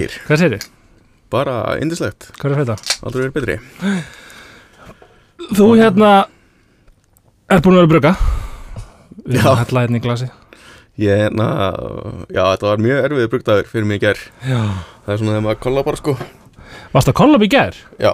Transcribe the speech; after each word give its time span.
Þér, 0.00 0.16
Hvað 0.26 0.40
segir 0.42 0.54
þið? 0.58 0.68
bara 1.30 1.54
indislegt, 1.82 2.30
Hvað 2.40 2.52
er 2.56 2.60
þetta? 2.64 2.96
aldrei 3.06 3.22
verið 3.22 3.34
betri. 3.36 3.56
Þú 5.56 5.66
hérna 5.78 6.10
er 7.50 7.62
búin 7.64 7.76
að 7.78 7.84
vera 7.84 7.90
bruga 7.94 8.12
Við 9.20 9.36
erum 9.40 9.50
að 9.52 9.60
hella 9.64 9.82
hérna 9.84 9.98
í 10.00 10.02
glasi. 10.04 10.28
Ég, 11.00 11.30
na, 11.36 11.46
já, 12.32 12.42
þetta 12.54 12.66
var 12.70 12.82
mjög 12.82 13.04
erfið 13.06 13.28
brugdagur 13.32 13.68
fyrir 13.70 13.86
mig 13.88 14.00
í 14.00 14.04
ger 14.04 14.18
Já. 14.44 14.60
Það 15.04 15.12
er 15.14 15.20
svona 15.20 15.32
þegar 15.36 15.44
maður 15.46 15.60
kolla 15.64 15.84
bara 15.86 16.00
sko. 16.00 16.14
Varst 16.94 17.10
að 17.12 17.16
kollab 17.20 17.44
í 17.46 17.50
gær? 17.52 17.78
Já, 18.00 18.12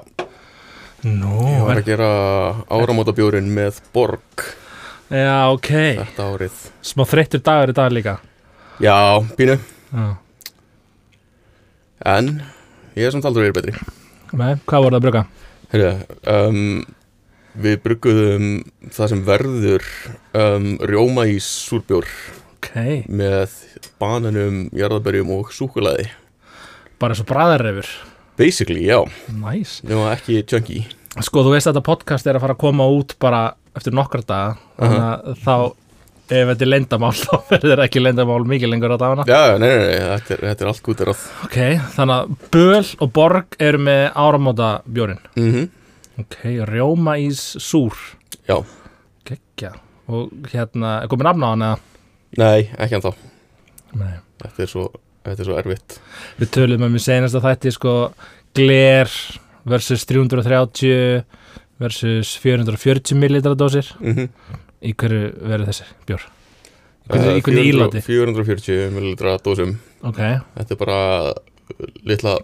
Nú, 1.07 1.33
ég 1.47 1.63
var 1.67 1.79
að 1.79 1.87
gera 1.87 2.07
áramótabjórin 2.73 3.49
með 3.55 3.81
Borg 3.95 4.47
já, 5.13 5.47
ok. 5.55 5.69
þetta 6.01 6.25
árið. 6.33 6.55
Smá 6.83 7.05
þreyttur 7.07 7.43
dagur 7.47 7.71
í 7.71 7.77
dag 7.77 7.93
líka. 7.95 8.17
Já, 8.83 8.97
pínu, 9.39 9.59
Já 9.95 10.07
en 12.05 12.43
ég 12.97 13.07
er 13.07 13.15
samt 13.15 13.25
aldrei 13.29 13.47
verið 13.49 13.57
betri. 13.61 13.75
Nei, 14.37 14.55
hvað 14.67 14.83
voru 14.85 14.97
það 14.97 14.99
að 15.01 15.05
bruga? 15.07 15.23
Herja, 15.73 15.93
um, 16.33 16.85
við 17.63 17.79
brugguðum 17.85 18.49
það 18.93 19.13
sem 19.13 19.23
verður 19.27 19.87
um, 20.37 20.67
rjóma 20.87 21.25
í 21.31 21.39
súrbjór 21.43 22.09
Ok. 22.57 22.69
með 23.09 23.55
bananum, 24.01 24.67
jarðaberjum 24.77 25.31
og 25.39 25.53
súkulaði 25.55 26.09
Bara 27.01 27.15
eins 27.15 27.23
og 27.25 27.29
bræðarreifur 27.31 27.89
Basically, 28.37 28.85
já, 28.85 29.01
Næs 29.33 29.79
nema 29.87 30.11
ekki 30.13 30.43
chunky. 30.49 30.83
Sko, 31.25 31.41
þú 31.47 31.55
veist 31.55 31.69
að 31.71 31.79
þetta 31.79 31.87
podcast 31.87 32.27
er 32.29 32.37
að 32.37 32.45
fara 32.45 32.57
að 32.57 32.61
koma 32.67 32.87
út 32.93 33.15
bara 33.23 33.43
eftir 33.77 33.95
nokkra 33.97 34.21
daga 34.29 34.57
Þannig 34.77 35.05
að 35.07 35.43
þá 35.47 35.55
ef 36.27 36.51
þetta 36.51 36.67
er 36.67 36.71
leyndamál 36.71 37.13
þá 37.25 37.33
verður 37.51 37.83
ekki 37.87 38.03
leyndamál 38.03 38.41
mikið 38.49 38.73
lengur 38.73 38.95
á 38.95 38.99
dagana. 38.99 39.27
Já, 39.29 39.41
nei, 39.61 39.69
nei, 39.69 39.87
nei, 39.87 40.11
þetta 40.17 40.37
er, 40.37 40.45
þetta 40.51 40.67
er 40.67 40.73
allt 40.73 40.85
gútið 40.89 41.11
ráð. 41.11 41.25
Ok, 41.47 41.59
þannig 41.97 42.17
að 42.17 42.37
Böl 42.57 42.85
og 43.07 43.13
Borg 43.21 43.59
eru 43.69 43.83
með 43.87 44.05
áramóta 44.27 44.71
bjórin 44.87 45.23
mm 45.39 45.67
Ok, 46.17 46.37
rjómaís 46.65 47.43
súr. 47.61 47.93
Já, 48.49 48.63
Gekkja. 49.29 49.75
Og 50.09 50.31
hérna, 50.49 51.03
er 51.03 51.11
komið 51.13 51.29
nafn 51.29 51.45
á 51.45 51.49
hann 51.51 51.65
eða? 51.67 51.81
nei, 52.41 52.69
ekki 52.79 52.97
ennþá. 52.97 53.13
Nei. 54.01 54.15
Þetta 54.43 54.63
er 54.65 54.71
svo, 54.71 54.85
þetta 55.27 55.43
er 55.43 55.49
svo 55.49 55.59
erfitt. 55.61 55.99
Við 56.41 56.53
töluðum 56.57 56.89
um 56.89 56.97
í 56.99 57.03
senasta 57.03 57.43
þætti 57.45 57.73
sko 57.77 57.95
Gler 58.57 59.13
versus 59.69 60.07
330 60.09 61.25
versus 61.83 62.33
440 62.41 63.19
millilitra 63.21 63.57
dósir. 63.59 63.93
Mm 64.01 64.31
Í 64.87 64.93
hverju 64.95 65.23
verður 65.43 65.71
þessi 65.73 65.87
bjór? 66.09 66.27
Í 67.07 67.11
hverju, 67.15 67.33
í 67.39 67.43
hverju 67.47 67.65
íláti? 67.71 68.03
440 68.07 68.95
ml 68.95 69.15
dósum 69.45 69.75
Ok 70.07 70.21
Þetta 70.21 70.77
er 70.77 70.81
bara 70.81 71.01
litla 72.07 72.37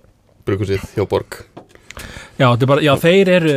brukusið 0.47 0.85
hjá 0.97 1.07
Borg 1.11 1.41
Já, 2.41 2.49
þetta 2.49 2.65
er 2.67 2.71
bara, 2.73 2.83
já, 2.85 2.93
þeir 3.03 3.31
eru 3.37 3.57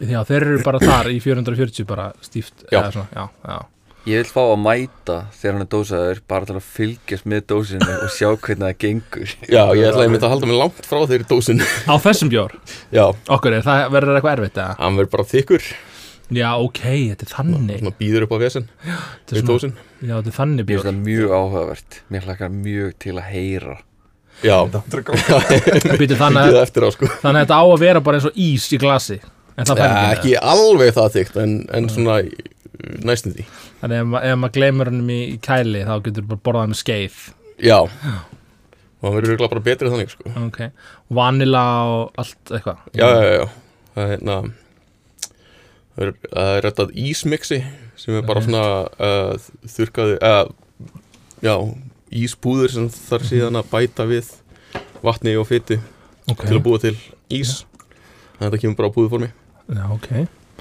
Já, 0.00 0.18
þeir 0.26 0.40
eru 0.48 0.58
bara 0.64 0.80
þar 0.82 1.12
í 1.12 1.20
440 1.22 1.86
bara 1.88 2.10
stíft 2.24 2.64
Já. 2.70 2.80
eða 2.80 2.90
svona, 2.94 3.08
já, 3.14 3.24
já. 3.52 3.58
Ég 4.04 4.20
vil 4.20 4.28
fá 4.28 4.40
að 4.42 4.58
mæta 4.60 5.14
þegar 5.32 5.54
hann 5.54 5.64
er 5.64 5.68
dósaður 5.72 6.18
bara 6.28 6.48
til 6.48 6.56
að 6.58 6.66
fylgjast 6.74 7.28
með 7.30 7.44
dósinu 7.54 7.94
og 8.04 8.10
sjá 8.12 8.26
hvernig 8.34 8.66
það 8.66 8.74
gengur 8.84 9.30
Já, 9.48 9.62
ég 9.78 9.86
ætla 9.88 10.04
einmitt 10.04 10.26
að 10.26 10.34
halda 10.34 10.48
mig 10.50 10.58
langt 10.60 10.88
frá 10.88 10.98
þeirri 11.08 11.28
dósin 11.30 11.62
Á 11.88 11.94
þessum 12.04 12.32
bjór, 12.32 12.52
Já, 12.92 13.06
okkur 13.32 13.56
það 13.64 13.86
verður 13.94 14.18
eitthvað 14.18 14.36
erfitt 14.36 14.60
eða? 14.60 14.76
hann 14.82 14.98
verður 15.00 15.12
bara 15.16 15.28
þykkur 15.32 15.68
Já, 16.32 16.48
ok, 16.56 16.80
þetta 17.12 17.26
er 17.26 17.32
þannig. 17.34 17.78
Svona 17.82 17.96
býður 18.00 18.24
upp 18.26 18.32
á 18.32 18.38
vesen. 18.40 18.68
Þetta 18.84 19.36
er 19.36 19.42
svona- 19.44 19.84
Já, 20.00 20.14
þetta 20.16 20.30
er 20.32 20.36
þannig 20.38 20.64
Mér 20.64 20.68
finnst 20.68 20.70
bjór 20.70 20.86
það 20.88 21.02
mjög 21.04 21.34
áhugavert. 21.38 21.98
Mér 22.10 22.24
hlakkar 22.28 22.50
mjög 22.54 22.94
til 23.04 23.12
að 23.18 23.28
heyra. 23.34 23.76
Já, 24.42 24.56
Býtu, 26.00 26.16
þannig, 26.18 26.40
að, 26.40 26.50
það 26.56 26.62
eftir 26.64 26.84
á 26.84 26.90
sko. 26.94 27.06
þannig 27.22 27.38
að 27.38 27.44
þetta 27.44 27.58
á 27.60 27.64
að 27.68 27.78
vera 27.84 28.00
bara 28.04 28.18
eins 28.18 28.26
og 28.30 28.38
ís 28.40 28.64
í 28.74 28.78
glasi. 28.82 29.20
En 29.54 29.68
það 29.68 29.78
Já, 29.78 29.84
fær 29.84 30.16
ekki 30.16 30.32
alveg 30.42 30.94
það 30.96 31.12
þygt 31.14 31.36
En, 31.44 31.52
en 31.78 31.86
svona 31.92 32.16
næstum 33.06 33.36
því. 33.36 33.44
Þannig 33.84 34.00
ef, 34.00 34.08
ma- 34.10 34.22
ef 34.26 34.40
maður 34.42 34.54
gleymur 34.56 34.90
hennum 34.90 35.12
í, 35.14 35.20
í 35.34 35.38
kæli 35.44 35.84
þá 35.86 35.94
getur 36.08 36.26
bara 36.32 36.42
borðað 36.48 36.72
með 36.72 36.80
skeið. 36.80 37.20
Já. 37.62 37.78
Og 37.84 39.04
hann 39.12 39.16
verður 39.20 39.40
bara 39.44 39.62
betri 39.68 39.92
þannig 39.92 40.10
sko. 40.16 40.32
Ok, 40.48 40.58
vanila 41.14 41.62
og 41.92 42.18
allt 42.18 42.54
eitthvað. 42.56 42.82
Já, 42.96 43.04
já, 43.06 43.22
já, 43.22 43.34
já. 43.38 43.46
Það 43.94 44.04
er 44.08 44.12
hérna 44.16 44.38
Það 45.94 46.06
er, 46.08 46.14
er 46.42 46.60
rettað 46.66 46.94
ísmixi 46.98 47.60
sem 48.00 48.16
er 48.18 48.24
bara 48.26 48.42
svona 48.42 48.62
uh, 48.98 49.34
þurrkaði 49.70 50.16
uh, 50.26 50.48
já, 51.44 51.54
íspúður 52.24 52.72
sem 52.74 52.88
þarf 52.90 53.28
síðan 53.30 53.60
að 53.60 53.68
bæta 53.70 54.06
við 54.10 54.32
vatni 55.04 55.36
og 55.38 55.46
fytu 55.50 55.78
Ok, 56.32 56.42
til 56.48 56.56
að 56.56 56.62
búa 56.64 56.80
til 56.82 56.94
ís. 57.36 57.60
Þannig 58.34 58.40
að 58.40 58.46
þetta 58.48 58.60
kemur 58.64 58.78
bara 58.80 58.88
á 58.90 58.94
púðuformi 58.96 59.28
já, 59.30 59.84
ok. 59.94 60.08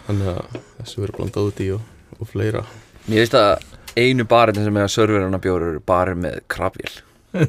Þannig 0.03 0.29
að 0.33 0.57
þessu 0.81 1.01
verður 1.03 1.17
blandað 1.17 1.47
út 1.49 1.61
í 1.63 1.69
og, 1.77 1.87
og 2.19 2.29
fleira. 2.29 2.63
Mér 3.07 3.23
finnst 3.23 3.37
að 3.39 3.65
einu 4.03 4.25
barinn 4.29 4.59
sem 4.67 4.77
er 4.77 4.85
að 4.85 4.93
serverana 4.93 5.39
bjóru 5.41 5.71
eru 5.73 5.81
barinn 5.87 6.21
með 6.25 6.37
krabvél. 6.51 6.93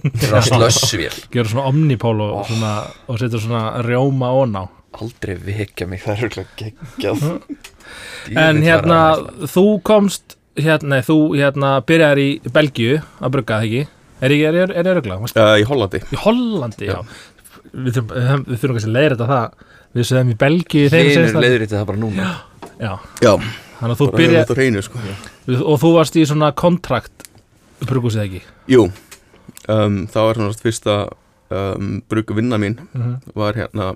Slössvél 0.48 1.12
Gjör 1.34 1.50
svona 1.50 1.66
omnipól 1.68 2.16
og, 2.24 2.32
Oh. 2.38 2.46
svona, 2.48 2.72
og 3.10 3.18
setur 3.20 3.42
svona 3.44 3.82
rjóma 3.84 4.30
ón 4.32 4.56
á. 4.56 4.64
Aldrei 5.02 5.34
vekja 5.36 5.88
mig, 5.90 6.00
það 6.06 6.14
er 6.14 6.22
örugglega 6.28 6.56
geggjað 6.62 7.24
En 8.36 8.62
hérna, 8.64 8.98
þú 9.50 9.64
komst 9.86 10.36
hérna, 10.56 11.00
þú 11.04 11.18
hérna 11.38 11.74
byrjar 11.86 12.20
í 12.22 12.28
Belgíu 12.54 12.98
að 13.20 13.34
brugga 13.36 13.60
ekki? 13.64 13.86
Er 14.24 14.34
ég, 14.34 14.44
er, 14.48 14.58
er, 14.64 14.74
er 14.80 14.90
örugla? 14.94 15.18
uh, 15.20 15.54
í 15.60 15.64
Hollandi. 15.68 16.00
Í 16.14 16.20
Hollandi, 16.24 16.88
já, 16.88 16.98
Já. 16.98 17.02
Við 17.74 17.96
þurfum, 17.96 18.44
þurfum- 18.46 18.76
kannski 18.76 18.88
að 18.88 18.94
leiðra 18.94 19.16
þetta 19.16 19.30
það. 19.32 19.70
Við 19.94 20.06
sögum 20.10 20.30
í 20.30 20.36
Hlinur 20.90 21.14
seinasta- 21.14 21.42
leiður 21.42 21.66
það 21.74 21.86
bara 21.86 21.98
núna. 21.98 22.28
Já, 22.80 22.92
já, 23.22 23.32
þannig 23.80 23.94
að 23.94 24.00
þú 24.00 24.08
byrjar 24.14 24.44
þetta 24.44 24.58
reynu 24.58 24.82
sko. 24.82 24.98
Og 25.64 25.76
þú 25.82 25.90
varst 25.94 26.16
í 26.16 26.24
svona 26.26 26.52
kontrakt 26.54 27.28
Brugusið 27.84 28.22
ekki? 28.24 28.40
Jú, 28.70 28.86
um, 29.68 30.06
það 30.10 30.28
var 30.28 30.38
svona 30.38 30.62
fyrsta 30.62 30.96
um, 31.50 32.02
brugvinna 32.08 32.58
mín 32.58 32.78
uh 32.80 33.00
-huh. 33.00 33.16
var 33.34 33.54
hérna 33.54 33.94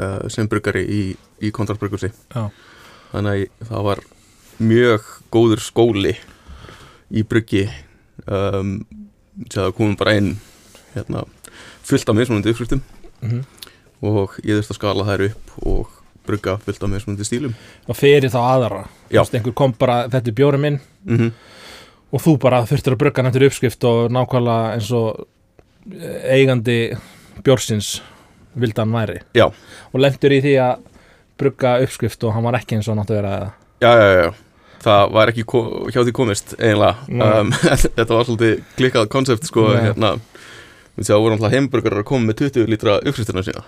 uh, 0.00 0.26
sem 0.32 0.48
bruggari 0.50 0.84
í, 0.84 1.02
í 1.42 1.52
kontraktbruggusi 1.54 2.10
Já. 2.10 2.48
þannig 3.12 3.48
að 3.48 3.70
það 3.70 3.88
var 3.90 4.02
mjög 4.62 5.10
góður 5.34 5.62
skóli 5.64 6.14
í 7.12 7.22
bruggi 7.28 7.66
um, 8.24 8.78
það 9.52 9.74
komum 9.76 9.96
bara 9.98 10.16
inn 10.18 10.32
hérna, 10.96 11.26
fullt 11.86 12.08
af 12.08 12.16
mismunandi 12.16 12.52
uppskriftum. 12.54 12.82
Mhm. 13.22 13.44
og 14.04 14.34
ég 14.44 14.58
þurfti 14.58 14.74
að 14.74 14.76
skala 14.76 15.04
þær 15.08 15.22
upp 15.30 15.52
og 15.66 15.92
brugga 16.26 16.58
fullt 16.60 16.82
af 16.82 16.90
mismunandi 16.90 17.24
stílum. 17.24 17.54
Og 17.88 17.96
fyrir 17.96 18.28
þá 18.28 18.40
aðra 18.42 18.82
einhver 19.10 19.54
kom 19.56 19.72
bara, 19.72 20.04
þetta 20.12 20.28
er 20.30 20.36
bjóri 20.36 20.60
minn. 20.60 20.80
Mm 21.04 21.30
Og 22.14 22.22
þú 22.22 22.36
bara 22.38 22.60
þurftir 22.62 22.94
að 22.94 22.98
brugga 22.98 23.22
nættur 23.22 23.44
uppskrift 23.48 23.84
Og 23.84 24.12
nákvæmlega 24.14 24.74
eins 24.76 24.90
og 24.94 25.26
eh, 25.90 26.36
eigandi 26.38 26.96
bjórsins 27.42 28.00
vildi 28.56 28.82
hann 28.82 28.94
væri 28.96 29.20
Já. 29.36 29.46
Og 29.92 30.02
lendur 30.02 30.34
í 30.36 30.40
því 30.44 30.54
að 30.64 30.82
brugga 31.36 31.76
uppskrift 31.84 32.24
Og 32.26 32.34
hann 32.36 32.46
var 32.46 32.58
ekki 32.60 32.78
eins 32.78 32.88
og 32.90 33.00
eða 33.12 33.34
já, 33.82 33.90
já, 33.92 34.06
já, 34.22 34.28
það 34.86 35.10
var 35.16 35.32
ekki 35.32 35.44
hjá 35.92 36.00
því 36.00 36.14
komist 36.16 36.54
eiginlega 36.56 36.94
Nei. 37.08 37.26
um, 37.40 37.50
þetta 37.98 38.08
var 38.14 38.28
svolítið 38.28 38.62
klikkað 38.78 39.10
konsept 39.12 39.48
sko, 39.48 39.66
Nei. 39.74 39.82
hérna 39.90 40.14
við 40.96 41.08
séum 41.08 41.18
að 41.18 41.26
voru 41.26 41.36
alltaf 41.36 41.56
heimburgarar 41.56 42.04
að 42.04 42.08
koma 42.08 42.30
með 42.30 42.40
20 42.46 42.70
lítra 42.72 42.96
uppskriftina 43.02 43.44
sína 43.46 43.66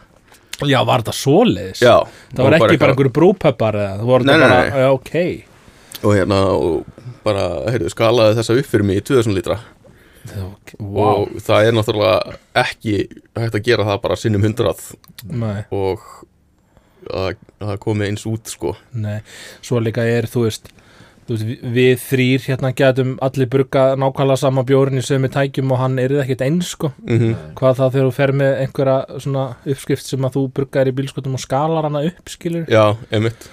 Já, 0.66 0.80
var 0.82 1.04
þetta 1.04 1.14
svoleiðis? 1.14 1.82
Já, 1.84 2.00
Það 2.34 2.48
var 2.48 2.56
ekki 2.56 2.80
bara 2.82 2.94
einhverju 2.94 3.12
brúpöppar 3.14 3.76
eða 3.78 3.98
Það 4.00 4.08
voru 4.08 4.26
Nei, 4.26 4.32
þetta 4.34 4.48
nei, 4.48 4.56
bara, 4.56 4.70
nei. 4.72 4.80
já, 4.82 4.90
ok 4.96 5.48
og 5.98 6.14
hérna 6.14 6.36
og 6.54 7.04
bara, 7.26 7.44
heyrðu, 7.72 7.90
skalaði 7.90 8.36
þessa 8.38 8.56
upp 8.60 8.68
fyrir 8.70 8.86
mig 8.86 9.00
í 9.00 9.04
2000 9.10 9.34
lítra 9.34 9.56
Wow. 10.78 11.24
og 11.24 11.44
það 11.44 11.68
er 11.68 11.76
náttúrulega 11.76 12.38
ekki 12.62 12.96
hægt 13.38 13.58
að 13.58 13.66
gera 13.68 13.86
það 13.88 14.02
bara 14.06 14.18
sinnum 14.20 14.44
hundrað. 14.46 14.82
Nei, 15.28 15.62
og 15.74 16.02
að 17.08 17.38
að 17.58 17.70
það 17.72 17.78
komi 17.84 18.08
eins 18.08 18.26
út 18.28 18.50
sko. 18.50 18.74
Nei. 18.92 19.20
Svo 19.64 19.80
líka 19.82 20.04
er, 20.06 20.28
þú 20.30 20.44
veist, 20.46 20.70
þú 21.28 21.36
veist 21.36 21.62
við, 21.76 21.92
þrýr 22.02 22.44
hérna 22.46 22.72
getum 22.76 23.14
allir 23.24 23.50
brugga 23.50 23.84
nákvæmlega 24.00 24.40
sama 24.42 24.64
bjórin 24.68 25.00
í 25.00 25.04
sömu 25.04 25.30
tækjum 25.32 25.72
og 25.74 25.80
hann 25.82 25.98
er 26.02 26.18
ekkert 26.22 26.44
eins 26.46 26.74
sko. 26.74 26.92
Mm 27.06 27.36
Hvað 27.58 27.80
þá 27.80 27.84
þegar 27.86 28.10
þú 28.10 28.16
fer 28.18 28.34
með 28.42 28.52
einhverja 28.64 29.22
svona 29.24 29.46
uppskrift 29.64 30.06
sem 30.06 30.28
að 30.28 30.36
þú 30.38 30.44
bruggar 30.58 30.90
í 30.90 30.96
bílskotum 31.00 31.38
og 31.38 31.44
skalar 31.44 31.88
hana 31.88 32.04
upp, 32.10 32.28
skilur 32.30 32.68
Já, 32.70 32.96
einmitt. 33.10 33.48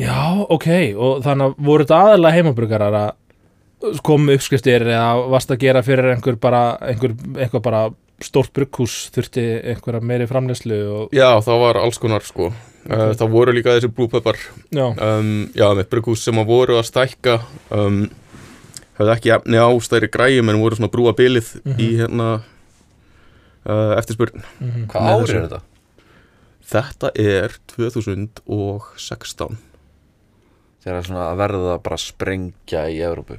Já, 0.00 0.42
ok, 0.50 0.68
og 0.96 1.22
þannig 1.22 1.46
að 1.50 1.64
voru 1.68 1.84
þetta 1.84 2.02
aðalega 2.02 2.36
heimabruggarar 2.40 2.96
að 2.98 3.10
komu 4.06 4.34
uppskriftir 4.36 4.84
eða 4.88 5.28
varst 5.32 5.50
að 5.54 5.60
gera 5.66 5.82
fyrir 5.86 6.12
einhver 6.14 6.36
bara, 6.40 6.64
einhver, 6.80 7.14
einhver 7.36 7.62
bara 7.64 7.84
stórt 8.24 8.52
brugghús 8.56 9.10
þurfti 9.12 9.42
einhverja 9.74 10.00
meiri 10.00 10.26
framleyslu 10.30 10.78
og, 10.88 11.10
Já, 11.16 11.28
það 11.44 11.58
var 11.66 11.78
alls 11.82 11.98
konar 12.00 12.24
sko. 12.24 12.50
Uh, 12.86 13.10
Það 13.18 13.32
voru 13.34 13.52
líka 13.56 13.74
þessi 13.74 13.90
brúpeppar 13.92 14.36
já, 14.70 14.84
um, 14.94 15.48
Já, 15.58 15.66
með 15.74 15.88
brugghús 15.90 16.22
sem 16.22 16.38
að 16.38 16.46
voru 16.52 16.76
að 16.78 16.86
stækka 16.86 17.34
um, 17.74 18.04
höfðu 18.96 19.12
ekki 19.16 19.32
efni 19.34 19.58
á 19.58 19.68
stæri 19.82 20.08
græjum 20.14 20.52
en 20.52 20.60
voru 20.62 20.78
svona 20.78 20.92
brúa 20.94 21.12
bilið 21.18 21.48
í 21.82 21.88
hérna 21.98 22.28
uh, 23.66 23.92
eftirspurn. 23.98 24.38
Mhm. 24.62 24.86
Hvað 24.92 25.02
Með 25.02 25.12
ár 25.12 25.24
þessu. 25.26 25.36
er 25.36 25.48
þetta? 25.48 25.62
Þetta 26.66 27.10
er 27.22 27.52
2016 27.74 29.58
Þegar 30.86 31.04
svona 31.06 31.26
að 31.32 31.40
verða 31.42 31.76
bara 31.82 31.98
að 31.98 32.04
sprengja 32.06 32.84
í 32.90 33.00
Evrópu 33.02 33.36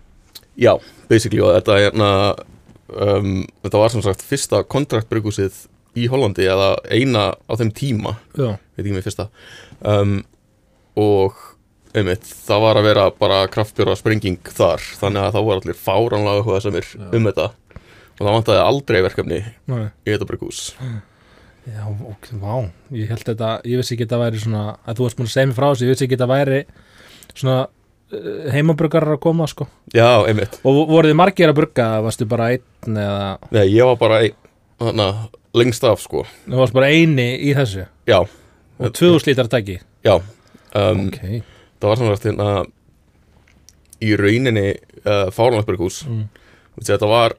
Já, 0.57 0.73
basically 1.09 1.41
og 1.43 1.53
þetta 1.55 1.75
er 1.75 1.83
hérna 1.87 2.11
um, 2.89 3.43
þetta 3.65 3.81
var 3.81 3.93
sem 3.93 4.05
sagt 4.05 4.23
fyrsta 4.25 4.63
kontraktbryggúsið 4.65 5.65
í 5.97 6.07
Hollandi 6.11 6.45
eða 6.49 6.75
eina 6.93 7.29
á 7.33 7.53
þeim 7.57 7.73
tíma. 7.75 8.17
Já, 8.37 8.55
veit 8.77 8.83
ekki 8.85 8.95
með 8.95 9.07
fyrsta. 9.09 9.29
Um, 9.81 10.19
og 10.97 11.37
einmitt, 11.97 12.25
það 12.25 12.63
var 12.65 12.79
að 12.79 12.89
vera 12.89 13.05
bara 13.17 13.39
kraftbjóra 13.49 13.95
sprenging 13.97 14.41
þar 14.53 14.83
þannig 14.99 15.23
að 15.23 15.37
þá 15.37 15.39
var 15.47 15.61
allir 15.61 15.79
fáránlega 15.81 16.45
hvað 16.45 16.65
sem 16.65 16.77
er 16.81 16.91
um 17.07 17.29
þetta. 17.29 17.47
Og 18.17 18.25
það 18.25 18.33
vantaði 18.33 18.63
aldrei 18.63 18.97
verkefni 19.05 19.39
Nei. 19.69 19.85
í 20.01 20.09
þetta 20.09 20.27
bryggús 20.29 20.61
Já, 21.67 21.83
ok, 21.83 22.29
vá, 22.39 22.53
ég 22.95 23.09
held 23.11 23.25
þetta, 23.27 23.49
ég 23.67 23.81
vissi 23.81 23.93
ekki 23.93 24.05
að 24.05 24.07
þetta 24.07 24.19
væri 24.21 24.39
svona, 24.39 24.61
að 24.87 24.97
þú 24.97 25.05
varst 25.05 25.17
búin 25.19 25.27
að 25.27 25.33
segja 25.33 25.49
mér 25.49 25.57
frá 25.57 25.65
þessu, 25.67 25.83
ég 25.83 25.91
vissi 25.91 26.05
ekki 26.05 26.15
að 26.15 26.21
þetta 26.21 26.29
væri 26.31 26.59
svona 27.33 27.57
heimabruggarar 28.53 29.17
að 29.17 29.21
koma, 29.23 29.47
sko. 29.51 29.67
Já, 29.95 30.23
einmitt, 30.29 30.59
Og 30.63 30.77
voruð 30.89 31.11
þið 31.11 31.17
margir 31.19 31.51
að 31.51 31.57
brugga, 31.59 31.87
varstu 32.05 32.27
bara 32.29 32.49
einn 32.55 32.97
eða, 33.03 33.25
nei, 33.51 33.65
ég 33.73 33.85
var 33.89 33.97
bara 33.99 34.19
ein, 34.23 34.35
hana, 34.79 35.07
lengst 35.57 35.83
af 35.87 35.99
sko. 36.03 36.23
Þú 36.47 36.61
varst 36.61 36.73
bara 36.77 36.89
eini 36.93 37.27
í 37.49 37.53
þessu? 37.57 37.87
Já, 38.07 38.19
og 38.23 38.93
2000 38.95 39.27
lítar 39.31 39.49
tæki. 39.51 39.79
já. 40.07 40.17
Um, 40.77 41.07
Ok, 41.07 41.19
það 41.81 41.87
var 41.89 41.97
svona 41.97 42.15
hérna 42.19 42.47
í 44.03 44.11
rauninni 44.19 44.65
uh, 45.07 45.29
fáránlegt 45.33 45.65
bryggús 45.69 46.03
Mm. 46.05 46.27
þetta 46.83 47.07
var 47.09 47.33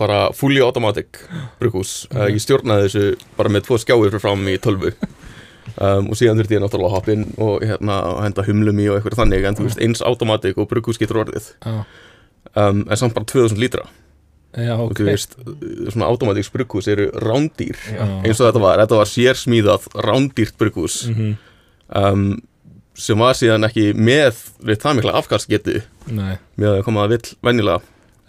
bara 0.00 0.32
fully 0.34 0.58
automatic 0.64 1.20
bryggús 1.60 2.06
uh, 2.10 2.24
ég 2.26 2.40
stjórnaði 2.42 2.88
þessu 2.88 3.04
bara 3.36 3.52
með 3.54 3.66
tvo 3.68 3.78
skjáir 3.78 4.08
fyrir 4.10 4.20
fram 4.24 4.42
í 4.50 4.56
tölvu 4.58 4.90
um, 5.80 6.08
og 6.10 6.16
síðan 6.18 6.38
þurfti 6.40 6.56
ég 6.58 6.62
náttúrulega 6.64 6.90
að 6.90 6.96
hoppa 6.96 7.12
inn 7.14 7.26
og 7.38 7.64
hérna 7.64 7.98
henda 8.24 8.44
humlum 8.46 8.78
í 8.82 8.88
og 8.90 8.98
eitthvað 9.00 9.20
þannig 9.22 9.44
en 9.48 9.58
þú 9.58 9.66
veist 9.68 9.82
eins 9.84 10.02
automatic 10.06 10.58
og 10.60 10.68
bryggús 10.70 10.98
getur 11.00 11.22
orðið. 11.24 11.50
Um, 12.54 12.84
en 12.88 12.96
samt 13.00 13.14
bara 13.16 13.24
2000 13.26 13.58
lítra. 13.60 13.86
Já, 14.54 14.76
og 14.78 14.92
ok. 14.92 15.00
þú 15.00 15.06
veist 15.08 15.32
svona 15.90 16.06
automatic 16.12 16.46
bryggús 16.54 16.86
eru 16.92 17.08
rándýr 17.24 17.74
Já. 17.90 18.04
eins 18.22 18.38
og 18.38 18.46
þetta 18.52 18.60
var, 18.62 18.78
þetta 18.84 18.98
var 19.00 19.08
sérsmíðað 19.10 19.88
rándýrt 20.06 20.54
bryggús 20.60 20.98
Mhm. 21.10 21.32
um, 21.90 22.42
sem 22.94 23.18
var 23.18 23.34
síðan 23.34 23.66
ekki 23.66 23.88
með 23.98 24.36
við 24.62 24.78
það 24.84 24.94
mikla 25.00 25.16
afkastgetu 25.18 25.80
Nei, 26.06 26.36
með 26.56 26.76
að 26.78 26.84
koma 26.86 27.02
að 27.08 27.16
vill 27.16 27.34
venjulega. 27.42 27.80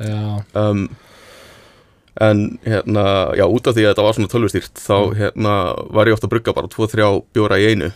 Já, 0.01 0.41
um, 0.57 0.89
en 2.21 2.59
hérna, 2.63 3.03
já, 3.35 3.43
út 3.51 3.67
af 3.67 3.75
því 3.75 3.83
að 3.85 3.89
þetta 3.93 4.03
var 4.05 4.13
svona 4.15 4.31
tölvustýrt 4.31 4.79
þá 4.79 4.95
Mm. 4.95 5.15
hérna 5.19 5.53
var 5.91 6.07
ég 6.07 6.13
ofta 6.15 6.27
að 6.29 6.33
brugga 6.35 6.53
bara 6.55 6.67
2-3 6.71 7.07
bjóra 7.35 7.57
í 7.59 7.65
einu 7.73 7.91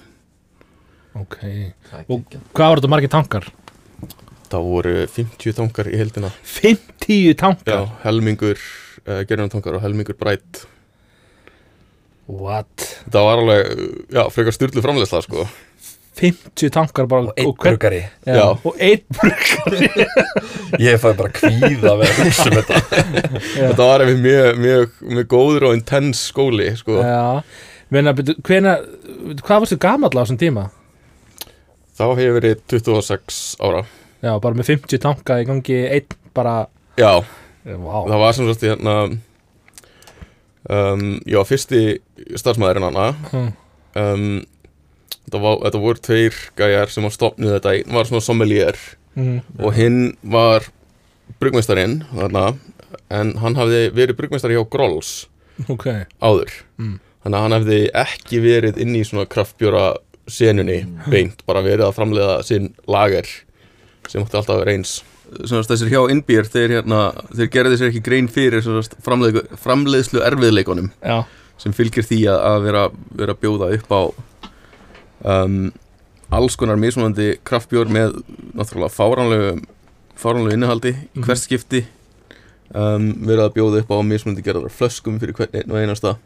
ok. 1.15 1.37
Og 2.09 2.25
hvað 2.53 2.69
voru 2.69 2.81
þetta 2.81 2.91
margir 2.91 3.09
tankar? 3.13 3.47
það 4.49 4.65
voru 4.65 4.93
50 5.07 5.53
tankar 5.55 5.87
í 5.91 5.97
heldina 5.99 6.31
50 6.43 7.29
já, 7.29 7.33
tankar? 7.37 7.87
helmingur 8.03 8.57
uh, 9.07 9.21
gerðan 9.29 9.49
tankar 9.53 9.77
og 9.77 9.83
helmingur 9.85 10.17
brætt 10.17 10.65
What? 12.29 12.85
það 13.09 13.23
var 13.25 13.39
alveg, 13.41 13.69
já, 14.13 14.23
frekar 14.29 14.53
styrlu 14.53 14.83
framleysla 14.85 15.21
sko 15.25 15.47
50 16.19 16.73
tankar 16.75 17.07
bara 17.09 17.29
Og 17.29 17.33
einn 17.39 17.53
brugari 17.57 18.01
Já, 18.27 18.45
og 18.53 18.73
einn 18.75 19.05
bruggari 19.15 20.07
Ég 20.87 20.99
fæði 21.01 21.19
bara 21.21 21.33
kvíða 21.35 21.95
við 21.99 22.09
að 22.09 22.19
hugsa 22.19 22.49
um 22.49 22.57
þetta. 22.59 23.03
Þetta 23.55 23.87
var 23.89 24.03
einmitt 24.05 24.25
mjög, 24.25 24.59
mjög, 24.63 24.97
mjög 25.15 25.29
góður 25.31 25.69
og 25.69 25.77
intens 25.79 26.25
skóli 26.29 26.67
sko. 26.77 26.99
Menna, 27.89 28.13
hvena, 28.45 28.75
hvað 29.41 29.63
varstu 29.63 29.79
gamall 29.81 30.13
á 30.13 30.21
þessum 30.21 30.37
tíma? 30.41 30.67
þá 31.99 32.05
hef 32.13 32.21
ég 32.23 32.35
verið 32.37 32.61
26 32.71 33.39
ára. 33.59 33.81
Já, 34.23 34.31
bara 34.39 34.55
með 34.55 34.71
50 34.73 35.01
tanka 35.03 35.39
í 35.41 35.47
gangi, 35.47 35.79
einn 35.87 36.15
bara, 36.35 36.53
já, 36.99 37.11
vá, 37.65 37.95
það 38.07 38.21
var 38.21 38.35
sem 38.35 38.47
sagt 38.49 38.63
hérna 38.67 38.95
um, 40.69 41.03
ég 41.25 41.35
var 41.39 41.47
fyrsti 41.49 41.81
starfsmæðurinn 42.39 42.87
hana. 42.89 43.09
Hm. 43.33 43.51
um, 43.99 44.29
þetta, 45.29 45.43
var, 45.45 45.61
þetta 45.67 45.83
voru 45.85 46.03
tveir 46.09 46.41
gæjar 46.59 46.91
sem 46.91 47.05
var 47.05 47.15
stopnuð 47.15 47.55
þetta. 47.55 47.75
Einn 47.77 47.95
var 47.95 48.09
svona 48.09 48.25
sommelier 48.25 48.79
mm, 49.15 49.39
og 49.61 49.77
hinn 49.77 49.99
var 50.25 50.67
brugmeistarinn 51.39 52.01
þarna. 52.09 52.47
En 53.13 53.35
hann 53.41 53.57
hafði 53.57 53.87
verið 53.93 54.17
brugmeistari 54.17 54.57
hjá 54.57 54.65
Grolls 54.69 55.27
ok, 55.67 55.87
áður. 56.21 56.53
Mm. 56.79 56.97
þannig 57.23 57.37
að 57.37 57.43
hann 57.45 57.55
hefði 57.57 57.79
ekki 58.01 58.41
verið 58.43 58.79
inn 58.81 58.95
í 58.97 59.03
svona 59.07 59.27
kraftbjóra 59.29 59.85
senunni 60.29 60.83
beint, 61.09 61.43
bara 61.49 61.63
verið 61.65 61.87
að 61.87 61.95
framleiða 61.97 62.39
sinn 62.45 62.71
lager 62.89 63.27
sem 64.09 64.23
átti 64.23 64.39
alltaf 64.39 64.55
að 64.55 64.63
vera 64.63 64.75
eins. 64.77 64.99
Svona 65.43 65.65
þessir 65.67 65.91
hjá 65.91 65.99
Innbýr, 66.09 66.47
þeir, 66.49 66.79
hérna, 66.79 67.01
þeir 67.37 67.51
gerði 67.53 67.77
sér 67.77 67.91
ekki 67.91 68.01
grein 68.05 68.29
fyrir 68.33 68.65
framleið, 69.05 69.43
framleiðslu 69.61 70.23
erfiðleikunum 70.25 70.89
já, 71.03 71.19
sem 71.61 71.75
fylgir 71.77 72.07
því 72.07 72.23
að, 72.31 72.39
að 72.49 72.65
vera, 72.65 72.83
vera 73.21 73.37
bjóða 73.37 73.69
upp 73.77 73.93
á 73.93 74.01
um, 75.25 75.71
alls 76.31 76.55
konar 76.55 76.77
mismunandi 76.77 77.37
kraftbjór 77.43 77.89
með 77.91 78.19
náttúrulega 78.53 78.93
fáránlegu 78.93 79.61
fáránlegu 80.19 80.53
innihaldi 80.57 80.91
í 80.93 80.97
Mhm. 81.15 81.23
hvert 81.25 81.41
skipti. 81.43 81.85
Um, 82.75 83.13
verið 83.25 83.47
að 83.47 83.53
bjóða 83.55 83.79
upp 83.81 83.89
á 83.89 83.97
mismunandi 84.05 84.43
gerðar 84.45 84.69
flöskum 84.69 85.19
fyrir 85.19 85.33
hvern 85.33 85.55
einn 85.57 85.71
og 85.71 85.77
einasta. 85.81 86.17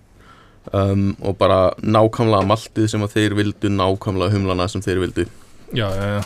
Um, 0.73 1.15
og 1.21 1.37
bara 1.37 1.73
nákvæmlega 1.83 2.45
maltið 2.47 2.89
sem 2.89 3.01
að 3.01 3.13
þeir 3.15 3.35
vildu 3.35 3.69
nákvæmlega 3.71 4.31
humlana 4.31 4.67
sem 4.69 4.81
þeir 4.81 4.99
vildu. 4.99 5.25
Já, 5.73 5.87
já, 5.91 6.19
já. 6.19 6.23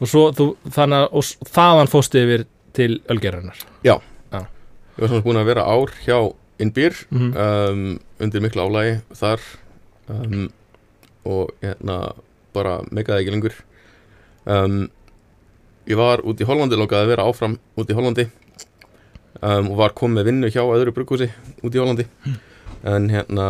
Og 0.00 0.08
svo, 0.08 0.22
þú, 0.32 0.46
þannig 0.72 1.02
að 1.04 1.08
og 1.12 1.50
þaðan 1.50 1.90
fóstu 1.92 2.22
yfir 2.22 2.46
til 2.72 3.00
ölgerunar 3.10 3.58
ég 3.84 4.00
var 5.00 5.08
samt 5.08 5.24
búin 5.24 5.38
að 5.40 5.46
vera 5.48 5.62
ár 5.64 5.90
hjá 6.04 6.16
Innbýr 6.60 6.92
mm 7.10 7.30
um, 7.40 8.00
undir 8.20 8.42
miklu 8.44 8.60
álægi 8.68 8.98
þar. 9.16 9.40
Um, 10.12 10.50
og 11.28 11.52
hérna 11.62 11.98
bara 12.54 12.80
megaði 12.90 13.24
ekki 13.24 13.34
lengur. 13.34 13.56
Um, 14.44 14.88
ég 15.88 15.98
var 16.00 16.24
út 16.26 16.40
í 16.40 16.46
Hollandi 16.48 16.78
langaði 16.78 17.06
að 17.06 17.12
vera 17.14 17.26
áfram 17.28 17.58
út 17.78 17.90
í 17.90 17.96
Hollandi. 17.96 18.28
Um, 19.40 19.70
og 19.72 19.76
var 19.78 19.96
komið 19.96 20.30
vinnu 20.30 20.50
hjá 20.52 20.62
öðru 20.64 20.94
brugghúsi 20.96 21.30
út 21.62 21.74
í 21.74 21.80
Hollandi. 21.80 22.06
En 22.86 23.10
hérna 23.12 23.46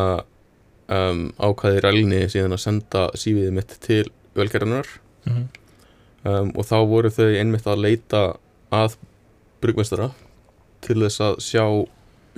um, 0.91 1.23
ákvaði 1.39 1.83
rælni 1.85 2.25
síðan 2.31 2.57
að 2.57 2.65
senda 2.65 3.07
sífiðið 3.19 3.57
mitt 3.57 3.77
til 3.85 4.05
velgerðanar 4.39 4.89
-hmm. 5.25 5.47
um, 6.25 6.53
og 6.55 6.65
þá 6.67 6.77
voru 6.89 7.11
þau 7.11 7.29
einmitt 7.39 7.67
að 7.67 7.83
leita 7.87 8.23
að 8.71 8.97
bruggmestara 9.61 10.11
til 10.81 11.00
þess 11.03 11.21
að 11.21 11.41
sjá 11.45 11.65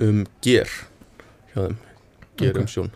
um 0.03 0.25
ger 0.41 0.69
hjá 1.53 1.61
þeim 1.67 1.77
ger 2.37 2.59
um 2.59 2.67
sjón 2.67 2.91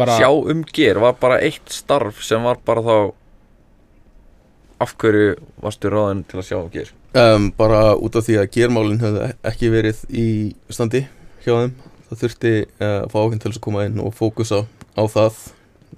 bara, 0.00 0.16
Sjá 0.18 0.28
um 0.32 0.64
ger 0.76 1.00
var 1.02 1.16
bara 1.20 1.38
eitt 1.44 1.70
starf 1.72 2.22
sem 2.26 2.42
var 2.46 2.60
bara 2.66 2.84
þá 2.86 2.94
Af 4.80 4.94
hverju 4.96 5.34
varstu 5.60 5.90
ráðin 5.92 6.22
til 6.24 6.38
að 6.40 6.46
sjá 6.48 6.56
um 6.56 6.68
ger? 6.72 6.88
um, 7.20 7.48
bara 7.58 7.80
út 7.98 8.14
af 8.16 8.24
því 8.24 8.36
að 8.40 8.50
germálin 8.54 9.00
hefði 9.02 9.26
ekki 9.50 9.68
verið 9.72 9.98
í 10.08 10.26
standi 10.72 11.02
hjá 11.44 11.50
þeim 11.52 11.72
það 12.08 12.20
þurfti 12.22 12.52
uh, 12.62 12.86
að 13.02 13.08
fá 13.12 13.18
okkur 13.20 13.40
til 13.42 13.50
að 13.50 13.58
koma 13.66 13.82
inn 13.88 13.98
og 14.00 14.14
fókusa 14.16 14.60
á 14.96 15.02
það 15.10 15.36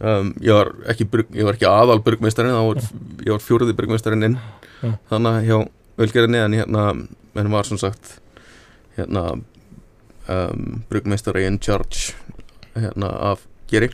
um, 0.01 0.33
ég, 0.43 0.51
var 0.57 0.73
ekki, 0.91 1.07
ég 1.37 1.47
var 1.47 1.59
ekki 1.59 1.69
aðal 1.71 2.01
burgmeistarinn 2.07 2.57
var, 2.59 2.83
ég 3.23 3.31
var 3.37 3.45
fjóruði 3.45 3.77
burgmeistarinn 3.79 4.27
inn 4.31 4.39
Já. 4.83 4.97
þannig 5.13 5.47
hjá 5.47 5.57
velgerinni 6.03 6.43
en 6.43 6.59
hérna 6.59 6.89
en 7.39 7.53
var 7.55 7.69
sem 7.69 7.79
sagt 7.81 8.17
hérna 8.99 9.29
um, 9.37 10.83
burgmeistari 10.91 11.47
in 11.47 11.61
charge 11.63 12.17
hérna 12.75 13.13
af 13.31 13.47
geri. 13.73 13.91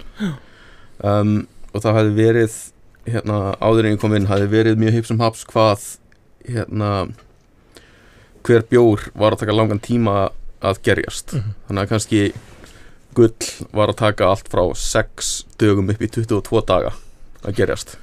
Um, 0.99 1.47
og 1.73 1.85
það 1.85 1.99
hefði 2.00 2.14
verið 2.18 2.58
hérna 3.08 3.38
áður 3.62 3.87
en 3.87 3.94
ég 3.94 4.02
kom 4.02 4.14
inn 4.16 4.28
hefði 4.28 4.50
verið 4.52 4.80
mjög 4.82 4.99
hipsum 4.99 5.23
haps 5.23 5.44
hvað 5.49 5.85
hérna 6.49 6.90
hver 8.47 8.64
bjór 8.70 9.08
var 9.18 9.35
að 9.35 9.44
taka 9.44 9.56
langan 9.56 9.80
tíma 9.82 10.28
að 10.64 10.80
gerjast. 10.87 11.35
Mhm. 11.37 11.54
þannig 11.68 11.82
að 11.82 11.90
kannski 11.92 12.23
gull 13.14 13.68
var 13.73 13.88
að 13.92 14.00
taka 14.02 14.28
allt 14.30 14.49
frá 14.50 14.62
6 14.75 15.44
dögum 15.58 15.90
upp 15.90 16.02
í 16.02 16.08
22 16.08 16.62
daga 16.66 16.92
að 17.44 17.56
gerjast. 17.58 17.97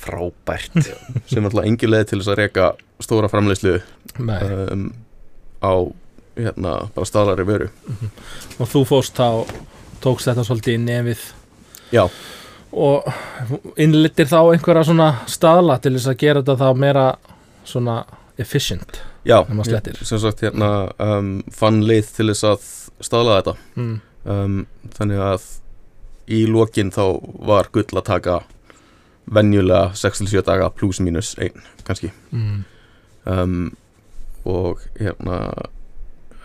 Frábært. 0.00 0.76
Sem 1.30 1.44
alltaf 1.44 1.64
engi 1.66 1.88
leið 1.88 2.10
til 2.10 2.20
þess 2.20 2.32
að 2.32 2.40
reka 2.42 2.66
stóra 3.02 3.28
framleiðslu 3.28 3.80
nei, 4.24 4.40
um, 4.72 4.90
á 5.60 5.72
hérna 6.36 6.74
bara 6.94 7.08
staðlari 7.08 7.46
vöru. 7.48 7.70
Og 8.60 8.68
þú 8.70 8.84
fóst 8.88 9.16
þá 9.16 9.44
tókst 10.04 10.30
þetta 10.30 10.44
svolítið 10.46 10.78
í 10.78 10.82
nefið 10.84 11.24
Já. 11.94 12.04
og 12.72 13.76
innlittir 13.80 14.28
þá 14.30 14.40
einhverja 14.52 14.86
svona 14.88 15.10
staðla 15.30 15.78
til 15.82 15.94
þess 15.96 16.10
að 16.12 16.18
gera 16.22 16.42
þetta 16.42 16.58
þá 16.62 16.80
meira 16.82 17.06
svona 17.66 18.00
efficient 18.38 19.00
Já, 19.26 19.40
sem 20.06 20.20
sagt 20.22 20.42
hérna 20.44 20.70
um, 21.02 21.30
fann 21.54 21.80
leið 21.86 22.10
til 22.18 22.28
þess 22.30 22.44
að 22.46 22.66
staðla 23.02 23.40
þetta 23.40 23.56
mm. 23.74 23.94
um, 24.34 24.60
þannig 24.98 25.22
að 25.30 25.48
í 26.36 26.44
lokin 26.50 26.92
þá 26.94 27.02
var 27.48 27.70
gull 27.74 27.88
að 27.94 28.06
taka 28.06 28.36
venjulega 29.26 29.96
6-7 29.98 30.44
daga 30.46 30.68
pluss 30.74 31.00
mínus 31.02 31.34
1 31.38 31.56
kannski 31.86 32.12
Mm. 32.30 32.64
um, 33.24 33.76
og 34.46 34.82
hérna 35.00 35.38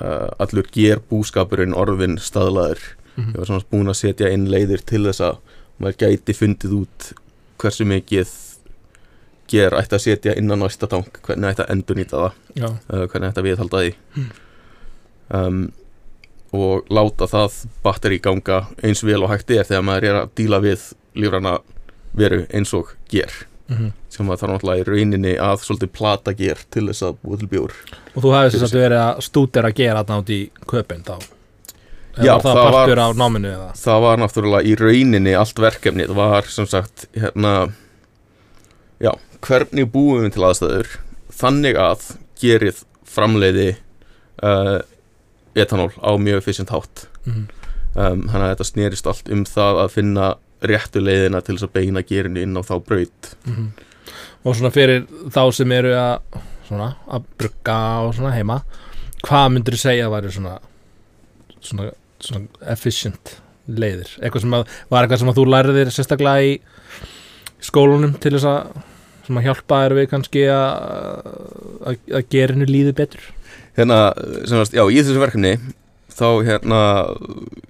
uh, 0.02 0.30
allur 0.42 0.66
ger 0.74 1.02
búskapurinn 1.10 1.76
orðin 1.78 2.18
staðlaður 2.22 2.82
Mm. 3.18 3.34
ég 3.34 3.42
var 3.42 3.50
svona 3.50 3.68
búin 3.72 3.92
að 3.92 4.00
setja 4.00 4.32
inn 4.32 4.48
leiðir 4.52 4.86
til 4.88 5.04
þess 5.08 5.26
að 5.26 5.58
maður 5.82 6.00
gæti 6.06 6.38
fundið 6.38 6.78
út 6.78 7.12
hversu 7.62 7.86
mikið 7.90 8.32
ger 9.52 9.76
ætti 9.76 9.98
að 9.98 10.06
setja 10.06 10.36
inn 10.40 10.54
á 10.54 10.56
næsta 10.56 10.88
tank 10.92 11.20
hvernig 11.26 11.52
ætti 11.52 11.66
að 11.66 11.74
endur 11.76 12.00
nýta 12.00 12.24
það 12.24 12.64
uh, 12.64 13.06
hvernig 13.12 13.30
ætti 13.30 13.42
að 13.42 13.48
viðhalda 13.50 13.84
því. 13.84 13.94
Um, 15.32 15.62
og 16.52 16.92
láta 16.92 17.28
það 17.32 17.62
batteri 17.84 18.20
ganga 18.24 18.66
eins 18.84 19.04
vel 19.08 19.22
og 19.24 19.32
hægt 19.32 19.52
er 19.56 19.68
þegar 19.68 19.86
maður 19.88 20.08
er 20.10 20.20
að 20.22 20.34
díla 20.40 20.60
við 20.64 20.90
lífrana 21.16 21.58
veru 22.18 22.44
eins 22.52 22.74
og 22.76 22.92
ger. 23.12 23.32
Mm. 23.72 23.94
sem 24.12 24.28
maður 24.28 24.42
þarf 24.42 24.52
náttúrulega 24.52 24.82
í 24.82 24.88
rauninni 24.90 25.34
að 25.40 25.62
svolítið 25.64 25.92
plata 25.96 26.34
ger 26.36 26.60
til 26.76 26.90
þess 26.90 27.06
að 27.08 27.22
búa 27.22 27.38
til 27.40 27.48
bjór. 27.54 27.76
Og 28.12 28.18
þú 28.18 28.34
hefði 28.36 28.58
þess 28.58 28.66
að 28.68 28.82
verið 28.82 29.04
að 29.06 29.22
stútir 29.24 29.68
að 29.68 29.78
gera 29.78 30.02
þarna 30.02 30.18
út 30.20 30.34
í 30.36 30.40
köpinn 30.68 31.06
þá 31.08 31.16
Já, 32.20 32.34
var 32.36 32.44
það, 32.44 32.58
það 32.60 32.96
var- 32.98 33.16
náminu 33.22 33.52
eða? 33.52 33.70
það 33.80 34.02
var 34.04 34.20
náttúrulega 34.20 34.68
í 34.68 34.74
rauninni 34.80 35.36
allt 35.40 35.62
verkefni 35.64 36.08
það 36.10 36.18
var 36.20 36.50
sem 36.52 36.68
sagt 36.68 37.06
hérna 37.16 37.54
já, 39.00 39.14
hvernig 39.46 39.88
búum 39.94 40.26
við 40.26 40.36
til 40.36 40.46
aðstæður? 40.50 40.90
Þannig 41.42 41.80
að 41.80 42.04
gerið 42.42 42.84
framleiði 43.08 43.70
uh, 44.44 44.80
etanól 45.56 45.92
á 46.00 46.12
mjög 46.20 46.42
efficient 46.44 46.72
hátt. 46.74 47.08
Mm. 47.26 47.48
um, 47.96 48.22
þannig 48.28 48.46
að 48.46 48.52
þetta 48.54 48.68
snerist 48.70 49.08
allt 49.08 49.32
um 49.32 49.44
það 49.46 49.82
að 49.84 49.94
finna 49.96 50.28
réttu 50.62 51.02
leiðina 51.02 51.42
til 51.42 51.56
þess 51.56 51.68
að 51.68 51.74
beina 51.76 52.04
gerinu 52.06 52.42
inn 52.44 52.58
á 52.58 52.62
þá 52.66 52.76
braut. 52.86 53.32
Mm. 53.46 53.72
Og 54.46 54.58
svona 54.58 54.74
fyrir 54.74 55.06
þá 55.34 55.44
sem 55.54 55.74
eru 55.76 55.94
að 55.98 56.42
svona, 56.68 56.94
að 57.08 57.26
brugga 57.38 57.78
og 58.06 58.16
svona 58.18 58.36
heima 58.36 58.62
hvað 59.22 59.50
myndir 59.54 59.78
þú 59.78 59.82
segja 59.82 60.08
að 60.08 60.16
væri 60.16 60.34
svona 60.34 60.56
svona, 61.62 61.90
svona 62.26 62.70
efficient 62.74 63.36
leiðir, 63.72 64.10
eitthvað 64.20 64.46
sem 64.46 64.56
að 64.58 64.72
var 64.92 65.06
eitthvað 65.06 65.22
sem 65.22 65.32
að 65.32 65.38
þú 65.40 65.46
lærðir 65.54 65.92
sérstaklega 65.94 66.48
í 66.48 66.56
skólunum 67.62 68.16
til 68.22 68.34
þess 68.36 68.50
að 68.50 68.80
sem 69.28 69.38
að 69.38 69.46
hjálpa 69.48 69.84
þér 69.84 69.96
við 70.00 70.10
kannski 70.12 70.48
að 70.50 70.66
að, 71.88 72.02
að 72.18 72.26
gerinu 72.34 72.68
líði 72.68 72.96
betur? 72.98 73.30
Hérna, 73.78 74.00
sem 74.50 74.58
sagt, 74.58 74.76
já, 74.76 74.84
í 74.84 75.00
þessu 75.00 75.22
verkefni 75.22 75.54
þá 76.12 76.28
hérna 76.48 76.82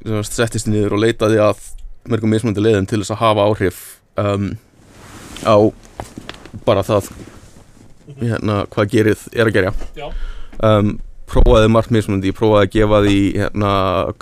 sem 0.01 0.23
sagt, 0.23 0.37
settist 0.37 0.69
ég 0.69 0.75
niður 0.75 0.97
og 0.97 1.03
leitaði 1.03 1.41
að 1.43 1.61
mörgum 2.09 2.33
mismunandi 2.33 2.63
leiðum 2.65 2.89
til 2.89 3.01
þess 3.03 3.13
að 3.15 3.21
hafa 3.21 3.45
áhrif 3.49 3.81
um, 4.21 4.47
á 5.45 5.55
bara 6.65 6.83
það 6.85 7.11
hérna, 8.21 8.63
hvað 8.73 8.91
gerið 8.95 9.27
er 9.35 9.49
að 9.49 9.55
gerja 9.57 9.73
Já. 9.97 10.07
um, 10.65 10.95
prófaði 11.31 11.69
margt 11.71 11.93
mismunandi, 11.93 12.31
ég 12.31 12.37
prófaði 12.37 12.67
að 12.67 12.73
gefa 12.75 13.01
því 13.05 13.19
hérna, 13.39 13.71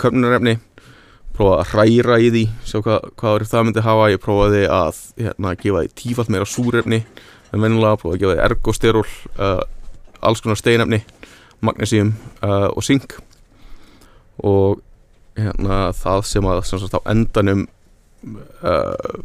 köfnunarefni 0.00 0.56
prófaði 1.36 1.62
að 1.62 1.70
hræra 1.72 2.18
í 2.20 2.30
því 2.34 2.44
sjá 2.68 2.78
hvað, 2.84 3.08
hvað 3.20 3.46
það 3.50 3.66
myndi 3.66 3.84
hafa, 3.86 4.10
ég 4.12 4.22
prófaði 4.22 4.62
að 4.70 5.00
hérna, 5.18 5.54
gefa 5.62 5.84
því 5.84 5.92
tífalt 6.02 6.32
meira 6.32 6.48
súrefni 6.48 7.00
en 7.50 7.64
venjulega, 7.64 7.98
prófaði 8.00 8.18
að 8.18 8.22
gefa 8.24 8.36
því 8.36 8.44
ergosterol 8.46 9.06
uh, 9.40 9.64
alls 10.20 10.44
konar 10.44 10.60
steinefni 10.60 11.00
magnesium 11.64 12.14
uh, 12.44 12.68
og 12.70 12.84
zink. 12.84 13.16
Og 14.46 14.80
hérna, 15.38 15.90
það 15.96 16.24
sem 16.28 16.48
að 16.48 16.62
sem 16.68 16.82
sagt, 16.82 16.96
á 16.96 17.00
endanum 17.10 17.66
uh, 18.64 19.20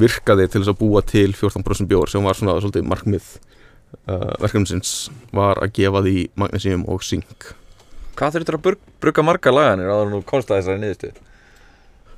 virkaði 0.00 0.48
til 0.48 0.62
þess 0.62 0.72
að 0.72 0.80
búa 0.80 1.02
til 1.06 1.30
14% 1.32 1.90
bjór 1.90 2.12
sem 2.12 2.24
var 2.24 2.38
svona 2.38 2.58
svolítið 2.60 2.88
markmið 2.90 3.28
uh, 4.06 4.32
verkefnisins 4.42 4.96
var 5.36 5.60
að 5.62 5.76
gefa 5.80 6.02
því 6.06 6.16
magnesium 6.38 6.84
og 6.90 7.04
zink. 7.06 7.52
Hvað 8.16 8.38
þurftur 8.38 8.58
að 8.58 8.82
brugga 9.02 9.24
marga 9.26 9.52
laganir 9.52 9.92
en 9.92 10.14
þú 10.16 10.22
komst 10.28 10.50
að 10.50 10.62
þessari 10.62 10.82
niðurstu? 10.82 11.14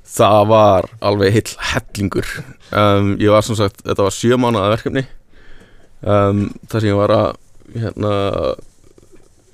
það 0.09 0.47
var 0.49 0.87
alveg 1.05 1.35
heill 1.35 1.53
hellingur. 1.71 2.31
Um, 2.73 3.13
ég 3.21 3.33
var 3.33 3.45
sem 3.45 3.57
sagt, 3.57 3.83
þetta 3.85 4.07
var 4.07 4.15
sjö 4.15 4.39
mánuða 4.41 4.73
verkefni. 4.73 5.05
Um, 5.99 6.47
þar 6.71 6.81
sem 6.81 6.89
ég 6.89 6.99
var 6.99 7.13
að 7.13 7.29
hérna, 7.75 8.13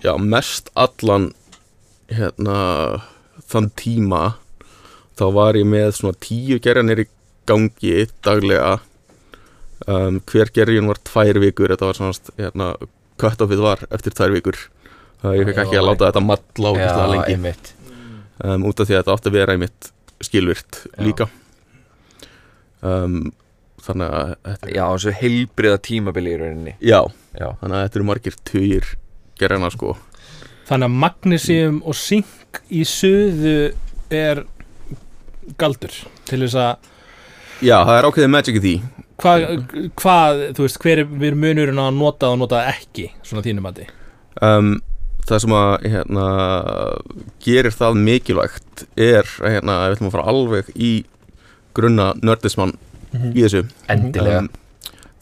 já, 0.05 0.13
mest 0.21 0.69
allan 0.77 1.31
hérna, 2.13 2.57
þann 3.49 3.71
tíma 3.77 4.23
þá 5.17 5.25
var 5.35 5.57
ég 5.57 5.67
með 5.67 5.89
svona 5.97 6.19
tíu 6.21 6.59
gerjanir 6.61 7.03
í 7.03 7.07
gangi 7.49 8.05
daglega 8.25 8.77
um, 9.87 10.19
hver 10.31 10.51
gerjun 10.55 10.89
var 10.89 10.99
tvær 11.07 11.39
vikur 11.43 11.73
þetta 11.73 11.89
var 11.89 11.99
svona 11.99 12.35
hérna, 12.39 12.69
cut-offið 13.21 13.63
var 13.63 13.85
eftir 13.95 14.15
tvær 14.15 14.35
vikur. 14.35 14.59
Það 15.23 15.39
ég 15.39 15.49
fekk 15.49 15.63
ekki 15.65 15.79
að 15.79 15.87
láta 15.89 16.09
þetta 16.09 16.23
matla 16.25 16.73
á 16.75 17.05
lengi. 17.11 17.35
einmitt. 17.35 17.73
Um, 18.43 18.67
út 18.67 18.79
af 18.79 18.89
því 18.89 18.97
að 18.97 19.01
þetta 19.01 19.15
átti 19.15 19.31
að 19.31 19.37
vera 19.39 19.55
einmitt 19.55 19.89
skilvirt 20.25 20.81
líka. 21.01 21.29
Um, 22.85 23.31
þannig 23.85 24.11
að 24.17 24.33
þetta, 24.49 24.73
Já, 24.75 24.83
þessu 24.91 25.13
heilbriða 25.21 25.79
tímabili 25.87 26.35
í 26.35 26.41
rauninni. 26.41 26.75
Já, 26.83 27.01
Já, 27.35 27.47
þannig 27.61 27.77
að 27.77 27.85
þetta 27.85 27.99
eru 27.99 28.09
margir 28.09 28.37
tugir 28.47 28.91
gerðina 29.39 29.71
sko. 29.73 29.95
Þannig 30.65 30.89
að 30.89 30.99
magnesium 31.05 31.79
og 31.85 31.97
zink 31.99 32.61
í 32.73 32.83
suðu 32.89 33.57
er 34.13 34.43
galdur 35.59 35.93
til 36.25 36.41
þess 36.41 36.57
að 36.57 36.91
já, 37.65 37.77
það 37.85 37.97
er 37.97 38.07
ákveðið 38.09 38.31
magic 38.33 38.57
í 38.59 38.63
því 38.63 38.75
hvað, 39.21 39.45
hvað 39.99 40.41
þú 40.57 40.65
veist, 40.65 40.81
hver 40.83 41.01
er 41.03 41.07
við 41.23 41.37
munurinn 41.39 41.81
að 41.81 41.95
nota 41.99 42.31
og 42.33 42.41
nota 42.41 42.65
ekki 42.71 43.09
svona 43.25 43.43
þínum 43.45 43.69
að 43.69 43.85
um, 44.43 44.75
það 45.25 45.41
sem 45.45 45.55
að 45.57 45.87
hérna, 45.93 46.25
gerir 47.45 47.75
það 47.75 48.01
mikilvægt 48.07 48.85
er 48.95 49.29
að 49.41 49.55
hérna, 49.57 49.77
við 49.85 49.95
ætlum 49.95 50.09
að 50.09 50.17
fara 50.17 50.33
alveg 50.33 50.71
í 50.75 50.91
grunna 51.75 52.11
nördismann 52.23 52.75
í 53.15 53.41
þessu. 53.41 53.65
Endilega. 53.91 54.43
Um, 54.43 54.51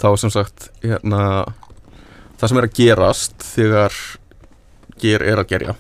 þá 0.02 0.10
sem 0.20 0.34
sagt 0.34 0.68
hérna, 0.84 1.22
það 2.42 2.52
sem 2.52 2.60
er 2.60 2.68
að 2.68 2.76
gerast 2.80 3.48
þegar 3.54 4.00
ger 5.02 5.26
er 5.26 5.42
að 5.42 5.50
gerja. 5.54 5.78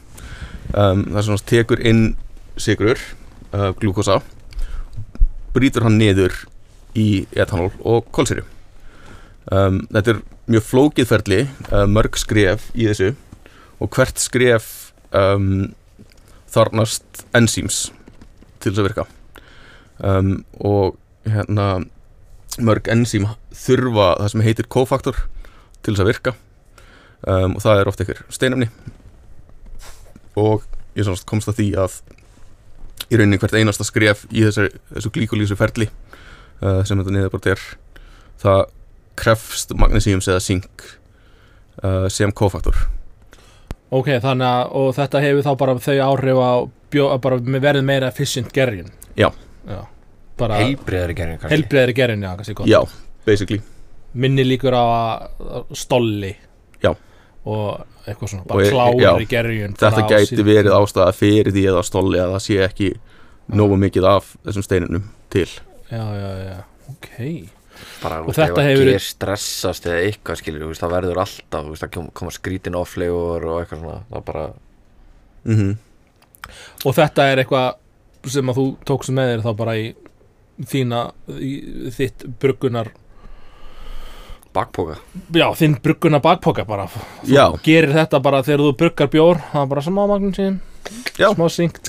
Um, 0.73 1.03
það 1.09 1.25
sem 1.25 1.37
sagt 1.37 1.49
tekur 1.51 1.83
inn 1.83 2.05
sigrur, 2.61 3.01
uh, 3.51 3.71
glúkosa 3.77 4.21
brýtur 5.53 5.85
hann 5.85 5.99
niður 6.01 6.33
í 6.97 7.25
etanól 7.33 7.71
og 7.81 8.09
kolsýru. 8.15 8.45
Um, 9.51 9.81
þetta 9.91 10.15
er 10.15 10.21
mjög 10.53 10.65
flókið 10.69 11.09
ferli 11.09 11.39
uh, 11.71 11.85
mörg 11.89 12.17
skref 12.19 12.69
í 12.75 12.87
þessu 12.87 13.13
og 13.83 13.91
hvert 13.95 14.21
skref 14.21 14.69
um, 15.11 15.73
þarnast 16.53 17.25
enzýms 17.35 17.87
til 18.63 18.71
þess 18.71 18.83
að 18.83 18.87
virka. 18.87 19.07
Um, 20.03 20.33
og 20.59 20.97
hérna 21.27 21.83
mörg 22.63 22.87
enzým 22.91 23.27
þurfa 23.55 24.13
það 24.21 24.33
sem 24.33 24.45
heitir 24.45 24.69
kofaktor 24.71 25.23
til 25.83 25.93
þess 25.93 26.05
að 26.05 26.11
virka. 26.11 26.35
Um, 27.23 27.55
og 27.57 27.63
það 27.63 27.81
er 27.81 27.91
ofta 27.91 28.05
ykkur 28.05 28.23
steinefni. 28.33 28.69
Og 30.39 30.65
ég 30.97 31.09
komst 31.27 31.49
að 31.49 31.59
því 31.59 31.69
að 31.83 31.99
í 33.09 33.17
rauninni 33.17 33.39
hvert 33.41 33.55
einasta 33.57 33.85
skref 33.85 34.25
í 34.31 34.45
þessu, 34.45 34.69
þessu 34.93 35.11
glíkulísu 35.13 35.57
ferli 35.59 35.89
uh, 36.63 36.81
sem 36.87 36.99
þetta 36.99 37.15
niðurbort 37.15 37.49
er 37.53 37.63
það 38.43 38.65
krefst 39.19 39.73
magnesíums 39.77 40.27
eða 40.31 40.41
zink 40.43 40.85
uh, 41.83 42.07
sem 42.09 42.31
kofaktor. 42.33 42.77
Ok, 43.93 44.09
þannig 44.23 44.47
að 44.47 44.77
og 44.79 44.93
þetta 44.97 45.21
hefur 45.21 45.45
þá 45.45 45.51
bara 45.61 45.77
þau 45.85 45.97
áhrif 46.07 46.39
á 46.41 46.53
bjó, 46.93 47.09
að 47.13 47.19
bara 47.27 47.41
með 47.45 47.65
verið 47.67 47.85
meira 47.89 48.09
efficient 48.09 48.53
gerjun? 48.55 48.89
Já. 49.19 49.29
já 49.69 49.81
bara 50.39 50.63
Heilbriðari 50.63 51.13
gerðin 51.17 51.37
kannski. 51.37 51.53
helbriðari 51.53 51.93
gerjun, 51.97 52.25
já, 52.25 52.31
kannski 52.39 52.55
gott. 52.57 52.69
Já, 52.71 52.79
basically. 53.27 53.61
Minni 54.13 54.45
líkur 54.45 54.73
á 54.73 54.83
að 54.83 55.51
að 55.59 55.75
stolli. 55.77 56.33
Já. 56.83 56.95
og 57.43 57.83
eitthvað 58.07 58.29
svona, 58.31 58.45
bara 58.47 58.69
klári 58.71 59.03
já, 59.03 59.11
gerjun 59.27 59.75
þetta 59.79 60.03
gæti 60.07 60.45
verið 60.47 60.75
ástæða 60.75 61.11
fyrir 61.15 61.51
því 61.55 61.63
eða 61.71 61.83
stolli 61.87 62.19
að 62.23 62.33
það 62.35 62.43
sé 62.45 62.57
ekki 62.63 62.89
nógu 63.51 63.77
mikið 63.79 64.07
af 64.07 64.29
þessum 64.45 64.63
steinunum 64.63 65.05
til 65.33 65.47
já, 65.93 66.03
já, 66.19 66.31
já, 66.47 66.57
ok 66.93 67.17
bara, 68.03 68.19
Og 68.21 68.35
þetta 68.37 68.65
hefur- 68.67 68.91
ger 68.91 69.03
stressast 69.05 69.87
eða 69.89 70.01
eitthvað 70.07 70.39
skilur, 70.41 70.65
þú 70.65 70.71
veist, 70.73 70.83
það 70.83 70.95
verður 70.97 71.21
alltaf 71.23 71.69
veist, 71.69 71.83
það 71.85 71.93
kom- 71.95 72.11
koma 72.19 72.33
skrítin 72.35 72.77
offlegur 72.79 73.47
og 73.49 73.61
eitthvað 73.61 73.79
svona 73.83 73.99
það 74.11 74.25
bara, 74.31 74.45
mm 75.45 75.55
-hmm. 75.57 75.77
og 76.85 76.95
þetta 76.95 77.29
er 77.31 77.43
eitthvað 77.43 77.73
sem 78.29 78.49
að 78.49 78.55
þú 78.59 78.65
tókst 78.85 79.09
með 79.11 79.31
þér 79.33 79.41
þá 79.43 79.55
bara 79.57 79.77
í 79.77 79.95
þína 80.63 80.99
í 81.39 81.51
þitt 81.91 82.27
bruggunar 82.39 82.91
bakpoka 84.53 84.97
Já, 85.33 85.47
þinn 85.57 85.79
brugguna 85.81 86.19
bakpoka 86.23 86.65
bara 86.65 86.85
Þú 86.87 87.33
Já. 87.33 87.47
gerir 87.65 87.93
þetta 87.95 88.19
bara 88.21 88.43
þegar 88.45 88.59
þú 88.59 88.75
bruggar 88.77 89.09
bjór 89.09 89.41
Það 89.51 89.61
er 89.63 89.71
bara 89.71 89.81
smá 89.81 90.01
magnum 90.07 90.33
sín 90.33 90.59
Já. 91.17 91.33
Smá 91.33 91.47
synk 91.49 91.79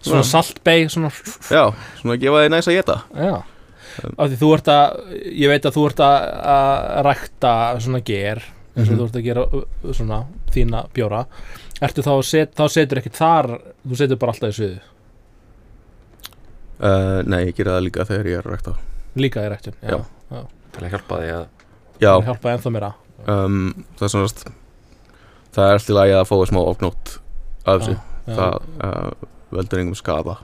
Svona 0.00 0.22
Já. 0.24 0.28
saltbei 0.30 0.88
Svona 0.88 1.10
Já, 1.50 1.64
svona 2.00 2.14
að 2.16 2.20
gefa 2.22 2.42
þið 2.44 2.50
næs 2.54 2.68
að 2.70 2.76
geta 2.78 2.96
Já. 3.14 3.34
Af 4.16 4.30
því 4.30 4.36
þú 4.40 4.50
ert 4.56 4.68
að 4.72 5.00
Ég 5.42 5.50
veit 5.52 5.66
að 5.68 5.74
þú 5.76 5.82
ert 5.90 6.00
að, 6.06 6.28
að 6.54 7.00
rækta 7.08 7.54
svona 7.84 8.00
ger 8.06 8.40
eins 8.76 8.86
og 8.88 8.94
Mhm. 8.94 9.00
þú 9.00 9.04
ert 9.08 9.16
að 9.18 9.24
gera 9.26 9.42
svona 9.98 10.18
þína 10.54 10.80
bjóra. 10.94 11.24
Ertu 11.82 12.02
þá, 12.06 12.10
að 12.14 12.22
set, 12.28 12.54
þá 12.54 12.64
setur 12.70 12.98
ekkert 13.00 13.18
þar 13.18 13.48
Þú 13.88 13.96
setur 13.98 14.16
bara 14.20 14.32
alltaf 14.32 14.52
í 14.52 14.56
sviðu 14.56 14.78
uh, 16.80 17.20
Nei, 17.26 17.40
ég 17.50 17.56
gera 17.58 17.76
það 17.76 17.84
líka 17.88 18.06
þegar 18.08 18.30
ég 18.30 18.38
er 18.40 18.46
að 18.48 18.54
rækta. 18.54 18.74
Líka 19.20 19.44
í 19.44 19.50
ræktun 19.52 19.76
Já. 19.82 19.98
til 20.70 20.84
að 20.86 20.92
hjálpa 20.94 21.18
því 21.20 21.30
að 21.34 21.46
Já, 22.00 22.12
Það 22.14 22.28
hjálpa 22.30 22.52
ennþá 22.54 22.70
meira. 22.72 22.90
Um, 23.28 23.56
það 23.98 24.06
er 24.06 24.12
svona 24.14 24.54
Það 25.50 25.64
er 25.66 25.74
alltaf 25.74 25.96
lagi 25.98 26.14
að 26.16 26.28
fá 26.30 26.36
smá 26.48 26.60
ofnótt 26.62 27.10
af 27.66 27.80
þessu. 27.82 27.96
Já, 27.98 28.34
Það 28.38 28.54
uh, 28.86 29.28
veldur 29.52 29.82
engum 29.82 29.98
skada 29.98 30.38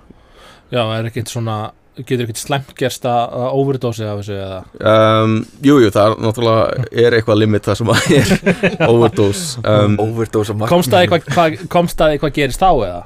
Já, 0.73 0.83
er 0.99 1.11
ekkert 1.11 1.31
svona 1.31 1.57
Getur 1.97 2.27
ekkert 2.27 2.41
slæmt 2.43 2.73
gerst 2.77 3.07
að 3.09 3.37
að 3.41 3.55
overdósi 3.57 4.05
af 4.05 4.19
þessu 4.21 4.35
eða? 4.37 4.57
Um, 4.85 5.37
Jú, 5.65 5.79
jú, 5.81 5.89
það 5.95 6.11
er 6.11 6.19
náttúrulega 6.27 6.89
er 7.07 7.15
eitthvað 7.17 7.39
limit 7.41 7.65
það 7.65 7.79
sem 7.79 7.93
að 7.95 8.11
er 8.19 8.83
overdose. 8.85 9.63
Um, 9.65 9.95
overdose 10.05 10.53
of 10.53 10.67
Komst 10.69 10.93
það 10.93 11.07
eitthvað 11.07 11.31
hva, 11.33 11.47
komst 11.73 11.97
það 11.97 12.13
eitthvað 12.19 12.35
gerist 12.37 12.61
þá 12.61 12.69
eða? 12.75 12.99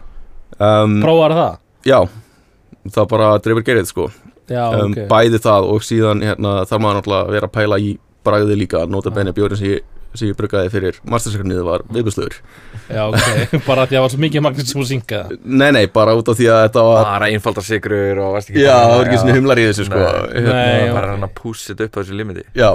um, 0.58 0.96
Prófar 1.04 1.36
það? 1.38 1.54
Já, 1.86 1.98
það 2.96 3.08
bara 3.14 3.30
dreifir 3.44 3.66
gerið 3.70 3.88
sko. 3.92 4.08
Já, 4.50 4.64
um, 4.74 4.90
ok. 4.90 5.06
Bæði 5.14 5.42
það 5.46 5.70
og 5.70 5.86
síðan 5.86 6.26
hérna, 6.26 6.56
þarf 6.66 6.82
maður 6.82 6.98
náttúrulega 7.00 7.22
að 7.28 7.34
vera 7.36 7.50
að 7.50 7.56
pæla 7.60 7.78
í 7.78 7.92
bragði 8.26 8.58
líka 8.58 8.82
Nota 8.90 9.14
benni 9.14 9.36
bjórin 9.36 9.60
sem 9.60 9.70
ég, 9.76 9.86
sem 10.14 10.30
ég 10.30 10.36
bruggaði 10.38 10.70
fyrir 10.72 10.96
Mastersekernið 11.10 11.60
var 11.66 11.84
viðbjörnsluður 11.94 12.38
Já, 12.90 13.02
ok, 13.06 13.26
bara 13.68 13.84
því 13.86 13.94
að 13.94 13.96
það 13.96 14.04
var 14.06 14.12
svo 14.14 14.22
mikið 14.24 14.44
magnesium 14.46 14.82
og 14.82 14.88
zinka 14.90 15.20
Nei, 15.44 15.68
nei, 15.76 15.84
bara 15.94 16.16
út 16.18 16.30
af 16.32 16.38
því 16.40 16.48
að 16.50 16.62
þetta 16.66 16.86
var 16.88 17.04
bara 17.10 17.28
einfaldar 17.30 17.66
sigrur 17.66 18.22
og 18.24 18.32
varst 18.38 18.50
ekki 18.50 18.64
Já, 18.64 18.72
það 18.74 18.94
var 18.96 19.10
ekki 19.10 19.20
svona 19.22 19.36
humlar 19.38 19.60
í 19.62 19.66
þessu 19.68 19.86
sko. 19.86 20.00
Nei. 20.00 20.32
hérna, 20.34 20.56
Nei, 20.56 20.94
bara 20.96 21.12
hann 21.14 21.28
að 21.28 21.36
pússa 21.38 21.70
þetta 21.72 21.86
upp 21.86 21.94
á 21.94 22.00
þessu 22.02 22.18
limiti. 22.18 22.46
Já, 22.58 22.70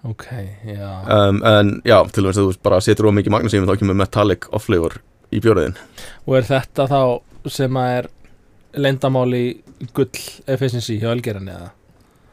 Ok, 0.00 0.24
já. 0.64 0.86
Um, 1.12 1.42
en 1.44 1.74
já, 1.84 1.98
til 2.08 2.22
dæmis 2.24 2.38
að 2.40 2.46
þú 2.48 2.52
bara 2.64 2.78
setur 2.80 3.10
of 3.10 3.12
mikið 3.18 3.34
magnesium 3.34 3.66
þá 3.68 3.74
kemur 3.82 3.98
metallic 4.00 4.46
off-flavor 4.56 4.94
í 5.28 5.42
bjóriðin 5.44 5.74
Og 6.24 6.38
er 6.38 6.46
þetta 6.48 6.86
þá 6.88 7.00
sem 7.52 7.76
að 7.76 7.92
er 7.98 8.08
leyndamál 8.80 9.28
í 9.36 9.44
gull 9.96 10.08
efficiency 10.48 10.96
hjá 11.02 11.10
Ölgeran 11.12 11.50
eða? 11.52 11.68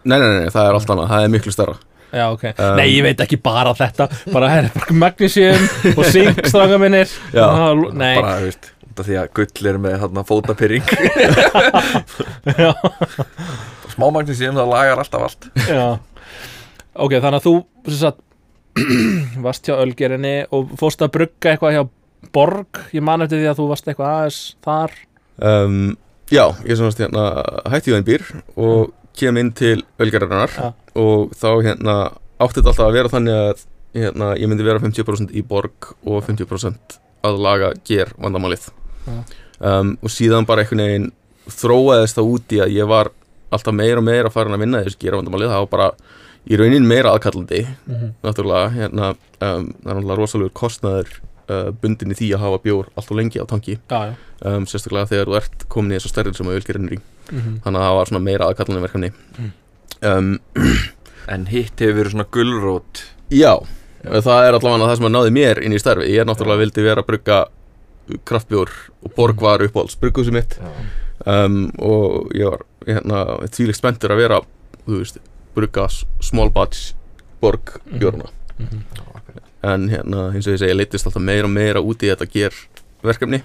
Nei, 0.07 0.15
nei, 0.15 0.27
nei, 0.29 0.39
nei, 0.45 0.53
það 0.55 0.69
er 0.69 0.77
allt 0.79 0.93
annað, 0.95 1.11
það 1.11 1.25
er 1.27 1.33
miklu 1.35 1.53
stærra 1.55 1.75
Já, 2.13 2.25
ok. 2.31 2.43
Um, 2.55 2.77
Nei, 2.79 2.87
ég 2.93 3.03
veit 3.03 3.21
ekki 3.23 3.39
bara 3.43 3.73
þetta. 3.77 4.07
Bara, 4.31 4.49
her, 4.53 4.69
bara 4.75 4.95
magnesium 4.95 5.65
og 5.93 6.03
zink 6.07 6.39
stranga 6.47 6.79
minnir 6.81 7.09
Já. 7.35 7.47
Nei, 7.91 8.13
bara, 8.21 8.37
þú 8.39 8.47
veist, 8.47 8.69
því 8.97 9.17
að 9.21 9.27
gull 9.37 9.71
er 9.71 9.79
með 9.81 9.97
þarna 10.05 10.23
fótapyrring. 10.27 10.93
Já, 12.63 12.71
smá 13.93 14.07
magnesium 14.15 14.57
það 14.57 14.71
lagar 14.71 15.03
alltaf 15.03 15.27
allt. 15.27 15.49
Já. 15.67 15.85
Ok, 16.97 17.19
þannig 17.19 17.41
að 17.41 17.45
þú 17.45 17.55
sem 17.91 17.99
sagt, 18.01 18.23
varst 19.45 19.67
hjá 19.67 19.75
Ölgerinni 19.77 20.35
og 20.53 20.73
fórst 20.79 21.03
að 21.05 21.13
brugga 21.19 21.53
eitthvað 21.53 21.77
hjá 21.77 21.83
Borg. 22.33 22.81
Ég 22.95 23.03
man 23.05 23.23
eftir 23.23 23.43
því 23.43 23.51
að 23.51 23.59
þú 23.59 23.67
varst 23.69 23.87
eitthvað 23.89 24.13
aðeins 24.15 24.41
þar. 24.65 24.95
Um, 25.37 25.81
Já, 26.27 26.43
ég 26.65 26.73
er 26.73 26.79
svona 26.79 26.95
hérna 26.97 27.25
hætti 27.71 27.91
í 27.91 27.95
þeim 27.95 28.07
býr 28.07 28.23
og 28.59 28.89
kem 29.17 29.37
inn 29.39 29.51
til 29.55 29.77
ölgerarinnar 30.01 30.51
Já. 30.51 30.65
Og 30.97 31.33
þá 31.37 31.49
hérna 31.65 31.95
átti 32.37 32.59
þetta 32.59 32.71
alltaf 32.71 32.85
að 32.87 32.97
vera 32.97 33.11
þannig 33.13 33.41
að 33.41 33.65
hérna, 33.97 34.31
ég 34.37 34.49
myndi 34.49 34.65
vera 34.65 34.81
50% 34.83 35.33
í 35.33 35.43
borg 35.47 35.91
og 36.05 36.25
50% 36.27 36.97
að 37.27 37.39
laga 37.41 37.71
ger 37.87 38.11
vandamálið 38.17 38.67
Já. 39.07 39.15
um, 39.59 39.95
og 40.01 40.13
síðan 40.13 40.47
bara 40.49 40.63
einhvern 40.63 40.83
veginn 40.83 41.09
þróaðist 41.47 42.19
það 42.19 42.33
út 42.33 42.55
í 42.55 42.61
að 42.63 42.75
ég 42.75 42.89
var 42.89 43.11
alltaf 43.53 43.75
meira 43.75 44.01
og 44.01 44.05
meira 44.05 44.31
farin 44.33 44.57
að 44.57 44.65
vinna 44.65 44.83
þessu 44.85 45.01
gera 45.01 45.21
vandamálið 45.21 45.53
það 45.53 45.63
var 45.63 45.71
bara 45.73 45.89
í 46.47 46.59
raunin 46.59 46.87
meira 46.87 47.13
aðkallandi 47.15 47.63
mm 47.63 47.95
-hmm. 47.95 48.13
náttúrulega 48.23 48.69
hérna, 48.75 49.09
um, 49.15 49.17
það 49.39 49.89
er 49.89 49.95
náttúrulega 49.95 50.19
rosalegur 50.21 50.53
kostnaður 50.53 51.09
uh, 51.49 51.71
bundin 51.81 52.13
í 52.13 52.19
því 52.19 52.33
að 52.35 52.43
hafa 52.45 52.63
bjór 52.63 52.89
alltaf 52.95 53.17
lengi 53.17 53.41
á 53.41 53.45
tanki 53.47 53.79
Já, 53.89 53.99
já 54.11 54.13
um, 54.45 54.65
sérstaklega 54.67 55.09
þegar 55.11 55.29
þú 55.29 55.37
ert 55.39 55.65
komin 55.71 55.93
í 55.93 55.97
þessu 55.97 56.11
stærðin 56.11 56.37
sem 56.37 56.49
að 56.49 56.59
ölgerinn 56.59 56.89
er 56.89 56.97
í 56.97 56.99
mm 56.99 57.39
-hmm. 57.39 57.55
þannig 57.63 57.81
að 57.81 57.87
það 57.87 57.97
var 57.97 58.25
meira 58.27 58.49
aðkallandi 58.49 58.85
verkefni 58.85 59.11
Mm. 59.37 59.51
Um, 60.07 60.33
en 61.27 61.45
hitt 61.51 61.79
hefur 61.83 61.97
verið 62.01 62.13
svona 62.15 62.27
gullrót 62.31 63.03
Já, 63.33 63.53
það 64.07 64.45
er 64.47 64.55
allavega 64.57 64.87
það 64.87 64.95
sem 65.01 65.07
að 65.09 65.15
náði 65.17 65.31
mér 65.35 65.61
inn 65.67 65.75
í 65.75 65.79
starfi 65.81 66.07
ég 66.13 66.21
er 66.23 66.27
náttúrulega 66.29 66.61
vildi 66.63 66.85
vera 66.85 67.03
að 67.03 67.09
brugga 67.11 67.39
kraftbjór 68.27 68.69
og 69.03 69.15
borg 69.17 69.41
var 69.43 69.59
uppáhalds 69.65 69.97
brugghúsið 69.99 70.37
mitt. 70.37 70.53
Um, 71.27 71.65
og 71.83 72.29
ég 72.37 72.47
var 72.47 72.61
hérna, 72.87 73.23
þvílíkt 73.51 73.81
spenntur 73.81 74.13
að 74.15 74.21
vera 74.21 74.37
þú 74.85 75.01
veist, 75.01 75.17
brugga 75.57 75.89
small 76.23 76.51
batch 76.55 76.93
borg 77.43 77.73
bjórna 77.91 78.29
Mhm. 78.57 78.79
en 79.67 79.83
hérna, 79.91 80.21
eins 80.33 80.47
og 80.47 80.53
ég 80.55 80.59
segi, 80.61 80.71
ég 80.71 80.77
leittist 80.79 81.05
alltaf 81.05 81.21
meira 81.21 81.45
og 81.45 81.51
meira 81.53 81.81
út 81.83 82.01
í 82.01 82.07
þetta 82.09 82.25
ger 82.31 82.55
verkefni 83.03 83.41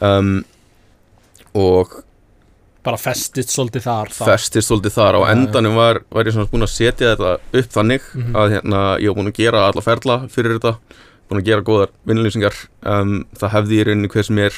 um, 0.00 0.44
og 1.54 1.92
Bara 2.82 2.98
festist 2.98 3.52
svolítið 3.54 3.84
þar 3.86 4.08
festist 4.10 4.68
svolítið 4.68 4.94
þar 4.96 5.14
já. 5.20 5.30
endanum 5.36 5.76
var, 5.78 6.00
var 6.10 6.24
ég 6.26 6.34
svona 6.34 6.48
búinn 6.50 6.66
að 6.66 6.72
setja 6.74 7.12
þetta 7.14 7.32
upp 7.60 7.70
þannig 7.76 8.02
Mhm. 8.14 8.32
að 8.34 8.50
hérna, 8.56 8.80
ég 8.98 9.06
var 9.08 9.16
búinn 9.20 9.30
að 9.32 9.38
gera 9.38 9.60
alla 9.68 9.80
ferla 9.86 10.16
fyrir 10.28 10.58
þetta 10.58 10.72
búinn 11.30 11.40
að 11.42 11.44
gera 11.46 11.62
góðar 11.62 11.90
vinnlýsingar 12.06 12.54
um, 12.82 13.24
það 13.38 13.50
hefði 13.54 13.78
í 13.78 13.84
rauninni 13.86 14.08
hver 14.10 14.24
sem 14.26 14.38
er 14.38 14.52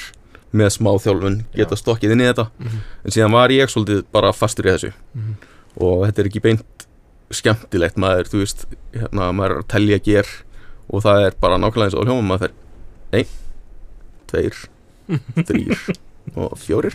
með 0.55 0.71
smá 0.73 0.91
þjálfun 1.05 1.45
geta 1.55 1.77
stokkið 1.77 2.13
inn 2.15 2.21
í 2.25 2.29
þetta 2.33 2.47
Mhm. 2.59 2.79
en 3.05 3.11
síðan 3.11 3.33
var 3.33 3.49
ég 3.51 3.69
svolítið 3.69 4.05
bara 4.13 4.33
fastur 4.33 4.65
í 4.65 4.73
þessu 4.73 4.93
Mhm. 5.15 5.35
og 5.81 6.07
þetta 6.09 6.19
er 6.19 6.25
ekki 6.31 6.43
beint 6.43 6.87
skemmtilegt 7.31 7.97
maður, 7.99 8.25
þú 8.31 8.41
veist 8.41 8.65
hérna, 8.95 9.33
maður 9.35 9.51
er 9.51 9.63
að 9.63 9.69
telja 9.69 9.99
ger 10.03 10.27
og 10.91 11.03
það 11.03 11.27
er 11.27 11.33
bara 11.41 11.57
nákvæmlega 11.59 11.85
eins 11.91 11.95
og 11.95 12.07
hljóma 12.07 12.23
maður 12.23 12.41
fer 12.41 12.51
ein, 13.13 13.27
tveir, 14.29 14.55
þrýr 15.45 15.97
og 16.35 16.55
fjórir. 16.59 16.95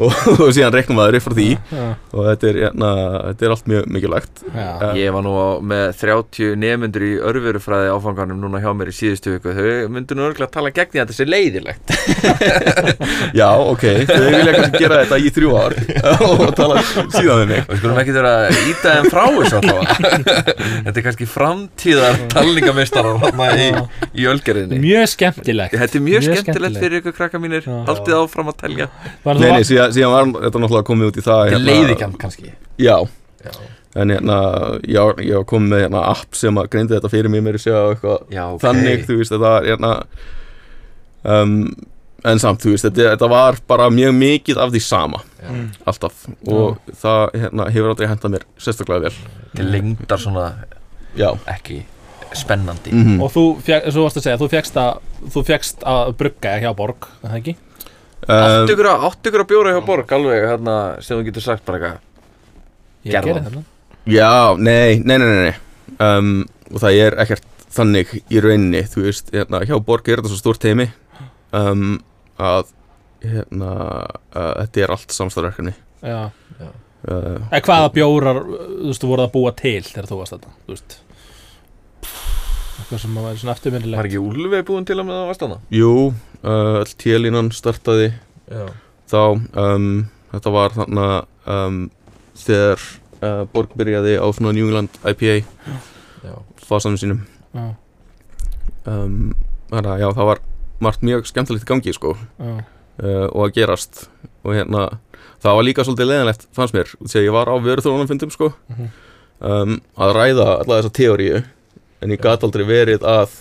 Og, 0.00 0.12
og 0.42 0.50
síðan 0.56 0.72
reiknum 0.76 0.96
maður 1.00 1.18
upp 1.18 1.26
frá 1.26 1.34
því. 1.36 1.48
Já, 1.70 1.86
og 2.14 2.28
þetta 2.30 2.48
er, 2.50 2.58
hérna, 2.64 2.90
þetta 3.26 3.46
er 3.48 3.54
allt 3.54 3.70
mjög 3.72 3.88
mikilvægt. 3.96 4.42
Já. 4.46 4.68
Ja. 4.80 4.90
ég 4.96 5.14
var 5.16 5.24
nú 5.26 5.32
á, 5.36 5.48
með 5.72 5.86
30 6.00 6.54
nefndur 6.62 7.04
í 7.04 7.10
örverufræði 7.30 7.90
áfanganum 7.92 8.40
núna 8.40 8.62
hjá 8.62 8.70
mér 8.76 8.92
í 8.92 8.96
síðustu 8.96 9.34
viku. 9.34 9.52
Þau 9.56 9.90
myndu 9.92 10.16
nú 10.16 10.24
örgulega 10.28 10.48
að 10.48 10.54
tala 10.56 10.72
gegn 10.78 10.94
því 10.94 11.02
að 11.02 11.10
þetta 11.10 11.18
sé 11.18 11.26
leiðilegt. 11.28 11.94
Já, 13.40 13.48
ok, 13.58 13.84
þau 14.08 14.22
vilja 14.24 14.54
kannski 14.56 14.80
gera 14.84 15.00
þetta 15.04 15.18
í 15.20 15.32
þrjú 15.34 15.52
ár 15.60 15.76
og 16.30 16.44
tala 16.58 16.80
síðan 16.86 17.42
við 17.42 17.46
mig. 17.52 17.62
Við 17.70 17.80
skulum 17.82 18.00
ekki 18.02 18.14
vera 18.16 18.32
að 18.46 18.60
íta 18.70 18.94
þeim 18.96 19.10
frá 19.10 19.24
þessu 19.36 19.60
alltaf 19.60 19.80
þetta 20.86 20.94
er 20.94 21.04
kannski 21.06 21.28
framtíðar 21.30 22.18
talningamistarar 22.32 23.20
þarna 23.24 23.48
í, 23.60 23.68
í 24.22 24.26
ölgerinni 24.30 24.80
Mjög 24.80 25.08
skemmtilegt. 25.14 25.76
Þetta 25.76 25.98
er 25.98 26.04
mjög, 26.06 26.20
Mjög 26.20 26.24
skemmtilegt 26.24 26.44
skemmtilegt. 26.44 26.80
fyrir 26.84 27.02
ykkur 27.02 27.16
krakka 27.16 27.40
mínir. 27.42 27.66
Haldið 27.88 28.16
áfram 28.20 28.50
að 28.52 28.59
telja. 28.60 28.88
Nei, 29.24 29.34
nei, 29.40 29.62
síðan, 29.66 29.92
síðan 29.96 30.12
var 30.14 30.30
þetta 30.46 30.62
náttúrulega 30.64 30.88
komið 30.90 31.10
út 31.12 31.20
í 31.20 31.24
það 31.26 31.42
Þetta 31.42 31.50
er 31.50 31.58
hérna- 31.58 31.70
leiðikjant 31.74 32.18
kannski? 32.22 32.52
Já, 32.78 32.96
Já, 33.44 33.52
en 33.96 34.10
hérna, 34.14 34.34
já, 34.86 35.02
ég 35.24 35.34
var 35.40 35.46
komið 35.50 35.72
með 35.72 35.80
hérna, 35.86 36.02
app 36.12 36.34
sem 36.38 36.54
að 36.60 36.68
greindi 36.70 36.94
þetta 36.98 37.10
fyrir 37.10 37.32
mér 37.32 37.42
mér 37.46 37.56
að 37.58 37.64
segja 37.64 37.80
eitthvað 37.94 38.34
Já 38.36 38.44
ok. 38.52 38.60
þannig, 38.66 39.06
þú 39.08 39.16
veist, 39.20 39.32
þetta 39.32 39.44
var 39.46 39.64
hérna 39.70 39.92
um, 41.24 41.54
en 42.24 42.40
samt, 42.42 42.60
þú 42.64 42.74
veist, 42.74 42.84
þetta, 42.88 43.14
þetta 43.14 43.28
var 43.32 43.58
bara 43.70 43.86
mjög 43.92 44.12
mikið 44.18 44.60
af 44.60 44.74
því 44.74 44.82
sama, 44.84 45.22
Mm. 45.40 45.70
alltaf. 45.88 46.26
Og 46.52 46.76
það 47.00 47.30
hérna, 47.32 47.64
hefur 47.72 47.88
aldrei 47.94 48.08
hendað 48.10 48.34
mér 48.34 48.42
sérstaklega 48.60 49.06
vel. 49.06 49.14
Til 49.56 49.64
lengdar 49.72 50.18
svona 50.20 50.44
Já, 51.16 51.30
ekki 51.48 51.78
spennandi. 52.36 52.92
Mm 52.92 53.22
Og 53.24 53.32
þú, 53.32 53.44
fjek, 53.64 53.88
svo 53.90 54.04
varst 54.04 54.20
að 54.20 54.26
segja, 54.28 54.38
þú 54.38 54.48
fegst 54.52 54.76
að 54.76 55.00
þú 55.32 55.42
fegst 55.48 55.82
að 55.82 56.12
brugga 56.20 56.52
hjá 56.60 56.70
Borg, 56.76 57.08
er 57.24 57.28
það 57.32 57.38
ekki? 57.40 57.56
Áttu 58.28 58.74
ykkur 58.74 58.88
að, 58.90 59.04
áttu 59.08 59.30
ykkur 59.30 59.42
að 59.44 59.50
bjóra 59.52 59.74
hjá 59.74 59.80
borg 59.86 60.12
alveg 60.16 60.46
hérna 60.50 60.74
sem 61.04 61.16
þú 61.18 61.26
getur 61.30 61.44
sagt 61.46 61.64
bara 61.68 61.78
eitthvað? 61.80 62.00
Ég 63.08 63.14
gerði 63.16 63.34
það. 63.36 63.46
þetta 63.54 64.10
Já, 64.10 64.30
nei, 64.60 65.00
nei, 65.04 65.16
nei, 65.20 65.26
nei, 65.28 65.46
nei. 65.48 65.54
Um, 66.00 66.30
og 66.70 66.82
það 66.82 66.98
er 67.04 67.16
ekkert 67.24 67.46
þannig 67.70 68.12
í 68.32 68.40
rauninni, 68.42 68.82
þú 68.90 69.04
veist, 69.06 69.30
hérna, 69.34 69.62
hjá 69.68 69.76
Borg 69.86 70.08
er 70.10 70.20
þetta 70.20 70.32
svo 70.32 70.38
stórt 70.40 70.64
heimi 70.66 70.88
um, 71.56 71.98
að 72.40 72.70
hérna, 73.24 73.72
uh, 74.34 74.52
þetta 74.64 74.84
er 74.84 74.94
allt 74.96 75.14
samstæðarverkefni 75.14 75.74
Já 76.02 76.20
uh, 76.30 77.36
En 77.52 77.64
hvaða 77.66 77.90
bjórar, 77.94 78.40
þú 78.44 78.88
veist, 78.90 79.02
þú 79.04 79.10
voruð 79.12 79.26
að 79.28 79.34
búa 79.36 79.52
til 79.60 79.78
þegar 79.86 80.08
þú 80.10 80.20
varst 80.22 80.36
þetta, 80.36 80.54
þú 80.66 80.74
veist 80.76 80.96
Eitthvað 82.90 83.02
sem 83.04 83.18
að 83.20 83.26
væri 83.28 83.38
svona 83.38 83.52
Var 83.52 83.58
eftirminnilegt 83.60 84.06
ekki 84.08 84.18
Úlfið 84.18 84.62
búin 84.66 84.86
til 84.88 84.94
að 84.98 85.04
með 85.06 85.14
það 85.14 85.26
varst 85.30 85.42
hana? 85.44 85.58
Jú, 85.70 85.90
uh, 86.42 86.78
all 86.80 86.94
télínan 86.98 87.50
startaði 87.54 88.08
Já. 88.50 88.64
þá 89.06 89.20
um, 89.62 89.84
þetta 90.32 90.52
var 90.56 90.74
þarna 90.74 91.04
um, 91.54 91.76
þegar 92.34 92.82
uh, 93.22 93.44
Borg 93.52 93.76
byrjaði 93.78 94.16
á 94.18 94.26
svona 94.34 94.54
New 94.56 94.66
England 94.66 94.98
IPA 95.06 95.36
Já. 96.26 96.34
fasanum 96.66 96.98
sínum. 96.98 97.20
Já, 97.54 97.68
um, 98.90 99.30
að 99.70 99.88
já, 100.02 100.08
það 100.18 100.28
var 100.32 100.42
margt 100.82 101.06
mjög 101.06 101.30
skemmtilegt 101.30 101.66
í 101.66 101.70
gangi 101.70 101.94
sko 101.94 102.16
já, 102.18 102.50
uh, 102.50 103.28
og 103.30 103.46
að 103.46 103.54
gerast. 103.60 104.08
Og 104.42 104.56
hérna, 104.56 104.88
það 105.44 105.56
var 105.60 105.66
líka 105.68 105.86
svolítið 105.86 106.10
leðanlegt 106.10 106.48
fannst 106.58 106.74
mér, 106.74 106.90
þegar 107.06 107.26
ég 107.28 107.34
var 107.38 107.50
á 107.52 107.54
vöruþróunum 107.62 108.10
fundum 108.10 108.34
sko, 108.34 108.50
Mhm. 108.74 108.90
um, 109.46 109.78
að 109.94 110.14
ræða 110.18 110.46
alla 110.58 110.80
þessa 110.82 110.94
teóriu 110.98 111.42
en 112.00 112.14
ég 112.14 112.20
gat 112.22 112.44
aldrei 112.46 112.66
verið 112.68 113.06
að 113.06 113.34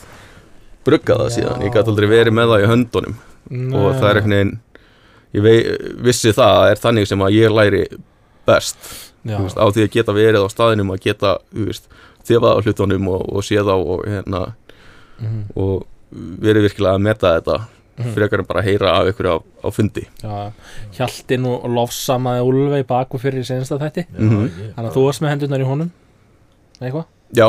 brugga 0.88 1.20
það 1.24 1.36
síðan, 1.36 1.66
ég 1.68 1.76
gat 1.76 1.92
aldrei 1.92 2.10
verið 2.10 2.36
með 2.36 2.54
það 2.54 2.64
í 2.64 2.72
höndunum. 2.74 3.20
Og 3.50 3.88
það 3.98 4.10
er 4.10 4.20
veginn 4.24 4.58
ég 5.36 5.46
vei, 5.46 5.56
vissi 6.06 6.34
það 6.36 6.74
er 6.74 6.82
þannig 6.82 7.10
sem 7.10 7.24
að 7.26 7.36
ég 7.38 7.54
læri 7.54 7.84
best. 8.50 8.78
Veist, 9.28 9.60
á 9.60 9.68
því 9.68 9.86
að 9.86 9.92
geta 9.94 10.16
verið 10.16 10.46
á 10.48 10.50
staðinum 10.50 10.94
að 10.94 11.04
geta 11.04 11.34
þefað 12.26 12.56
á 12.56 12.60
hlutunum 12.64 13.10
og, 13.12 13.26
og 13.36 13.46
séð 13.46 13.70
á 13.70 13.78
og, 13.78 14.06
hérna, 14.08 14.46
mhm, 15.20 15.42
og 15.60 15.84
verið 16.42 16.70
virkilega 16.70 16.96
að 16.98 17.04
meta 17.06 17.34
þetta 17.36 17.58
mhm. 17.60 18.14
frekar 18.16 18.42
en 18.42 18.50
bara 18.50 18.64
að 18.64 18.70
heyra 18.72 18.94
af 18.96 19.12
ykkur 19.12 19.30
á, 19.30 19.36
á 19.44 19.68
fundi. 19.76 20.06
Já, 20.24 20.38
Hjaltin 20.98 21.50
og 21.52 21.68
lofsamaði 21.76 22.48
Úlfei 22.48 22.82
baku 22.88 23.22
fyrir 23.22 23.46
sensta 23.48 23.78
þætti. 23.82 24.08
Mhm. 24.16 24.50
Þannig 24.78 24.90
að 24.90 24.96
þú 24.96 25.06
varst 25.10 25.26
með 25.26 25.36
hendurnar 25.36 25.66
í 25.66 25.70
honum. 25.70 25.94
Eitthvað? 26.80 27.10
já, 27.36 27.48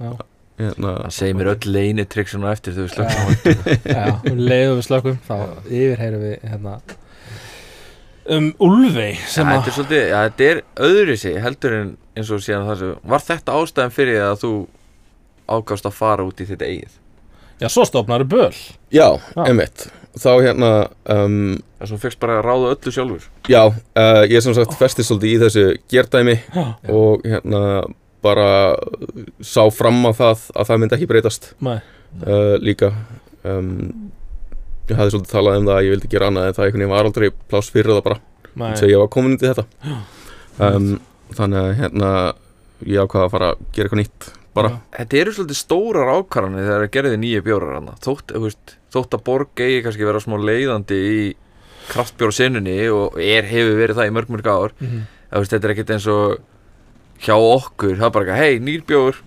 Já. 0.00 0.12
Hérna, 0.60 0.94
Það 1.06 1.14
segir 1.16 1.38
mér 1.38 1.52
öll 1.54 1.70
leini 1.74 2.06
triksun 2.10 2.44
og 2.44 2.52
eftir 2.52 2.76
þau 2.76 2.88
slökkum 2.94 3.54
Já, 3.96 4.04
um 4.30 4.42
leiðum 4.42 4.80
við 4.80 4.86
slökum 4.88 5.20
þá 5.28 5.36
yfirheyrum 5.66 6.26
við 6.26 6.50
hérna 6.50 6.74
um 8.30 8.50
Úlfei 8.62 9.14
sem 9.26 9.48
Þetta 9.48 9.72
að 9.74 9.94
er 9.96 10.12
þetta 10.14 10.48
er 10.50 10.62
öðru 10.90 11.16
sig 11.18 11.38
heldur 11.42 11.76
en 11.78 11.94
eins 12.16 12.30
og 12.30 12.42
síðan 12.44 12.68
það 12.68 12.82
sem 12.82 12.98
Var 13.14 13.24
þetta 13.30 13.56
ástæðan 13.60 13.94
fyrir 13.96 14.26
að 14.26 14.42
þú 14.44 14.52
ágast 15.50 15.88
að 15.88 15.96
fara 15.98 16.26
út 16.26 16.42
í 16.42 16.46
þetta 16.46 16.68
eigið? 16.68 16.92
Já, 17.60 17.68
svo 17.68 17.84
stofnar 17.84 18.22
böl. 18.24 18.54
Já, 18.88 19.18
Já. 19.36 19.42
emitt 19.50 19.90
þá 20.20 20.30
hérna 20.42 20.70
um, 21.12 21.58
Það 21.78 21.88
sem 21.90 21.96
þú 21.96 22.02
fegst 22.02 22.20
bara 22.20 22.38
að 22.40 22.46
ráða 22.46 22.70
öllu 22.74 22.92
sjálfur. 22.94 23.26
Já, 23.48 23.60
uh, 23.70 24.22
ég 24.26 24.36
er 24.36 24.44
sem 24.44 24.56
sagt 24.56 24.74
festist 24.78 25.08
svolítið 25.10 25.30
í 25.30 25.40
þessu 25.44 25.64
gerdæmi 25.92 26.34
Já, 26.40 26.64
og 26.92 27.22
hérna 27.24 27.60
bara 28.24 28.48
sá 29.44 29.62
fram 29.74 30.02
á 30.06 30.12
það 30.16 30.46
að 30.54 30.70
það 30.70 30.80
myndi 30.82 30.96
ekki 30.98 31.10
breytast. 31.10 31.52
Nei. 31.64 31.78
uh, 32.26 32.56
líka. 32.62 32.92
Um, 33.44 34.10
ég 34.90 34.98
hafði 34.98 35.14
svolítið 35.14 35.32
talað 35.36 35.60
um 35.60 35.70
það 35.70 35.78
að 35.78 35.86
ég 35.86 35.94
vildi 35.94 36.10
gera 36.12 36.28
annað 36.30 36.48
en 36.48 36.56
það 36.58 36.66
einhvern 36.66 36.82
veginn 36.82 36.94
var 36.96 37.08
aldrei 37.10 37.30
pláss 37.52 37.72
fyrir 37.72 37.94
það 37.94 38.04
bara. 38.08 38.20
Nei. 38.50 38.72
Þegar 38.74 38.92
ég 38.92 39.02
var 39.04 39.12
komin 39.14 39.38
í 39.38 39.40
þetta. 39.44 39.66
Um, 40.60 40.90
þannig 41.36 41.62
að 41.62 41.72
hérna 41.78 42.10
ég 42.90 43.04
ákvaða 43.04 43.26
að 43.28 43.34
fara 43.34 43.50
að 43.52 43.64
gera 43.74 43.88
eitthvað 43.88 44.02
nýtt 44.02 44.30
bara, 44.56 44.72
Þetta 44.96 45.18
eru 45.20 45.34
svolítið 45.36 45.58
stórar 45.60 46.10
ákvarðanir 46.16 46.66
þegar 46.66 46.84
það 46.84 46.92
gerði 46.96 47.20
nýja 47.22 47.44
bjórar 47.46 47.76
hana 47.78 47.94
þótt, 48.02 48.34
veist, 48.44 48.74
þótt 48.90 49.16
að 49.16 49.24
borg 49.28 49.62
eigi 49.62 49.82
kannski 49.84 50.08
vera 50.08 50.22
smá 50.22 50.36
leiðandi 50.40 50.98
í 51.06 51.20
kraftbjóra 51.90 52.34
sinnunni 52.34 52.76
og 52.94 53.18
er 53.22 53.46
hefur 53.50 53.78
verið 53.78 54.00
það 54.00 54.10
í 54.10 54.14
mörg 54.16 54.32
mörg 54.34 54.50
ár. 54.50 54.74
Það, 54.80 55.36
veist, 55.36 55.54
þetta 55.54 55.68
er 55.68 55.74
ekkert 55.74 55.92
eins 55.96 56.08
og 56.10 56.49
hjá 57.20 57.34
okkur, 57.36 57.96
það 57.98 58.06
er 58.08 58.14
bara 58.16 58.24
eitthvað, 58.24 58.40
hei, 58.44 58.58
nýr 58.68 58.84
bjór 58.88 59.18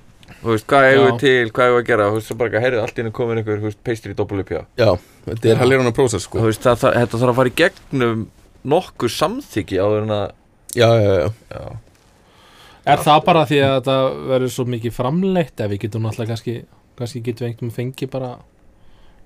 þú 0.44 0.50
veist, 0.54 0.66
hvað 0.68 0.86
Já. 0.88 0.94
við 1.04 1.18
til, 1.22 1.52
hvað 1.56 1.66
eigum 1.68 1.78
við 1.78 1.84
að 1.84 1.88
gera? 1.92 2.08
Þú 2.10 2.18
veist, 2.18 2.28
svo 2.32 2.36
bara 2.40 2.50
eitthvað, 2.50 2.64
heyrðu, 2.68 2.82
allt 2.84 2.98
í 2.98 3.02
henni 3.04 3.14
komin 3.20 3.40
einhver 3.42 3.60
þú 3.62 3.68
veist, 3.70 3.82
pastry 3.88 4.16
doppelupja 4.18 4.64
já, 4.82 4.90
þetta 5.28 5.50
er 5.50 5.54
Já. 5.56 5.60
helgar 5.62 5.84
hann 5.84 5.92
að 5.92 5.98
prósess 6.00 6.26
sko. 6.28 6.40
Þú 6.42 6.50
veist, 6.50 6.64
það, 6.66 6.80
það, 6.84 6.98
þetta 7.04 7.20
þarf 7.24 7.34
að 7.34 7.40
fara 7.42 7.52
í 7.54 7.58
gegnum 7.62 8.24
nokkur 8.74 9.14
samþyggi 9.14 9.80
áður 9.84 10.06
en 10.08 10.16
að 10.18 10.26
já, 10.80 10.90
já, 10.90 11.12
já, 11.14 11.30
já, 11.54 11.66
Er 12.84 13.00
það 13.00 13.20
bara 13.30 13.46
því 13.48 13.60
að 13.64 13.74
þetta 13.78 13.98
verður 14.34 14.52
svo 14.58 14.66
mikið 14.68 14.92
framleitt 14.98 15.62
ef 15.64 15.70
við 15.72 15.80
getum 15.86 16.04
náttúrulega 16.04 16.34
kannski 16.34 16.56
kannski 17.00 17.22
getum 17.24 17.46
við 17.46 17.52
einhvern 17.54 17.70
veginn 17.70 17.78
fengið 17.78 18.10
bara 18.12 18.32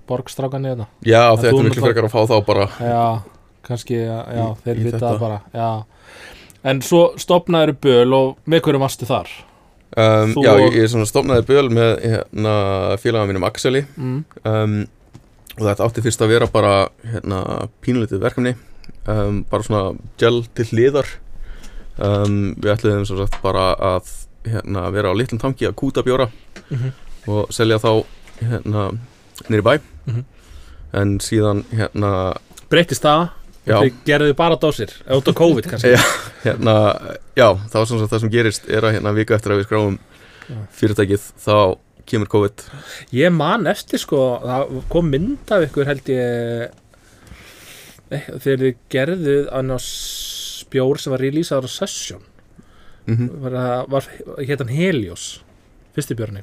borgstrákan 0.08 0.66
í 0.68 0.70
þetta 0.72 0.86
já 1.08 1.22
Það 1.24 1.42
þetta 1.42 1.50
er 1.58 1.66
miklu 1.68 1.84
frekar 1.88 2.06
að 2.08 2.12
fá 2.14 2.20
þá 2.30 2.36
bara 2.46 2.66
Já, 2.78 3.00
kannski, 3.68 3.98
já, 3.98 4.18
já 4.38 4.44
Í- 4.44 4.60
þeir 4.62 4.78
í 4.78 4.84
vita 4.86 4.94
þetta. 4.98 5.08
það 5.08 5.24
bara 5.24 5.40
Já 5.58 5.70
En 6.68 6.80
svo 6.84 7.02
stopnaður 7.20 7.74
böl 7.80 8.12
og 8.16 8.36
með 8.50 8.64
hverju 8.66 8.80
varstu 8.82 9.06
þar? 9.08 9.28
um, 9.96 10.32
Þú 10.34 10.42
já, 10.44 10.52
ég, 10.60 10.74
ég 10.82 10.90
svona 10.92 11.06
stofnaði 11.08 11.46
böl 11.48 11.68
með 11.72 11.92
hérna, 12.04 12.54
félaga 13.00 13.28
mínum 13.30 13.46
Axeli 13.48 13.84
Mm. 13.96 14.18
um, 14.44 14.74
og 15.58 15.64
þetta 15.66 15.86
átti 15.88 16.02
fyrst 16.04 16.20
að 16.22 16.28
vera 16.34 16.46
bara 16.52 16.74
hérna, 17.08 17.38
pínlítið 17.82 18.20
verkefni 18.22 18.52
um, 19.08 19.40
bara 19.50 19.64
svona 19.66 19.96
gel 20.20 20.42
til 20.54 20.66
hliðar 20.70 21.08
um, 21.98 22.54
við 22.60 22.74
ætluðum 22.76 23.06
sem 23.08 23.18
sagt 23.22 23.40
bara 23.42 23.72
að 23.96 24.12
hérna, 24.48 24.84
vera 24.94 25.10
á 25.10 25.18
litlum 25.18 25.40
tanki 25.42 25.66
að 25.66 25.74
kúta 25.80 26.04
bjóra 26.06 26.28
Mhm. 26.70 26.92
og 27.28 27.48
selja 27.52 27.78
þá 27.80 28.04
hérna, 28.44 28.84
nýri 29.48 29.62
bæ 29.64 29.78
Mhm. 30.06 30.24
en 30.92 31.18
síðan 31.18 31.64
hérna, 31.72 32.36
Breytist 32.70 33.02
það? 33.02 33.30
Þið 33.68 33.98
gerðu 34.08 34.34
bara 34.38 34.56
dósir, 34.60 34.92
út 35.16 35.28
á 35.28 35.32
COVID 35.40 35.68
kannski. 35.70 35.92
Já. 35.94 36.00
hérna 36.44 36.74
já, 37.36 37.48
þá 37.72 37.78
sem 37.90 38.02
það 38.06 38.20
sem 38.24 38.32
gerist 38.32 38.68
er 38.70 38.86
að 38.88 38.94
hérna 38.98 39.12
vika 39.16 39.36
eftir 39.36 39.52
að 39.54 39.60
við 39.62 39.68
skráum 39.68 39.98
fyrirtækið 40.78 41.24
þá 41.44 41.54
kemur 42.08 42.30
COVID. 42.32 42.62
Ég 43.12 43.32
man 43.36 43.66
eftir 43.68 44.00
sko, 44.00 44.20
það 44.44 44.76
kom 44.94 45.10
mynd 45.12 45.50
af 45.52 45.66
ykkur 45.66 45.90
held 45.90 46.08
ég 46.08 46.70
eh, 48.08 48.30
þegar 48.40 48.62
þið 48.64 48.78
gerðuð 48.94 49.50
annars 49.60 49.88
bjór 50.72 51.00
sem 51.02 51.12
var 51.12 51.20
releasaður 51.24 51.68
á 51.68 51.70
Session. 51.76 52.22
Mm 53.08 53.28
var, 53.42 53.52
það- 53.58 53.86
var 53.92 54.08
hétt 54.44 54.58
hann 54.64 54.72
Helios 54.72 55.26
fyrsti 55.96 56.16
björn 56.16 56.40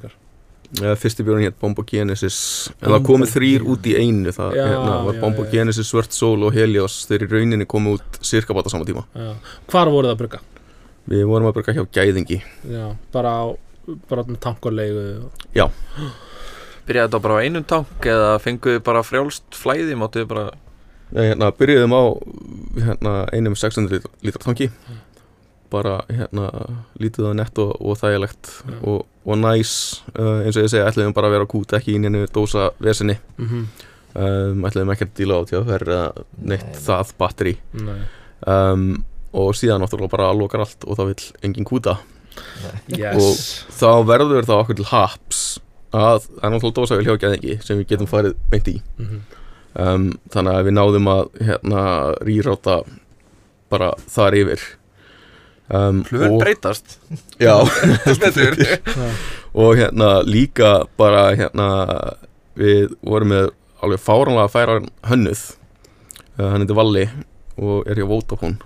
ykkar 0.66 0.90
Uh, 0.90 0.96
fyrsti 0.98 1.24
björn 1.24 1.46
hétt 1.46 1.60
Bombo 1.60 1.84
Genesis. 1.86 2.38
En 2.82 2.90
það 2.90 3.06
komið 3.06 3.32
þrýr 3.36 3.64
út 3.70 3.86
í 3.86 3.94
einu 3.96 4.34
það 4.34 4.58
Já, 4.58 4.64
hérna, 4.72 4.98
var 5.06 5.14
já, 5.14 5.20
Bombo 5.22 5.46
já. 5.46 5.52
Genesis, 5.54 5.92
Svört 5.92 6.12
Sól 6.16 6.42
og 6.44 6.52
Helios 6.56 6.98
þeir 7.06 7.24
í 7.28 7.30
rauninni 7.30 7.68
komið 7.70 8.00
út 8.00 8.20
cirka 8.26 8.56
bátt 8.56 8.68
á 8.68 8.74
sama 8.74 8.88
tíma. 8.88 9.06
Já. 9.14 9.32
Hvar 9.70 9.92
voruð 9.94 10.10
það 10.10 10.16
að 10.16 10.22
brugga? 10.24 10.42
við 11.10 11.26
vorum 11.30 11.50
að 11.50 11.58
bruka 11.58 11.74
hjá 11.74 11.84
Gæðingi. 11.94 12.40
Já, 12.70 12.86
bara, 13.14 13.32
á, 13.38 13.44
bara 14.10 14.26
með 14.26 14.40
tankolegu 14.42 15.06
og... 15.26 15.42
byrjaði 16.86 17.08
þetta 17.08 17.22
bara 17.22 17.38
á 17.38 17.42
einum 17.42 17.66
tank 17.66 18.06
eða 18.10 18.30
fenguðu 18.42 18.82
bara 18.86 19.04
frjálst 19.06 19.58
flæði, 19.58 19.96
máttuðu 19.98 20.30
bara 20.30 20.46
Nei, 21.14 21.28
hérna, 21.30 21.52
byrjuðum 21.54 21.94
á 21.94 22.02
hérna, 22.82 23.12
einum 23.30 23.54
600 23.58 23.94
litra, 23.94 24.10
litra 24.26 24.42
tanki 24.42 24.66
bara 25.72 25.98
hérna, 26.10 26.48
lítið 27.00 27.30
að 27.30 27.36
nett 27.40 27.60
og, 27.62 27.74
og 27.80 27.98
þægilegt 28.00 28.52
Já. 28.66 28.76
og, 28.92 29.04
og 29.26 29.38
næs 29.40 29.74
uh, 30.14 30.42
eins 30.44 30.56
og 30.56 30.66
ég 30.66 30.72
segja, 30.72 30.88
ætliðum 30.90 31.16
bara 31.16 31.30
að 31.30 31.36
vera 31.36 31.46
að 31.46 31.52
kúta 31.52 31.78
ekki 31.80 31.96
í 31.96 32.00
neinu 32.02 32.24
dósa 32.32 32.70
vesinni 32.82 33.18
mm 33.36 33.46
-hmm. 33.46 33.68
um, 34.14 34.66
ætliðum 34.68 34.92
ekki 34.94 35.08
að 35.08 35.14
díla 35.20 35.38
á 35.38 35.42
til 35.48 35.58
að 35.60 35.70
verða 35.72 36.00
neitt 36.38 36.72
Nei. 36.72 36.82
það 36.88 37.14
batteri 37.18 37.56
Nei. 37.72 38.02
um, 38.46 39.04
og 39.32 39.54
síðan 39.54 39.82
náttúrulega 39.84 40.16
bara 40.16 40.30
að 40.30 40.38
lokar 40.40 40.60
allt 40.60 40.84
og 40.86 40.96
það 40.96 41.06
vil 41.12 41.24
engin 41.42 41.68
kúta 41.68 41.98
Yes 42.88 43.64
þá 43.72 44.04
verður 44.04 44.44
það 44.44 44.60
okkur 44.60 44.76
til 44.76 44.90
haps 44.90 45.60
að 45.92 46.20
það 46.20 46.44
er 46.44 46.50
náttúrulega 46.50 46.76
dósa 46.80 46.96
við 46.96 47.06
hljókjaðingi 47.06 47.58
sem 47.64 47.78
við 47.78 47.88
getum 47.88 48.06
farið 48.06 48.34
beint 48.50 48.68
í 48.68 48.80
mm 48.98 49.20
um, 49.80 50.08
þannig 50.32 50.58
að 50.58 50.66
við 50.68 50.76
náðum 50.76 51.10
að 51.12 51.22
hérna 51.48 51.82
rýráta 52.26 52.76
bara 53.72 53.92
þar 54.10 54.38
yfir 54.40 54.66
um, 55.70 56.02
hlur 56.10 56.26
og, 56.30 56.38
breytast. 56.42 56.98
Já, 57.46 57.56
og 59.56 59.76
hérna 59.78 60.10
líka 60.26 60.84
bara 60.98 61.30
hérna 61.36 61.68
við 62.56 62.94
vorum 63.04 63.32
með 63.32 63.50
alveg 63.84 64.00
fáranlega 64.02 64.48
færan 64.52 64.88
hönnuð. 65.08 65.42
Uh, 66.36 66.48
hann 66.52 66.62
heitir 66.64 66.76
Valli 66.78 67.04
og 67.56 67.86
er 67.88 67.96
hjá 68.00 68.08
Vodafone. 68.08 68.58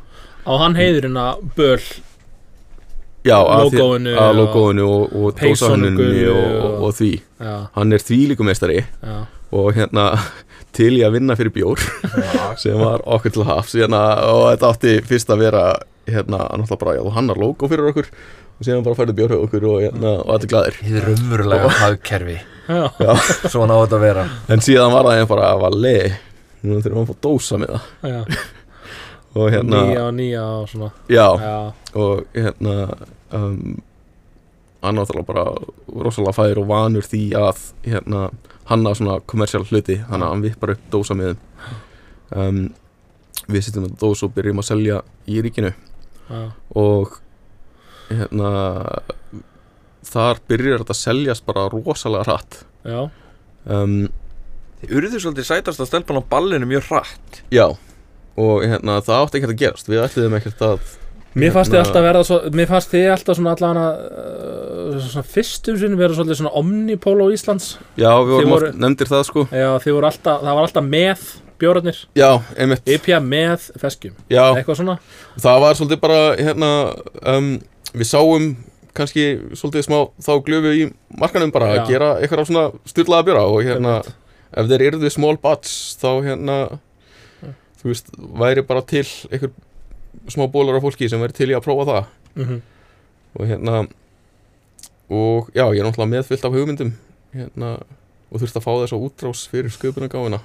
Á 0.46 0.52
hann 0.64 0.74
heiðurinn 0.78 1.18
að 1.20 1.42
böl 1.56 1.82
já, 3.26 3.36
að 3.36 3.74
að 3.76 4.38
logoinu 4.38 4.86
og, 4.88 5.12
og 5.12 5.34
dósahönnunni 5.38 6.22
og, 6.30 6.38
og, 6.38 6.62
og- 6.70 6.86
og 6.88 6.94
því. 6.96 7.10
Já, 7.40 7.56
hann 7.76 7.92
er 7.92 8.02
því 8.06 8.18
líkumestari 8.32 8.80
já. 8.80 9.18
og 9.52 9.74
hérna 9.76 10.06
til 10.72 10.94
í 10.96 11.02
að 11.04 11.16
vinna 11.18 11.36
fyrir 11.36 11.52
bjór 11.52 11.82
sem 12.58 12.78
var 12.78 13.02
okkur 13.04 13.34
til 13.34 13.44
hafs. 13.48 13.74
Hérna, 13.74 14.00
og 14.30 14.46
þetta 14.54 14.70
átti 14.72 14.96
fyrst 15.10 15.30
að 15.34 15.42
vera 15.44 15.64
hérna, 16.08 16.44
náttúrulega 16.56 16.80
bara, 16.84 16.94
já, 16.96 17.02
þú 17.04 17.12
hannar 17.16 17.40
logo 17.40 17.68
fyrir 17.70 17.90
okkur 17.90 18.08
og 18.60 18.66
síðan 18.66 18.86
bara 18.86 18.98
færðu 18.98 19.26
hjá 19.26 19.36
okkur 19.40 19.66
og, 19.70 19.76
hérna, 19.84 20.14
og 20.20 20.32
allir 20.36 20.50
glæðir 20.52 20.78
Þið 20.80 20.98
raunverulega 21.06 21.68
hagkerfi. 21.80 22.38
Já, 22.70 23.12
Svona 23.50 23.76
á 23.76 23.82
þetta 23.82 23.98
að 23.98 24.04
vera. 24.04 24.24
En 24.52 24.64
síðan 24.64 24.92
var 24.94 25.08
það 25.08 25.16
hérna 25.18 25.30
bara 25.34 25.50
að 25.50 25.62
var 25.64 25.76
leið 25.84 26.16
nú 26.60 26.80
þurfum 26.84 26.98
við 26.98 27.02
að 27.02 27.10
fá 27.10 27.22
dósa 27.24 27.60
með 27.60 27.76
það. 27.76 28.10
Já. 28.14 28.40
Og 29.40 29.46
hérna, 29.54 29.80
Nýja 29.86 30.02
og 30.08 30.14
nýja 30.18 30.42
og 30.42 30.62
svona. 30.66 30.86
Já, 31.06 31.26
Já, 31.38 31.58
og 31.94 32.22
hérna 32.34 32.72
um, 33.38 33.76
hann 34.82 34.96
náttúrulega 34.98 35.28
bara 35.28 35.44
rosalega 36.02 36.34
fæður 36.34 36.60
og 36.64 36.66
vanur 36.72 37.06
því 37.06 37.20
að 37.38 37.60
hérna, 37.86 38.24
hanna 38.72 38.94
svona 38.98 39.20
kommersial 39.30 39.62
hluti. 39.68 40.00
Að 40.10 40.24
hann 40.26 40.42
vippar 40.42 40.74
upp 40.74 40.82
dósa 40.90 41.14
með 41.14 41.36
um, 42.34 42.64
við 43.46 43.68
sittum 43.68 43.86
með 43.86 43.94
dós 44.02 44.24
og 44.26 44.34
byrjum 44.34 44.62
að 44.64 44.68
selja 44.72 44.98
í 45.30 45.38
ríkinu 45.46 45.70
já, 46.30 46.42
og 46.78 47.18
hérna 48.10 48.54
þar 50.10 50.40
byrjar 50.50 50.82
þetta 50.82 50.96
að 50.96 51.02
seljast 51.02 51.46
bara 51.46 51.68
rosalega 51.72 52.26
hratt. 52.26 52.62
Já, 52.86 53.02
um, 53.66 54.00
Þið 54.80 54.92
urðu 54.96 55.18
svolítið 55.20 55.44
sætast 55.44 55.82
að 55.82 55.90
stelpan 55.90 56.22
á 56.24 56.30
ballinu 56.30 56.68
mjög 56.70 56.86
hratt. 56.88 57.42
Já. 57.52 57.66
Og 58.40 58.62
hérna 58.64 58.94
það 59.04 59.24
átti 59.26 59.40
ekkert 59.40 59.52
að 59.52 59.60
gerast. 59.60 59.90
Við 59.90 60.04
ætliðum 60.06 60.36
ekkert 60.38 60.62
að 60.64 60.92
Mér 61.38 61.52
fannst 61.54 61.70
þið 61.70 61.76
Hérna- 61.78 61.86
alltaf 61.86 62.02
verða 62.08 62.22
svo, 62.26 62.38
Mér 62.58 62.66
fannst 62.70 62.90
þið 62.90 63.04
alltaf 63.14 63.36
svona 63.38 63.52
allan 63.54 63.78
að 63.78 64.00
uh, 64.10 64.96
svona 65.04 65.26
fyrstum 65.30 65.76
sinni 65.78 65.98
vera 66.00 66.16
svolítið 66.16 66.40
svona 66.40 66.54
omnipól 66.58 67.14
á 67.22 67.26
Íslands. 67.30 67.68
Já 68.00 68.10
við 68.18 68.32
vorum 68.34 68.54
voru- 68.56 68.72
nefndir 68.74 69.10
það 69.12 69.22
sko. 69.28 69.44
Já, 69.54 69.68
þið 69.84 69.94
voru 69.98 70.08
alltaf, 70.10 70.40
það 70.42 70.58
var 70.58 70.66
alltaf 70.66 70.88
með 70.88 71.22
bjórarnir. 71.60 72.00
Já, 72.18 72.30
einmitt, 72.56 72.82
IPA 72.96 73.20
með 73.22 73.68
feskjum 73.78 74.16
já. 74.32 74.42
Eitthvað 74.56 74.80
svona. 74.80 74.98
Það 75.44 75.62
var 75.66 75.78
svolítið 75.78 76.02
bara 76.02 76.20
hérna 76.40 76.72
um, 77.36 77.50
við 77.94 78.08
sáum 78.10 78.50
kannski 78.96 79.26
svolítið 79.54 79.86
smá 79.86 79.98
þá 80.18 80.32
glöfu 80.46 80.70
í 80.74 80.86
markanum 81.20 81.52
bara 81.54 81.68
Já. 81.76 81.80
að 81.84 81.90
gera 81.92 82.08
eitthvað 82.18 82.48
svona 82.48 82.64
styrlaða 82.90 83.26
bjóra 83.28 83.44
og 83.46 83.60
hérna 83.62 83.92
ef 84.50 84.66
þeir 84.66 84.86
yrðu 84.88 85.10
small 85.14 85.36
batch 85.38 85.94
þá 86.00 86.08
hérna 86.26 86.56
þú 87.80 87.92
veist, 87.92 88.10
væri 88.18 88.64
bara 88.66 88.82
til 88.82 89.04
einhver 89.30 89.52
smá 90.31 90.46
bólar 90.51 90.79
af 90.79 90.85
fólki 90.85 91.09
sem 91.11 91.23
væri 91.23 91.37
til 91.37 91.51
í 91.53 91.57
að 91.57 91.66
prófa 91.66 91.88
það. 91.90 92.12
Mm 92.40 92.61
og 93.38 93.46
hérna 93.46 93.87
og 95.11 95.51
já, 95.55 95.64
ég 95.75 95.81
er 95.81 95.87
náttúrulega 95.87 96.11
meðfyllt 96.14 96.44
af 96.46 96.55
hugmyndum 96.55 96.92
hérna 97.35 97.70
og 98.31 98.42
þurfti 98.42 98.61
að 98.61 98.66
fá 98.66 98.73
þess 98.73 98.94
að 98.94 99.07
útrás 99.07 99.42
fyrir 99.51 99.75
sköpunargáfina 99.75 100.40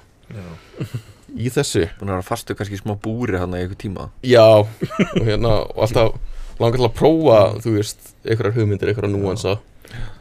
í 1.36 1.50
þessu. 1.52 1.84
Búin 1.98 2.10
að 2.10 2.16
vera 2.16 2.26
fastu 2.26 2.56
kannski 2.58 2.80
smá 2.80 2.96
búri 2.98 3.38
hann 3.38 3.54
í 3.54 3.62
einhver 3.62 3.78
tíma. 3.78 4.08
Já, 4.26 4.62
og 4.62 5.22
hérna 5.26 5.52
og 5.66 5.82
alltaf 5.86 6.16
langar 6.58 6.80
til 6.80 6.88
að 6.88 6.96
prófa 6.98 7.40
þú 7.62 7.74
veist, 7.76 8.12
einhverjar 8.24 8.56
hugmyndir, 8.56 8.90
einhverjar 8.90 9.12
núansa. 9.12 9.56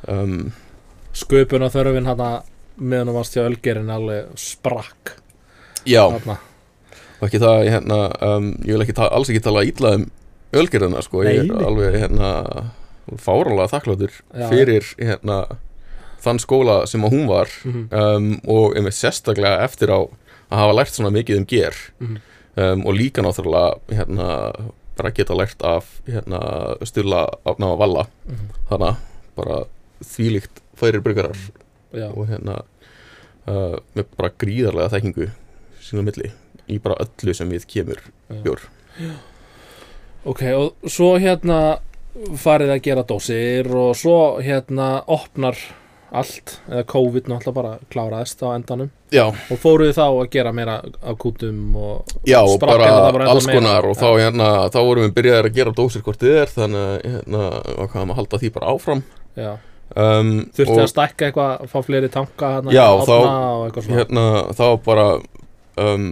Um, 0.10 0.52
Sköpun 1.16 1.66
og 1.66 1.74
þörfin 1.74 2.10
hana 2.10 2.32
meðan 2.76 3.10
þú 3.10 3.18
varst 3.18 3.38
hjá 3.38 3.46
Ölgerin 3.46 3.94
alveg 3.94 4.34
sprakk. 4.38 5.16
Já, 5.88 6.04
þarna. 6.04 6.38
Og 7.21 7.28
ekki 7.28 7.39
það 7.39 7.69
hérna, 7.71 7.99
um, 8.21 8.51
ég 8.65 8.73
vil 8.75 8.82
ekki 8.86 8.95
ta 8.97 9.08
alls 9.12 9.30
ekki 9.30 9.43
tala 9.45 9.63
ítla 9.65 9.95
um 9.99 10.06
ölgerðina 10.56 11.01
sko, 11.04 11.23
ég 11.23 11.25
Nei, 11.25 11.38
er 11.39 11.54
nei. 11.54 11.65
alveg 11.65 11.95
hérna 11.99 12.30
fáralega 13.21 13.67
þakkláttur 13.73 14.13
fyrir 14.49 14.88
hérna 14.97 15.39
þann 16.25 16.39
skóla 16.41 16.78
sem 16.89 17.04
að 17.06 17.12
hún 17.13 17.28
var 17.30 17.47
Mhm. 17.63 17.84
um, 17.91 18.30
og 18.47 18.75
einmitt 18.75 18.93
sérstaklega 18.97 19.63
eftir 19.63 19.89
á 19.93 19.99
að 20.51 20.58
hafa 20.62 20.73
lært 20.73 20.93
svona 20.95 21.12
mikið 21.13 21.38
um 21.38 21.45
ger 21.45 21.75
Mhm. 21.99 22.17
um, 22.58 22.86
og 22.88 22.93
líka 22.95 23.21
náttúrulega 23.21 23.80
hérna 23.91 24.30
bara 24.97 25.12
geta 25.12 25.34
lært 25.36 25.62
af 25.63 26.01
hérna 26.08 26.78
stula 26.86 27.28
átna 27.45 27.73
á 27.73 27.78
valla 27.78 28.08
Mhm. 28.28 28.49
þannig 28.69 28.88
að 28.89 28.95
bara 29.36 29.63
þvílíkt 30.04 30.62
færir 30.75 31.01
bryggjarar 31.01 31.38
Já, 31.93 32.10
og 32.15 32.28
hérna 32.28 32.62
uh, 33.47 33.78
með 33.95 34.06
bara 34.17 34.30
gríðarlega 34.39 34.89
þekkingu 34.89 35.30
sína 35.82 36.01
á 36.01 36.06
milli 36.10 36.32
í 36.71 36.80
bara 36.82 36.95
öllu 37.06 37.34
sem 37.38 37.49
við 37.51 37.65
kemur 37.69 37.99
Já. 38.30 38.41
bjór 38.43 38.65
ok, 40.25 40.41
og 40.58 40.89
svo 40.91 41.15
hérna 41.21 41.60
farið 42.39 42.71
að 42.75 42.84
gera 42.88 43.04
dósir 43.08 43.67
og 43.75 43.95
svo 43.99 44.19
hérna 44.43 45.04
opnar 45.12 45.58
allt, 46.15 46.60
eða 46.69 46.86
COVID 46.88 47.25
náttúrulega 47.28 47.56
bara 47.58 47.71
kláraðist 47.91 48.39
á 48.39 48.56
endanum. 48.56 48.88
Já, 49.12 49.25
og 49.28 49.58
fóruð 49.60 49.89
þá 49.97 50.04
að 50.06 50.30
gera 50.32 50.54
meira 50.56 50.78
af 51.04 51.17
kútum 51.19 51.75
og 51.75 52.13
já 52.23 52.38
og 52.39 52.56
bara 52.62 52.88
alls 53.28 53.47
konar 53.49 53.84
og 53.89 53.97
Já. 53.97 53.99
þá 53.99 54.08
hérna 54.21 54.47
þá 54.71 54.78
vorum 54.80 55.08
við 55.10 55.15
byrjaðir 55.17 55.49
að 55.49 55.58
gera 55.58 55.73
dósir 55.75 56.06
hvort 56.06 56.21
þið 56.23 56.38
er 56.45 56.54
þannig 56.54 56.86
að 56.86 57.10
hérna 57.10 58.06
að 58.06 58.15
halda 58.21 58.39
því 58.45 58.51
bara 58.56 58.71
áfram. 58.78 59.04
Já, 59.36 59.51
um, 60.06 60.32
þurfti 60.56 60.80
að 60.86 60.91
stækka 60.93 61.28
eitthvað 61.30 61.67
fá 61.73 61.78
fleiri 61.89 62.12
tanka 62.13 62.54
hérna, 62.56 62.78
Já, 62.78 62.88
þá- 63.04 63.13
og 63.19 63.65
eitthvað 63.67 63.89
svona. 63.89 63.99
hérna 63.99 64.25
þá 64.56 64.65
bara 64.88 65.08
um, 65.84 66.08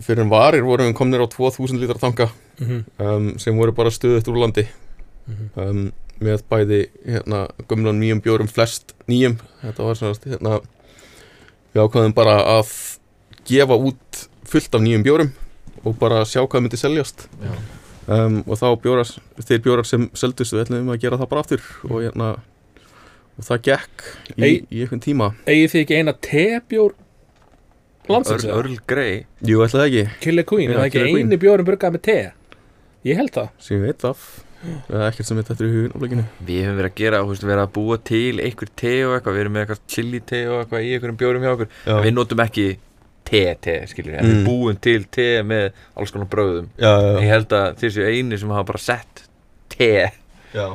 fyrir 0.00 0.22
en 0.24 0.30
varir 0.30 0.62
vorum 0.66 0.88
við 0.90 0.96
komnir 0.98 1.20
á 1.24 1.26
2000 1.28 1.78
lítra 1.80 1.98
tanka 2.00 2.28
Mhm, 2.58 2.84
um, 2.98 3.38
sem 3.38 3.54
voru 3.56 3.70
bara 3.72 3.90
stöðut 3.90 4.26
úr 4.28 4.38
landi. 4.42 4.64
Mhm. 5.28 5.50
um, 5.56 5.92
með 6.20 6.40
bæði 6.50 6.88
hérna, 7.06 7.44
gömlu 7.68 7.88
og 7.92 7.94
nýjum 7.94 8.20
bjórum 8.20 8.48
flest 8.50 8.94
nýjum. 9.06 9.36
Þetta 9.62 9.84
var 9.86 9.94
svona 9.94 10.14
hérna, 10.26 10.60
við 11.74 11.82
ákvaðum 11.84 12.14
bara 12.14 12.38
að 12.58 12.72
gefa 13.46 13.76
út 13.78 14.24
fullt 14.44 14.74
af 14.74 14.80
nýjum 14.82 15.04
bjórum 15.06 15.30
og 15.84 15.94
bara 16.00 16.24
sjá 16.26 16.42
hvað 16.48 16.64
myndi 16.64 16.76
seljast. 16.80 17.28
Um, 18.08 18.42
og 18.48 18.58
þá 18.58 18.74
bjórar, 18.82 19.06
þeir 19.38 19.62
bjórar 19.62 19.86
sem 19.86 20.08
seldust 20.14 20.52
við 20.56 20.64
ætlum 20.64 20.90
að 20.90 20.98
gera 21.04 21.18
það 21.20 21.28
bara 21.28 21.40
aftur 21.44 21.62
og, 21.84 22.02
hérna, 22.02 22.28
og 23.38 23.44
það 23.44 23.62
gekk 23.68 24.06
í, 24.34 24.42
Ei- 24.42 24.66
í 24.72 24.80
einhvern 24.82 25.00
tíma. 25.04 25.34
eigið 25.46 25.70
þið 25.74 25.82
ekki 25.84 25.98
eina 26.00 26.12
tebjór 26.14 26.94
landsins 28.08 28.44
Earl, 28.48 28.76
Grey. 28.90 29.24
Jú, 29.44 29.62
ætla 29.64 29.82
það 29.84 29.86
ekki, 29.88 30.04
Killer 30.24 30.44
Queen, 30.48 30.70
er 30.70 30.76
það 30.80 30.86
ekki 30.88 30.98
Killer 30.98 31.12
Queen. 31.14 31.26
eini 31.30 31.38
bjórum 31.44 31.66
burgað 31.68 31.94
með 31.96 32.02
te? 32.08 32.18
Ég 33.08 33.16
held 33.20 33.30
það. 33.36 33.48
Sem 33.58 33.76
ég 33.78 33.86
veit 33.88 34.04
af. 34.08 34.26
Eða 34.90 35.04
ekkert 35.12 35.26
sem 35.28 35.38
þetta 35.38 35.54
er 35.54 35.68
í 35.68 35.70
hugin 35.70 35.92
á 35.94 35.98
blikinu 36.02 36.22
Við 36.48 36.56
hefum 36.64 36.78
verið 36.80 36.88
að 36.90 36.96
gera, 36.98 37.18
þú 37.22 37.28
veist, 37.30 37.44
verið 37.46 37.62
að 37.62 37.72
búa 37.76 37.96
til 38.08 38.40
einhver 38.42 38.70
te 38.74 38.94
og 39.06 39.12
eitthvað, 39.14 39.36
við 39.36 39.42
erum 39.44 39.52
með 39.54 39.62
eitthvað 39.62 39.82
chili 39.94 40.20
te 40.26 40.40
og 40.50 40.56
eitthvað 40.64 40.82
í 40.82 40.90
einhverjum 40.96 41.18
bjórum 41.20 41.44
hjá 41.46 41.52
okkur. 41.52 41.68
Já, 41.86 41.92
En 41.94 42.02
Við 42.08 42.14
notum 42.16 42.42
ekki 42.42 42.66
te-te, 43.28 43.74
skiljur 43.86 44.16
En 44.18 44.24
Mm. 44.26 44.32
við 44.32 44.44
búum 44.48 44.80
til 44.80 45.04
te 45.14 45.28
með 45.46 45.70
alls 45.96 46.10
konar 46.10 46.26
bröðum. 46.32 46.66
Já, 46.76 46.90
já, 46.90 47.20
Ég 47.22 47.28
held 47.28 47.48
að 47.54 47.76
þið 47.78 47.94
séu 47.94 48.06
eini 48.10 48.38
sem 48.38 48.48
hafa 48.50 48.64
bara 48.72 48.78
sett 48.78 49.22
te. 49.68 50.10
Já. 50.54 50.66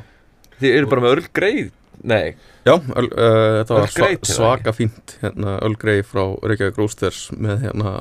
Þið 0.61 0.77
eru 0.77 0.87
bara 0.87 1.01
með 1.01 1.11
Earl 1.17 1.27
Grey 1.33 1.71
Nei, 2.03 2.33
Já, 2.63 2.73
öl, 2.75 3.07
uh, 3.11 3.61
þetta 3.61 3.75
var 3.77 3.91
sva 3.91 4.09
svaka 4.27 4.73
fínt 4.75 5.17
hérna, 5.21 5.57
Öl 5.63 5.75
Grey 5.79 6.03
frá 6.07 6.21
Reykjavík 6.43 6.77
Roasters 6.79 7.25
með 7.35 7.65
hérna 7.67 7.93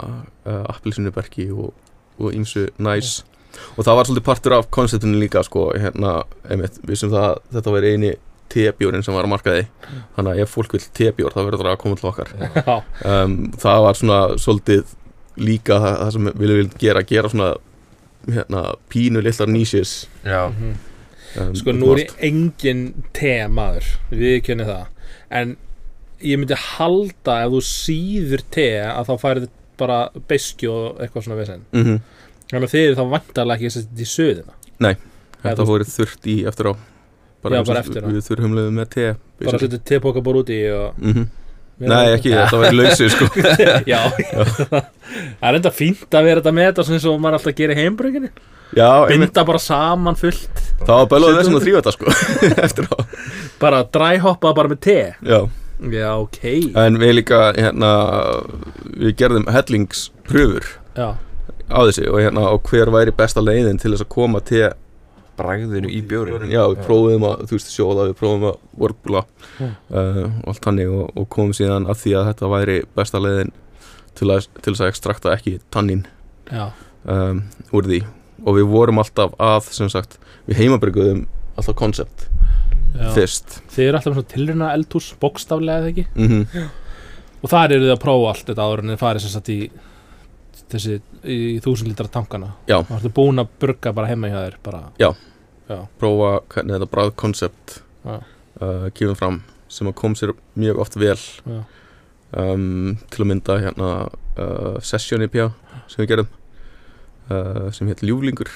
uh, 0.46 0.64
appelsinuberki 0.72 1.48
og, 1.54 1.72
og 2.18 2.34
ímsu 2.34 2.68
næs. 2.82 3.20
Og 3.76 3.84
það 3.84 3.98
var 3.98 4.08
svolítið 4.08 4.26
partur 4.26 4.56
af 4.56 4.68
konceptinu 4.74 5.18
líka 5.20 5.42
sko, 5.46 5.68
hérna, 5.78 6.20
einmitt, 6.50 6.78
við 6.86 7.02
sem 7.02 7.12
það 7.12 7.40
þetta 7.56 7.74
var 7.74 7.88
eini 7.90 8.12
tebjórin 8.52 9.04
sem 9.04 9.16
var 9.16 9.26
að 9.26 9.32
markaði. 9.32 9.66
Þannig 10.16 10.32
að 10.32 10.44
ef 10.44 10.54
fólk 10.56 10.76
vil 10.76 10.84
tebjór 10.98 11.34
þá 11.34 11.40
verður 11.42 11.64
það 11.66 11.74
að 11.74 11.82
koma 11.82 11.98
til 12.00 12.08
okkar. 12.12 12.32
Já, 12.38 12.78
um, 13.12 13.36
það 13.62 13.84
var 13.86 13.98
svona 14.00 14.20
svolítið 14.40 14.96
líka 15.42 15.78
það, 15.80 15.98
það 16.02 16.14
sem 16.16 16.30
við 16.32 16.54
viljum 16.54 16.72
gera 16.82 17.04
gera 17.08 17.30
svona 17.32 17.52
hérna, 18.28 18.64
pínu 18.92 19.22
litlar 19.24 19.50
nísis 19.50 19.94
já. 20.22 20.48
Mhm. 20.52 20.74
Um, 21.40 21.55
Sko 21.59 21.75
nú 21.77 21.92
er 21.95 22.03
ég 22.05 22.14
engin 22.29 22.83
te-maður 23.16 23.88
Við 24.11 24.38
kynni 24.49 24.66
það. 24.68 24.87
En 25.33 25.57
ég 26.23 26.38
myndi 26.38 26.59
halda 26.59 27.38
ef 27.47 27.55
þú 27.57 27.62
síður 27.66 28.45
te 28.55 28.68
að 28.87 29.11
þá 29.11 29.14
færið 29.25 29.49
bara 29.83 29.99
beiskju 30.29 30.71
og 30.71 31.03
eitthvað 31.03 31.27
svona 31.27 31.40
vesen. 31.40 31.64
Mhm. 31.75 32.01
Þannig 32.53 32.68
að 32.68 32.75
þið 32.75 32.87
eru 32.87 32.99
þá 33.01 33.05
vantarlega 33.16 33.57
ekki 33.59 33.71
að 33.71 33.77
setja 33.79 34.05
í 34.05 34.11
söðina 34.12 34.97
Þetta 35.42 35.62
þú- 35.62 35.66
voru 35.73 35.85
þurft 35.85 36.27
í 36.31 36.35
eftir 36.47 36.68
á. 36.71 36.73
Já, 37.42 37.59
eins 37.59 37.68
og 37.68 37.73
bara 37.73 37.81
eftir 37.83 38.05
á. 38.05 38.09
Við 38.12 38.27
þurfumluðum 38.29 38.77
með 38.79 38.90
te 38.92 39.07
Bara 39.42 39.57
að 39.59 39.64
setja 39.64 39.79
te-póka 39.90 40.23
bara 40.23 40.42
út 40.42 40.51
í 40.55 40.61
og 40.71 40.99
mm 41.01 41.31
Nei, 41.83 42.12
ekki, 42.14 42.31
þetta 42.31 42.59
var 42.61 42.68
í 42.73 42.77
lausu 42.79 43.09
sko. 43.11 43.27
Já, 43.92 43.99
það 45.40 45.49
er 45.49 45.57
enda 45.59 45.73
fínt 45.75 46.14
að 46.14 46.27
vera 46.29 46.42
þetta 46.42 46.53
með 46.55 46.68
þetta 46.68 47.09
og 47.11 47.16
maður 47.23 47.38
alltaf 47.38 47.57
gerir 47.59 47.81
heimbröginni 47.81 48.31
Já, 48.76 49.06
Binda 49.11 49.44
bara 49.44 49.61
saman 49.61 50.16
fullt. 50.16 50.62
Það 50.82 50.94
var 51.02 51.08
bælaðu 51.11 51.38
þessum 51.38 51.56
að 51.58 51.66
þrýfa 51.66 51.80
þetta 51.82 51.92
sko 51.96 52.14
Eftir 52.66 52.87
á. 52.88 52.96
Bara 53.61 53.82
dræhoppa 53.94 54.54
bara 54.56 54.72
með 54.72 54.80
te? 54.88 55.00
Já, 55.28 55.40
Já, 55.92 56.12
ok. 56.14 56.38
En 56.78 56.98
við 57.02 57.16
líka, 57.18 57.40
hérna 57.58 57.90
Við 58.94 59.16
gerðum 59.18 59.48
hellingspröfur 59.50 60.68
Já, 60.94 61.08
á 61.72 61.78
þessi 61.88 62.06
og 62.11 62.20
hérna 62.22 62.46
og 62.52 62.68
hver 62.70 62.92
væri 62.94 63.14
besta 63.16 63.42
leiðin 63.42 63.80
til 63.82 63.94
þess 63.94 64.04
að 64.06 64.11
koma 64.14 64.42
te 64.46 64.62
Bragðinu 65.38 65.90
í 65.90 66.02
bjórin 66.06 66.50
Já, 66.52 66.61
við 66.70 66.82
prófum 66.87 67.26
að, 67.26 67.44
þú 67.48 67.56
veist, 67.58 67.72
sjóða, 67.72 68.06
við 68.11 68.16
prófum 68.20 68.48
að 68.50 68.58
vorbula 68.85 69.24
Já. 69.58 69.68
uh, 69.90 70.24
og 70.28 70.50
allt 70.52 70.68
hannig 70.70 70.92
og, 70.92 71.06
og 71.16 71.28
komum 71.32 71.54
síðan 71.56 71.88
að 71.90 72.02
því 72.04 72.14
að 72.20 72.26
þetta 72.30 72.50
væri 72.52 72.78
besta 72.98 73.22
leiðin 73.22 73.52
til, 74.18 74.28
að, 74.30 74.48
til 74.61 74.74
þess 74.74 74.85
að 74.85 74.92
ekstrakta 74.92 75.32
ekki 75.35 75.56
tannin 75.72 76.04
já, 76.52 76.66
um, 77.08 77.40
úr 77.72 77.88
því 77.88 78.02
og 78.42 78.59
við 78.59 78.68
vorum 78.72 79.00
alltaf 79.02 79.35
að, 79.42 79.70
sem 79.74 79.90
sagt, 79.92 80.18
við 80.48 80.62
heimabrygguðum 80.64 81.24
alltaf 81.57 81.76
koncept 81.78 82.26
já. 82.96 83.09
fyrst. 83.16 83.61
Þið 83.72 83.88
eru 83.88 84.00
alltaf 84.00 84.28
tilruna 84.33 84.72
eldhús 84.76 85.12
bókstaflega 85.22 85.83
eða 85.83 85.92
ekki? 85.94 86.07
Mm 86.16 86.70
Og 87.42 87.50
þar 87.50 87.72
eru 87.74 87.88
þið 87.88 87.92
að 87.96 88.02
prófa 88.05 88.26
allt 88.31 88.44
þetta 88.46 88.64
áður 88.68 88.81
en 88.83 88.90
þið 88.92 89.00
farið 89.00 89.22
sem 89.24 89.33
sagt 89.33 89.48
í 89.50 89.57
þessi, 90.70 90.98
í 91.26 91.38
þúsund 91.64 91.88
litra 91.90 92.07
tankana. 92.07 92.52
Já. 92.70 92.76
Það 92.87 92.92
ertu 93.00 93.11
búin 93.16 93.42
að 93.42 93.48
burga 93.64 93.92
bara 93.96 94.11
heima 94.12 94.31
hjá 94.31 94.37
þér 94.44 94.59
bara, 94.62 94.83
prófa 95.98 96.31
hvernig 96.52 96.76
þetta 96.76 96.90
bræðkoncept 96.92 97.74
Já. 98.07 98.14
uh, 98.62 98.87
kemur 98.94 99.18
fram 99.18 99.40
sem 99.72 99.90
að 99.90 99.96
kom 99.98 100.14
sér 100.18 100.35
mjög 100.55 100.85
oft 100.85 100.98
vel. 101.00 101.18
Já, 101.18 101.59
um, 102.44 102.94
til 103.11 103.24
að 103.24 103.31
mynda 103.33 103.59
hérna 103.64 103.90
uh, 104.07 104.78
session 104.85 105.26
IPA 105.26 105.50
sem 105.90 106.05
við 106.05 106.12
gerum 106.12 106.31
uh, 107.30 107.68
sem 107.74 107.88
hétt 107.90 108.02
Ljúflingur 108.06 108.50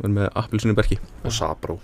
erum 0.00 0.16
með 0.18 0.30
appelsinu 0.40 0.74
berki 0.78 0.98
Og 1.24 1.32
Sabró 1.34 1.78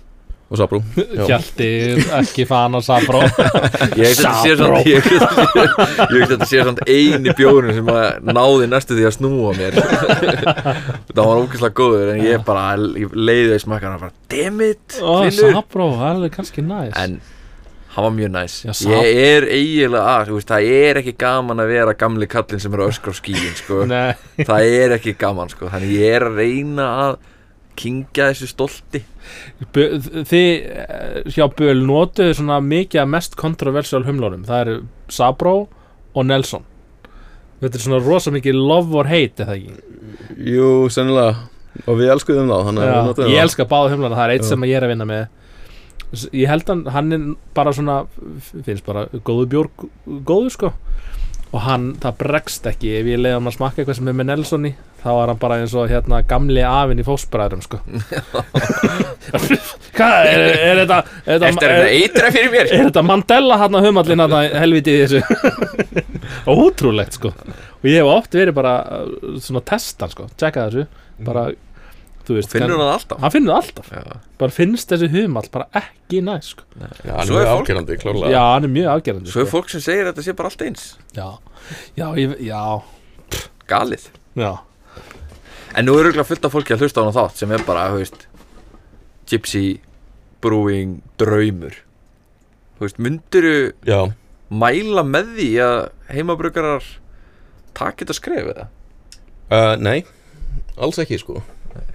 og 0.47 0.55
Sabrú 0.55 0.77
Já. 0.95 1.25
Hjalti, 1.27 1.67
ekki 2.15 2.45
fan 2.47 2.75
á 2.75 2.79
Sabró 2.79 3.19
Ég 3.99 4.13
hef 4.13 4.21
þetta 4.21 4.31
sé 4.39 4.53
Sabró. 4.55 4.77
samt 4.79 4.87
Ég 4.87 6.21
hef 6.21 6.29
þetta 6.31 6.47
sé 6.47 6.61
samt 6.63 6.83
eini 6.87 7.33
bjórinn 7.35 7.75
sem 7.75 7.91
að 7.91 8.31
náði 8.31 8.69
næstu 8.71 8.95
því 8.95 9.07
að 9.09 9.15
snúa 9.17 9.51
mér. 9.57 9.75
Það 11.17 11.19
var 11.19 11.41
ógeðslega 11.43 11.75
góður 11.81 12.13
en 12.13 12.23
ég 12.23 12.45
bara 12.47 12.77
leiði 12.79 13.49
því 13.51 13.59
smakkan 13.65 13.97
og 13.97 14.05
bara 14.05 14.15
Dammit, 14.31 14.85
finnur 15.01 15.57
Sabró, 15.59 15.89
það 15.99 16.27
er 16.29 16.33
kannski 16.37 16.63
næs 16.63 16.95
En 17.03 17.19
hann 17.97 18.05
var 18.05 18.13
mjög 18.13 18.29
næs 18.35 18.55
Já, 18.61 18.73
Ég 18.93 19.17
er 19.25 19.47
eiginlega 19.49 20.11
að, 20.13 20.27
þú 20.29 20.35
veist, 20.37 20.51
það 20.51 20.67
er 20.77 20.99
ekki 21.01 21.13
gaman 21.23 21.63
að 21.63 21.71
vera 21.73 21.95
gamli 21.97 22.27
kallinn 22.29 22.61
sem 22.61 22.75
er 22.77 22.83
að 22.85 22.91
öskra 22.93 23.13
á 23.13 23.15
skíin 23.17 23.55
sko. 23.57 23.79
Nei, 23.89 24.13
Það 24.45 24.69
er 24.77 24.93
ekki 24.99 25.15
gaman 25.17 25.49
sko. 25.53 25.69
Þannig 25.73 25.95
ég 25.97 26.15
er 26.19 26.27
að 26.29 26.37
reyna 26.43 26.87
að 27.07 27.17
kingja 27.77 28.29
þessu 28.31 28.47
stolti. 28.49 29.01
Þið 29.73 30.45
eh, 30.45 31.17
hjá 31.33 31.45
Böl 31.57 31.81
notuðu 31.85 32.37
svona 32.37 32.57
mikið 32.63 33.03
af 33.03 33.11
mest 33.11 33.35
kontroversial 33.37 34.01
humlónum 34.07 34.45
það 34.47 34.63
eru 34.63 34.77
Sabró 35.13 35.55
og 36.17 36.25
Nelson. 36.25 36.65
Þetta 37.61 37.77
er 37.79 37.83
svona 37.83 38.01
rosa 38.05 38.33
mikið 38.33 38.57
love 38.57 38.97
or 38.97 39.09
hate 39.09 39.45
eða 39.45 39.57
ekki? 39.57 39.77
Jú, 40.53 40.71
sennilega. 40.93 41.47
Og 41.85 41.97
við 41.99 42.09
elskuðum 42.15 42.49
þá 42.49 42.57
þannig 42.69 42.83
að 42.83 42.89
við 42.93 43.09
notuðum 43.11 43.31
ég 43.31 43.37
það. 43.37 43.43
elska 43.47 43.65
báða 43.69 43.91
humlana, 43.93 44.17
það 44.17 44.25
er 44.29 44.33
eitt 44.37 44.45
Já. 44.45 44.49
sem 44.49 44.65
ég 44.65 44.77
er 44.79 44.85
að 44.85 44.91
vinna 44.93 45.07
með 45.09 45.25
ég 46.31 46.49
held 46.49 46.69
hann, 46.71 46.85
hann 46.93 47.15
er 47.15 47.29
bara 47.57 47.73
svona 47.75 48.01
finnst 48.65 48.85
bara 48.87 49.07
góðu 49.27 49.47
bjór 49.53 49.71
góður 50.27 50.53
sko. 50.53 50.73
Og 51.55 51.63
hann, 51.63 51.93
það 52.03 52.17
bregst 52.19 52.65
ekki. 52.67 52.91
Ef 52.99 53.07
ég 53.07 53.21
leiði 53.21 53.37
hann 53.37 53.47
að 53.47 53.55
smakka 53.55 53.81
eitthvað 53.81 54.01
sem 54.01 54.09
er 54.11 54.17
með 54.19 54.29
Nelson 54.33 54.67
í 54.67 54.73
þá 55.07 55.13
er 55.13 55.29
hann 55.31 55.39
bara 55.39 55.55
eins 55.61 55.73
og 55.77 55.87
hérna 55.91 56.17
gamli 56.27 56.63
afinn 56.65 57.01
í 57.01 57.05
fósbræðurum 57.05 57.61
sko. 57.63 57.77
Hvað, 59.97 60.15
er, 60.31 60.41
er 60.55 60.75
þetta 60.81 60.97
er 61.25 61.43
þetta, 61.43 61.69
eitra 61.85 62.31
fyrir 62.33 62.51
mér? 62.53 62.65
Er 62.71 62.77
þetta 62.89 63.03
Mandela 63.05 63.55
hann 63.61 63.77
að 63.77 63.85
humallin 63.87 64.23
hann 64.25 64.35
helviti 64.57 64.91
í 64.97 64.99
þessu? 65.05 65.21
Ótrúlegt 66.57 67.13
sko. 67.19 67.29
Og 67.79 67.85
ég 67.87 67.95
hef 68.01 68.09
oft 68.11 68.31
verið 68.37 68.53
bara 68.57 68.73
uh, 68.99 69.05
svona 69.43 69.61
testan 69.67 70.09
sko, 70.13 70.23
tjekka 70.35 70.59
þessu. 70.67 70.83
Bara, 71.27 71.43
veist 72.35 72.51
Finnur 72.51 72.73
hann 72.75 72.81
það 72.83 72.93
alltaf. 72.97 73.19
Hann 73.23 73.31
finnur 73.31 73.53
það 73.53 73.61
alltaf. 73.61 73.87
Já. 73.95 74.19
bara 74.37 74.51
finnst 74.51 74.91
þessi 74.91 75.07
humall 75.13 75.47
bara 75.53 75.67
ekki 75.79 76.19
næs 76.27 76.49
sko. 76.53 76.63
Já, 76.75 77.13
hann 77.15 77.23
er 77.23 77.31
mjög 77.31 77.51
afgerandi, 77.53 77.97
klárlega. 78.01 78.31
Já, 78.35 78.41
hann 78.53 78.67
er 78.67 78.73
mjög 78.75 78.89
afgerandi 78.97 79.31
Svo 79.31 79.41
er 79.41 79.47
sko. 79.47 79.53
fólk 79.57 79.69
sem 79.73 79.81
segir 79.85 80.03
að 80.05 80.11
þetta 80.11 80.25
sé 80.27 80.35
bara 80.41 80.51
allt 80.51 80.61
eins. 80.67 80.85
Já, 81.15 81.27
já, 81.97 82.07
ég, 82.19 82.35
já, 82.43 82.61
Galið. 83.71 84.05
Já. 84.35 84.51
En 85.77 85.85
nú 85.87 85.95
er 85.99 86.07
auðvitað 86.09 86.29
fullt 86.31 86.45
af 86.47 86.53
fólki 86.55 86.73
að 86.75 86.83
hlusta 86.85 86.99
á 86.99 87.03
hana 87.05 87.15
þátt 87.17 87.41
sem 87.41 87.51
er 87.53 87.63
bara, 87.67 87.87
þú 87.93 87.99
veist 88.03 88.27
Gypsy 89.27 89.65
Brewing 90.41 91.01
draumur. 91.19 91.75
Þú 92.77 92.85
veist, 92.85 92.99
mynduru 93.01 93.55
Já, 93.85 93.99
mæla 94.49 95.03
með 95.03 95.33
því 95.39 95.47
að 95.65 95.77
heimabruggarar 96.13 96.85
taka 97.77 98.05
þetta 98.05 98.15
skref 98.17 98.51
eða? 98.53 98.67
uh, 99.51 99.75
nei, 99.79 100.03
alls 100.77 100.97
ekki 101.03 101.19
sko 101.21 101.41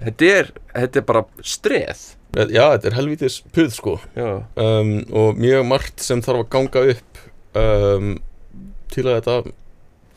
Þetta 0.03 0.29
er, 0.37 0.51
þetta 0.73 0.99
er 1.01 1.05
bara 1.09 1.23
streð. 1.45 2.03
Eh, 2.37 2.47
Já, 2.49 2.63
þetta 2.75 2.89
er 2.91 2.97
helvítis 2.97 3.39
puð 3.53 3.71
sko. 3.75 3.95
Um, 4.17 4.93
og 5.13 5.37
mjög 5.41 5.65
margt 5.69 6.01
sem 6.05 6.21
þarf 6.25 6.43
að 6.45 6.49
ganga 6.55 6.83
upp 6.95 7.21
um, 7.61 8.09
til 8.93 9.05
að 9.07 9.19
þetta 9.19 9.53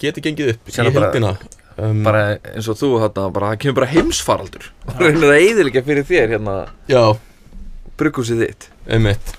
geti 0.01 0.25
gengið 0.25 0.53
upp 0.55 0.73
Sérna 0.73 0.91
í 0.93 0.97
bara- 0.97 1.11
heldina 1.11 1.35
um, 1.77 2.03
bara 2.05 2.23
eins 2.55 2.69
og 2.73 2.77
þú 2.81 2.91
þarna, 3.05 3.27
bara 3.37 3.51
það 3.53 3.61
kemur 3.65 3.79
bara 3.81 3.91
heimsfaraldur. 3.93 4.71
Og 4.95 5.03
reynir 5.05 5.29
að 5.33 5.41
eyðilega 5.43 5.83
fyrir 5.87 6.09
þér 6.09 6.35
hérna. 6.37 6.57
Já, 6.93 7.03
brugghúsið 8.01 8.43
þitt. 8.47 8.69
Einmitt. 8.93 9.35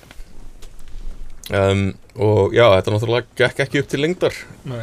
Um, 1.48 1.82
og 2.20 2.52
já, 2.52 2.66
þetta 2.76 2.92
náttúrulega 2.92 3.38
gekk 3.40 3.60
ekki 3.64 3.80
upp 3.80 3.86
til 3.88 4.00
lengdar 4.04 4.34
Nei. 4.68 4.82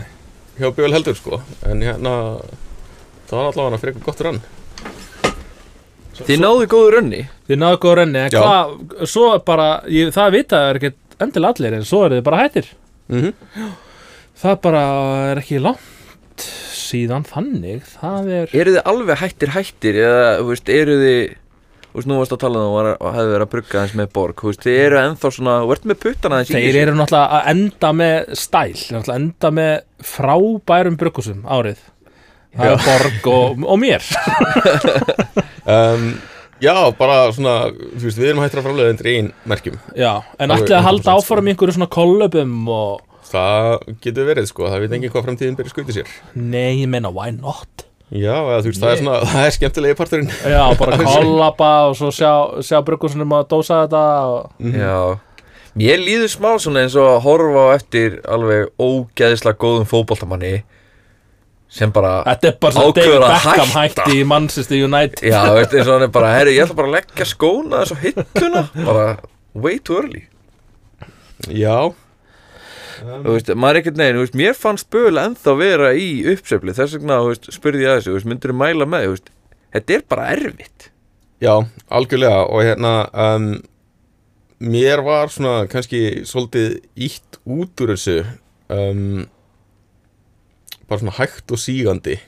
hjá 0.57 0.71
Bjöl 0.73 0.95
heldur 0.95 1.17
sko. 1.19 1.37
En 1.69 1.83
hérna 1.85 2.13
það 3.29 3.35
var 3.37 3.49
allavega 3.51 3.81
fyrir 3.83 3.93
eitthvað 3.93 4.07
gott 4.09 4.23
rann 4.25 4.39
Þið 6.15 6.43
náðu 6.43 6.67
góðu 6.71 6.91
rönni. 6.95 7.23
Þið 7.49 7.59
náðu 7.63 7.81
góð 7.83 7.97
renni 8.01 8.21
en 8.23 8.35
hvað, 8.35 8.75
svo 9.11 9.31
bara 9.45 9.71
ég, 9.91 10.13
það 10.15 10.37
vita 10.37 10.61
er 10.69 10.79
ekki 10.79 10.93
endilega 11.25 11.55
allir 11.55 11.79
en 11.79 11.87
svo 11.87 12.05
eru 12.05 12.19
þið 12.19 12.27
bara 12.29 12.43
hættir. 12.45 12.71
Mm 13.11 13.33
það 14.39 14.59
bara 14.65 14.83
er 15.31 15.41
ekki 15.41 15.61
langt 15.63 16.45
síðan 16.75 17.25
þannig 17.27 17.87
það 17.95 18.29
er 18.41 18.53
Eru 18.59 18.75
þið 18.75 18.85
alveg 18.91 19.21
hættir 19.21 19.53
hættir 19.55 19.99
eða, 20.03 20.29
þú 20.41 20.51
veist, 20.51 20.71
eru 20.75 20.99
þið 21.01 21.19
Þú 21.95 22.01
veist, 22.01 22.07
nú 22.11 22.15
varst 22.19 22.33
að 22.35 22.39
tala 22.41 22.59
um 22.59 22.73
að 22.75 22.87
það 22.91 23.13
hefði 23.15 23.29
verið 23.31 23.45
að 23.45 23.51
brugga 23.53 23.77
aðeins 23.79 23.93
með 23.95 24.07
borg 24.17 24.41
Þú 24.41 24.49
veist, 24.49 24.65
þið 24.65 24.79
eru 24.81 24.97
ennþá 24.99 25.29
svona, 25.31 25.53
þú 25.61 25.75
ert 25.75 25.85
með 25.87 25.99
puttana 26.03 26.39
þeir 26.49 26.79
eru 26.81 26.95
náttúrulega 26.99 27.37
að 27.39 27.51
enda 27.53 27.91
með 28.01 28.33
stæl 28.41 29.05
enda 29.15 29.51
með 29.55 29.75
frábærum 30.11 30.97
brugghúsum 30.99 31.45
árið 31.47 31.79
það 32.55 32.71
er 32.75 32.85
borg 32.87 33.29
og, 33.33 33.67
og 33.75 33.81
mér. 33.81 34.05
Um, 35.65 36.11
Já, 36.61 36.75
bara 36.95 37.31
svona 37.35 37.71
þú 37.73 38.03
veist, 38.05 38.19
við 38.19 38.29
erum 38.29 38.43
hættir 38.43 38.61
að 38.61 38.67
framlega 38.67 38.91
undir 38.93 39.07
einn 39.11 39.31
merkjum. 39.49 39.79
Já, 39.97 40.11
en 40.39 40.53
ætli 40.53 40.75
að 40.77 40.85
halda 40.85 41.15
100% 41.15 41.17
áfram 41.17 41.49
einhverju 41.51 41.75
svona 41.75 41.87
kollöpum 41.91 42.53
og 42.71 43.01
það 43.27 43.71
getur 44.05 44.29
verið 44.29 44.47
sko, 44.51 44.69
það 44.71 44.85
veit 44.85 44.95
enginn 44.95 45.11
hvað 45.11 45.25
framtíðin 45.27 45.57
byrja 45.57 45.73
skauti 45.73 45.95
sér. 45.97 46.13
Nei, 46.37 46.83
ég 46.83 46.91
meina, 46.91 47.11
why 47.11 47.33
not? 47.35 47.85
Já, 48.13 48.37
eða, 48.37 48.61
þú 48.61 48.71
veist, 48.71 48.83
það 48.83 48.93
er 48.93 49.01
svona, 49.01 49.17
það 49.33 49.49
er 49.49 49.55
skemmtilegi 49.57 49.97
parturinn. 49.99 50.31
Já, 50.53 50.61
bara 50.79 50.99
kollaba 51.09 51.71
og 51.89 51.97
svo 51.99 52.11
sjá, 52.15 52.31
sjá 52.63 52.79
brugghúsunum 52.87 53.35
að 53.35 53.47
dósa 53.51 53.81
þetta 53.83 54.05
og 54.29 54.69
Já. 54.77 54.97
Mér 55.75 55.99
líður 55.99 56.31
smá 56.31 56.53
svona 56.61 56.85
eins 56.85 56.93
og 56.95 57.09
að 57.17 57.23
horfa 57.25 57.65
á 57.67 57.75
eftir 57.75 58.21
alveg 58.31 58.69
ógeðislega 58.79 59.59
góðum 59.59 59.89
fótboltamanni 59.89 60.53
sem 61.69 61.91
bara 61.91 62.13
Þetta 62.27 62.47
er 62.51 62.57
bara 62.61 62.75
svona 62.75 62.91
Ákveður 62.93 63.19
David 63.19 63.25
að 63.25 63.35
Beckham 63.35 63.73
hætta. 63.75 64.05
hætti 64.05 64.19
í 64.21 64.25
Manchester 64.29 64.83
United. 64.85 65.25
Já, 65.31 65.41
veist, 65.57 65.73
eins 65.75 65.87
og 65.89 65.93
hann 65.97 66.07
er 66.07 66.13
bara, 66.15 66.31
herri, 66.37 66.55
ég 66.57 66.65
ætla 66.67 66.77
bara 66.79 66.91
að 66.91 66.97
leggja 66.99 67.27
skóna 67.31 67.83
þessu 67.83 67.97
hilluna. 68.03 68.63
Bara 68.85 69.05
way 69.65 69.79
too 69.79 69.99
early. 70.01 70.23
Já, 71.51 71.77
Þú 73.05 73.33
veist, 73.35 73.49
maður 73.59 73.75
er 73.75 73.81
ekkert 73.81 73.97
neginn, 73.99 74.15
þú 74.15 74.21
veist, 74.23 74.35
mér 74.39 74.53
fannst 74.55 74.87
böl 74.93 75.17
ennþá 75.19 75.53
vera 75.59 75.89
í 75.99 76.05
uppsefli 76.31 76.71
þess 76.77 76.95
vegna, 76.95 77.17
þú 77.19 77.31
veist, 77.33 77.49
spurði 77.51 77.83
ég 77.83 77.91
að 77.91 77.97
þessu, 77.99 78.07
þú 78.13 78.15
veist, 78.15 78.27
myndir 78.31 78.53
mæla 78.55 78.87
með, 78.87 79.03
þú 79.09 79.15
veist, 79.17 79.27
þetta 79.75 79.95
er 79.97 80.05
bara 80.13 80.27
erfitt. 80.31 80.85
Já, 81.43 81.51
algjörlega 81.99 82.37
og 82.47 82.63
hérna 82.63 82.93
um, 83.25 83.49
mér 84.63 85.03
var 85.03 85.33
svona 85.35 85.65
kannski 85.69 86.01
svolítið 86.25 86.77
ítt 87.09 87.41
út 87.43 87.83
úr 87.83 87.91
þessu 87.97 88.15
um, 88.71 89.25
bara 90.89 91.01
svona 91.01 91.17
hægt 91.19 91.51
og 91.51 91.61
sígandi. 91.61 92.19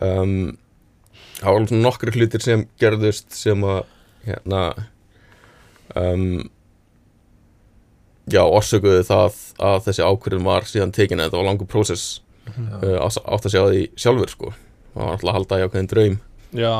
Um, 0.00 0.56
það 1.38 1.52
var 1.52 1.68
svona 1.70 1.84
nokkri 1.84 2.14
hlutir 2.16 2.44
sem 2.44 2.66
gerðust 2.80 3.36
sem 3.36 3.64
að 3.64 3.82
hérna 4.26 4.62
um, 5.94 6.44
já, 8.26 8.42
orsökuðu 8.42 9.06
það 9.06 9.40
að 9.62 9.82
þessi 9.86 10.06
ákvörðin 10.06 10.48
var 10.48 10.68
síðan 10.68 10.94
tekin 10.96 11.20
en 11.20 11.28
þetta 11.28 11.40
var 11.40 11.48
langur 11.50 11.70
prósess 11.70 12.20
uh, 12.50 12.98
átt 13.06 13.46
að 13.46 13.52
sjá 13.54 13.62
því 13.62 13.82
sjálfur 13.94 14.32
sko. 14.32 14.54
Það 14.96 15.02
var 15.02 15.12
alltaf 15.16 15.30
að 15.30 15.36
halda 15.38 15.58
í 15.60 15.66
ákveðin 15.66 15.90
draum. 15.92 16.20
Já, 16.56 16.74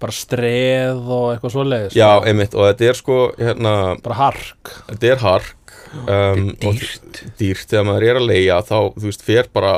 bara 0.00 0.14
streð 0.16 1.00
og 1.12 1.26
eitthvað 1.34 1.54
svoleiðis 1.54 1.96
Já, 1.98 2.08
einmitt, 2.26 2.54
og 2.56 2.66
þetta 2.70 2.88
er 2.90 2.98
sko 2.98 3.18
hérna, 3.38 3.72
Bara 4.04 4.18
hark. 4.20 4.72
þetta 4.90 5.10
er 5.14 5.22
hark 5.24 5.74
um, 6.00 6.06
Þetta 6.06 6.70
er 6.70 6.78
dýrt. 6.80 7.20
dýrt, 7.40 7.66
þegar 7.72 7.86
maður 7.90 8.06
er 8.10 8.20
að 8.22 8.28
leia 8.30 8.60
þá, 8.66 8.76
þú 8.96 9.06
veist, 9.10 9.24
fer 9.26 9.50
bara 9.52 9.74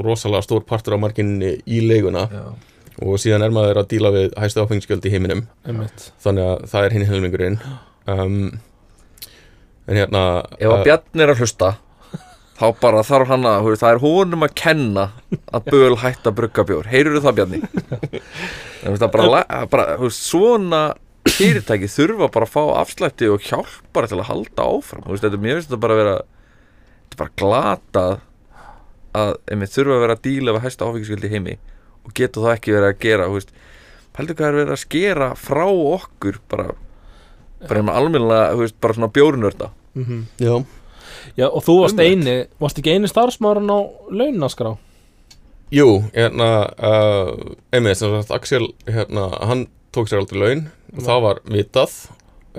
rosalega 0.00 0.46
stór 0.46 0.64
partur 0.68 0.96
á 0.96 1.02
marginni 1.02 1.56
í 1.66 1.80
leiguna 1.84 2.26
Já. 2.32 2.42
og 3.04 3.18
síðan 3.20 3.44
er 3.46 3.52
maður 3.54 3.82
að 3.82 3.88
díla 3.92 4.10
við 4.14 4.34
hæstu 4.40 4.62
áfengisgjöld 4.64 5.06
í 5.08 5.12
heiminum. 5.14 5.42
Einmitt. 5.66 6.10
þannig 6.24 6.46
að 6.50 6.66
það 6.72 6.86
er 6.88 6.94
hinn 6.96 7.06
helmingurinn. 7.10 7.58
Um, 8.10 8.36
en 9.90 9.98
hérna 9.98 10.22
Ef 10.58 10.70
að 10.72 10.84
Bjarn 10.86 11.24
er 11.24 11.32
að 11.34 11.42
hlusta 11.42 11.72
þá 12.60 12.66
bara 12.80 13.02
þarf 13.06 13.30
hann 13.32 13.46
að, 13.48 13.68
veist, 13.70 13.82
það 13.84 13.94
er 13.94 14.02
honum 14.04 14.44
að 14.46 14.54
kenna 14.60 15.04
að 15.56 15.68
böl 15.72 15.94
hætta 16.02 16.28
að 16.30 16.36
brugga 16.40 16.64
bjór 16.68 16.88
heyrur 16.92 17.22
það 17.24 17.38
Bjarni? 17.38 17.60
Þú 17.70 18.90
veist, 18.90 19.00
það 19.04 19.12
bara, 19.14 19.28
la- 19.32 19.62
bara 19.72 19.86
þú 19.96 20.08
veist, 20.10 20.26
svona 20.28 20.82
fyrirtæki 21.30 21.88
þurfa 21.92 22.28
bara 22.34 22.48
að 22.48 22.52
fá 22.52 22.62
afslætti 22.82 23.30
og 23.32 23.44
hjálp 23.44 23.72
bara 23.96 24.10
til 24.10 24.18
að 24.20 24.28
halda 24.28 24.66
áfram. 24.66 25.06
Veist, 25.08 25.24
þetta, 25.24 25.40
mér 25.40 25.56
finnst 25.58 25.70
þetta 25.70 25.80
bara 25.84 25.96
að 25.96 26.02
vera 26.02 26.16
þetta 26.20 27.16
er 27.16 27.20
bara 27.22 27.34
glatað 27.42 28.18
að 29.20 29.32
einmitt 29.50 29.74
þurfa 29.74 29.96
að 29.96 30.04
vera 30.04 30.16
að 30.18 30.24
díla 30.28 30.54
við 30.56 30.64
hæsta 30.66 30.86
áfengisköldi 30.86 31.30
í 31.30 31.34
heimi 31.34 31.56
og 32.06 32.12
geta 32.16 32.44
það 32.44 32.54
ekki 32.54 32.74
verið 32.76 32.90
að 32.92 33.00
gera 33.02 33.28
veist, 33.32 33.50
heldur 34.18 34.36
hvað 34.38 34.48
er 34.50 34.58
verið 34.60 34.74
að 34.76 34.82
skera 34.84 35.30
frá 35.38 35.64
okkur 35.66 36.38
bara 36.50 36.68
bara 37.68 37.82
þú 38.54 38.60
veist, 38.62 38.76
bara 38.80 38.96
svona 38.96 39.10
bjórnörda. 39.12 39.70
Mm 39.98 40.22
Já, 40.40 40.54
Já, 41.38 41.46
og 41.48 41.62
þú 41.66 41.76
varst 41.82 41.98
Umrætt. 41.98 42.06
eini 42.10 42.36
Varst 42.62 42.78
ekki 42.80 42.94
eini 42.94 43.10
starfsmáðurinn 43.10 43.72
á 43.72 43.80
launaskrá? 44.20 44.76
Jú, 45.74 45.88
hérna 46.14 46.48
uh, 46.82 47.34
einmitt, 47.74 48.00
sem 48.00 48.10
sagt, 48.16 48.32
Axel 48.34 48.70
hérna, 48.90 49.28
hann 49.46 49.68
tók 49.94 50.10
sér 50.10 50.22
aldrei 50.22 50.40
laun 50.42 50.64
og 50.96 51.04
það 51.06 51.20
var 51.26 51.42
vitað 51.46 51.92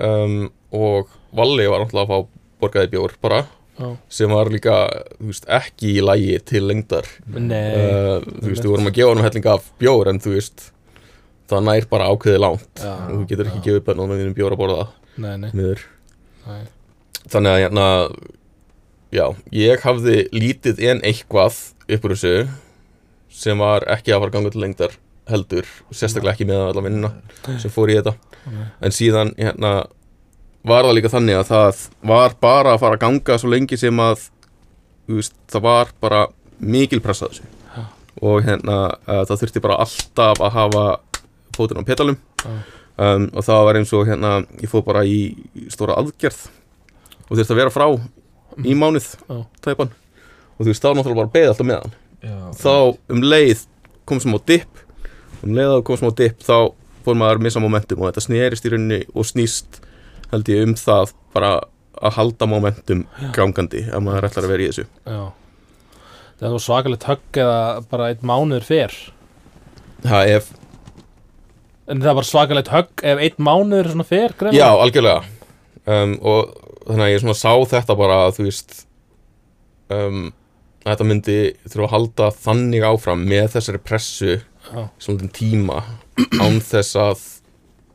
um, 0.00 0.46
og 0.72 1.10
Valli 1.36 1.66
var 1.68 1.82
náttúrulega 1.82 2.06
að 2.06 2.12
fá 2.12 2.40
borgaði 2.62 2.92
bjór 2.94 3.16
bara 3.24 3.42
Já. 3.76 3.90
sem 4.12 4.32
var 4.32 4.50
líka, 4.52 4.76
þú 5.18 5.30
veist, 5.30 5.48
ekki 5.48 5.94
í 5.96 6.02
lægi 6.04 6.38
til 6.48 6.66
lengdar. 6.68 7.08
Nei, 7.32 7.60
uh, 7.72 8.18
þú 8.20 8.50
veist, 8.50 8.64
við 8.64 8.72
vorum 8.74 8.90
að 8.90 8.96
gefa 8.98 9.12
honum 9.12 9.26
helling 9.26 9.48
af 9.52 9.70
bjór 9.80 10.10
en 10.12 10.20
þú 10.22 10.34
veist, 10.36 10.66
það 11.50 11.64
nær 11.68 11.88
bara 11.90 12.10
ákveði 12.12 12.42
langt. 12.44 12.72
Já, 12.76 12.92
og 12.92 13.14
þú 13.14 13.22
getur 13.32 13.48
ekki 13.48 13.64
gefið 13.66 13.86
bennum 13.88 14.12
með 14.12 14.22
þínum 14.22 14.36
bjór 14.36 14.56
að 14.56 14.60
borða 14.60 14.84
nei, 15.20 15.34
nei, 15.40 15.50
miður 15.56 15.82
nei. 16.46 16.62
þannig 17.32 17.52
að 17.52 17.62
hérna 17.66 17.86
já, 19.12 19.26
ég 19.52 19.82
hafði 19.84 20.26
lítið 20.32 20.82
en 20.90 21.02
eitthvað 21.04 21.58
uppur 21.92 22.14
þessu 22.14 22.48
sem 23.32 23.60
var 23.60 23.84
ekki 23.92 24.12
að 24.12 24.24
fara 24.24 24.34
ganga 24.34 24.52
til 24.52 24.62
lengdar 24.62 24.94
heldur, 25.30 25.68
sérstaklega 25.94 26.34
ekki 26.34 26.46
með 26.48 26.62
alla 26.70 26.84
vinnina 26.84 27.10
sem 27.62 27.72
fór 27.72 27.92
í 27.92 27.98
þetta. 27.98 28.14
En 28.82 28.94
síðan 28.94 29.32
hérna 29.38 29.72
var 30.66 30.86
það 30.86 30.96
líka 30.98 31.12
þannig 31.12 31.38
að 31.38 31.48
það 31.52 31.82
var 32.10 32.36
bara 32.42 32.74
að 32.74 32.82
fara 32.82 32.98
að 32.98 33.04
ganga 33.04 33.38
svo 33.38 33.50
lengi 33.52 33.78
sem 33.78 34.02
að 34.02 34.26
veist, 35.10 35.36
það 35.50 35.64
var 35.66 35.92
bara 36.02 36.22
mikil 36.58 37.00
pressa 37.04 37.28
á 37.28 37.30
þessu. 37.30 37.46
Og 38.22 38.42
hérna 38.44 38.78
uh, 39.08 39.22
það 39.28 39.38
þurfti 39.40 39.62
bara 39.64 39.78
alltaf 39.82 40.42
að 40.42 40.56
hafa 40.56 40.84
fótinn 41.56 41.80
á 41.80 41.88
petalum 41.88 42.18
um, 42.44 43.28
og 43.32 43.44
það 43.46 43.64
var 43.68 43.78
eins 43.80 43.92
og 43.96 44.08
hérna 44.08 44.34
ég 44.60 44.70
fóð 44.70 44.84
bara 44.88 45.04
í 45.08 45.18
stóra 45.72 45.96
aðgerð 46.00 46.44
og 47.28 47.36
þurfti 47.36 47.54
að 47.54 47.62
vera 47.62 47.72
frá 47.72 47.86
í 48.64 48.76
mánuð 48.78 49.08
Já. 49.28 49.38
tæpan. 49.64 49.92
Og 50.56 50.62
þú 50.64 50.70
veist 50.70 50.84
þá 50.84 50.90
náttúrulega 50.92 51.20
bara 51.22 51.34
beðið 51.36 51.52
alltaf 51.52 51.68
með 51.68 51.80
hann. 51.82 51.94
Já, 52.22 52.36
þá 52.62 52.74
um 53.16 53.24
leið 53.26 53.64
kom 54.08 54.20
smá 54.22 54.38
dip 54.46 54.82
um 55.42 55.56
leið 55.56 55.74
að 55.78 55.84
kom 55.88 55.98
smá 55.98 56.10
dip 56.18 56.42
þá 56.44 56.56
fór 57.02 57.18
maður 57.18 57.40
að 57.40 57.46
missa 57.48 57.62
momentum 57.62 58.02
og 58.02 58.10
þetta 58.12 58.24
snerist 58.26 58.66
í 58.68 58.72
rauninni 58.72 59.00
og 59.10 59.26
snýst 59.26 59.80
held 60.30 60.50
ég 60.52 60.66
um 60.68 60.74
það 60.78 61.14
bara 61.34 61.52
að 62.02 62.16
halda 62.18 62.48
momentum 62.50 63.04
gangandi 63.34 63.84
ef 63.88 64.02
maður 64.02 64.28
ætlar 64.28 64.46
að 64.46 64.54
vera 64.54 64.64
í 64.64 64.70
þessu. 64.70 64.86
Já. 65.06 65.22
Það 66.38 66.48
er 66.48 66.54
nú 66.54 66.62
svakalegt 66.62 67.06
högg 67.06 67.38
eða 67.42 67.58
bara 67.90 68.08
einn 68.10 68.26
mánuður 68.26 68.66
fer 68.66 68.94
það 70.02 70.32
ef, 70.36 70.50
En 71.92 72.00
það 72.02 72.16
var 72.18 72.26
svakalegt 72.26 72.70
högg 72.72 73.02
ef 73.04 73.20
einn 73.26 73.42
mánuður 73.42 73.90
greinilega? 73.92 74.54
já, 74.54 74.68
algjörlega. 74.70 75.22
Um, 75.82 76.12
og 76.22 76.52
þannig 76.86 77.04
að 77.06 77.12
ég 77.12 77.22
svona 77.22 77.38
sá 77.38 77.52
þetta 77.72 77.96
bara 77.98 78.20
að 78.26 78.38
þú 78.38 78.46
veist 78.48 78.76
um, 79.92 80.22
að 80.82 80.90
þetta 80.92 81.08
myndi 81.08 81.36
þurfa 81.66 81.84
að 81.86 81.92
halda 81.94 82.30
þannig 82.44 82.86
áfram 82.88 83.26
með 83.28 83.50
þessari 83.56 83.82
pressu 83.82 84.32
Já. 84.38 84.82
svolítið 85.02 85.32
tíma 85.38 85.82
án 86.42 86.58
þess 86.62 86.98
að 86.98 87.22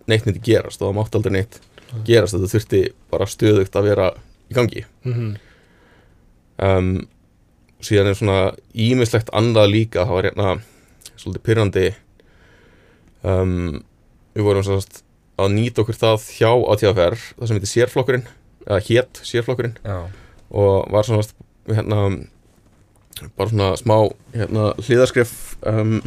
neitt 0.08 0.28
myndi 0.28 0.44
gerast 0.44 0.82
og 0.82 0.90
það 0.90 0.98
mátti 1.00 1.20
aldrei 1.20 1.36
neitt 1.36 1.60
gerast. 2.08 2.36
Þetta 2.36 2.52
þurfti 2.54 2.82
bara 3.12 3.28
stöðugt 3.30 3.78
að 3.80 3.88
vera 3.92 4.08
í 4.48 4.56
gangi. 4.56 4.84
Mhm. 5.04 5.36
um, 6.64 7.08
síðan 7.84 8.10
er 8.10 8.18
svona 8.18 8.38
ímislegt 8.74 9.30
annað 9.38 9.70
líka. 9.70 10.06
Það 10.08 10.16
var 10.16 10.28
hérna 10.32 10.54
svolítið 11.18 11.44
pyrrandi 11.46 11.86
um, 13.24 13.84
við 14.34 14.48
vorum 14.48 14.66
svona 14.66 15.04
að 15.38 15.54
nýta 15.54 15.84
okkur 15.84 15.98
það 15.98 16.26
hjá 16.34 16.50
átíðaferð 16.50 17.26
það 17.38 17.48
sem 17.48 17.60
heitir 17.60 17.72
sérflokkurinn 17.74 18.28
eða 18.68 18.80
hét 18.88 19.22
sérflokkurinn. 19.26 19.78
Já, 19.84 20.00
og 20.52 20.92
var 20.94 21.08
svona 21.08 21.24
hérna 21.68 22.02
bara 23.38 23.50
svona 23.50 23.74
smá 23.80 23.98
hérna, 24.36 24.72
hliðarskref 24.84 25.34
um, 25.68 25.98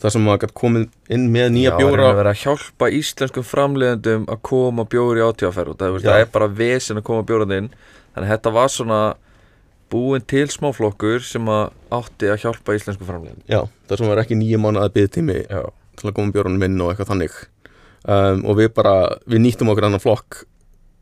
þar 0.00 0.14
sem 0.14 0.24
maður 0.24 0.42
gætt 0.46 0.54
komið 0.58 0.86
inn 1.12 1.26
með 1.32 1.50
nýja 1.54 1.72
já 1.74 1.78
bjóra. 1.78 2.10
að 2.10 2.20
vera 2.22 2.32
að 2.34 2.42
hjálpa 2.44 2.88
íslenskum 2.96 3.46
framleiðendum 3.46 4.24
að 4.32 4.40
koma 4.48 4.86
bjóri 4.88 5.24
átíðaferð. 5.24 5.74
Og 5.74 5.80
það, 5.80 5.96
veist, 5.96 6.06
Já. 6.06 6.12
það 6.14 6.24
er 6.24 6.30
bara 6.36 6.48
vesen 6.60 7.00
að 7.00 7.06
koma 7.10 7.26
bjórandi 7.28 7.58
inn. 7.62 7.68
Þannig 8.14 8.26
að 8.26 8.32
þetta 8.34 8.54
var 8.56 8.72
svona 8.74 9.00
búin 9.90 10.24
til 10.30 10.46
smáflokkur 10.50 11.24
sem 11.26 11.48
að 11.50 11.64
átti 12.00 12.30
að 12.32 12.44
hjálpa 12.46 12.76
íslenskum 12.78 13.08
framleiðendum. 13.10 13.46
Já, 13.50 13.60
það 13.90 14.00
sem 14.00 14.12
var 14.12 14.22
ekki 14.24 14.38
nýja 14.40 14.60
mánuða 14.62 14.92
byggtími 14.96 15.38
Já, 15.44 15.62
til 16.00 16.08
að 16.10 16.16
koma 16.16 16.34
bjórunum 16.36 16.66
inn 16.66 16.80
og 16.80 16.92
eitthvað 16.92 17.12
þannig. 17.12 17.40
Um, 18.00 18.46
og 18.48 18.56
við 18.56 18.70
bara, 18.78 18.94
við 19.28 19.44
nýttum 19.44 19.68
okkur 19.74 19.90
annan 19.90 20.00
flokk 20.02 20.44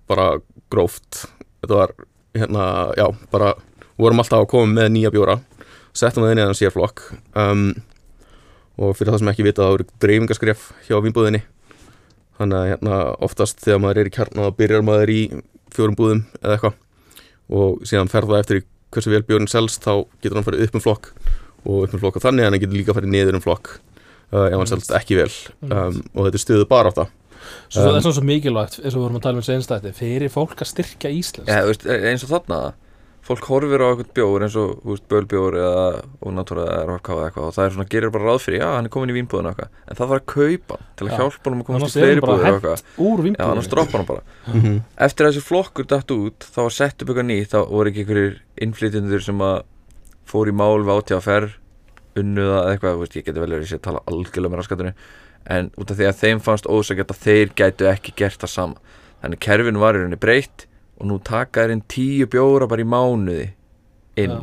bara 0.08 0.30
gróft. 0.72 1.26
Þetta 1.62 1.78
var, 1.78 1.94
hérna, 2.36 2.64
já, 2.98 3.06
bara 3.32 3.52
vorum 3.98 4.22
alltaf 4.22 4.44
að 4.44 4.50
koma 4.52 4.72
með 4.72 4.90
nýja 4.94 5.12
bjóra 5.14 5.38
settum 5.96 6.24
það 6.24 6.32
inn 6.32 6.40
í 6.40 6.44
þannig 6.44 6.58
sérflokk 6.58 7.04
um, 7.38 7.62
og 8.78 8.94
fyrir 8.96 9.12
það 9.12 9.22
sem 9.22 9.30
ekki 9.32 9.46
vita 9.46 9.64
það 9.64 9.72
voru 9.74 9.86
dreifingaskref 10.04 10.66
hjá 10.86 10.98
vínbúðinni. 11.02 11.40
Þannig 12.38 12.58
að 12.58 12.68
hérna, 12.70 12.98
oftast 13.26 13.64
þegar 13.64 13.80
maður 13.82 14.00
er 14.02 14.10
í 14.10 14.14
kjarna 14.14 14.46
þá 14.46 14.58
byrjar 14.60 14.84
maður 14.86 15.10
í 15.10 15.20
fjórum 15.74 15.98
búðum 15.98 16.22
eða 16.38 16.54
eitthvað. 16.54 16.76
Og 17.58 17.82
síðan 17.88 18.12
fer 18.12 18.28
það 18.28 18.42
eftir 18.44 18.62
hversu 18.94 19.12
vel 19.12 19.24
bjórinn 19.26 19.50
selst 19.50 19.82
þá 19.84 19.92
getur 20.22 20.38
hann 20.38 20.46
farið 20.46 20.68
upp 20.68 20.78
um 20.78 20.84
flokk 20.84 21.10
og 21.64 21.88
upp 21.88 21.96
um 21.96 22.02
flokk 22.04 22.20
og 22.20 22.24
þannig 22.24 22.46
að 22.46 22.52
hann 22.52 22.62
getur 22.62 22.78
líka 22.78 22.94
farið 22.96 23.12
niður 23.12 23.40
um 23.40 23.44
flokk 23.44 23.72
uh, 23.74 24.46
ef 24.46 24.54
hann 24.54 24.70
selst 24.70 24.94
ekki 24.94 25.18
vel. 25.18 25.32
Um, 25.66 25.98
og 26.14 26.28
þetta 26.28 26.44
stuðu 26.44 26.68
bara 26.70 26.94
á 26.94 26.98
það 27.02 27.16
Svo 27.68 27.84
það 27.84 27.88
Um, 27.88 27.96
er 27.96 28.04
svona 28.04 28.18
svo 28.18 28.26
mikilvægt 28.28 28.80
eins 28.82 28.94
og 28.94 28.98
við 28.98 29.06
vorum 29.06 29.20
að 29.20 29.24
tala 29.26 29.38
um 29.38 29.42
þessu 29.44 29.56
einstætti 29.56 29.94
fyrir 29.96 30.30
fólk 30.34 30.62
að 30.62 30.70
styrkja 30.72 31.14
Íslands 31.14 31.50
ja, 31.52 31.64
veist, 31.68 31.86
eins 31.86 32.24
og 32.26 32.32
þarna 32.32 32.60
fólk 33.28 33.44
horfir 33.50 33.82
á 33.84 33.88
eitthvað 33.90 34.12
bjór 34.16 34.44
eins 34.46 34.56
og 34.56 34.68
veist, 34.88 35.04
bölbjór 35.10 35.56
eða 35.60 35.82
ónatúra 36.24 36.64
eða 36.78 36.94
eitthvað 36.96 37.44
og 37.44 37.52
það 37.56 37.64
er 37.66 37.72
svona, 37.74 37.88
gerir 37.92 38.12
bara 38.14 38.24
ráð 38.30 38.40
fyrir, 38.46 38.62
já, 38.62 38.68
hann 38.72 38.88
er 38.88 38.92
komin 38.94 39.12
í 39.12 39.16
vínbúðinu 39.18 39.50
eitthvað 39.52 39.68
en 39.68 39.98
það 39.98 40.04
þarf 40.04 40.16
að 40.16 40.28
kaupa 40.32 40.78
hann 40.78 40.86
til 40.96 41.04
að 41.04 41.12
Já. 41.12 41.18
hjálpa 41.20 41.44
hann 41.50 41.60
að 41.60 41.68
komast 41.68 41.84
í 41.84 41.92
fleiri 41.98 42.14
hann 42.14 42.24
bara 42.24 42.32
búður 42.32 42.40
og 42.40 42.46
hent 42.48 42.56
eitthvað. 42.56 42.80
úr 43.04 43.18
Já, 43.18 43.24
vinnbúðinu 43.26 43.62
droppa 43.74 43.96
hann 43.98 44.08
bara. 44.08 44.22
Mm 44.46 44.60
-hmm. 44.62 44.78
Eftir 45.08 45.22
að 45.26 45.30
þessi 45.32 45.48
flokkur 45.48 45.86
datt 45.92 46.10
út 46.10 46.38
þá 46.54 46.60
var 46.62 46.74
sett 46.78 47.02
upp 47.02 47.08
eitthvað 47.08 47.28
nýtt 47.28 47.52
þá 47.52 47.60
voru 47.68 47.88
ekki 47.90 48.02
einhverjir 48.04 48.34
innflytjendur 48.56 49.22
sem 49.22 49.38
að 49.38 49.56
fór 50.24 50.48
í 50.48 50.52
mál 50.52 50.80
unnuða 52.18 52.58
eða 52.64 52.70
eitthvað, 52.72 52.98
veist, 52.98 53.16
en 55.48 55.70
út 55.80 55.90
af 55.90 55.98
því 55.98 56.08
að 56.10 56.22
þeim 56.22 56.40
fannst 56.44 56.68
ósækjart 56.68 57.12
að 57.14 57.22
þeir 57.24 57.52
gætu 57.56 57.88
ekki 57.90 58.14
gert 58.20 58.40
það 58.42 58.52
sama. 58.54 58.96
Þannig 59.22 59.42
kerfin 59.44 59.80
var 59.82 59.96
í 59.96 60.02
rauninni 60.02 60.20
breytt 60.20 60.66
og 60.98 61.08
nú 61.10 61.18
taka 61.24 61.64
þeir 61.64 61.76
inn 61.76 61.84
tíu 61.90 62.26
bjóra 62.30 62.68
bara 62.70 62.84
í 62.84 62.88
mánuði 62.88 63.50
inn. 64.18 64.34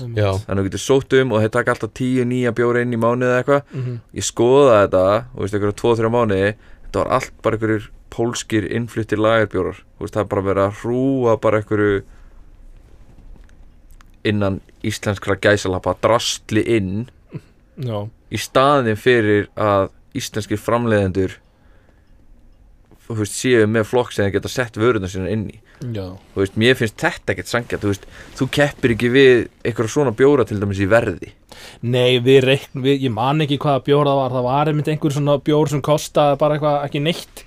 Um, 0.00 0.16
Já, 0.16 0.30
þannig 0.32 0.48
að 0.48 0.60
þú 0.60 0.66
getur 0.70 0.80
sótt 0.80 1.14
um 1.18 1.32
og 1.36 1.42
þeir 1.42 1.50
taka 1.52 1.72
alltaf 1.74 1.90
tíu 1.98 2.22
nýja 2.24 2.54
bjóra 2.56 2.80
inn 2.80 2.94
í 2.96 3.00
mánuði 3.00 3.28
eða 3.28 3.40
eitthvað. 3.42 3.64
Mhm. 3.76 3.96
ég 4.16 4.24
skoðaði 4.24 4.84
þetta, 4.86 5.02
þú 5.34 5.42
veist, 5.42 5.54
einhverja 5.58 5.76
tvo, 5.80 5.90
þrjá 5.98 6.10
mánuði 6.14 6.54
þetta 6.86 7.02
var 7.02 7.10
allt 7.18 7.34
bara 7.44 7.56
einhverjir 7.58 7.90
pólskir 8.10 8.64
innflyttir 8.74 9.20
lagerbjórar, 9.20 9.82
veist, 10.00 10.14
það 10.14 10.22
er 10.24 10.30
bara 10.32 10.46
verið 10.48 10.64
að 10.64 10.80
hrúa 10.80 11.36
bara 11.40 11.60
einhverju 11.60 12.00
innan 14.24 14.60
íslenskra 14.84 15.36
gæsalappa 15.40 15.94
drastli 16.02 16.64
inn 16.76 17.08
Já, 17.80 18.08
í 18.32 18.40
staðin 18.40 18.98
fyrir 19.00 19.46
að 19.56 19.90
íslenskir 20.16 20.60
framleiðendur 20.60 21.38
þú 23.10 23.18
veist, 23.24 23.34
séu 23.34 23.66
með 23.66 23.88
flokk 23.90 24.14
sem 24.14 24.26
þeir 24.26 24.36
geta 24.36 24.50
sett 24.52 24.78
vöruna 24.78 25.10
sína 25.10 25.30
inn 25.32 25.48
í. 25.50 25.58
Já, 25.96 26.14
þú 26.34 26.42
veist, 26.42 26.56
mér 26.60 26.76
finnst 26.78 27.00
þetta 27.00 27.34
ekkert 27.34 27.50
sangjart 27.50 27.84
þú 27.84 27.90
veist, 27.90 28.08
þú 28.38 28.48
keppir 28.54 28.94
ekki 28.94 29.10
við 29.10 29.32
einhverja 29.64 29.94
svona 29.96 30.14
bjóra 30.16 30.46
til 30.46 30.60
dæmis 30.60 30.82
í 30.82 30.88
verði. 30.90 31.32
Nei, 31.82 32.20
við 32.22 32.44
reiknum, 32.46 32.84
við, 32.86 33.06
ég 33.08 33.14
man 33.14 33.42
ekki 33.42 33.58
hvaða 33.60 33.82
bjór 33.88 34.10
það 34.10 34.20
var, 34.20 34.34
það 34.36 34.46
var 34.46 34.70
einmitt 34.70 34.90
einhver 34.92 35.16
svona 35.16 35.38
bjór 35.50 35.72
sem 35.72 35.82
kostaði 35.84 36.38
bara 36.40 36.58
eitthvað 36.58 36.84
ekki 36.86 37.02
neitt 37.08 37.44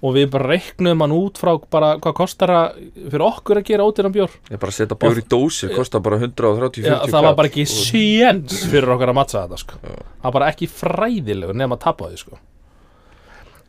og 0.00 0.14
við 0.16 0.30
bara 0.32 0.48
reiknum 0.54 1.02
hann 1.04 1.12
út 1.12 1.36
frá 1.36 1.50
bara 1.70 1.90
hvað 2.00 2.14
kostar 2.16 2.48
það 2.54 2.78
fyrir 3.12 3.24
okkur 3.26 3.58
að 3.60 3.66
gera 3.68 3.84
ódýran 3.84 4.14
bjór 4.14 4.36
ég 4.50 4.60
bara 4.62 4.72
setja 4.72 4.96
bjór 4.96 5.18
í 5.20 5.24
dósi, 5.28 5.68
kostar 5.76 6.00
bara 6.00 6.16
130 6.16 6.86
Já, 6.86 6.94
40 7.04 7.12
það 7.12 7.26
var 7.28 7.34
bara 7.36 7.50
ekki 7.50 7.66
séns 7.68 8.62
fyrir 8.72 8.94
okkar 8.94 9.12
að 9.12 9.18
mattsa 9.20 9.42
þetta 9.44 9.58
sko. 9.60 9.76
Já. 9.84 9.92
það 10.00 10.24
var 10.30 10.36
bara 10.38 10.48
ekki 10.54 10.70
fræðilegur 10.72 11.58
nema 11.60 11.76
að 11.76 11.82
tapa 11.84 12.08
því 12.12 12.22
sko. 12.22 12.40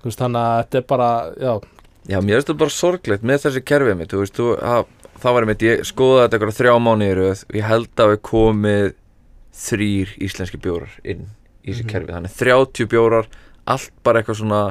Þannig 0.01 0.39
að 0.41 0.55
þetta 0.63 0.79
er 0.81 0.85
bara 0.89 1.09
já, 1.37 1.53
Já, 2.09 2.17
mér 2.25 2.39
finnst 2.39 2.47
þetta 2.49 2.57
bara 2.63 2.73
sorglegt 2.73 3.25
með 3.29 3.43
þessi 3.43 3.61
kerfið 3.69 3.97
mitt, 3.99 4.09
þú 4.15 4.21
veist, 4.23 4.39
þú, 4.39 4.45
að, 4.65 4.87
það 5.21 5.35
var 5.35 5.45
einmitt, 5.45 5.65
ég 5.67 5.83
skoðaði 5.85 6.23
þetta 6.23 6.37
eitthvað 6.39 6.55
þrjá 6.57 6.73
mánuðir 6.81 7.19
og 7.27 7.59
ég 7.59 7.67
held 7.69 8.01
að 8.01 8.09
við 8.15 8.21
komið 8.31 8.87
þrýr 9.61 10.15
íslenski 10.25 10.61
bjórar 10.63 10.95
inn 11.03 11.27
í 11.61 11.69
þessi 11.75 11.83
Mhm. 11.85 11.91
kerfið, 11.91 12.15
þannig 12.15 12.33
30 12.39 12.89
bjórar, 12.95 13.29
allt 13.69 13.91
bara 14.03 14.21
eitthvað 14.23 14.39
svona 14.41 14.61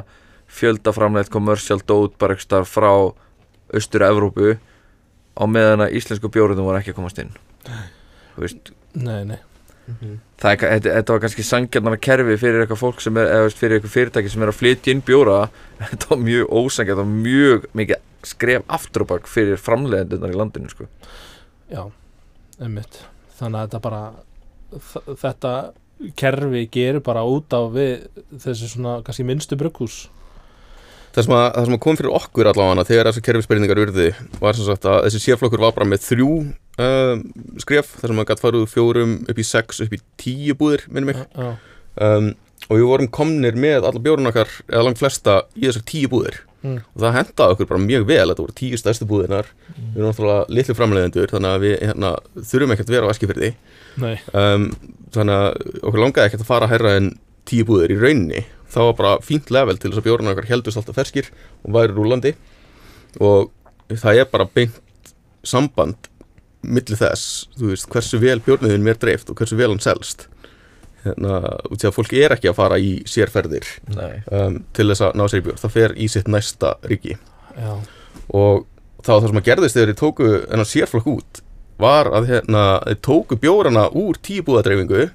fjöldaframleitt 0.51 1.31
commercial 1.31 1.81
dót 1.87 2.17
bara 2.21 2.35
eitthvað 2.35 2.67
frá 2.69 2.91
austur-Evrópu 3.71 4.57
á 5.35 5.43
meðan 5.47 5.85
að 5.85 5.95
íslensku 5.99 6.31
bjórundum 6.31 6.67
voru 6.67 6.81
ekki 6.81 6.93
að 6.93 6.99
komast 6.99 7.21
inn. 7.23 7.31
Nei, 8.99 9.23
nei. 9.27 9.39
Það 10.41 10.51
er, 10.51 10.59
þetta, 10.61 10.93
þetta 10.95 11.13
var 11.13 11.21
kannski 11.23 11.43
sangjarnara 11.45 11.99
kerfi 11.99 12.37
fyrir 12.39 12.63
eitthvað 12.63 12.79
fólk 12.79 13.01
sem 13.03 13.17
er, 13.19 13.27
eða 13.27 13.41
þú 13.41 13.47
veist, 13.47 13.59
fyrir 13.59 13.77
eitthvað 13.77 13.95
fyrirtæki 13.95 14.31
sem 14.31 14.45
er 14.45 14.51
að 14.51 14.59
flytja 14.59 14.93
inn 14.93 15.03
bjóra. 15.07 15.37
Þetta 15.91 16.09
var 16.11 16.21
mjög 16.21 16.53
ósangjarn, 16.61 16.91
þetta 16.91 17.01
var 17.01 17.25
mjög 17.25 17.67
mikið 17.79 18.29
skref 18.31 18.65
aftur 18.77 19.05
og 19.05 19.09
bak 19.09 19.29
fyrir 19.29 19.59
framleiðendunar 19.59 20.33
í 20.33 20.37
landinu 20.37 20.71
sko. 20.71 20.87
Já, 21.71 21.83
einmitt. 22.61 23.01
Þannig 23.39 23.57
að 23.57 23.67
þetta 23.67 23.81
bara 23.87 24.01
þetta 25.21 25.53
kerfi 26.17 26.65
gerir 26.71 27.01
bara 27.05 27.23
út 27.27 27.53
á 27.53 27.61
við 27.73 28.07
þessi 28.31 28.69
svona 28.71 28.99
kannski 29.05 29.25
minnstu 29.27 29.57
brugghús 29.59 30.03
það 31.15 31.25
sem, 31.25 31.35
að, 31.35 31.47
það 31.55 31.67
sem 31.67 31.77
að 31.77 31.81
kom 31.85 31.99
fyrir 31.99 32.17
okkur 32.19 32.49
allavega 32.51 32.87
þegar 32.87 33.09
þessar 33.09 33.25
kerfisbreyningar 33.27 33.81
urði 33.83 34.09
var 34.41 34.57
sem 34.57 34.67
sagt 34.67 34.87
að 34.89 34.99
þessi 35.07 35.23
sérflokkur 35.25 35.63
var 35.63 35.73
bara 35.75 35.89
með 35.89 36.05
þrjú 36.05 36.29
um, 36.85 37.25
skref 37.61 37.95
þar 37.97 38.11
sem 38.11 38.19
maður 38.19 38.31
gætt 38.31 38.43
farið 38.45 38.63
úr 38.65 38.71
fjórum 38.71 39.17
upp 39.25 39.41
í 39.41 39.47
sex 39.47 39.83
upp 39.83 39.97
í 39.97 39.99
tíu 40.21 40.55
búðir, 40.59 40.85
minnum 40.91 41.11
mig. 41.11 41.25
Já, 41.35 41.51
um, 42.07 42.31
og 42.69 42.77
við 42.77 42.87
vorum 42.87 43.11
komnir 43.11 43.57
með 43.59 43.89
alla 43.89 44.03
bjórun 44.03 44.29
okkar 44.31 44.51
eða 44.69 44.85
langt 44.87 45.01
flesta 45.01 45.41
í 45.57 45.67
þessar 45.67 45.85
tíu 45.91 46.11
búðir. 46.11 46.41
Mm. 46.61 46.75
og 46.93 47.01
það 47.01 47.15
hendaði 47.15 47.53
okkur 47.55 47.67
bara 47.71 47.81
mjög 47.81 48.03
vel 48.05 48.25
þetta 48.29 48.43
voru 48.43 48.53
tíu 48.59 48.77
stærstu 48.77 49.05
búðirnar. 49.09 49.47
Við 49.73 49.95
erum 49.95 50.11
náttúrulega 50.11 50.57
litlu 50.59 50.75
framleiðendur 50.77 51.31
þannig 51.31 51.55
að 51.55 51.63
við 51.63 51.71
hérna, 51.87 52.11
þurfum 52.51 52.73
ekkert 52.75 52.91
að 52.91 52.95
vera 52.95 53.09
á 53.09 53.13
eskifyrði 53.15 53.49
um, 53.97 54.67
þannig 55.15 55.39
að 55.39 55.47
okkur 55.81 56.03
langaði 56.03 56.29
ekkert 56.29 56.43
að 56.45 56.51
fara 56.51 56.67
að 56.67 56.73
herra 56.75 56.91
en 56.99 57.09
tíu 57.49 57.65
búðir 57.65 57.95
í 57.95 57.97
rauninni 57.97 58.43
það 58.71 58.87
var 58.89 58.97
bara 58.99 59.15
fínt 59.25 59.51
level 59.53 59.77
til 59.77 59.91
þess 59.91 60.01
að 60.01 60.07
bjórun 60.07 60.31
okkar 60.31 60.49
heldust 60.49 60.79
alltaf 60.79 60.97
ferskir 60.97 61.31
og 61.65 61.75
væri 61.75 61.95
rúlandi 61.95 62.33
og 63.19 63.51
það 63.91 64.23
er 64.23 64.31
bara 64.31 64.47
beint 64.47 65.13
samband 65.47 66.09
milli 66.61 66.97
þess, 66.97 67.47
þú 67.57 67.71
veist, 67.71 67.87
hversu 67.89 68.19
vel 68.21 68.37
bjórniðin 68.45 68.85
mér 68.85 68.99
dreift 69.01 69.31
og 69.31 69.39
hversu 69.39 69.57
vel 69.57 69.71
hann 69.71 69.81
selst. 69.81 70.27
Hérna, 71.01 71.39
út 71.73 71.81
í 71.81 71.87
að 71.89 71.95
fólk 71.95 72.11
er 72.13 72.35
ekki 72.35 72.51
að 72.51 72.59
fara 72.59 72.77
í 72.77 72.91
sérferðir 73.09 73.65
um, 73.97 74.59
til 74.69 74.85
þess 74.91 75.01
að 75.07 75.15
ná 75.17 75.23
sér 75.25 75.41
í 75.41 75.45
bjór, 75.47 75.55
það 75.57 75.73
fer 75.73 75.95
í 75.97 76.09
sitt 76.13 76.29
næsta 76.29 76.75
ríki. 76.85 77.15
Já, 77.57 77.71
og 78.37 78.67
þá 79.01 79.15
það 79.15 79.25
sem 79.31 79.39
að 79.41 79.47
gerðist 79.47 79.77
þegar 79.79 79.89
þeir 79.89 80.01
tóku 80.03 80.29
sérflokk 80.69 81.09
út 81.09 81.41
var 81.81 82.11
að 82.13 82.29
hérna, 82.29 82.61
þeir 82.85 82.99
tóku 83.07 83.39
bjórana 83.41 83.87
úr 83.97 84.19
tíbúðadreifingu 84.21 85.07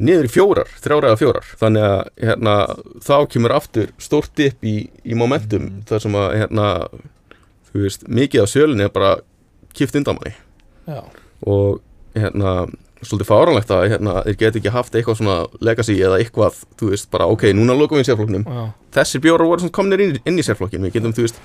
niður 0.00 0.28
í 0.28 0.32
fjórar, 0.32 0.70
þrjára 0.82 1.12
eða 1.12 1.20
fjórar. 1.20 1.48
Þannig 1.60 1.86
að 1.86 2.02
hérna, 2.24 2.56
þá 3.06 3.16
kemur 3.32 3.54
aftur 3.56 3.94
stórt 4.00 4.34
dip 4.38 4.66
í, 4.66 4.76
í 5.04 5.16
momentum 5.18 5.70
þar 5.88 6.04
sem 6.04 6.18
að 6.20 6.36
hérna, 6.40 6.68
þú 7.70 7.84
veist, 7.84 8.06
mikið 8.20 8.44
af 8.44 8.52
sjölinni 8.52 8.86
er 8.86 8.94
bara 8.94 9.16
kipt 9.76 9.98
undan 10.00 10.18
manni. 10.18 10.34
Já, 10.90 11.02
og 11.46 11.82
hérna 12.16 12.54
svolítið 13.00 13.28
fáranlegt 13.30 13.70
að 13.72 13.86
hérna, 13.94 14.16
þeir 14.26 14.38
geti 14.42 14.60
ekki 14.60 14.72
haft 14.74 14.96
eitthvað 14.96 15.20
svona 15.20 15.36
legacy 15.64 15.94
eða 15.96 16.18
eitthvað, 16.20 16.58
þú 16.80 16.90
veist, 16.92 17.08
bara 17.12 17.28
ok, 17.32 17.46
núna 17.56 17.76
lokum 17.78 18.00
við 18.00 18.10
sérflokknum. 18.10 18.44
Já, 18.44 18.64
þessir 18.98 19.24
bjórar 19.24 19.48
voru 19.48 19.70
komnir 19.72 20.02
inn, 20.04 20.18
inn 20.28 20.40
í 20.40 20.44
sérflokkin 20.44 20.84
við 20.84 20.98
getum, 20.98 21.14
þú 21.16 21.24
veist, 21.24 21.40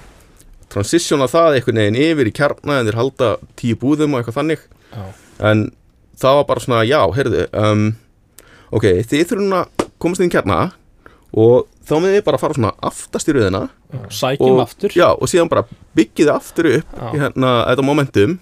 transitiona 0.74 1.30
það 1.32 1.60
einhvern 1.60 1.80
veginn 1.80 2.02
yfir 2.10 2.32
í 2.32 2.34
kjarna 2.36 2.80
en 2.82 2.90
þeir 2.90 3.00
halda 3.00 3.30
tíu 3.60 3.80
búðum 3.80 4.16
og 4.16 4.22
eitthvað 4.22 4.40
þannig. 4.42 4.66
Já, 4.92 5.06
en 5.52 5.64
það 6.20 6.40
var 6.42 6.50
bara 6.50 6.66
svona, 6.66 6.82
já, 6.88 7.00
heyrðu 7.16 7.46
um, 7.62 7.86
ok, 8.72 8.86
þið 9.06 9.26
þurfum 9.30 9.54
að 9.60 9.88
komast 10.02 10.22
inn 10.24 10.30
í 10.30 10.34
kjarna 10.34 10.60
og 11.36 11.66
þá 11.86 11.94
með 12.02 12.16
þið 12.18 12.26
bara 12.26 12.40
fara 12.42 12.56
svona 12.58 12.74
aftast 12.90 13.30
í 13.30 13.36
rauðina 13.36 13.64
já. 13.68 14.00
sækjum 14.22 14.56
og, 14.56 14.62
aftur 14.66 14.96
já, 14.96 15.08
og 15.14 15.30
síðan 15.30 15.50
bara 15.52 15.66
byggið 15.98 16.32
aftur 16.34 16.70
upp 16.80 16.96
Já. 16.98 17.08
í 17.14 17.20
hérna, 17.22 17.52
þetta 17.70 17.86
momentum 17.86 18.38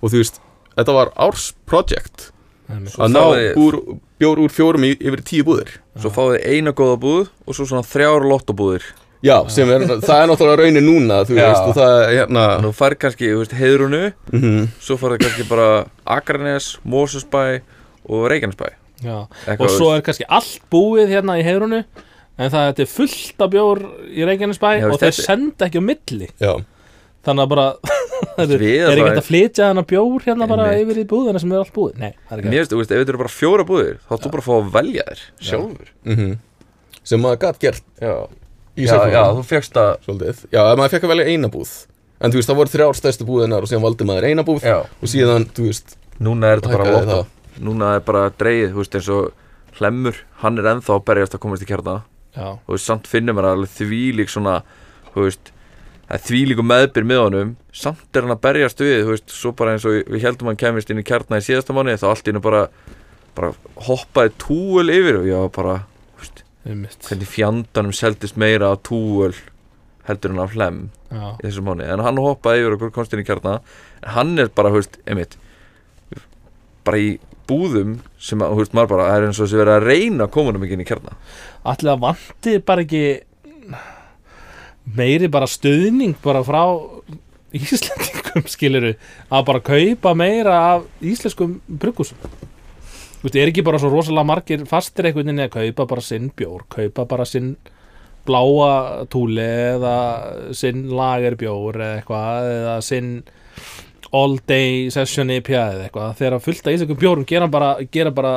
og 0.00 0.10
þú 0.12 0.22
veist, 0.22 0.40
þetta 0.76 0.94
var 0.96 1.12
árs 1.20 1.50
project 1.68 2.30
Einmitt. 2.70 2.96
að 2.98 3.12
ná 3.12 3.20
fáið- 3.20 3.60
úr, 3.60 3.78
bjór 4.22 4.40
úr 4.46 4.52
fjórum 4.54 4.84
í, 4.88 4.94
yfir 4.98 5.22
tíu 5.26 5.44
búðir 5.46 5.76
Svo 6.00 6.10
fáið 6.14 6.44
eina 6.46 6.72
góða 6.72 6.96
búð 7.02 7.28
og 7.46 7.54
svo 7.56 7.66
svona 7.68 7.82
þrjár 7.86 8.24
lottobúðir 8.30 8.84
já, 9.22 9.36
sem 9.52 9.68
er, 9.68 9.84
það 10.00 10.16
er 10.22 10.28
náttúrulega 10.30 10.62
raunin 10.64 10.86
núna 10.86 11.20
þú 11.28 11.36
Já. 11.36 11.46
veist, 11.50 11.66
og 11.68 11.74
það 11.76 11.94
er 12.00 12.12
hérna 12.22 12.44
Nú 12.64 12.70
fær 12.72 12.94
kannski, 12.96 13.28
þú 13.34 13.42
veist, 13.42 13.56
heiðrunu 13.58 14.02
mm 14.32 14.68
Svo 14.80 14.96
farið 14.96 15.24
kannski 15.26 15.48
bara 15.50 15.68
Akranes, 16.06 16.78
Mosesbæ 16.88 17.60
og 18.08 18.28
Reykjanesbæ 18.32 18.70
og 19.06 19.66
svo 19.72 19.90
er 19.96 20.02
kannski 20.06 20.26
allt 20.28 20.60
búið 20.72 21.12
hérna 21.14 21.38
í 21.40 21.44
heyrunu 21.46 21.84
en 22.40 22.50
það 22.52 22.82
er 22.84 22.88
fullt 22.90 23.40
af 23.44 23.50
bjór 23.52 23.80
í 24.10 24.26
Reykjanesbæ 24.28 24.68
og 24.90 24.98
þeir 25.00 25.10
þetta- 25.10 25.24
senda 25.26 25.66
ekki 25.68 25.80
á 25.80 25.84
milli. 25.84 26.28
Já, 26.40 26.52
þannig 27.26 27.44
að 27.44 27.50
bara 27.54 27.66
er, 28.40 28.52
er 28.52 28.92
ekki 28.92 29.04
hægt 29.06 29.20
að 29.20 29.26
flytja 29.28 29.66
þennan 29.70 29.88
bjór 29.90 30.24
hérna 30.24 30.48
bara 30.48 30.68
Einmitt. 30.70 30.86
yfir 30.90 31.02
í 31.02 31.08
búðina 31.10 31.40
sem 31.42 31.52
er 31.52 31.62
allt 31.64 31.74
búið? 31.76 31.98
Nei, 32.00 32.12
það 32.28 32.36
er 32.38 32.48
Mér 32.48 32.62
ekki 32.64 32.78
veist, 32.80 32.92
ef 32.92 33.00
þetta 33.02 33.12
eru 33.14 33.20
bara 33.24 33.32
fjóra 33.34 33.66
búðir 33.68 33.98
þá 34.06 34.12
þú 34.16 34.30
bara 34.34 34.44
að 34.44 34.48
fá 34.48 34.54
að 34.56 34.70
velja 34.78 35.04
þér 35.10 35.24
sjálfur. 35.50 35.92
Mm 36.08 36.38
sem 37.10 37.22
maður 37.24 37.38
gætt 37.42 37.58
gert 37.64 37.84
Já, 38.00 38.12
í 38.76 38.84
já, 38.84 38.96
já 39.10 39.22
þú 39.34 39.44
fegst 39.48 39.78
að 39.80 39.88
svolítið, 40.04 40.42
já, 40.52 40.60
maður 40.78 40.92
fekk 40.92 41.06
að 41.08 41.12
velja 41.14 41.24
eina 41.32 41.48
búð. 41.50 41.70
En 42.20 42.30
þú 42.32 42.36
veist, 42.38 42.50
það 42.50 42.58
voru 42.60 42.72
þrjár 42.74 42.98
stærstu 42.98 43.26
búðinar 43.26 43.64
og 43.64 43.70
síðan 43.70 43.84
valdi 43.86 44.06
maður 44.06 44.26
eina 44.28 44.44
búð 44.44 44.66
Já, 44.68 44.76
og 44.84 45.08
síðan, 45.10 45.46
þú 45.56 45.64
veist, 45.70 45.94
núna 46.20 46.50
er 46.52 46.60
þetta 46.60 46.76
bara 46.76 47.00
það 47.08 47.22
Núna 47.58 47.96
er 47.98 48.04
bara 48.06 48.28
dreigið, 48.30 48.74
þú 48.74 48.82
veist, 48.82 48.98
eins 48.98 49.08
og 49.14 49.78
Hlemmur, 49.80 50.18
hann 50.42 50.58
er 50.60 50.68
ennþá 50.74 50.96
að 50.98 51.06
berjast 51.08 51.34
að 51.36 51.42
komast 51.44 51.64
í 51.64 51.68
kjarna. 51.68 52.00
Já, 52.36 52.46
og 52.54 52.78
samt 52.78 53.08
finnum 53.10 53.36
maður 53.38 53.56
alveg 53.56 53.72
þvílík 53.74 54.30
svona, 54.30 54.60
þú 55.14 55.24
veist 55.26 55.50
þvílíku 56.10 56.64
meðbyr 56.66 57.06
með 57.06 57.20
honum. 57.24 57.52
Samt 57.74 58.16
er 58.16 58.26
hann 58.26 58.34
að 58.34 58.42
berjast 58.46 58.82
við, 58.82 58.96
þú 59.06 59.14
veist, 59.14 59.34
svo 59.34 59.52
bara 59.56 59.74
eins 59.76 59.86
og 59.86 60.00
við 60.10 60.24
heldum 60.26 60.50
hann 60.50 60.58
kemist 60.58 60.90
inn 60.90 61.02
í 61.02 61.06
kjarna 61.06 61.38
í 61.38 61.46
síðasta 61.46 61.74
mánu 61.76 61.94
þá 61.98 62.08
allt 62.10 62.26
í 62.26 62.32
hennu 62.32 62.42
bara, 62.42 62.64
bara 63.38 63.52
hoppaði 63.86 64.34
túöl 64.42 64.90
yfir 64.90 65.20
og 65.20 65.28
ég 65.28 65.44
var 65.44 65.52
bara 65.54 65.76
þú 65.84 66.24
veist, 66.24 66.42
hvernig 67.06 67.30
fjandanum 67.30 67.94
seldist 67.94 68.40
meira 68.40 68.72
af 68.74 68.82
túöl 68.88 69.36
heldur 70.08 70.34
en 70.34 70.42
af 70.42 70.56
hlem 70.56 70.80
Já, 71.10 71.22
í 71.38 71.46
þessu 71.46 71.62
mánu, 71.66 71.86
en 71.86 72.02
hann 72.02 72.18
hoppaði 72.22 72.64
yfir 72.64 72.76
okkur 72.78 72.92
komst 72.98 73.14
inn 73.14 73.22
í 73.22 73.28
kjarna, 73.28 73.60
en 74.02 74.14
hann 74.16 74.34
er 74.42 74.50
bara, 74.54 74.74
þú 74.74 74.82
veist, 74.82 74.98
einmitt 75.06 75.38
bara 76.86 76.98
í 76.98 77.10
búðum 77.50 77.96
sem 78.18 78.40
að, 78.40 78.54
þú 78.54 78.62
veist, 78.62 78.76
maður 78.78 78.92
bara, 78.94 79.08
það 79.10 79.18
er 79.18 79.26
eins 79.28 79.40
og 79.40 79.46
þessi 79.48 79.60
verið 79.60 79.74
að 79.76 79.88
reyna 79.90 80.26
að 80.26 80.34
koma 80.36 80.52
hann 80.52 80.62
ekki 80.64 80.78
inn 80.78 80.84
í 80.84 80.88
kjarna. 80.88 81.16
Allir 81.72 81.92
að 81.92 82.04
vanti 82.06 82.54
bara 82.70 82.86
ekki 82.86 83.02
meiri 84.96 85.28
bara 85.30 85.50
stuðning 85.50 86.16
bara 86.24 86.44
frá 86.46 86.62
Íslendingum 87.50 88.46
skiliru 88.54 88.92
að 89.26 89.44
bara 89.48 89.62
kaupa 89.66 90.14
meira 90.14 90.56
af 90.76 90.86
íslenskum 91.02 91.58
brugghúsum? 91.66 92.18
Þú 93.20 93.26
veist, 93.26 93.36
er 93.36 93.50
ekki 93.50 93.64
bara 93.66 93.80
svo 93.82 93.90
rosalega 93.92 94.28
margir 94.28 94.62
fastir 94.70 95.08
einhvern 95.08 95.32
veginn 95.32 95.44
að 95.48 95.56
kaupa 95.56 95.88
bara 95.90 96.04
sinn 96.04 96.30
bjór 96.36 96.62
kaupa 96.70 97.08
bara 97.10 97.26
sinn 97.28 97.56
bláa 98.28 99.04
túli 99.10 99.42
eða 99.42 99.96
sinn 100.56 100.86
lagerbjór 100.94 101.80
eða 101.80 101.98
eitthvað 101.98 102.50
eða 102.54 102.76
sinn 102.86 103.10
all 104.16 104.36
day 104.48 104.90
session 104.90 105.30
IPA 105.30 105.62
eða 105.76 105.86
eitthvað. 105.86 106.12
Þegar 106.18 106.44
fullt 106.44 106.66
af 106.66 106.76
íslenskum 106.76 107.00
bjórum 107.00 107.26
gera 107.28 107.48
bara, 107.50 107.70
gera 107.92 108.10
bara 108.14 108.34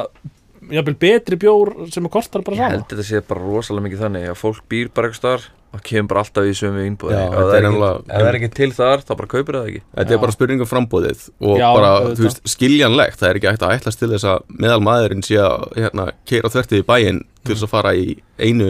jafnvel 0.72 0.96
betri 1.00 1.40
bjór 1.40 1.74
sem 1.94 2.06
kostar 2.12 2.44
bara 2.46 2.56
Ég 2.56 2.62
sama. 2.62 2.78
held 2.78 2.88
þetta 2.92 3.06
sé 3.08 3.22
bara 3.28 3.44
rosalega 3.44 3.88
mikið 3.88 4.06
þannig 4.06 4.30
að 4.32 4.40
fólk 4.40 4.64
býr 4.72 4.90
bara 4.94 5.10
eitthvað 5.10 5.22
starf 5.22 5.50
og 5.74 5.82
kemur 5.82 6.10
bara 6.12 6.22
alltaf 6.22 6.46
í 6.46 6.54
sömu 6.54 6.84
innbúði 6.86 7.18
ef 7.18 7.34
það 7.34 7.56
er 7.58 8.28
er, 8.28 8.38
ekki, 8.38 8.50
til 8.54 8.70
þar 8.78 9.02
þá 9.02 9.14
bara 9.16 9.30
kaupir 9.32 9.58
það 9.58 9.70
ekki. 9.72 9.82
Þetta 9.98 10.14
Já. 10.14 10.16
er 10.16 10.22
bara 10.22 10.36
spurning 10.36 10.62
um 10.62 10.70
frambóðið 10.70 11.24
og 11.42 11.58
Já, 11.58 11.68
bara, 11.74 11.94
þú 12.14 12.28
veist, 12.28 12.44
skiljanlegt. 12.54 13.18
Það 13.20 13.30
er 13.30 13.40
ekki 13.40 13.50
hægt 13.50 13.66
að 13.66 13.74
ætlast 13.80 14.02
til 14.04 14.12
þess 14.14 14.28
að 14.30 14.46
meðal 14.54 14.84
maðurinn 14.86 15.26
sé 15.26 15.40
að 15.42 15.66
hérna, 15.80 16.08
keira 16.30 16.54
þvertið 16.54 16.84
í 16.84 16.88
bæinn 16.92 17.24
til 17.42 17.56
þess 17.56 17.66
að 17.66 17.74
fara 17.74 17.96
í 17.98 18.06
einu 18.38 18.70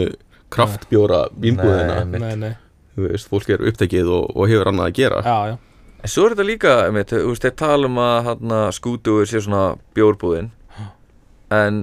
kraftbjóra 0.53 1.25
vínbúðina 1.43 1.99
Nei, 2.07 2.23
nei, 2.23 2.33
nei, 2.39 2.55
þú 2.95 3.09
veist, 3.09 3.27
fólk 3.27 3.51
er 3.51 3.67
upptekið 3.67 4.07
og, 4.21 4.31
og 4.37 4.47
hefur 4.53 4.71
annað 4.71 4.91
að 4.93 4.97
gera. 5.01 5.21
Já, 5.27 5.37
já 5.51 5.72
En 6.03 6.11
svo 6.11 6.25
er 6.27 6.33
þetta 6.33 6.43
líka, 6.43 6.71
einmitt, 6.83 7.13
þú 7.15 7.29
veist, 7.31 7.45
þeir 7.45 7.53
tala 7.61 7.87
um 7.87 7.99
að 8.03 8.17
hana, 8.27 8.59
skútuður 8.75 9.29
sé 9.29 9.39
svona 9.43 9.77
bjórbúðin. 9.95 10.49
En 11.53 11.77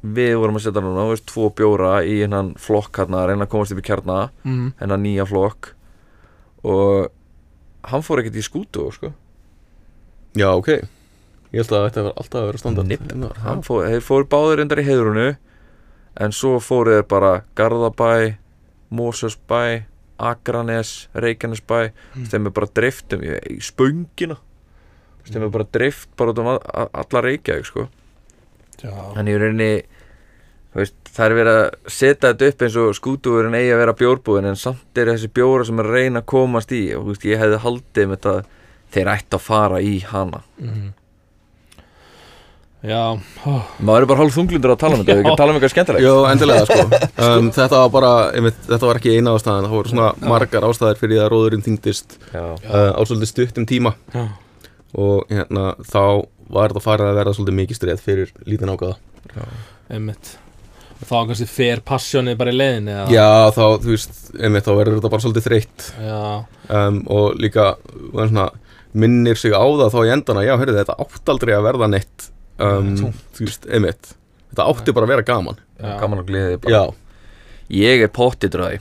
við 0.00 0.38
vorum 0.40 0.56
að 0.56 0.64
setja 0.64 0.80
núna, 0.80 1.04
þú 1.04 1.12
veist, 1.12 1.26
tvo 1.28 1.50
bjóra 1.58 1.90
í 2.08 2.14
hennan 2.22 2.54
flokk 2.56 3.02
hérna, 3.02 3.20
að 3.20 3.32
reyna 3.32 3.44
að 3.44 3.52
komast 3.52 3.74
upp 3.74 3.82
í 3.82 3.84
kjarna 3.90 4.16
mm. 4.46 4.70
hennan 4.80 5.04
nýja 5.04 5.28
flokk. 5.28 5.74
Og 6.64 7.10
hann 7.92 8.06
fór 8.06 8.22
ekkert 8.22 8.40
í 8.40 8.46
skútu, 8.46 8.86
sko. 8.96 9.12
Já, 10.40 10.48
ok. 10.54 10.72
Ég 11.50 11.60
held 11.60 11.76
að 11.76 11.86
þetta 11.90 12.06
var 12.06 12.18
alltaf 12.22 12.40
að 12.40 12.48
vera 12.48 12.62
standard. 12.62 12.88
Nipp. 12.88 13.38
Hann 13.44 13.62
fór, 13.66 13.84
þeir 13.90 14.04
fóru 14.06 14.30
báður 14.32 14.64
endar 14.64 14.80
í 14.80 14.86
heiðrunu 14.88 15.28
en 16.24 16.34
svo 16.40 16.56
fóru 16.62 16.96
þeir 16.96 17.08
bara 17.10 17.36
Garðabæ, 17.58 18.38
Mosesbæ 18.96 19.89
Akranes, 20.20 21.08
Reykjanesbæ 21.14 21.78
mm. 21.90 22.26
þeim 22.32 22.46
er 22.50 22.54
bara 22.58 22.68
dreiftum 22.76 23.22
í, 23.24 23.32
í 23.56 23.58
spöngina 23.64 24.36
þeim 25.30 25.46
er 25.46 25.52
bara 25.54 25.66
dreift 25.72 26.08
bara 26.18 26.32
út 26.34 26.38
um 26.42 26.48
a- 26.52 26.60
a- 26.60 26.90
alla 27.04 27.22
Reykjavík 27.26 27.66
sko. 27.68 27.88
þannig 28.80 29.36
rauninni 29.42 29.72
þú 30.70 30.78
veist, 30.80 30.94
það 31.10 31.24
er 31.26 31.34
verið 31.40 31.56
að 31.60 31.90
setja 31.90 32.30
þetta 32.30 32.48
upp 32.52 32.62
eins 32.66 32.76
og 32.80 32.94
skútúurinn 32.96 33.56
eigi 33.58 33.72
að 33.74 33.80
vera 33.82 33.96
bjórbúðin 33.98 34.48
en 34.52 34.56
samt 34.60 34.98
er 35.02 35.10
þessi 35.12 35.28
bjóra 35.34 35.66
sem 35.66 35.80
er 35.82 35.88
að 35.90 35.96
reyna 35.98 36.22
að 36.22 36.28
komast 36.30 36.72
í 36.72 36.82
og 36.96 37.08
veist, 37.10 37.26
ég 37.26 37.40
hefði 37.42 37.58
haldið 37.64 38.08
með 38.12 38.20
þetta 38.20 38.34
þeir 38.94 39.10
ætti 39.16 39.36
að 39.38 39.44
fara 39.48 39.80
í 39.82 39.98
hana 40.12 40.42
Mm. 40.60 40.92
Já. 42.86 43.00
Ó, 43.44 43.52
maður 43.84 44.04
er 44.04 44.08
bara 44.10 44.20
hálf 44.22 44.36
þunglindur 44.36 44.74
að 44.74 44.80
tala 44.82 44.96
um 44.96 45.02
þetta, 45.02 45.16
við 45.16 45.22
ekki 45.24 45.32
að 45.34 45.40
tala 45.40 45.52
um 45.52 45.58
eitthvað 45.58 45.72
skemmtilegt. 45.74 46.04
Jó, 46.06 46.14
endilega 46.30 46.66
sko. 46.68 47.06
Um, 47.20 47.50
Þetta 47.52 47.76
var 47.82 47.90
bara, 47.92 48.10
einmitt, 48.32 48.60
þetta 48.64 48.86
var 48.88 48.96
ekki 48.96 49.12
eina 49.12 49.34
ástæðan. 49.36 49.66
Það 49.68 49.74
voru 49.76 49.90
svona 49.92 50.06
margar 50.24 50.64
ástæðir 50.70 51.00
fyrir 51.02 51.12
því 51.12 51.18
að 51.20 51.28
róðurinn 51.34 51.64
þyngdist 51.66 52.14
Já. 52.32 52.44
uh, 52.56 52.92
á 52.96 53.00
svolítið 53.04 53.28
stuttum 53.28 53.66
tíma. 53.68 53.92
Já, 54.14 54.22
og 55.04 55.28
hérna, 55.28 55.66
þá 55.84 56.00
var 56.50 56.72
þetta 56.72 56.84
farið 56.86 57.10
að 57.10 57.18
verða 57.20 57.34
svolítið 57.36 57.58
mikið 57.60 57.78
streð 57.80 58.00
fyrir 58.06 58.32
lítinn 58.48 58.72
ákvæða 58.72 58.96
einmitt. 59.90 60.32
Þá 61.00 61.14
kannski 61.30 61.46
fer 61.48 61.80
passjónið 61.86 62.36
bara 62.40 62.52
í 62.52 62.56
leiðinni 62.58 62.92
eða? 62.92 63.04
Já, 63.14 63.28
þá, 63.56 63.62
þú 63.84 63.92
veist, 63.94 64.18
einmitt, 64.36 64.66
þá 64.66 64.72
verður 64.76 64.98
þetta 64.98 65.12
bara 65.14 65.24
svolítið 65.24 65.46
þreytt. 65.46 65.86
Um, 66.70 66.98
og 67.08 67.38
líka 67.40 67.70
svona, 68.12 68.50
minnir 68.92 69.38
sig 69.40 69.54
á 69.56 69.62
það 69.64 69.94
þá 69.94 70.00
í 70.02 70.12
endana, 70.16 70.44
já, 70.44 70.52
heyrðu, 70.60 70.76
þetta 70.82 70.98
átt 71.04 71.32
aldrei 71.32 71.54
að 71.56 71.66
verða 71.70 71.88
neitt 71.94 72.28
um, 72.60 72.94
þú 73.36 73.46
veist, 73.46 73.66
einmitt. 73.70 74.14
Þetta 74.50 74.66
átti 74.72 74.92
bara 74.96 75.06
að 75.06 75.12
vera 75.14 75.26
gaman. 75.28 75.60
Já. 75.80 75.92
gaman 76.00 76.18
og 76.24 76.26
gleði 76.30 76.58
bara. 76.60 76.72
Já, 76.74 76.94
Ég 77.70 78.02
er 78.02 78.08
pottidraði 78.10 78.80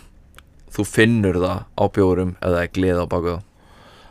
Þú 0.74 0.84
finnur 0.86 1.38
það 1.42 1.60
á 1.78 1.84
bjórum 1.94 2.32
ef 2.40 2.50
það 2.50 2.60
er 2.64 2.72
gleði 2.74 3.02
á 3.02 3.08
baku 3.10 3.30
það. 3.36 3.44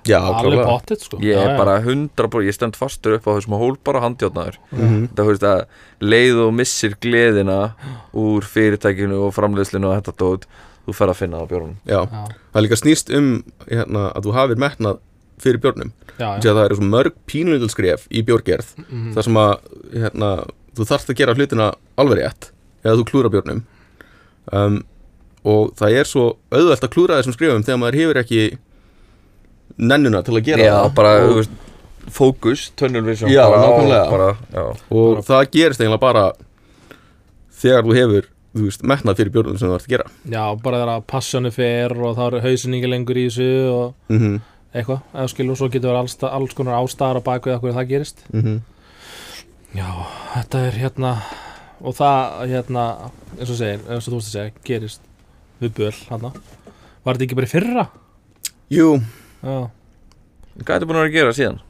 Já, 0.08 0.16
Alveg 0.22 0.38
klálega 0.44 0.64
pottit 0.68 1.02
sko. 1.04 1.18
Ég 1.20 1.36
er 1.36 1.50
já. 1.52 1.56
bara 1.58 1.74
hundra 1.84 2.28
búr, 2.32 2.44
ég 2.46 2.54
stend 2.56 2.76
fastur 2.78 3.18
upp 3.18 3.26
á 3.28 3.34
þessum 3.36 3.56
hól 3.60 3.76
bara 3.84 4.00
handjátnaður 4.00 4.56
Mhm. 4.72 5.08
Það 5.14 5.26
veist 5.28 5.42
að 5.44 5.64
leið 6.00 6.40
og 6.46 6.54
missir 6.54 6.94
gleðina 7.02 7.58
úr 8.14 8.42
fyrirtækinu 8.46 9.18
og 9.26 9.34
framleiðslinu 9.34 9.90
og 9.90 9.98
þetta 10.02 10.16
dót 10.16 10.46
Þú 10.88 10.94
fer 10.96 11.08
að 11.12 11.18
finna 11.20 11.36
það 11.36 11.44
á 11.44 11.50
bjórunum 11.50 11.76
Já, 11.84 12.00
Já, 12.08 12.24
það 12.54 12.62
líka 12.64 12.76
snýst 12.80 13.10
um 13.18 13.26
hérna, 13.68 14.06
að 14.16 14.22
þú 14.24 14.32
hafir 14.38 14.56
metnað 14.56 14.98
fyrir 15.42 15.60
að 16.52 16.58
það 16.58 16.64
eru 16.64 16.78
svo 16.78 16.88
mörg 16.92 17.12
pínulítilskref 17.30 18.06
í 18.10 18.22
bjórgerð 18.26 18.70
Mhm. 18.88 19.12
þar 19.14 19.22
sem 19.24 19.34
að 19.34 19.52
hérna, 19.94 20.30
þú 20.76 20.86
þarft 20.90 21.10
að 21.10 21.18
gera 21.20 21.34
hlutina 21.34 21.72
alveg 21.96 22.18
rétt 22.22 22.50
eða 22.84 22.96
þú 22.98 23.04
klúra 23.10 23.30
bjórnum 23.30 23.62
um, 24.52 24.82
og 25.44 25.72
það 25.78 25.96
er 26.00 26.04
svo 26.04 26.24
auðvelt 26.50 26.84
að 26.84 26.92
klúra 26.94 27.18
þessum 27.20 27.36
skrifum 27.36 27.62
þegar 27.64 27.78
maður 27.82 27.98
hefur 28.00 28.20
ekki 28.22 28.58
nennuna 29.78 30.22
til 30.26 30.34
að 30.38 30.44
gera 30.48 30.66
Já, 30.66 30.74
það 30.82 30.94
bara, 30.98 31.12
og, 31.22 31.28
þú 31.30 31.36
veist, 31.38 31.50
fókus, 32.18 32.64
tunnel 32.78 33.04
vision 33.06 33.30
Já, 33.30 33.44
bara, 33.46 33.62
nákvæmlega. 33.62 34.02
og 34.04 34.10
bara, 34.10 34.36
já. 34.52 34.64
og 34.90 35.22
það 35.28 35.50
gerist 35.54 35.80
eiginlega 35.80 36.00
bara 36.00 36.32
þegar 37.58 37.82
þú 37.86 37.96
hefur 37.98 38.28
þú 38.58 38.64
veist, 38.64 38.82
metnað 38.90 39.18
fyrir 39.20 39.32
bjórnum 39.34 39.58
sem 39.60 39.68
þú 39.68 39.74
ert 39.76 39.86
að 39.88 39.92
gera 39.94 40.06
já, 40.32 40.44
bara 40.62 40.80
þegar 40.80 40.92
að 40.96 41.06
passjónið 41.12 41.52
fer 41.58 41.94
og 41.98 42.16
þá 42.16 42.22
er 42.28 42.40
hausin 42.46 42.78
ekki 42.78 42.90
lengur 42.90 43.20
í 43.20 43.26
þessu 43.28 43.50
og 43.74 43.94
mm 44.08 44.18
-hmm. 44.18 44.40
Eitthvað, 44.74 45.00
eða 45.14 45.28
skilur, 45.32 45.56
svo 45.56 45.68
getur 45.72 45.88
verið 45.90 46.00
alls, 46.02 46.16
alls 46.22 46.54
konar 46.54 46.78
ástæðar 46.82 47.20
á 47.20 47.28
baku 47.28 47.50
eða 47.50 47.60
hverju 47.62 47.74
það 47.78 47.88
gerist 47.88 48.24
Mm 48.32 48.60
Já, 49.76 49.88
þetta 50.34 50.58
er 50.66 50.72
hérna 50.80 51.12
og 51.84 51.94
það 51.94 52.48
hérna 52.48 52.84
eins 53.38 53.50
og 53.52 53.56
segir, 53.58 53.80
eins 53.88 54.06
og 54.08 54.12
þú 54.14 54.18
veist 54.18 54.28
að 54.28 54.36
segja, 54.36 54.52
gerist 54.64 55.00
við 55.60 55.74
böl, 55.76 55.92
hérna 56.08 56.32
Var 57.04 57.14
þetta 57.14 57.24
ekki 57.26 57.36
bara 57.38 57.46
í 57.48 57.52
fyrra? 57.52 57.84
Jú, 58.72 58.88
Já, 59.42 59.56
Hvað 60.58 60.74
er 60.74 60.80
þetta 60.80 60.86
búin 60.88 60.96
að 60.98 61.04
vera 61.04 61.10
að 61.12 61.18
gera 61.18 61.36
síðan? 61.36 61.60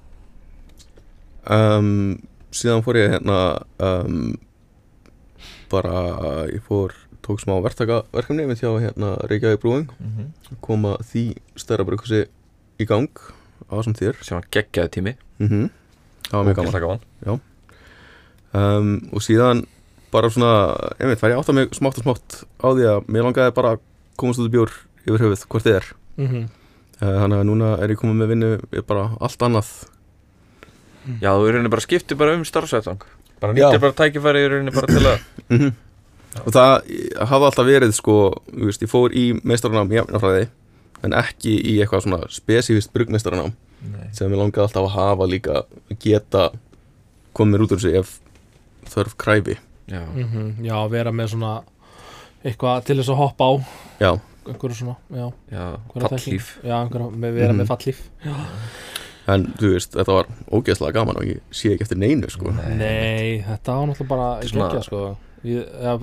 um, 1.49 2.19
síðan 2.55 2.83
fór 2.85 2.97
ég 3.01 3.11
hérna 3.17 3.37
um, 3.79 4.33
bara 5.71 6.47
ég 6.49 6.63
fór, 6.65 6.95
tók 7.25 7.41
smá 7.43 7.59
verktaka 7.65 8.03
verkefni 8.15 8.47
með 8.49 8.63
hjá 8.63 8.71
hérna 8.87 9.15
Reykjavík 9.29 9.61
Brúing 9.61 9.89
Mm 9.99 10.13
-hmm. 10.17 10.57
koma 10.61 10.97
því 11.03 11.37
stærra 11.57 11.85
brukusi 11.85 12.27
í 12.79 12.87
gang 12.89 13.09
á 13.68 13.74
sem 13.85 13.97
þér 13.99 14.20
Sem 14.24 14.39
var 14.39 14.47
geggjaði 14.55 14.95
tími. 14.97 15.14
Mm 15.43 15.68
það 16.29 16.37
var 16.37 16.45
mjög 16.49 16.59
gaman. 16.59 17.01
gaman. 17.24 17.41
Um, 18.59 18.89
og 19.12 19.22
síðan 19.24 19.62
bara 20.12 20.29
svona, 20.33 20.51
einmitt, 21.01 21.20
fær 21.20 21.33
ég 21.33 21.41
átt 21.41 21.51
að 21.53 21.57
mig 21.59 21.74
smátt 21.76 21.99
og 22.01 22.05
smátt 22.05 22.39
á 22.61 22.66
því 22.72 22.87
að 22.89 23.09
mér 23.12 23.26
langaði 23.26 23.55
bara 23.57 23.74
að 23.76 23.83
komast 24.20 24.41
út 24.41 24.49
í 24.49 24.53
bjór 24.57 24.72
yfir 25.05 25.24
höfuð 25.24 25.45
hvort 25.49 25.66
þið 25.68 25.79
er. 25.81 25.89
Mm 26.20 26.35
uh, 26.39 27.14
þannig 27.22 27.39
að 27.39 27.47
núna 27.49 27.72
er 27.79 27.93
ég 27.95 28.01
komið 28.01 28.20
með 28.22 28.33
vinnu 28.35 28.51
við 28.72 28.85
bara 28.89 29.11
allt 29.20 29.45
annað. 29.47 29.72
Já, 31.22 31.31
þú 31.33 31.49
í 31.49 31.53
rauninni 31.55 31.72
bara 31.72 31.85
skipti 31.85 32.16
bara 32.18 32.35
um 32.37 32.45
starfsætlang 32.45 33.05
Bara 33.41 33.55
Já. 33.55 33.68
nýttir 33.68 33.81
bara 33.81 33.97
tækifæri 33.97 34.43
í 34.45 34.49
rauninni 34.53 34.74
bara 34.74 34.91
til 34.91 35.05
að 35.07 35.20
mm 35.49 35.76
og 36.45 36.53
það 36.53 36.72
hafa 37.26 37.47
alltaf 37.49 37.66
verið 37.66 37.93
sko, 37.97 38.14
þú 38.53 38.66
veist, 38.68 38.83
ég 38.85 38.91
fór 38.93 39.14
í 39.16 39.22
meistarunám 39.49 39.89
í 39.91 39.97
jafnafræði 39.97 40.43
en 41.03 41.13
ekki 41.13 41.55
í 41.63 41.77
eitthvað 41.83 42.03
svona 42.07 42.21
spesifist 42.29 42.93
brugmeistarunám 42.93 43.53
Nei. 43.93 44.09
sem 44.13 44.31
ég 44.33 44.39
langaði 44.41 44.65
alltaf 44.67 44.89
að 44.89 44.97
hafa 44.97 45.27
líka 45.31 45.63
geta 46.03 46.51
komið 47.39 47.61
út 47.67 47.73
úr 47.77 47.79
þessu 47.79 47.99
ef 48.01 48.21
þörf 48.89 49.15
kræfi. 49.17 49.59
Já, 49.89 50.03
-hmm. 50.05 50.65
Já, 50.65 50.89
vera 50.91 51.11
með 51.13 51.29
svona 51.35 51.63
eitthvað 52.45 52.85
til 52.85 52.97
þess 52.99 53.09
að 53.11 53.17
hoppa 53.17 53.45
á. 53.45 53.53
Já, 54.01 54.21
einhverju 54.49 54.75
svona, 54.77 54.97
já, 55.11 55.33
já, 55.53 55.77
þekking. 55.95 56.43
Já, 56.65 56.75
einhverju, 56.83 57.11
með 57.17 57.33
vera 57.35 57.53
Mhm. 57.53 57.61
með 57.61 57.67
fallíf 57.67 57.99
en 59.29 59.45
þú 59.59 59.73
veist, 59.75 59.93
þetta 59.93 60.13
var 60.15 60.27
ógeðslega 60.51 60.93
gaman 60.93 61.17
og 61.17 61.25
ég 61.25 61.41
sé 61.53 61.73
ekki 61.75 61.83
eftir 61.85 61.99
neinu 61.99 62.31
sko. 62.31 62.51
Nei, 62.51 63.45
þetta 63.47 63.75
var 63.77 63.87
náttúrulega 63.87 64.09
bara 64.09 64.41
Svona- 64.43 64.71
geggja, 64.71 64.83
sko. 64.85 65.17
Ég, 65.45 65.67
ja, 65.83 65.99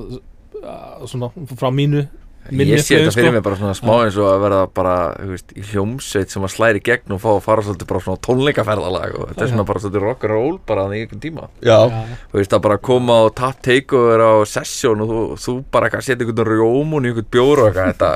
Svona 1.06 1.30
frá 1.56 1.70
mínu 1.70 2.08
Ég 2.52 2.78
sé 2.84 3.00
þetta 3.00 3.14
fyrir 3.16 3.26
sko. 3.30 3.34
mig 3.34 3.44
bara 3.46 3.56
svona 3.58 3.74
smá 3.74 3.94
eins 4.06 4.18
og 4.22 4.28
að 4.30 4.42
verða 4.44 4.60
bara, 4.78 4.96
þú 5.18 5.30
veist, 5.34 5.54
í 5.58 5.64
hljómsveit 5.72 6.30
sem 6.36 6.44
að 6.46 6.52
slæri 6.54 6.82
gegn 6.86 7.16
og 7.16 7.22
fá 7.24 7.30
að 7.32 7.40
fara 7.48 7.64
svolítið 7.66 7.88
bara 7.90 8.02
svona 8.06 8.22
tónleikaferðalag 8.28 9.16
og 9.18 9.30
þetta 9.32 9.44
er 9.48 9.52
svona 9.54 9.66
bara 9.66 9.82
svolítið 9.82 10.06
rock'n'roll 10.06 10.60
bara 10.70 10.84
þannig 10.86 10.98
í 11.00 11.06
einhvern 11.08 11.24
tíma. 11.26 11.50
Já, 11.66 11.80
Þú 12.32 12.38
veist, 12.42 12.54
að 12.54 12.64
bara 12.68 12.78
koma 12.78 13.18
og 13.26 13.36
tap 13.36 13.62
takeover 13.66 14.22
á 14.22 14.34
session 14.46 15.02
og 15.02 15.10
þú, 15.10 15.22
þú 15.42 15.56
bara 15.74 15.90
eitthvað 15.90 16.06
setja 16.10 16.22
einhvern 16.28 16.52
rjómun 16.54 17.06
í 17.10 17.14
einhvern 17.14 17.32
bjór 17.34 17.64
og 17.66 17.70
eitthvað 17.72 17.94
þetta, 17.96 18.12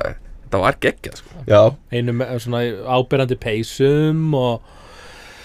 þetta 0.45 0.63
var 0.65 0.79
geggjað, 0.85 1.21
sko. 1.23 1.45
Já, 1.49 1.61
einu 1.97 2.17
með 2.21 2.35
svona 2.45 2.61
ábyrjandi 2.99 3.39
peysum 3.41 4.25
og 4.37 4.61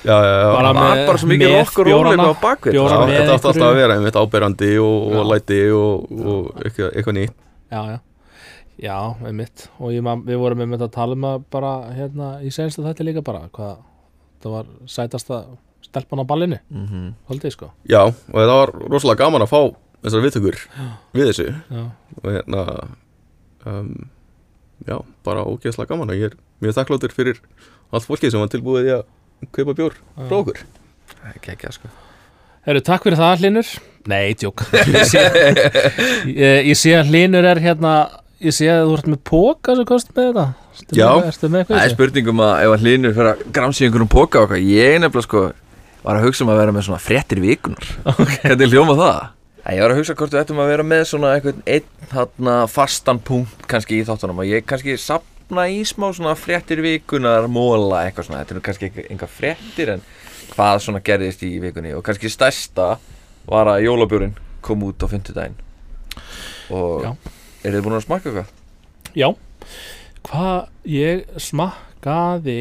já, 0.05 0.13
já, 0.13 0.35
já. 0.45 0.49
Bara 0.53 0.73
Það 0.75 0.83
var 0.85 1.07
bara 1.09 1.19
svo 1.25 1.29
mikið 1.33 1.55
rock'n'roll 1.57 1.89
bjórana. 1.89 2.11
eitthvað 2.13 2.37
á 2.37 2.45
bakvið. 2.45 2.75
Þetta 2.75 3.39
átti 3.39 3.49
alltaf 3.49 3.69
að 3.71 3.79
vera 3.81 3.97
einmitt 3.97 4.19
áberandi 4.21 4.75
og, 4.85 5.15
og 5.17 5.31
læti 5.33 5.63
og, 5.73 6.11
og 6.21 6.51
eitthvað, 6.61 6.91
eitthvað 7.01 7.17
nýtt 7.23 7.41
Já, 8.83 9.15
einmitt. 9.25 9.69
Og 9.79 9.93
ég, 9.95 10.03
man- 10.03 10.25
við 10.27 10.41
vorum 10.43 10.61
einmitt 10.65 10.83
að 10.83 10.93
tala 10.97 11.15
um 11.15 11.27
að 11.29 11.45
bara 11.51 11.73
hérna 11.95 12.43
í 12.43 12.51
senstu 12.51 12.83
þetta 12.83 13.07
líka 13.07 13.23
bara 13.23 13.49
hvað 13.55 13.77
það 14.43 14.51
var 14.57 14.67
sætasta 14.87 15.45
stelpan 15.85 16.21
á 16.21 16.25
ballinu, 16.27 16.59
mm 16.71 16.87
-hmm. 16.87 17.13
holdið 17.29 17.53
sko. 17.53 17.71
Já, 17.89 18.03
og 18.09 18.35
það 18.35 18.57
var 18.59 18.73
rosalega 18.91 19.25
gaman 19.25 19.43
að 19.43 19.53
fá 19.53 19.77
þessar 20.03 20.25
viðtökur 20.25 20.57
við 21.15 21.27
þessu. 21.31 21.55
Já, 21.71 21.91
og 22.23 22.33
hérna 22.33 22.89
um, 23.67 24.09
já, 24.87 24.97
bara 25.25 25.45
ógeðslega 25.45 25.89
gaman 25.89 26.11
og 26.11 26.17
ég 26.17 26.33
er 26.33 26.37
mjög 26.61 26.75
þakkláttur 26.75 27.13
fyrir 27.13 27.41
allt 27.93 28.07
fólkið 28.07 28.31
sem 28.31 28.41
var 28.41 28.49
tilbúið 28.49 28.89
í 28.89 28.95
að 28.99 29.05
kaupa 29.53 29.75
bjór 29.75 29.95
frá 30.17 30.37
okkur. 30.37 30.65
Geggjað, 31.41 31.73
sko. 31.73 31.89
Herru, 32.65 32.81
takk 32.81 33.05
fyrir 33.05 33.21
það, 33.21 33.39
Hlinur 33.43 33.67
Nei, 34.09 34.35
tjók 34.41 34.63
Ég 34.97 35.05
sé, 35.09 35.21
ég, 36.33 36.67
ég 36.71 36.77
sé 36.77 36.95
að 36.97 37.11
Hlinur 37.13 37.45
er 37.45 37.61
hérna 37.61 37.93
Ég 38.45 38.53
sé 38.53 38.67
að 38.69 38.83
þú 38.85 38.97
ert 38.99 39.07
með 39.09 39.21
póka 39.31 39.75
sem 39.79 39.87
kost 39.89 40.11
með 40.13 40.27
þetta. 40.29 40.47
Ertu 40.75 40.99
Já. 40.99 41.11
með, 41.49 41.69
Það 41.71 41.83
er 41.83 41.93
spurningum 41.95 42.43
að 42.45 42.55
ef 42.65 42.73
að 42.75 42.83
hlinur 42.85 43.15
fyrir 43.17 43.31
að 43.31 43.45
gramsi 43.57 43.87
einhverjum 43.87 44.11
póka 44.11 44.43
og 44.43 44.51
eitthvað 44.51 44.73
Ég 44.75 44.97
nefnilega 45.01 45.27
sko 45.29 45.45
var 46.05 46.19
að 46.19 46.27
hugsa 46.27 46.45
um 46.45 46.51
að 46.53 46.61
vera 46.61 46.75
með 46.75 46.87
svona 46.89 47.01
fréttir 47.01 47.41
vikunar 47.41 47.87
Hvernig 48.19 48.75
hljóma 48.75 48.97
það? 48.99 49.21
Ég 49.65 49.81
var 49.81 49.95
að 49.95 50.01
hugsa 50.03 50.17
hvort 50.19 50.35
við 50.35 50.43
ættum 50.43 50.61
að 50.61 50.73
vera 50.75 50.85
með 50.85 51.05
svona 51.09 51.31
einhvern 51.39 51.63
einn 51.65 52.11
þarna 52.11 52.57
fastan 52.69 53.21
punkt 53.25 53.65
kannski 53.71 54.03
í 54.03 54.05
þáttunum 54.05 54.43
og 54.43 54.51
ég 54.51 54.67
kannski 54.69 54.99
sapna 55.01 55.65
í 55.73 55.79
smá 55.89 56.11
svona 56.13 56.35
fréttir 56.37 56.83
vikunar 56.85 57.49
móla 57.49 58.03
eitthvað 58.05 58.29
svona, 58.29 58.43
þetta 58.43 58.59
er 58.59 58.67
kannski 58.67 58.91
einhver 59.07 59.33
fréttir 59.33 59.95
en 59.95 60.05
hvað 60.55 60.83
svona 60.85 61.01
gerðist 61.05 61.47
í 61.47 61.55
vikunni. 61.63 61.95
Og 61.97 62.05
kannski 62.05 62.31
stærsta 62.33 62.95
var 63.49 63.71
að 63.73 63.87
jólabjörn 63.87 64.37
kom 64.65 64.85
út 64.87 65.01
á 65.01 65.07
fimmtudaginn. 65.11 65.57
Og 66.75 67.07
Já. 67.07 67.11
Eru 67.65 67.79
þið 67.79 67.85
búin 67.87 67.97
að 67.99 68.05
smakka 68.07 68.31
eitthvað? 68.31 68.51
Já. 69.19 69.29
Hvað 70.25 70.89
ég 70.95 71.25
smakkaði 71.41 72.59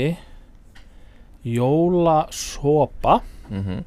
Jólasopa 1.44 3.22
Mm 3.52 3.84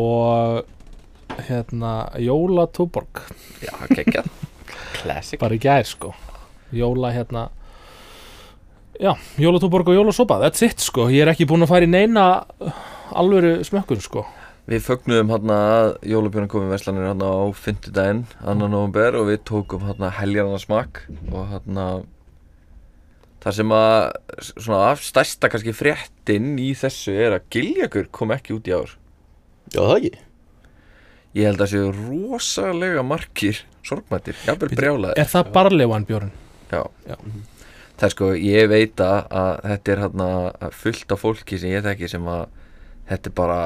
Og 0.00 0.66
hérna 1.48 1.92
Jólatúborg. 2.22 3.20
Já, 3.60 3.74
geggjað. 3.90 4.28
Classic. 5.00 5.40
Bara 5.42 5.56
í 5.58 5.60
gær 5.60 5.84
sko. 5.86 6.12
Jóla 6.72 7.10
hérna 7.14 7.48
Já, 9.00 9.14
Jólatúborg 9.40 9.88
og 9.88 9.96
Jólasopa 9.96 10.38
That's 10.42 10.62
it 10.62 10.80
sko, 10.84 11.08
ég 11.10 11.24
er 11.24 11.32
ekki 11.32 11.46
búinn 11.48 11.64
að 11.64 11.72
fara 11.72 11.86
í 11.86 11.90
neina 11.90 12.24
Alvöru 13.16 13.64
smökkun 13.66 14.02
sko 14.04 14.26
Við 14.70 14.84
fögnuðum 14.86 15.32
hérna 15.32 15.58
að 15.66 15.88
jólabjörn 16.06 16.48
komið 16.50 16.72
verslanir 16.76 17.08
hérna 17.08 17.26
á 17.26 17.42
fimmtudaginn, 17.58 18.22
annan 18.46 18.70
november 18.70 19.16
og 19.18 19.26
við 19.32 19.40
tókum 19.50 19.82
hérna 19.88 20.12
heljarna 20.14 20.60
smakk 20.62 21.00
og 21.32 21.48
hérna 21.50 21.86
það 23.42 23.56
sem 23.56 23.74
að 23.74 23.96
svona 24.52 24.80
af 24.92 25.02
stærsta 25.02 25.50
kannski 25.50 25.74
fréttin 25.74 26.52
í 26.62 26.70
þessu 26.78 27.16
er 27.16 27.34
að 27.40 27.48
Giljagur 27.50 28.06
kom 28.14 28.30
ekki 28.36 28.54
út 28.60 28.70
í 28.70 28.76
ár. 28.76 28.92
Já, 29.74 29.80
það 29.80 29.96
ekki 29.96 30.12
Ég 31.30 31.46
held 31.46 31.62
að 31.62 31.70
séu 31.70 31.90
rosalega 31.94 33.02
margir 33.06 33.60
sorgmættir, 33.86 34.38
jafnvel 34.46 34.70
brjálaðir. 34.74 35.18
Er 35.18 35.28
það 35.30 35.50
barlevan 35.54 36.06
bjórn? 36.06 36.32
Já. 36.70 36.82
Já. 37.06 37.16
Það 38.00 38.06
er 38.06 38.14
sko, 38.14 38.30
ég 38.34 38.70
veit 38.70 39.02
að, 39.04 39.18
að 39.42 39.52
þetta 39.70 39.92
er 39.92 40.02
hérna 40.04 40.28
fullt 40.74 41.14
af 41.14 41.22
fólki 41.22 41.58
sem 41.60 41.74
ég 41.74 41.84
þekki 41.84 42.10
sem 42.10 42.30
að 42.32 42.46
þetta 43.10 43.30
er 43.30 43.36
bara 43.38 43.60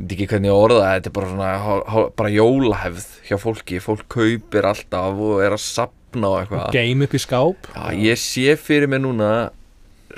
veit 0.00 0.16
ekki 0.16 0.28
hvernig 0.32 0.50
ég 0.50 0.56
orða 0.56 0.90
þetta 0.94 1.10
er 1.10 1.16
bara 1.18 1.30
svona 1.30 2.04
bara 2.18 2.34
jólahefð 2.34 3.06
hjá 3.28 3.36
fólki. 3.40 3.80
Fólk 3.84 4.04
kaupir 4.10 4.68
alltaf 4.70 5.20
og 5.28 5.40
er 5.44 5.56
að 5.56 5.64
sapna 5.64 6.32
og 6.32 6.42
eitthvað. 6.42 6.68
Game 6.74 7.06
upp 7.06 7.16
í 7.16 7.22
skáp. 7.22 7.72
Já, 7.74 7.82
ég 8.08 8.20
sé 8.20 8.56
fyrir 8.60 8.90
mig 8.90 9.02
núna 9.04 9.30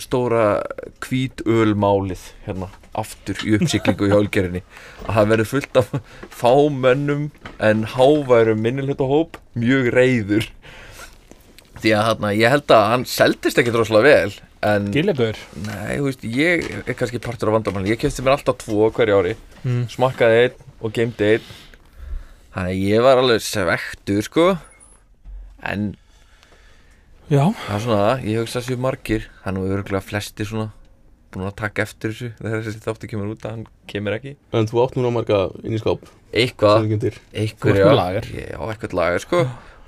stóra 0.01 0.63
hvítölmálið 1.05 2.23
hérna, 2.47 2.69
aftur 2.97 3.41
í 3.45 3.57
uppsiklingu 3.59 4.09
í 4.09 4.13
hálgerinni 4.15 4.63
að 5.05 5.19
það 5.19 5.33
verður 5.33 5.51
fullt 5.51 5.81
af 5.81 5.91
fámönnum 6.43 7.27
en 7.61 7.85
háværum 7.95 8.63
minnilhjótt 8.65 9.05
hóp 9.05 9.37
mjög 9.59 9.91
reyður 9.93 10.49
því 11.83 11.95
að 11.99 12.07
hérna, 12.09 12.33
ég 12.39 12.55
held 12.55 12.73
að 12.73 12.89
hann 12.95 13.07
seldist 13.11 13.61
ekki 13.61 13.75
droslega 13.75 14.09
vel 14.09 14.35
en 14.63 14.91
Gillegur 14.95 15.39
nei, 15.67 15.97
þú 15.99 16.07
veist, 16.07 16.27
ég 16.27 16.69
er 16.83 16.97
kannski 16.99 17.21
partur 17.23 17.51
af 17.51 17.59
vandamann 17.59 17.89
ég 17.89 17.99
kefti 18.01 18.25
mér 18.25 18.37
alltaf 18.37 18.61
tvo 18.63 18.91
hverju 18.95 19.19
ári. 19.19 19.35
Mm. 19.63 19.87
smakkaði 19.91 20.45
einn 20.45 20.69
og 20.83 20.95
geimdi 20.95 21.33
einn. 21.37 21.51
Þannig 22.53 22.77
að 22.77 22.85
ég 22.93 23.05
var 23.07 23.21
alveg 23.23 23.43
svektur 23.47 24.23
sko. 24.27 24.47
En 25.63 25.93
Já, 27.33 27.47
Það 27.55 27.75
er 27.75 27.83
svona, 27.87 28.07
ég 28.27 28.41
hugsa 28.43 28.61
séu 28.61 28.77
margir. 28.83 29.29
Það 29.41 29.51
er 29.53 29.55
nú 29.57 29.67
örgulega 29.71 30.05
flestir 30.05 30.49
svona 30.49 30.73
Búin 31.33 31.47
að 31.49 31.55
taka 31.63 31.87
eftir 31.87 32.13
þessu 32.13 32.27
Þegar 32.37 32.65
þessi 32.67 32.81
þáttu 32.85 33.09
kemur 33.09 33.31
út 33.33 33.47
að 33.47 33.55
hann 33.55 33.63
kemur 33.89 34.17
ekki. 34.19 34.35
En 34.53 34.67
þú 34.69 34.83
átt 34.83 34.99
núna 34.99 35.13
marga 35.15 35.39
inn 35.63 35.79
í 35.79 35.81
skáp 35.81 36.03
Eitthvað, 36.33 36.91
eitthvað 37.33 37.81
lager. 37.97 38.29
Já, 38.33 38.59
eitthvað 38.59 38.95
lager 38.99 39.25
sko. 39.25 39.41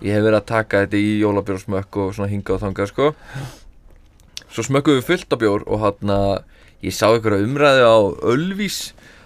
Ég 0.05 0.17
hef 0.17 0.25
verið 0.25 0.39
að 0.39 0.49
taka 0.51 0.81
þetta 0.85 0.99
í 1.01 1.13
jólabjórsmökk 1.21 1.99
og 2.03 2.11
svona 2.17 2.31
hingað 2.33 2.57
og 2.57 2.65
þangað 2.65 2.91
sko 2.91 3.11
Svo 4.55 4.63
smökkum 4.63 5.01
við 5.01 5.07
fullt 5.09 5.33
af 5.35 5.41
bjór 5.41 5.65
og 5.67 5.81
hann 5.83 6.11
að 6.15 6.35
ég 6.87 6.95
sá 6.95 7.09
einhverja 7.09 7.43
umræði 7.43 7.87
á 7.91 7.97
Ölvís. 8.31 8.77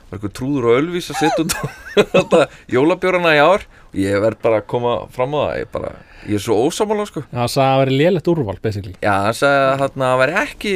Var 0.08 0.16
einhver 0.16 0.32
trúður 0.32 0.68
á 0.72 0.78
Ölvís 0.78 1.10
að 1.12 1.18
setja 1.20 1.44
út 1.44 1.56
þetta 2.14 2.40
jólabjórana 2.72 3.34
í 3.36 3.42
ár. 3.44 3.66
Og 3.90 3.98
ég 4.00 4.22
verð 4.24 4.40
bara 4.46 4.62
að 4.62 4.70
koma 4.72 4.94
fram 5.12 5.36
á 5.36 5.40
það 5.42 5.58
ég, 5.60 5.68
bara, 5.74 5.90
ég 6.24 6.38
er 6.40 6.44
svo 6.46 6.56
ósamála 6.64 7.04
sko. 7.10 7.24
Það 7.28 7.52
sagði 7.58 7.74
að 7.74 7.82
vera 7.82 7.98
lélegt 8.00 8.32
úrval 8.32 8.56
basically. 8.64 8.96
Já, 9.04 9.12
hann 9.26 9.36
sagði 9.36 9.66
að 9.66 9.84
þarna 9.84 10.10
væri 10.22 10.38
ekki 10.46 10.74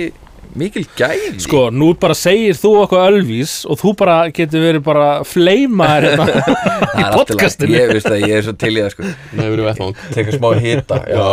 mikil 0.58 0.84
gæði. 0.98 1.40
Sko, 1.44 1.62
nú 1.72 1.92
bara 2.00 2.16
segir 2.18 2.58
þú 2.58 2.72
okkur 2.82 3.00
ölvís 3.06 3.54
og 3.64 3.80
þú 3.80 3.92
bara 4.02 4.16
getur 4.34 4.64
verið 4.64 4.84
bara 4.84 5.08
fleimaður 5.24 6.08
hérna 6.10 6.26
Það 6.92 7.00
í 7.00 7.06
er 7.06 7.16
podcastinu. 7.16 7.74
Ég 7.78 7.92
veist 7.94 8.10
að 8.10 8.26
ég 8.26 8.36
er 8.36 8.46
svo 8.46 8.54
til 8.60 8.72
í 8.76 8.84
það 8.84 8.92
sko. 9.78 9.88
Tekur 10.12 10.38
smá 10.38 10.48
hita 10.60 11.00
Já. 11.08 11.26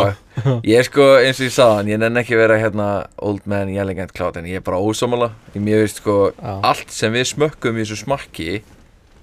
Ég 0.63 0.79
er 0.79 0.87
sko, 0.87 1.07
eins 1.19 1.41
og 1.41 1.49
ég 1.49 1.53
sagði 1.55 1.93
Ég 1.95 1.99
nenn 1.99 2.21
ekki 2.21 2.37
að 2.37 2.43
vera 2.45 2.59
hérna 2.61 2.89
Old 3.27 3.43
man 3.49 3.71
yelling 3.73 3.99
at 3.99 4.13
cloud 4.15 4.37
En 4.39 4.47
ég 4.47 4.61
er 4.61 4.63
bara 4.63 4.79
ósámála 4.79 5.33
Mér 5.57 5.83
veist 5.83 5.99
sko 5.99 6.29
Já. 6.31 6.53
Allt 6.71 6.93
sem 6.95 7.11
við 7.11 7.27
smökkum 7.33 7.75
í 7.75 7.83
þessu 7.83 8.05
smakki 8.05 8.61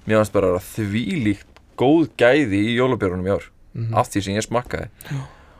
Mér 0.05 0.21
fannst 0.21 0.35
bara 0.37 0.53
að 0.59 0.67
þvílíkt 0.75 1.47
góð 1.77 2.07
gæði 2.19 2.61
í 2.71 2.77
jólabjörunum 2.77 3.27
í 3.27 3.33
ár. 3.35 3.49
Mhm. 3.77 3.97
Af 3.99 4.09
því 4.09 4.23
sem 4.23 4.37
ég 4.37 4.45
smakkaði. 4.45 4.87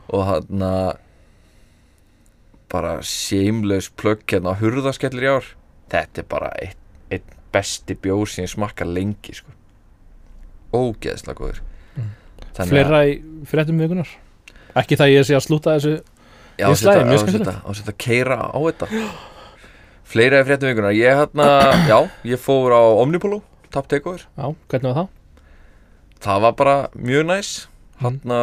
Og 0.08 0.24
hann 0.26 0.64
Bara 2.72 2.98
shameless 3.02 3.88
plug 3.96 4.24
hérna 4.28 4.52
Hurðaskellir 4.60 5.24
í 5.24 5.30
ár. 5.38 5.46
Þetta 5.88 6.20
er 6.22 6.26
bara 6.28 6.50
eitt, 6.60 6.76
eitt 7.10 7.30
besti 7.54 7.96
bjór 7.96 8.28
sem 8.28 8.44
ég 8.44 8.52
smakka 8.52 8.84
lengi 8.84 9.32
sko. 9.38 9.54
Ógeðslega 10.76 11.38
góður. 11.38 11.62
Mm. 11.96 12.10
Fleira 12.58 13.00
í 13.08 13.12
fréttum 13.48 13.78
vikunar 13.80 14.08
Ekki 14.78 14.96
það 14.98 15.12
ég 15.14 15.26
sé 15.26 15.36
að 15.38 15.44
slúta 15.46 15.76
þessu 15.76 15.92
Já, 16.58 16.66
á 16.68 16.74
setja 16.74 17.84
að 17.86 17.96
keira 18.02 18.36
á 18.50 18.58
þetta. 18.58 18.88
Fleira 20.08 20.40
í 20.42 20.46
fréttum 20.48 20.72
vikuna 20.72 20.90
Ég 20.96 21.20
hérna, 21.22 21.46
já, 21.88 21.98
ég 22.26 22.42
fór 22.42 22.74
á 22.74 22.82
Omnipolo 23.00 23.40
Tap 23.72 23.88
takeover 23.88 24.26
Já, 24.36 24.50
hvernig 24.68 24.90
var 24.90 24.98
það? 24.98 25.08
Það 26.26 26.44
var 26.46 26.56
bara 26.60 26.76
mjög 26.98 27.26
næs 27.32 27.52
Mm. 27.98 28.04
Hanna 28.22 28.40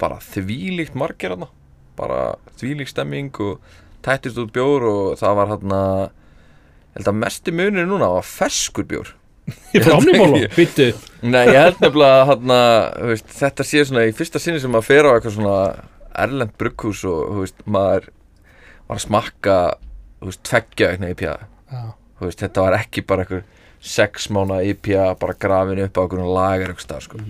Bara 0.00 0.16
þvílíkt 0.24 0.94
margir 0.96 1.34
hann 1.34 1.48
Bara 1.96 2.20
þvílíkt 2.60 2.92
stemming 2.94 3.42
og 3.44 3.58
tættist 4.06 4.38
út 4.40 4.52
bjór 4.54 4.86
og 4.90 5.18
það 5.20 5.38
var 5.40 5.54
hann 5.54 5.76
Ég 6.96 7.02
held 7.02 7.08
að 7.12 7.16
mesti 7.20 7.52
munir 7.52 7.84
núna 7.84 8.06
var 8.08 8.24
ferskur 8.24 8.86
bjór. 8.88 9.10
Ég 9.76 9.82
fyrir 9.84 9.94
omnibólu, 9.94 10.38
býttu 10.56 10.86
Nei, 11.22 11.44
ég 11.52 11.58
held 11.60 11.82
nefnilega 11.82 12.22
hann 12.30 12.52
veist, 13.10 13.28
þetta 13.36 13.66
sé 13.68 13.82
svona 13.86 14.06
í 14.08 14.14
fyrsta 14.16 14.40
sinni 14.42 14.62
sem 14.62 14.72
maður 14.72 14.88
fer 14.88 15.06
á 15.06 15.10
eitthvað 15.12 15.36
svona 15.36 15.58
erlend 16.24 16.54
brugghús 16.58 17.02
og 17.06 17.42
veist, 17.42 17.60
maður 17.68 18.08
var 18.88 18.96
að 18.96 19.04
smakka 19.04 19.58
veist, 20.24 20.42
tveggja 20.48 20.94
eitthvað 20.96 21.44
Já, 21.70 21.84
Þú 22.16 22.26
veist, 22.30 22.42
þetta 22.42 22.64
var 22.64 22.78
ekki 22.80 23.04
bara 23.06 23.26
eitthvað 23.26 23.44
sex 23.86 24.26
mánu 24.34 24.56
IPA 24.72 25.06
bara 25.20 25.36
grafin 25.38 25.84
upp 25.84 26.00
á 26.00 26.02
einhvern 26.02 26.32
lagar 26.32 26.72
eitthvað 26.72 26.86
stað 26.88 27.04
sko. 27.04 27.20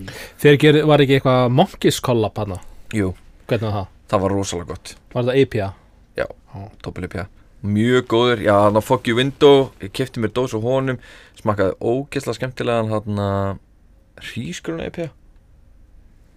Þegar 0.40 0.60
ger, 0.62 0.80
var 0.88 1.02
ekki 1.04 1.18
eitthvað 1.18 1.52
Monkeys 1.58 1.98
kollab 2.00 2.38
hana 2.40 2.62
Jú, 2.96 3.10
Hvernig 3.50 3.66
var 3.66 3.76
það? 3.82 3.92
Það 4.11 4.22
var 4.24 4.34
rosalega 4.36 4.72
gott. 4.74 4.94
Var 5.12 5.28
þetta 5.28 5.42
APA? 5.42 5.72
Toppil 6.82 7.04
IPA 7.04 7.26
Mjög 7.66 8.07
góður, 8.09 8.40
já 8.44 8.52
hann 8.54 8.78
á 8.78 8.82
Foggy 8.84 9.14
Window. 9.16 9.70
Ég 9.82 9.90
kefti 9.96 10.20
mér 10.22 10.30
dós 10.36 10.54
á 10.54 10.61
honum. 10.62 10.98
Smakkaði 11.40 11.74
ógeðslega 11.80 12.38
skemmtilegan 12.38 12.92
hann 12.92 13.22
að 13.22 13.62
hrísgruna 14.22 14.86
IPA 14.90 15.09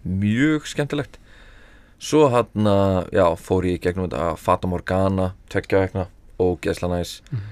mjög 0.07 0.65
skemmtilegt. 0.72 1.20
Svo 1.99 2.30
hann 2.32 2.70
að, 2.72 3.11
já, 3.11 3.26
fór 3.36 3.67
ég 3.67 3.82
gegnum 3.84 4.07
þetta 4.07 4.32
Fata 4.39 4.70
Morgana, 4.72 5.34
tveggja 5.51 5.84
vegna. 5.84 6.07
Ógeðslega 6.39 6.95
næs. 6.95 7.20
Mm. 7.30 7.47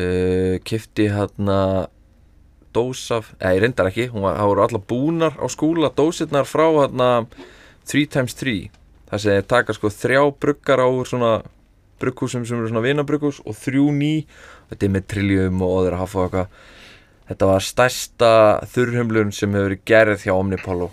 uh, 0.00 0.54
kefti 0.64 1.10
hann 1.12 1.52
að 1.52 1.90
dós 2.74 3.04
af, 3.12 3.34
eða 3.36 3.54
ég 3.58 3.64
reyndar 3.66 3.90
ekki. 3.92 4.08
Hún 4.14 4.24
var, 4.24 4.40
það 4.40 4.50
voru 4.50 4.64
allar 4.64 4.84
búnar 4.88 5.36
á 5.36 5.46
skúla 5.52 5.92
dósirnar 5.92 6.48
frá 6.48 6.66
hann 6.80 7.04
að 7.04 7.40
3x3 7.90 8.70
þar 9.10 9.22
sem 9.22 9.36
þeir 9.36 9.48
taka 9.50 9.76
sko 9.76 9.90
þrjá 9.94 10.22
bruggar 10.42 10.82
á 10.82 10.88
svona 11.08 11.32
brugghúsum 12.00 12.46
sem 12.48 12.58
eru 12.58 12.70
svona 12.70 12.84
vinabrughús 12.84 13.42
og 13.44 13.56
þrjú 13.60 13.90
ný. 13.96 14.12
Þetta 14.70 14.86
er 14.86 14.94
með 14.94 15.08
triljum 15.12 15.64
og 15.66 15.76
öðru 15.82 16.00
hafa 16.00 16.22
og 16.22 16.28
eitthvað. 16.28 16.54
Þetta 17.30 17.50
var 17.50 17.66
stærsta 17.66 18.30
þurrhumlun 18.72 19.34
sem 19.34 19.52
hefur 19.54 19.68
verið 19.68 19.84
gerð 19.86 20.24
hjá 20.24 20.32
Omnipollo. 20.34 20.88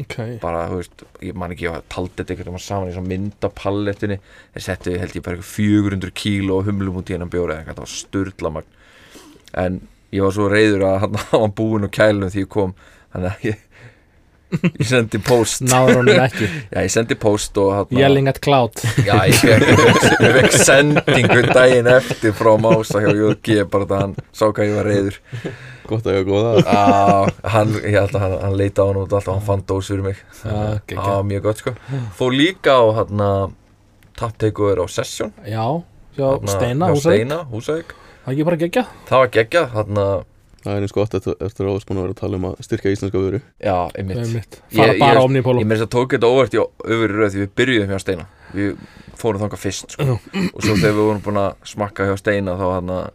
Ok. 0.00 0.14
Bara, 0.40 0.62
þú 0.70 0.78
veist, 0.78 1.02
ég 1.20 1.34
man 1.36 1.52
ekki 1.52 1.66
að 1.68 1.82
taldi 1.92 2.22
þetta 2.22 2.38
veginn 2.38 2.62
saman 2.64 2.88
í 2.88 2.94
svona 2.94 3.10
myndapallettinni 3.10 4.16
þeir 4.54 4.64
settu, 4.64 4.94
held 4.96 5.18
ég, 5.18 5.24
bara 5.26 5.36
eitthvað 5.36 5.50
400 5.52 6.14
kíló 6.16 6.62
og 6.62 6.70
humlum 6.70 7.02
út 7.02 7.12
í 7.12 7.16
hennan 7.16 7.32
bjóri 7.32 7.52
eða 7.52 7.58
eitthvað, 7.60 7.74
þetta 7.74 7.84
var 7.84 7.92
sturlamagn 7.98 8.70
en 9.52 9.82
ég 10.12 10.24
var 10.24 10.34
svo 10.36 10.48
reyður 10.48 10.86
að 10.88 10.98
hann 11.02 11.18
var 11.44 11.52
búinn 11.56 11.88
á 11.88 11.90
kælunum 11.92 12.32
því 12.32 12.46
ég 12.46 12.50
kom. 12.52 12.74
Þannig 13.12 13.32
að 13.32 13.46
ég 13.50 13.66
ég 14.60 14.86
sendi 14.88 15.18
post. 15.24 15.62
Náður 15.66 16.00
honum 16.00 16.22
ekki. 16.26 16.48
Já, 16.72 16.78
ég 16.84 16.92
sendi 16.92 17.16
post 17.20 17.58
og 17.62 17.70
hann 17.76 17.98
Yelling 18.02 18.30
at 18.30 18.40
cloud. 18.44 18.82
Já, 19.06 19.14
ég 19.30 19.38
fekk, 19.40 20.16
ég 20.22 20.36
fekk 20.38 20.56
sendingu 20.66 21.42
daginn 21.52 21.90
eftir 21.92 22.34
frá 22.36 22.52
Mása 22.60 23.02
hjá 23.04 23.12
JG 23.12 23.62
bara 23.72 23.88
það 23.90 24.02
hann 24.06 24.16
sá 24.32 24.44
hvað 24.50 24.68
ég 24.68 24.76
var 24.78 24.90
reyður 24.90 25.20
Gott 25.88 26.06
að 26.06 26.18
ég 26.18 26.28
var 26.28 26.28
góða. 26.30 26.52
Á, 26.62 26.80
hann, 27.56 27.72
ég 27.82 27.96
held 27.98 28.14
að 28.16 28.22
hann, 28.22 28.36
hann 28.44 28.58
leita 28.60 28.84
á 28.84 28.88
hann 28.88 29.00
út 29.02 29.16
alltaf, 29.16 29.32
hann 29.34 29.46
fann 29.48 29.64
dós 29.68 29.90
fyrir 29.90 30.04
mig. 30.06 30.20
Geggjað. 30.42 31.08
Á, 31.10 31.14
mjög 31.26 31.48
gott 31.48 31.62
sko. 31.64 31.72
Fór 32.16 32.36
líka 32.36 32.76
á 32.78 32.84
hann 33.00 33.24
að 33.26 33.56
tapteikuður 34.20 34.84
á 34.84 34.86
Session. 34.92 35.34
Já, 35.42 35.64
já, 36.14 36.26
þarna 36.28 36.54
Steina, 36.54 36.92
hjá 36.92 37.02
Steina, 37.02 37.40
Húsavík. 37.50 37.96
Það 38.22 38.30
er 38.30 38.36
ekki 38.36 38.44
bara 38.46 38.58
gegja 38.60 38.82
Það 39.08 39.18
var 39.24 39.30
geggjað, 39.34 39.72
hann 39.74 39.98
að 39.98 40.12
Það 40.62 40.76
er 40.78 40.84
eins 40.86 40.92
gott 40.94 41.14
eftir, 41.18 41.34
að 41.42 41.86
búin 41.88 41.98
að 41.98 42.04
vera 42.06 42.14
að 42.14 42.20
tala 42.22 42.38
um 42.38 42.44
að 42.50 42.60
styrka 42.62 42.92
íslenska 42.94 43.18
vöru 43.18 43.40
Já, 43.58 43.74
einmitt 43.98 44.20
Einmitt. 44.22 44.58
Fara 44.70 44.92
Ég- 44.92 45.00
bara 45.00 45.18
ég- 45.20 45.24
omnipólu 45.26 45.60
Ég 45.62 45.66
með 45.66 45.76
þess 45.80 45.86
að 45.88 45.92
tók 45.96 46.14
þetta 46.14 46.30
óvart 46.30 46.54
í 46.54 46.60
öfri 46.62 47.08
röð 47.18 47.32
því 47.34 47.42
við 47.42 47.50
byrjuðum 47.58 47.90
hjá 47.92 47.98
Steina 48.04 48.26
Við 48.54 48.76
fórum 49.18 49.42
þangað 49.42 49.62
fyrst 49.64 49.90
sko. 49.96 50.18
og 50.54 50.62
svo 50.62 50.74
þegar 50.78 50.94
við 50.94 51.02
vorum 51.02 51.22
búin 51.26 51.40
að 51.42 51.52
smakka 51.72 52.06
hjá 52.06 52.16
Steina 52.22 52.54
þá 52.60 52.66
hann 52.76 52.94
að 52.94 53.10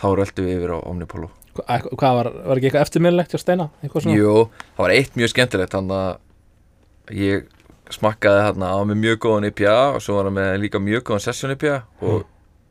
þá 0.00 0.06
röldu 0.20 0.46
við 0.46 0.56
yfir 0.60 0.74
á 0.74 0.78
Omnipolo 0.86 1.30
Hva- 1.58 1.80
Hvað 1.98 2.14
var, 2.20 2.30
var 2.46 2.56
ekki 2.60 2.70
eitthvað 2.70 2.84
eftirminnilegt 2.86 3.32
hjá 3.34 3.40
Steina? 3.42 3.70
Eitthvað 3.82 4.04
svona? 4.06 4.16
Jú, 4.16 4.34
það 4.78 4.84
var 4.86 4.94
eitt 4.94 5.16
mjög 5.18 5.32
skemmtilegt 5.34 5.72
hann 5.74 5.90
að 5.90 6.18
ég 7.10 7.48
smakkaði 7.90 8.42
hann 8.46 8.62
að 8.62 8.70
á 8.70 8.80
með 8.86 9.00
mjög 9.02 9.16
góðan 9.26 9.48
IPA 9.50 9.74
og 9.96 10.02
svo 10.04 10.14
var 10.20 10.28
hann 10.30 10.36
með 10.38 10.60
líka 10.62 10.78
mjög 10.78 11.02
góðan 11.10 11.24
session 11.26 11.50
IPA 11.56 11.80
og 12.06 12.22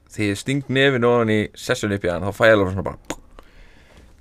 því 0.09 0.29
ég 0.31 0.37
sting 0.39 0.63
nefin 0.71 1.03
ofan 1.09 1.33
í 1.35 1.39
session 1.59 1.91
IPA 1.91 2.21
þá 2.23 2.31
fæ 2.31 2.45
ég 2.47 2.55
alveg 2.55 2.71
svona 2.71 2.87
bara 2.87 3.18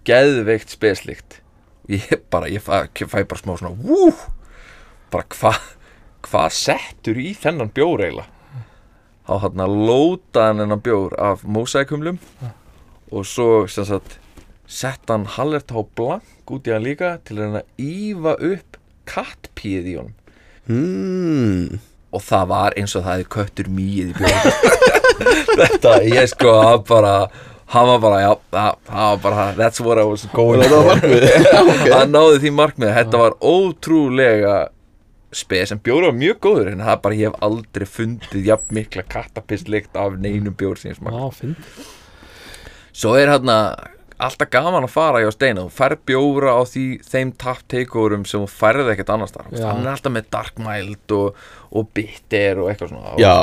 geðveikt 0.09 0.74
speslikt 0.74 1.40
ég 1.88 2.24
bara, 2.32 2.48
ég 2.52 2.64
fæ, 2.64 2.88
ég 3.00 3.09
fæ 3.09 3.22
bara 3.22 3.40
smá 3.40 3.54
svona 3.56 3.74
wú, 3.76 4.12
bara 5.12 5.28
hvað 5.32 5.61
hvað 6.26 6.54
settur 6.54 7.20
í 7.20 7.32
þennan 7.38 7.72
bjór 7.74 8.02
eiginlega? 8.04 8.34
Þá 9.28 9.34
hann 9.44 9.61
að 9.61 9.74
lóta 9.88 10.46
hann 10.48 10.62
þennan 10.62 10.84
bjór 10.84 11.14
af 11.20 11.44
mósækumlum 11.44 12.18
og 13.12 13.26
svo 13.28 13.66
sem 13.70 13.86
sagt 13.88 14.18
sett 14.68 15.09
hann 15.09 15.26
halvert 15.36 15.72
á 15.72 15.80
blank 15.80 16.52
út 16.52 16.68
í 16.68 16.74
hann 16.74 16.84
líka 16.84 17.16
til 17.28 17.40
að 17.44 17.61
ífa 17.80 18.34
upp 18.36 18.80
kattpíð 19.09 19.92
í 19.92 19.98
honum. 20.00 20.16
Hmm. 20.68 21.78
og 22.12 22.20
það 22.24 22.48
var 22.50 22.74
eins 22.76 22.92
og 22.96 23.04
það 23.04 23.14
hefði 23.14 23.28
köttur 23.32 23.68
mýið 23.72 24.11
í 24.11 24.16
björn 24.18 24.50
þetta, 25.61 25.92
ég 26.04 26.28
sko 26.28 26.52
bara 26.88 27.14
hann 27.69 27.91
var 27.91 28.01
bara, 28.01 28.21
já, 28.23 28.33
það 28.55 28.89
var 28.89 29.21
bara 29.23 29.47
that's 29.59 29.81
what 29.85 30.01
I 30.01 30.07
was 30.09 30.25
going 30.33 30.62
var 30.73 30.89
markmið 30.89 31.29
hann 31.99 32.14
náði 32.14 32.41
því 32.47 32.53
markmið, 32.57 32.95
þetta 32.97 33.21
var 33.21 33.37
ótrúlega 33.45 34.57
spes, 35.37 35.75
en 35.75 35.83
bjóri 35.85 36.09
var 36.09 36.16
mjög 36.16 36.41
góður 36.47 36.73
en 36.73 36.81
það 36.81 36.95
er 36.95 37.05
bara, 37.05 37.19
ég 37.19 37.29
hef 37.29 37.45
aldrei 37.45 37.87
fundið 37.99 38.49
jafn 38.49 38.75
mikla 38.79 39.05
kattapistlikt 39.12 40.01
af 40.01 40.16
neinum 40.16 40.57
bjór 40.57 40.81
sem 40.81 40.95
ég 40.95 41.31
finn 41.37 41.57
Svo 42.99 43.12
er 43.14 43.31
hérna 43.31 43.59
alltaf 44.19 44.49
gaman 44.51 44.87
að 44.89 44.91
fara 44.91 45.21
hjá 45.23 45.29
Steina. 45.31 45.62
Þú 45.69 45.75
færð 45.77 46.01
bjóra 46.09 46.57
á 46.59 46.62
því, 46.66 46.85
þeim 47.07 47.33
tap 47.39 47.61
takeoverum 47.71 48.25
sem 48.27 48.43
þú 48.43 48.51
færði 48.51 48.95
ekkert 48.95 49.12
annars 49.14 49.35
þar 49.37 49.53
hann 49.55 49.85
er 49.85 49.93
alltaf 49.93 50.14
með 50.16 50.31
dark 50.35 50.59
mild 50.62 51.14
og, 51.14 51.39
og 51.71 51.91
bitter 51.95 52.62
og 52.64 52.73
eitthvað 52.73 52.95
svona. 52.95 53.14
Já, 53.23 53.37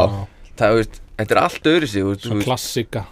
það, 0.59 0.79
veist, 0.81 0.99
þetta 1.21 1.37
er 1.37 1.41
allt 1.45 1.69
öðru 1.71 1.91
sig 1.93 2.09
Svona 2.25 2.47
klassika 2.49 3.05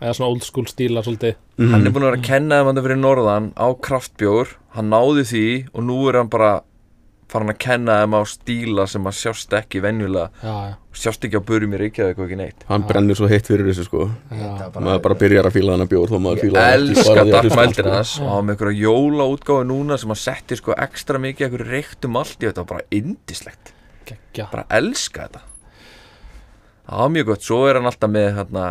Eða 0.00 0.12
svona 0.18 0.30
old 0.30 0.44
school 0.44 0.66
stíla 0.68 1.02
svolítið. 1.02 1.36
Mhm. 1.58 1.70
hann 1.72 1.86
er 1.86 1.90
búin 1.90 2.04
að 2.04 2.10
vera 2.10 2.20
að 2.20 2.28
kenna 2.30 2.60
þeim 2.60 2.66
hann 2.72 2.84
fyrir 2.84 3.00
norðan 3.02 3.52
á 3.56 3.66
kraftbjór. 3.80 4.46
Hann 4.76 4.90
náði 4.90 5.22
því 5.32 5.44
og 5.74 5.84
nú 5.84 6.08
er 6.08 6.18
hann 6.20 6.28
bara 6.28 6.50
farin 7.28 7.50
að 7.50 7.58
kenna 7.58 7.94
þeim 8.04 8.14
á 8.14 8.22
stíla 8.28 8.84
sem 8.86 9.02
að 9.08 9.16
sjást 9.18 9.50
ekki 9.56 9.80
venjulega. 9.82 10.30
Já, 10.44 10.52
já, 10.68 10.74
sjást 10.94 11.24
ekki 11.26 11.40
á 11.40 11.48
börum 11.48 11.72
í 11.74 11.80
Reykjavík 11.80 12.18
og 12.20 12.28
ekki 12.28 12.36
neitt. 12.38 12.62
Hann 12.68 12.84
brennur 12.86 13.16
svo 13.18 13.26
heitt 13.26 13.48
fyrir 13.48 13.66
þessu 13.66 13.84
sko. 13.88 14.10
Já. 14.30 14.70
Maður 14.76 15.02
bara 15.02 15.14
byrjar 15.18 15.48
að 15.48 15.56
fíla 15.56 15.72
hana 15.74 15.88
bjór 15.90 16.06
þó 16.12 16.20
maður 16.22 16.36
Ég 16.38 16.44
fíla 16.46 16.60
hann 16.60 16.86
ekki 16.86 16.92
elska 16.92 17.08
bara 17.08 17.24
því 17.24 17.26
að 17.26 17.32
Dark 17.32 17.42
hlusta, 17.48 17.66
Mildina 17.66 17.88
sko. 17.90 17.96
þess 17.98 18.20
og 18.20 18.30
hann 18.30 18.46
með 18.46 18.54
einhverja 18.54 18.84
jólaútgáfi 18.86 19.66
núna 19.72 19.98
sem 19.98 20.08
hann 20.14 20.22
setti 20.22 20.56
sko 20.60 20.72
ekstra 20.86 21.18
mikið 21.18 21.46
einhverju 21.48 21.70
reyktum 21.72 22.16
allt 22.20 22.38
í 22.38 22.46
þetta. 22.46 22.62
Var 22.62 22.70
bara 22.76 22.86
indislegt 22.90 23.72
Gekkja 24.06 24.48
bara 24.52 24.66
elska 24.70 25.26
þetta. 25.26 25.40
Það 26.86 26.98
var 27.02 27.08
mjög 27.16 27.26
gott, 27.26 27.42
svo 27.42 27.60
er 27.66 27.74
hann 27.80 27.88
alltaf 27.90 28.10
með 28.14 28.28
hérna, 28.36 28.66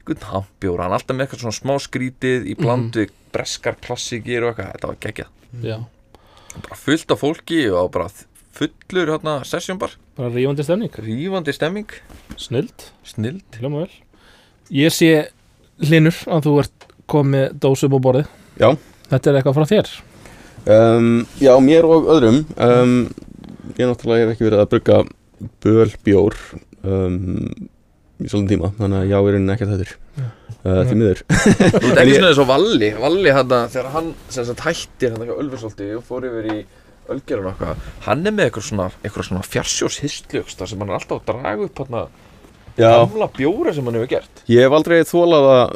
einhvern 0.00 0.26
hampjóra, 0.32 0.84
hann 0.86 0.92
er 0.94 0.98
alltaf 0.98 1.16
með 1.16 1.26
eitthvað 1.26 1.42
svona 1.44 1.58
smá 1.58 1.74
skrítið 1.84 2.48
í 2.50 2.56
blandu 2.58 3.06
breskar 3.34 3.76
klassikir 3.84 4.44
og 4.46 4.52
eitthvað, 4.54 4.72
þetta 4.74 4.90
var 4.90 5.00
geggjað. 5.04 5.32
Já, 5.66 5.78
bara 6.56 6.78
fullt 6.80 7.14
af 7.14 7.22
fólki 7.22 7.60
og 7.70 7.90
bara 7.94 8.08
fullur 8.60 9.12
hérna 9.14 9.36
sessjónbar, 9.46 9.94
bara 10.18 10.32
rífandi 10.34 10.66
stemning 10.66 11.00
rífandi 11.06 11.54
stemming. 11.54 11.96
Snild, 12.40 12.86
snild, 13.06 13.44
hljóma 13.60 13.84
vel. 13.84 13.98
Ég 14.74 14.94
sé 14.94 15.12
hlinur 15.82 16.16
að 16.30 16.46
þú 16.48 16.54
ert 16.64 16.86
komið 17.10 17.56
dósum 17.62 17.96
á 17.96 17.98
borðið. 18.02 18.30
Já. 18.60 18.70
Þetta 19.10 19.30
er 19.30 19.38
eitthvað 19.40 19.58
frá 19.58 19.70
þér. 19.70 19.92
Um, 20.70 21.10
Já, 21.40 21.54
mér 21.64 21.86
og 21.88 22.10
öðrum. 22.12 22.42
Um, 22.60 22.96
Ég 23.78 23.86
náttúrulega 23.86 24.26
hef 24.26 24.32
ekki 24.34 24.44
verið 24.48 24.60
að 24.60 24.70
brugga 24.74 24.96
böl 25.64 25.92
bjór 26.04 26.34
um, 26.84 27.68
í 28.20 28.30
svolítið 28.30 28.54
tíma 28.54 28.70
þannig 28.78 28.98
að 29.00 29.10
já, 29.10 29.16
er 29.18 29.34
rauninni 29.36 29.54
ekkert 29.54 29.72
þetta 29.74 30.28
uh, 30.60 30.80
því 30.88 30.98
miður. 31.00 31.22
Þú 31.30 31.90
svona 31.90 32.30
eins 32.30 32.42
og 32.42 32.48
Valli. 32.50 32.90
Valli 33.00 33.34
hérna, 33.34 33.60
þegar 33.72 33.92
hann 33.96 34.10
sem 34.28 34.48
sagt 34.48 34.64
hættir 34.66 35.14
hérna 35.14 35.28
hjá 35.28 35.36
Ölfursólti 35.36 35.90
og 35.96 36.06
fór 36.08 36.28
yfir 36.30 36.50
í 36.52 36.58
Ölgerun 37.10 37.48
og 37.48 37.54
eitthvað, 37.54 37.86
hann 38.06 38.26
er 38.28 38.34
með 38.36 38.48
eitthvað 38.48 38.66
svona, 38.68 38.88
eitthvað 39.02 39.30
svona 39.30 39.46
fjarsjós 39.46 39.96
histlugsta 40.04 40.68
sem 40.70 40.82
hann 40.82 40.92
er 40.92 41.00
alltaf 41.00 41.22
að 41.22 41.30
draga 41.32 41.66
upp 41.66 41.80
hérna 41.82 42.04
Já, 42.78 42.92
gamla 43.02 43.26
bjóra 43.34 43.72
sem 43.74 43.88
hann 43.88 43.98
hefur 43.98 44.12
gert. 44.12 44.42
Ég 44.48 44.62
hef 44.64 44.76
aldrei 44.76 45.00
þólað 45.08 45.48
að 45.50 45.72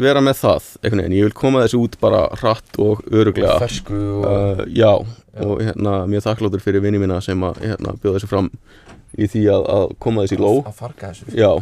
vera 0.00 0.22
með 0.22 0.36
það 0.38 0.68
einhvern 0.84 1.02
veginn, 1.02 1.16
ég 1.18 1.26
vil 1.26 1.36
koma 1.40 1.64
þessu 1.64 1.80
út 1.82 1.96
bara 2.02 2.20
hratt 2.38 2.78
og 2.82 3.02
öruglega 3.10 3.56
fersku 3.58 3.98
og 4.20 4.28
uh, 4.28 4.62
Já, 4.70 4.92
og 5.42 5.64
hérna 5.64 5.96
mjög 6.10 6.28
þakkláttur 6.28 6.62
fyrir 6.62 6.84
vinni 6.84 7.00
mína 7.02 7.18
sem 7.24 7.42
að 7.46 7.58
hérna, 7.64 7.96
bjóða 7.98 8.20
þessu 8.20 8.30
fram 8.30 8.52
í 9.18 9.28
því 9.30 9.44
að, 9.54 9.68
að 9.76 9.86
koma 10.02 10.24
þessu 10.26 10.38
í 10.38 10.42
ló 10.44 10.52
að 10.62 10.74
farga 10.80 11.12
þessu 11.12 11.36
Já. 11.38 11.52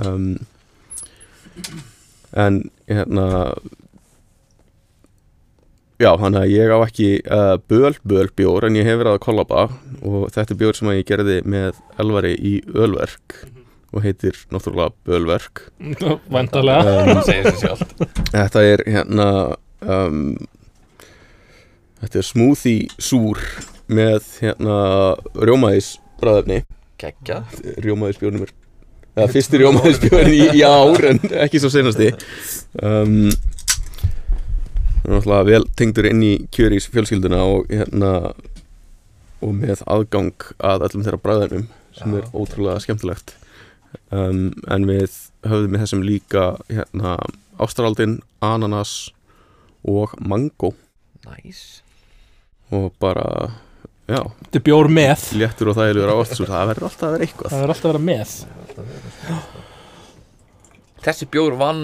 Um, 0.00 0.28
En 2.34 2.64
hérna 2.90 3.54
Já, 6.02 6.10
þannig 6.18 6.40
að 6.40 6.50
ég 6.50 6.72
á 6.74 6.78
ekki 6.82 7.08
uh, 7.22 7.54
böl, 7.70 7.92
böl 8.02 8.26
bjór 8.34 8.66
en 8.66 8.74
ég 8.74 8.88
hef 8.88 8.98
verið 8.98 9.14
að 9.14 9.20
kollaba 9.22 9.60
og 10.02 10.24
þetta 10.34 10.50
er 10.50 10.58
bjór 10.58 10.76
sem 10.76 10.90
að 10.90 10.96
ég 10.98 11.06
gerði 11.06 11.36
með 11.46 11.78
elvari 12.02 12.32
í 12.34 12.54
ölverk 12.74 13.36
og 13.94 14.02
heitir 14.02 14.34
náttúrulega 14.50 14.90
bölverk. 15.06 15.68
Væntalega 16.34 17.04
um, 17.06 17.22
Þetta 18.34 18.64
er 18.66 18.82
hérna 18.90 19.28
um, 19.86 20.18
Þetta 22.02 22.20
er 22.20 22.26
smoothie 22.26 22.90
súr 22.98 23.38
með 23.86 24.26
hérna 24.42 24.80
rjómaðis 25.38 25.94
bræðefni 26.24 26.62
geggja 27.00 27.42
rjómaðisbjórnum 27.84 28.46
er 28.46 28.54
eða 29.14 29.28
fyrsti 29.30 29.60
rjómaðisbjórn 29.62 30.32
í, 30.34 30.42
í 30.58 30.64
ár 30.66 31.10
en 31.12 31.20
ekki 31.44 31.60
svo 31.62 31.70
senasti 31.70 32.10
um, 32.82 33.30
náttúrulega 35.04 35.44
vel 35.50 35.62
tengdur 35.76 36.08
inn 36.08 36.24
í 36.24 36.34
kjörís 36.54 36.88
fjölskylduna 36.90 37.44
og 37.44 37.70
hérna 37.70 38.12
og 39.44 39.52
með 39.52 39.82
aðgang 39.90 40.46
að 40.64 40.86
öllum 40.88 41.04
þeirra 41.04 41.20
bræðinum 41.20 41.66
sem 41.94 42.14
Já. 42.14 42.20
er 42.20 42.28
ótrúlega 42.32 42.82
skemmtilegt. 42.82 43.34
Um, 44.10 44.52
en 44.70 44.86
við 44.88 45.12
höfðum 45.46 45.74
með 45.74 45.84
þessum 45.84 46.04
líka 46.06 46.46
hérna 46.70 47.16
ástraldin, 47.62 48.18
ananas 48.42 49.12
og 49.84 50.16
mango. 50.18 50.72
Næs 51.28 51.84
og 52.72 52.94
bara 52.98 53.52
já, 54.10 54.20
Þetta 54.44 54.58
er 54.60 54.64
bjór 54.68 54.88
með. 54.92 55.26
Léttur 55.40 55.70
og 55.72 55.76
þægilegur 55.78 56.12
á 56.12 56.16
ástasúr 56.20 56.50
það 56.52 56.68
verður 56.72 56.86
alltaf 56.88 57.06
að 57.08 57.14
vera 57.16 57.26
eitthvað. 57.28 57.50
Það 57.54 57.62
er 57.64 57.72
alltaf 57.74 57.84
að 57.84 57.92
vera 57.92 58.04
með. 58.10 58.28
Þessi 61.04 61.28
bjór 61.34 61.56
vann 61.60 61.82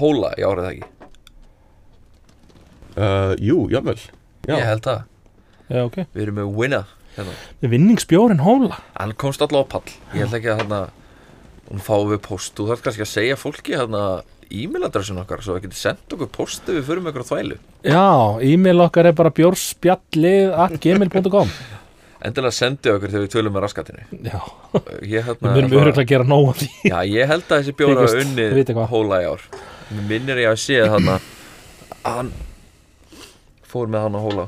hóla 0.00 0.32
í 0.38 0.44
árið 0.46 0.64
það 0.66 0.72
ekki? 0.74 0.92
Uh, 2.96 3.32
Jú, 3.44 3.58
jável 3.70 3.98
Já. 4.48 4.54
ég 4.56 4.64
held 4.70 4.84
það. 4.86 5.02
Já, 5.66 5.80
ok. 5.84 5.98
Við 6.14 6.22
erum 6.22 6.38
með 6.40 6.52
winner 6.60 6.86
hérna. 7.16 7.34
Þetta 7.36 7.66
er 7.68 7.72
vinningsbjórin 7.74 8.42
hóla. 8.46 8.78
Hann 8.96 9.12
komst 9.20 9.42
allavega 9.44 9.68
á 9.68 9.72
pall. 9.76 9.92
Ég 10.14 10.22
held 10.24 10.36
ekki 10.38 10.52
að 10.52 10.60
hérna 10.62 10.80
hún 11.66 11.82
fáum 11.82 12.10
við 12.12 12.20
post. 12.24 12.54
Þú 12.56 12.68
þarf 12.70 12.84
kannski 12.86 13.04
að 13.06 13.10
segja 13.12 13.38
fólki 13.40 13.76
hérna 13.76 14.02
e-mailadressun 14.50 15.22
okkar 15.22 15.42
svo 15.44 15.56
það 15.56 15.66
getur 15.66 15.80
sendt 15.80 16.16
okkur 16.16 16.30
post 16.34 16.68
ef 16.68 16.78
við 16.78 16.86
förum 16.88 17.06
með 17.06 17.12
okkur 17.14 17.26
á 17.26 17.30
þvælu. 17.30 17.58
Já, 17.86 18.06
e-mail 18.50 18.84
okkar 18.86 19.10
er 19.10 19.16
bara 19.18 19.32
bjórspjallið 19.36 20.54
at 20.66 20.76
gmail.com 20.82 21.54
endilega 22.26 22.56
sendi 22.56 22.90
okkur 22.90 23.12
þegar 23.12 23.26
við 23.26 23.32
tölum 23.36 23.54
með 23.54 23.66
raskatinu. 23.66 24.06
Já, 24.26 24.40
ég, 25.02 25.06
við 25.06 25.22
hérna, 25.28 25.54
myndum 25.54 25.80
öruglega 25.82 26.04
að 26.06 26.10
gera 26.14 26.26
nóg 26.26 26.50
af 26.54 26.60
því. 26.62 26.70
Já, 26.90 26.98
ég 27.12 27.32
held 27.32 27.46
að 27.46 27.62
þessi 27.62 27.76
bjóra 27.78 28.08
unni 28.24 28.86
hóla 28.94 29.22
í 29.22 29.30
ár. 29.30 29.48
Minnir 30.08 30.42
ég 30.42 30.50
að 30.50 30.60
sé 30.64 30.80
þarna 30.82 31.20
að 32.06 32.20
hann 32.20 32.32
fór 33.66 33.90
með 33.90 34.06
hann 34.06 34.18
að 34.18 34.26
hóla 34.26 34.46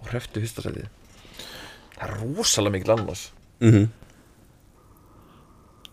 og 0.00 0.10
hrefti 0.10 0.42
fyrsta 0.42 0.64
setið 0.64 0.88
það 1.96 2.04
er 2.06 2.14
rosalega 2.20 2.76
mikil 2.76 2.94
annars 2.96 3.24
mm 3.64 3.88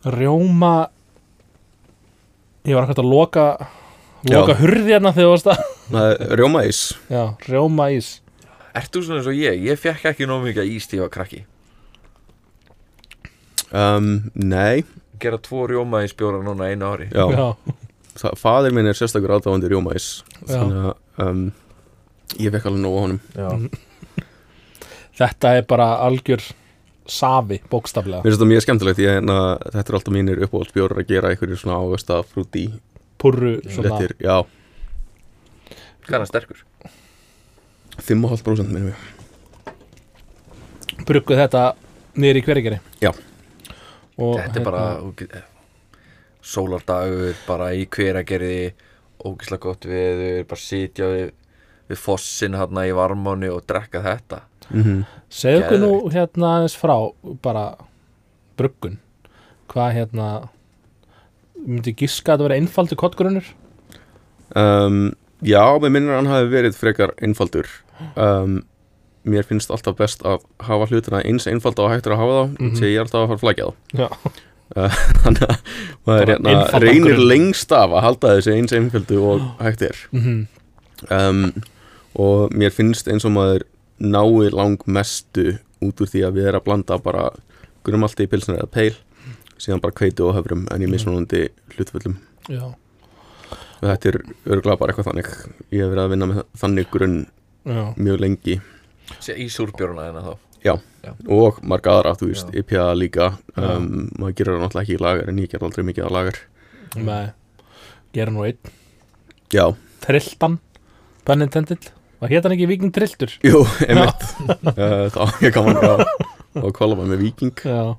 Rjóma 0.08 0.88
Ég 2.68 2.76
var 2.76 2.84
ekkert 2.88 3.00
að 3.04 3.10
loka 3.12 3.46
Loka 4.28 4.54
Já. 4.56 4.60
hurði 4.60 4.92
hérna 4.92 5.12
þegar 5.16 5.28
þú 5.28 5.34
varst 5.36 5.52
að 5.54 6.24
Rjómaís 6.40 6.80
Já, 7.14 7.22
rjóma 7.48 7.86
ís. 7.96 8.08
Ert 8.78 8.92
þú 8.94 9.04
svona 9.06 9.22
eins 9.22 9.30
og 9.32 9.38
ég? 9.40 9.62
Ég 9.70 9.80
fekk 9.80 10.08
ekki 10.12 10.28
nóg 10.30 10.44
mikið 10.46 10.72
ís 10.76 10.88
til 10.90 11.00
ég 11.00 11.06
var 11.06 11.14
krakki. 11.14 11.44
Um, 13.72 14.10
Nei, 14.38 14.84
Gera 15.20 15.40
tvo 15.44 15.66
rjóma 15.68 16.04
í 16.06 16.10
spjóra 16.12 16.40
núna 16.46 16.68
einu 16.72 16.88
ári. 16.92 17.08
Já, 17.12 17.26
Já, 17.34 17.48
Það, 18.18 18.36
Fadir 18.42 18.74
minn 18.74 18.88
er 18.90 18.98
sérstakur 18.98 19.34
aðdáðandi 19.38 19.70
rjómaís 19.72 20.06
Já. 20.44 20.58
Þannig 20.58 20.84
að 20.84 21.26
um, 21.28 21.42
Ég 22.42 22.52
fekk 22.54 22.68
alveg 22.70 22.84
nóg 22.84 22.96
á 22.98 23.00
honum. 23.06 23.20
Já. 23.38 24.26
Þetta 25.18 25.52
er 25.58 25.66
bara 25.70 25.88
algjör 26.06 26.44
safi, 27.08 27.58
bókstaflega. 27.72 28.20
Mér 28.22 28.30
finnst 28.30 28.40
þetta 28.40 28.50
mjög 28.52 28.64
skemmtilegt 28.66 29.00
ég, 29.04 29.20
na, 29.26 29.38
Þetta 29.64 29.88
er 29.92 29.98
alltaf 30.00 30.14
mínir 30.16 30.42
uppáhaldsbjórar 30.48 31.02
að 31.04 31.08
gera 31.12 31.30
einhverju 31.34 31.58
svona 31.62 31.80
ávegsta 31.82 32.22
frúti. 32.28 32.66
Purru, 33.18 33.56
svona. 33.72 33.90
Lettir, 33.98 34.16
já, 34.22 34.38
Hvað 36.08 36.14
er 36.16 36.22
hann 36.24 36.30
sterkur? 36.30 36.60
5,5% 37.98 38.70
minnum 38.72 38.92
við 38.94 39.00
Brugguð 41.08 41.40
þetta 41.42 41.62
niður 42.18 42.40
í 42.40 42.44
hverigeri 42.46 42.78
Já. 43.04 43.12
Og 44.18 44.38
Þetta 44.40 44.60
er 44.62 44.66
bara 44.66 44.84
þú 45.02 45.10
get- 45.20 45.36
eh, 45.36 45.46
sólardagur 46.42 47.36
bara 47.48 47.72
í 47.76 47.86
hveragerði 47.92 48.74
ógislega 49.26 49.60
gott 49.66 49.86
veður 49.90 50.48
bara 50.48 50.62
sitja 50.62 51.06
við, 51.12 51.32
við 51.90 51.98
fossin 51.98 52.54
hérna 52.58 52.86
í 52.88 52.94
varmáni 52.96 53.50
og 53.52 53.66
drekka 53.68 54.02
þetta 54.06 54.42
mm 54.72 54.84
-hmm. 54.84 55.06
Segðu 55.30 55.64
okkur 55.64 55.80
nú 55.80 56.12
hérna 56.12 56.48
aðeins 56.58 56.78
frá 56.78 57.12
bara 57.42 57.76
bruggun. 58.58 58.98
Hvað 59.70 59.94
hérna 59.94 60.50
myndi 61.68 61.94
giska 61.96 62.34
að 62.34 62.38
þetta 62.38 62.48
vera 62.48 62.60
einfaldur 62.62 62.98
kottgrunur 62.98 63.44
um, 64.56 65.14
Já, 65.42 65.78
með 65.82 65.90
minnir 65.94 66.16
hann 66.16 66.26
hafi 66.32 66.48
verið 66.50 66.76
frekar 66.76 67.12
einfaldur. 67.22 67.68
Um, 68.16 68.64
Mér 69.28 69.44
finnst 69.44 69.70
alltaf 69.70 69.98
best 69.98 70.22
að 70.24 70.40
hafa 70.64 70.86
hlutina 70.88 71.20
eins 71.22 71.48
einfalda 71.48 71.84
og 71.84 71.92
hægt 71.92 72.08
er 72.08 72.14
að 72.16 72.18
hafa 72.22 72.36
þá 72.38 72.58
Mhm. 72.60 72.76
því 72.78 72.86
ég 72.88 72.96
er 72.96 73.04
alltaf 73.04 73.22
að 73.22 73.28
fara 73.28 73.36
að 73.36 73.44
flækja 73.44 73.66
þá. 73.66 73.74
Já, 74.00 74.10
uh, 74.78 74.90
þannig 75.22 75.42
að 75.44 75.58
maður 76.08 76.28
hérna, 76.32 76.80
reynir 76.80 77.18
lengst 77.18 77.72
af 77.72 77.90
að 77.92 78.02
halda 78.02 78.28
þessu 78.38 78.54
eins 78.56 78.72
einföldu 78.74 79.20
og 79.22 79.42
hægt 79.66 79.82
er. 79.82 79.98
Mhm. 80.12 80.48
um, 81.12 81.54
og 82.16 82.52
mér 82.54 82.72
finnst 82.72 83.08
eins 83.08 83.26
og 83.26 83.32
maður 83.32 83.64
nái 84.00 84.50
langmestu 84.54 85.58
út 85.84 86.02
úr 86.02 86.10
því 86.10 86.24
að 86.28 86.40
við 86.40 86.50
erum 86.50 86.62
að 86.62 86.66
blanda 86.68 86.98
bara 87.02 87.28
grumalti 87.88 88.26
í 88.26 88.32
pilsnir 88.32 88.60
eða 88.62 88.72
peil 88.74 88.96
síðan 89.58 89.82
bara 89.82 89.96
kveiti 89.98 90.26
og 90.26 90.36
höfrum 90.38 90.66
en 90.74 90.84
í 90.86 90.90
mismunandi 90.90 91.48
hlutföllum. 91.76 92.18
Já, 92.52 92.66
og 92.68 93.86
þetta 93.86 94.12
er 94.12 94.20
örgulega 94.54 94.80
bara 94.82 94.94
eitthvað 94.94 95.10
þannig. 95.10 95.32
Ég 95.74 95.82
hef 95.84 95.94
verið 95.94 96.04
að 96.04 96.12
vinna 96.14 96.30
með 96.32 96.44
þannig 96.62 96.92
grunn 96.94 97.18
já, 97.66 97.82
mjög 97.98 98.22
lengi. 98.22 98.60
Sé 99.24 99.38
í 99.40 99.48
súrbjörna 99.52 100.12
en 100.12 100.22
þá. 100.26 100.34
Og 101.32 101.62
marga 101.64 101.94
aðra, 101.96 102.16
þú 102.20 102.28
veist, 102.32 102.50
Já. 102.52 102.60
IPA 102.60 102.86
líka. 103.00 103.28
Já. 103.56 103.68
um, 103.78 104.08
maður 104.20 104.38
gerir 104.38 104.54
það 104.54 104.64
náttúrulega 104.66 104.84
ekki 104.84 104.98
í 104.98 105.04
lagar 105.06 105.30
en 105.32 105.42
ég 105.42 105.52
ger 105.54 105.64
aldrei 105.64 105.86
mikið 105.88 106.10
á 106.10 106.12
lagar 106.12 106.40
með 106.98 107.30
gera 108.18 108.34
nú 108.34 108.44
einn. 108.48 108.74
Já, 109.54 109.66
Trilltan, 110.04 110.60
pun 111.24 111.48
Var 112.18 112.32
hétt 112.34 112.48
hann 112.48 112.56
ekki 112.56 112.68
Viking 112.70 112.94
Trilltur? 112.94 113.34
jú, 113.46 113.62
einmitt. 113.86 114.24
Þá 115.14 115.22
ég 115.46 115.54
gaman 115.54 115.78
að 115.78 116.04
og 116.58 116.74
kvala 116.74 116.98
með 116.98 117.22
Viking 117.22 117.54
Já, 117.62 117.96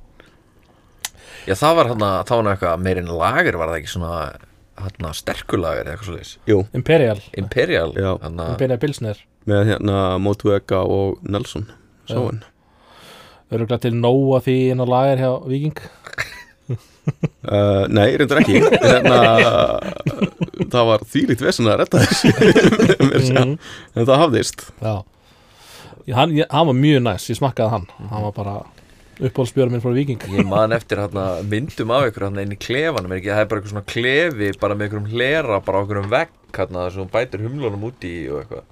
Já, 1.48 1.54
það 1.56 1.76
var 1.78 1.90
hann 1.92 2.04
að, 2.04 2.18
það 2.28 2.36
var 2.36 2.44
nú 2.44 2.52
eitthvað 2.52 2.82
meirinn 2.84 3.12
lager, 3.20 3.58
var 3.60 3.70
það 3.72 3.78
ekki 3.80 3.92
svona 3.94 4.12
hann 4.78 5.14
sterkulager 5.16 5.86
eða 5.86 5.94
eitthvað 5.94 6.08
svo 6.10 6.16
leis 6.18 6.32
Jú, 6.50 6.58
Imperial, 6.76 7.22
Imperial, 7.40 7.94
Já. 7.98 8.10
hann 8.22 8.42
að 8.42 8.52
Imperial 8.56 8.80
Pilsner. 8.82 9.22
Með 9.48 9.70
hérna 9.72 9.98
Motueka 10.22 10.82
og 10.84 11.22
Nelson 11.26 11.68
Sáin 12.10 12.42
Öruglega 13.48 13.80
til 13.86 13.94
nóa 13.96 14.42
því 14.44 14.58
inn 14.74 14.82
á 14.84 14.86
lager 14.86 15.22
hjá 15.22 15.30
Viking 15.48 15.78
uh, 17.48 17.86
Nei, 17.96 18.10
reyndar 18.20 18.42
ekki. 18.42 18.60
Hérna, 18.60 19.22
Það 20.58 20.88
var 20.90 21.04
þýlíkt 21.12 21.44
vesen 21.44 21.68
að 21.70 21.78
redda 21.84 22.00
þessu. 22.06 22.32
Mhm. 23.18 23.54
en 23.94 24.06
það 24.08 24.20
hafðist. 24.24 24.64
Já. 24.82 24.96
Hann, 26.16 26.32
ég, 26.38 26.46
hann 26.50 26.66
var 26.70 26.76
mjög 26.76 27.02
næs, 27.04 27.26
ég 27.30 27.36
smakkaði 27.38 27.70
hann. 27.74 27.86
Hann 28.10 28.24
var 28.24 28.32
bara 28.36 28.54
uppáhaldsbjörn 29.18 29.72
minn 29.74 29.82
frá 29.82 29.90
Viking 29.96 30.22
Ég 30.38 30.46
man 30.46 30.72
eftir 30.76 31.00
hann 31.02 31.18
myndum 31.50 31.90
af 31.92 32.06
ykkur 32.08 32.28
hann 32.28 32.38
inn 32.40 32.54
í 32.54 32.58
klefanum, 32.60 33.12
er 33.12 33.18
ekki, 33.20 33.32
það 33.34 33.42
er 33.42 33.48
bara 33.50 33.60
eitthvað 33.60 33.74
svona 33.74 33.90
klefi 33.92 34.50
bara 34.62 34.76
með 34.78 34.86
einhverjum 34.88 35.08
hlera, 35.12 35.58
bara 35.66 35.78
á 35.78 35.82
einhverjum 35.82 36.10
vegg 36.12 36.60
hann 36.62 36.78
að 36.78 36.86
þessum 36.88 37.10
bætir 37.12 37.42
humlunum 37.44 37.86
úti 37.90 38.12
í 38.22 38.26
og 38.32 38.40
eitthvað. 38.44 38.66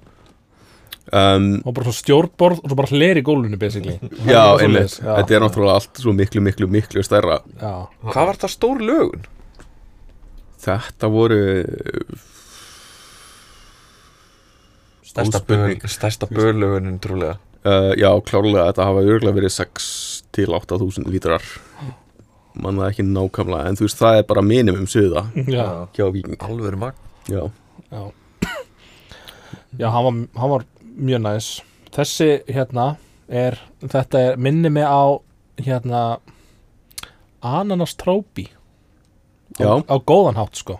Um, 1.07 1.45
og 1.63 1.71
bara 1.77 1.87
svona 1.87 1.99
stjórnborð 2.01 2.57
og 2.63 2.71
svo 2.71 2.77
bara 2.81 2.91
hleri 2.91 3.21
í 3.21 3.27
gólfinu 3.27 3.59
basically. 3.61 3.95
Já, 4.27 4.41
Það 4.57 4.63
einmitt, 4.65 4.97
þetta 5.03 5.35
er 5.37 5.43
náttúrulega 5.45 5.77
allt 5.79 6.01
svo 6.03 6.13
miklu, 6.17 6.41
miklu, 6.43 6.67
miklu 6.71 7.03
stærra. 7.05 7.37
Já, 7.61 7.73
Hvað 8.09 8.31
var 8.31 8.39
það 8.41 8.55
stór 8.57 8.81
lögun? 8.83 9.27
Þetta 10.57 11.09
voru 11.13 11.37
Stærsta, 15.17 16.27
bölugunin 16.29 16.99
trúlega. 17.01 17.37
Uh, 17.65 17.93
Já, 17.97 18.11
klárlega, 18.21 18.67
þetta 18.69 18.85
hafa 18.85 19.01
örgulega 19.05 19.37
verið 19.39 19.53
6 19.55 19.87
til 20.35 20.53
8000 20.53 21.07
lítrar. 21.09 21.43
Mann 22.57 22.79
það 22.79 22.91
ekki 22.91 23.05
nákvæmlega 23.05 23.71
en 23.71 23.77
þú 23.79 23.85
veist, 23.85 23.99
það 24.01 24.19
er 24.19 24.27
bara 24.29 24.43
minimum 24.45 24.85
suða 24.89 25.27
já, 25.45 25.65
hjá 25.93 26.05
Viking 26.13 26.45
Alvöru 26.45 26.79
magn. 26.81 27.01
Já, 27.29 27.43
já. 27.91 28.03
Já, 29.77 29.89
hann 29.93 30.05
var, 30.05 30.15
hann 30.41 30.53
var 30.55 30.65
mjög 30.97 31.21
næs. 31.25 31.49
Þessi 31.93 32.29
hérna 32.49 32.95
er 33.27 33.59
þetta 33.83 34.21
er 34.29 34.41
minni 34.41 34.71
mig 34.73 34.85
á 34.87 35.21
hérna 35.61 36.01
ananas 37.45 37.93
trópi 37.99 38.47
á, 39.65 39.75
á 39.87 39.95
góðan 40.05 40.37
hátt 40.37 40.55
sko. 40.59 40.79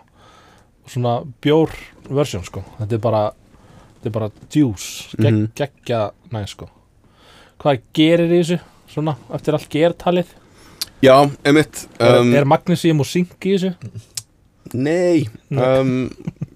Svona 0.88 1.22
bjór 1.42 1.72
versjón 2.08 2.44
sko. 2.46 2.62
Þetta 2.78 2.94
er 2.98 3.02
bara 3.04 3.22
þetta 3.98 4.06
er 4.06 4.14
bara 4.14 4.30
juice 4.54 5.16
gegg, 5.18 5.32
Mhm. 5.34 5.48
geggja 5.58 6.10
næs 6.32 6.54
sko. 6.54 6.68
Hvað 7.58 7.80
gerir 7.94 8.30
í 8.30 8.38
þessu 8.42 8.60
svona 8.88 9.16
eftir 9.34 9.54
allt 9.54 9.68
gertalið? 9.68 10.26
Já 11.02 11.30
einmitt 11.44 11.86
um, 12.00 12.32
er, 12.34 12.40
er 12.40 12.44
magnesium 12.44 13.00
og 13.00 13.06
zink 13.06 13.36
í 13.46 13.56
þessu? 13.56 13.74
Nei, 14.74 15.26
um, 15.50 16.10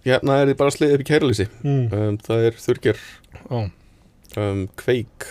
hérna 0.05 0.43
er 0.43 0.51
þið 0.51 0.57
bara 0.59 0.71
sliðið 0.75 0.95
upp 0.95 1.05
í 1.05 1.09
kærlýsi 1.09 1.47
mm. 1.63 1.85
um, 1.93 2.17
Það 2.19 2.47
er 2.49 2.59
þurrger 2.61 2.99
Ó. 3.51 3.71
um, 4.37 4.69
Kveik. 4.77 5.29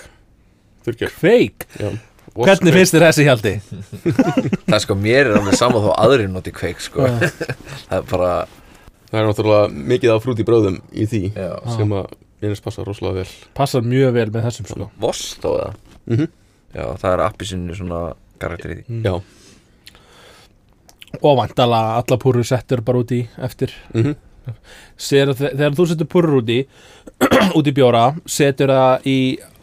Þurrger 0.86 1.12
kveik, 1.20 1.68
já. 1.78 1.92
Hvernig 2.38 2.74
finnst 2.78 2.96
þér 2.96 3.06
þessi 3.08 3.28
hjaldi? 3.28 3.54
Það 4.68 4.76
er 4.78 4.84
sko, 4.86 4.98
mér 4.98 5.30
er 5.30 5.38
alveg 5.40 5.58
saman 5.60 5.84
þó 5.84 5.92
aðrir 5.98 6.32
noti 6.32 6.54
kveik 6.56 6.82
sko. 6.84 7.08
Það 7.90 7.98
er 8.00 8.06
bara, 8.12 8.34
Það 9.12 9.20
er 9.20 9.26
náttúrulega 9.28 9.86
mikið 9.92 10.14
af 10.14 10.22
frút 10.24 10.40
í 10.40 10.48
bróðum 10.48 10.78
í 10.96 11.06
því 11.12 11.22
já, 11.36 11.50
sem 11.76 11.90
að 12.00 12.14
minnist 12.42 12.64
passa 12.64 12.86
rosalega 12.88 13.22
vel. 13.22 13.34
Passar 13.60 13.84
mjög 13.84 14.14
vel 14.16 14.30
með 14.32 14.46
þessum 14.48 14.70
sko. 14.70 14.88
Voss 15.04 15.34
þó 15.42 15.50
það 15.50 15.74
mm 16.08 16.30
Já, 16.72 16.86
það 17.02 17.10
er 17.12 17.22
appisinu 17.26 17.74
svona 17.76 17.98
karakter 18.40 18.72
í 18.72 18.76
því. 18.78 18.86
Mm. 18.88 19.02
Já. 19.04 19.14
Og 21.20 21.34
vantala 21.36 21.82
alla 21.98 22.18
púrur 22.24 22.48
settur 22.48 22.80
bara 22.88 23.02
út 23.04 23.12
í 23.12 23.26
eftir. 23.44 23.74
Mm 23.92 24.06
Sér, 24.06 24.22
þegar 25.02 25.76
þú 25.78 25.86
setur 25.90 26.10
púrur 26.10 26.40
út 26.42 26.52
í 26.52 26.60
út 27.58 27.68
í 27.70 27.74
bjóra, 27.78 28.04
setur 28.26 28.74
það 28.74 29.10
í 29.10 29.18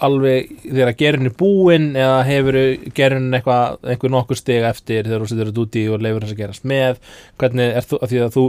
alveg 0.07 0.53
þegar 0.65 0.93
gerin 0.99 1.31
er 1.31 1.37
búinn 1.39 1.89
eða 1.99 2.21
hefur 2.29 2.59
gerin 2.95 3.33
eitthvað 3.35 3.89
einhver 3.95 4.15
nokkur 4.15 4.39
stig 4.39 4.67
eftir 4.69 5.09
þegar 5.09 5.25
þú 5.25 5.31
setur 5.33 5.51
þetta 5.51 5.65
út 5.65 5.81
í 5.81 5.87
og 5.91 6.05
leifur 6.05 6.27
þess 6.27 6.37
að 6.37 6.43
gerast 6.45 6.69
með 6.69 7.01
hvernig 7.41 7.81
er 7.81 7.89
þú, 7.89 8.03
af 8.03 8.13
því 8.13 8.23
að 8.27 8.37
þú 8.37 8.45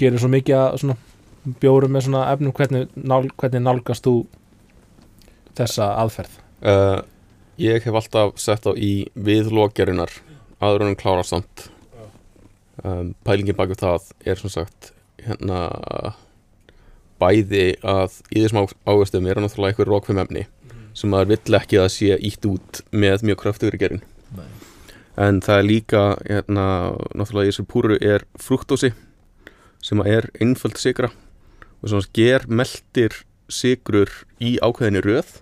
gerir 0.00 0.20
svo 0.20 0.32
mikið 0.34 0.58
að 0.58 0.76
svona 0.82 0.98
bjórum 1.60 1.96
með 1.96 2.04
svona 2.08 2.26
efnum, 2.34 2.52
hvernig, 2.56 2.92
nál, 3.00 3.22
hvernig 3.40 3.64
nálgast 3.64 4.04
þú 4.04 4.18
þessa 5.56 5.94
aðferð? 6.02 6.36
Uh, 6.60 7.00
Ég 7.60 7.84
hef 7.84 7.92
alltaf 7.92 8.38
sett 8.40 8.64
á 8.64 8.72
í 8.72 9.10
viðlókjarinnar 9.20 10.12
en 10.64 10.96
klára 10.96 11.24
samt. 11.28 11.66
Um, 12.80 13.12
Pælingin 13.20 13.56
bak 13.58 13.68
við 13.68 13.82
það 13.82 14.06
er 14.24 14.40
sem 14.40 14.52
sagt 14.54 14.94
hérna 15.26 15.60
bæði 17.20 17.64
að 17.84 18.14
í 18.32 18.42
þessum 18.44 18.62
á- 18.64 18.76
águstum 18.88 19.26
er 19.28 19.40
náttúrulega 19.42 19.74
einhver 19.74 19.90
rókfum 19.92 20.20
efni 20.22 20.46
sem 20.96 21.10
maður 21.12 21.34
vill 21.34 21.58
ekki 21.60 21.78
að 21.80 21.90
sé 21.94 22.16
ítt 22.30 22.46
út 22.48 22.80
með 22.92 23.26
mjög 23.28 23.40
kraftugur 23.42 23.76
gerin 23.80 24.02
Nei. 24.36 24.46
en 25.20 25.40
það 25.44 25.58
er 25.60 25.68
líka 25.68 26.02
hérna, 26.24 26.64
náttúrulega 27.14 27.50
í 27.50 27.52
þessu 27.52 27.66
púru 27.70 27.98
er 28.00 28.24
fruktósi 28.40 28.92
sem 29.84 30.00
er 30.06 30.30
einföld 30.40 30.80
sigra 30.80 31.10
og 31.80 31.88
svona 31.92 32.08
ger 32.16 32.48
meldir 32.48 33.20
sigrur 33.50 34.10
í 34.40 34.56
ákveðinni 34.62 35.04
röð 35.04 35.38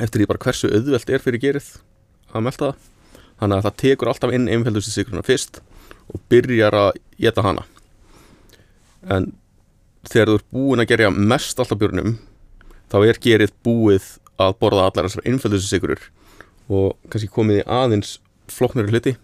eftir 0.00 0.20
því 0.22 0.28
bara 0.32 0.44
hversu 0.44 0.68
auðvelt 0.72 1.10
er 1.10 1.22
fyrir 1.24 1.40
gerið 1.40 1.68
að 2.36 2.44
melta 2.44 2.66
það. 2.68 2.76
Þannig 3.40 3.56
að 3.56 3.64
það 3.66 3.76
tekur 3.80 4.08
alltaf 4.10 4.32
inn 4.36 4.48
einföldustu 4.52 4.92
sigruna 4.92 5.22
fyrst 5.24 5.60
og 6.12 6.20
byrjar 6.32 6.76
að 6.76 6.90
geta 7.20 7.44
hana 7.44 7.64
en 9.12 9.32
þegar 10.06 10.30
þú 10.30 10.38
ert 10.38 10.48
búin 10.54 10.82
að 10.82 10.90
gerja 10.92 11.10
mest 11.14 11.60
alltaf 11.60 11.78
björnum 11.80 12.16
þá 12.92 12.98
er 13.02 13.20
gerið 13.22 13.54
búið 13.66 14.06
að 14.42 14.58
borða 14.60 14.86
allar 14.88 15.08
þessar 15.08 15.26
einföldustu 15.26 15.70
sigrur 15.70 16.02
og 16.66 16.96
kannski 17.10 17.30
komið 17.32 17.62
í 17.62 17.66
aðeins 17.70 18.16
flóknari 18.50 18.92
hluti. 18.92 19.14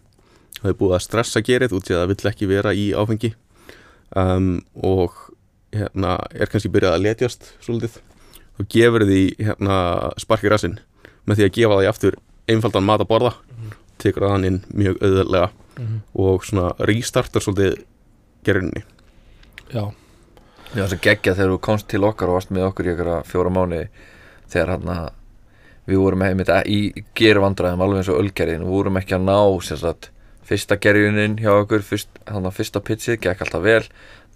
Það 0.61 0.71
er 0.71 0.79
búið 0.79 0.97
að 0.97 1.05
stressa 1.07 1.43
gerið 1.45 1.75
út 1.77 1.91
í 1.91 1.95
að 1.95 2.03
það 2.03 2.13
vill 2.13 2.31
ekki 2.31 2.49
vera 2.51 2.75
í 2.75 2.85
áfengi. 2.95 3.33
Um, 4.19 4.49
og 4.79 5.17
hérna, 5.75 6.19
er 6.37 6.51
kannski 6.53 6.71
byrjað 6.73 6.97
að 6.97 7.05
letjast 7.07 7.49
svolítið. 7.65 7.99
Þá 8.59 8.63
gefur 8.75 9.07
því 9.09 9.23
hérna, 9.41 9.77
sparki 10.23 10.53
rassinn 10.53 10.79
með 11.27 11.41
því 11.41 11.47
að 11.47 11.55
gefa 11.59 11.81
því 11.81 11.91
aftur 11.91 12.19
einfaldan 12.51 12.87
mat 12.87 13.03
að 13.03 13.11
borða. 13.11 13.35
Tekur 14.03 14.27
það 14.27 14.35
hann 14.37 14.49
inn 14.49 14.63
mjög 14.75 15.03
auðvöldlega 15.03 15.51
og 16.23 16.47
svona 16.47 16.73
restartar 16.85 17.43
svolítið 17.43 17.83
gerinni 18.47 18.83
já, 19.73 19.85
Já, 20.73 20.87
þess 20.87 20.95
að 20.97 21.03
geggja 21.05 21.35
þegar 21.37 21.51
þú 21.53 21.59
komst 21.67 21.89
til 21.93 22.05
okkar 22.09 22.31
og 22.31 22.39
varst 22.39 22.53
með 22.55 22.69
okkur 22.71 22.87
í 22.87 22.93
ykkur 22.95 23.11
fjóra 23.29 23.51
mánu 23.53 23.81
þegar 24.53 24.71
hann 24.73 24.89
að 24.89 25.09
við 25.91 25.99
vorum 26.01 26.23
einmitt 26.25 26.53
í 26.71 26.79
geruvandræðum 27.19 27.83
alveg 27.85 28.01
eins 28.01 28.11
og 28.13 28.21
ölgerðin. 28.23 28.65
Og 28.65 28.77
vorum 28.79 29.01
ekki 29.01 29.17
að 29.19 29.27
ná 29.27 29.37
sagt, 29.69 30.09
fyrsta 30.49 30.79
gerjunin 30.81 31.37
hjá 31.43 31.51
okkur 31.59 31.85
fyrst, 31.85 32.09
hann 32.25 32.49
að 32.49 32.57
fyrsta 32.57 32.81
pitchið 32.81 33.21
gekk 33.21 33.45
alltaf 33.45 33.65
vel. 33.67 33.83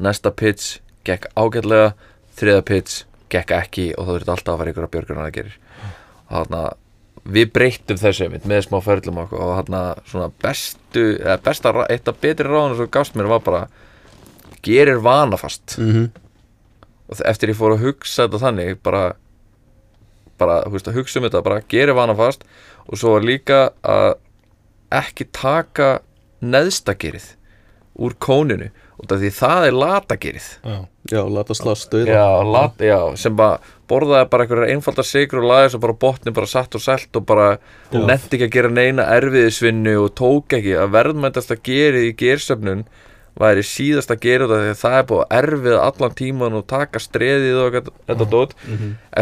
Næsta 0.02 0.32
pitch 0.34 0.80
gekk 1.08 1.30
ágætlega 1.38 1.94
þriða 2.36 2.66
pitch 2.68 3.06
gekk 3.32 3.54
ekki 3.56 3.86
og 3.96 4.06
það 4.06 4.18
þurfti 4.18 4.34
alltaf 4.34 4.52
að 4.52 4.60
fara 4.60 4.72
ykkur 4.72 4.86
að 4.86 4.92
björgunar 4.94 5.30
að 5.30 5.36
gerir 5.38 5.56
og 6.26 6.34
hann 6.36 6.58
að 6.58 6.68
við 7.36 7.48
breyttum 7.54 7.98
þessu 7.98 8.26
einmitt 8.26 8.46
með 8.46 8.66
smá 8.66 8.78
förlum 8.84 9.22
okkur 9.24 9.42
og 9.42 9.54
hann 9.58 9.78
að 9.78 10.02
svona 10.10 10.28
bestu 10.42 11.06
eða 11.16 11.38
besta, 11.42 11.72
eitt 11.90 12.10
af 12.10 12.20
betri 12.22 12.46
ráðunum 12.46 12.78
sem 12.78 12.90
gafst 12.94 13.18
mér 13.18 13.30
var 13.30 13.42
bara 13.46 13.64
gerir 14.66 15.02
vanafast. 15.02 15.78
Mm 15.78 15.92
-hmm. 15.92 16.08
og 17.08 17.20
eftir 17.24 17.50
ég 17.50 17.56
fór 17.56 17.76
að 17.76 17.84
hugsa 17.86 18.26
þetta 18.26 18.38
þannig 18.42 18.82
bara 18.82 19.12
bara, 20.38 20.62
veist, 20.68 20.86
hugsa 20.92 21.20
um 21.20 21.26
þetta 21.28 21.42
bara 21.42 21.62
gerir 21.68 21.94
vana 21.94 22.14
fast 22.14 22.44
og 22.86 22.98
svo 22.98 23.18
líka 23.18 23.70
að 23.82 24.16
ekki 24.90 25.28
taka 25.32 26.00
neðstagerið 26.44 27.36
úr 27.96 28.14
kóninu 28.20 28.70
af 28.96 29.20
því 29.20 29.30
það 29.30 29.66
er 29.66 29.74
latagerið. 29.76 30.46
Já, 30.64 30.76
Já, 31.06 31.20
stöða 31.76 32.14
já, 32.16 32.42
lat, 32.42 32.80
já, 32.80 32.98
sem 33.16 33.34
bara 33.36 33.60
borðaði 33.86 34.28
bara 34.30 34.44
einhverjar 34.46 34.72
einfaldar 34.72 35.06
sigur 35.06 35.42
og 35.42 35.50
lagði 35.50 35.72
svo 35.74 35.80
bara 35.84 35.96
botni 36.02 36.32
bara 36.34 36.50
satt 36.50 36.74
og 36.74 36.82
selt 36.82 37.18
og 37.18 37.26
bara 37.28 37.48
nefndi 37.92 38.38
ekki 38.38 38.48
að 38.48 38.54
gera 38.56 38.70
neina 38.72 39.06
erfiðisvinnu 39.14 39.94
og 40.02 40.14
tók 40.18 40.56
ekki 40.58 40.74
að 40.80 40.94
verðmæntast 40.96 41.52
að 41.54 41.62
gerið 41.68 42.08
í 42.08 42.14
gersöfnun 42.22 42.82
væri 43.40 43.62
síðast 43.68 44.10
að 44.14 44.20
gera 44.24 44.46
þetta 44.48 44.70
að 44.72 44.80
það 44.80 44.96
er 44.98 45.06
búið 45.10 45.22
að 45.26 45.36
erfið 45.38 45.76
allan 45.82 46.14
tíman 46.20 46.56
og 46.56 46.66
taka 46.70 47.02
streðið 47.02 47.58
og 47.62 47.74
þetta, 47.76 47.94
þetta 48.08 48.26
dót. 48.32 48.54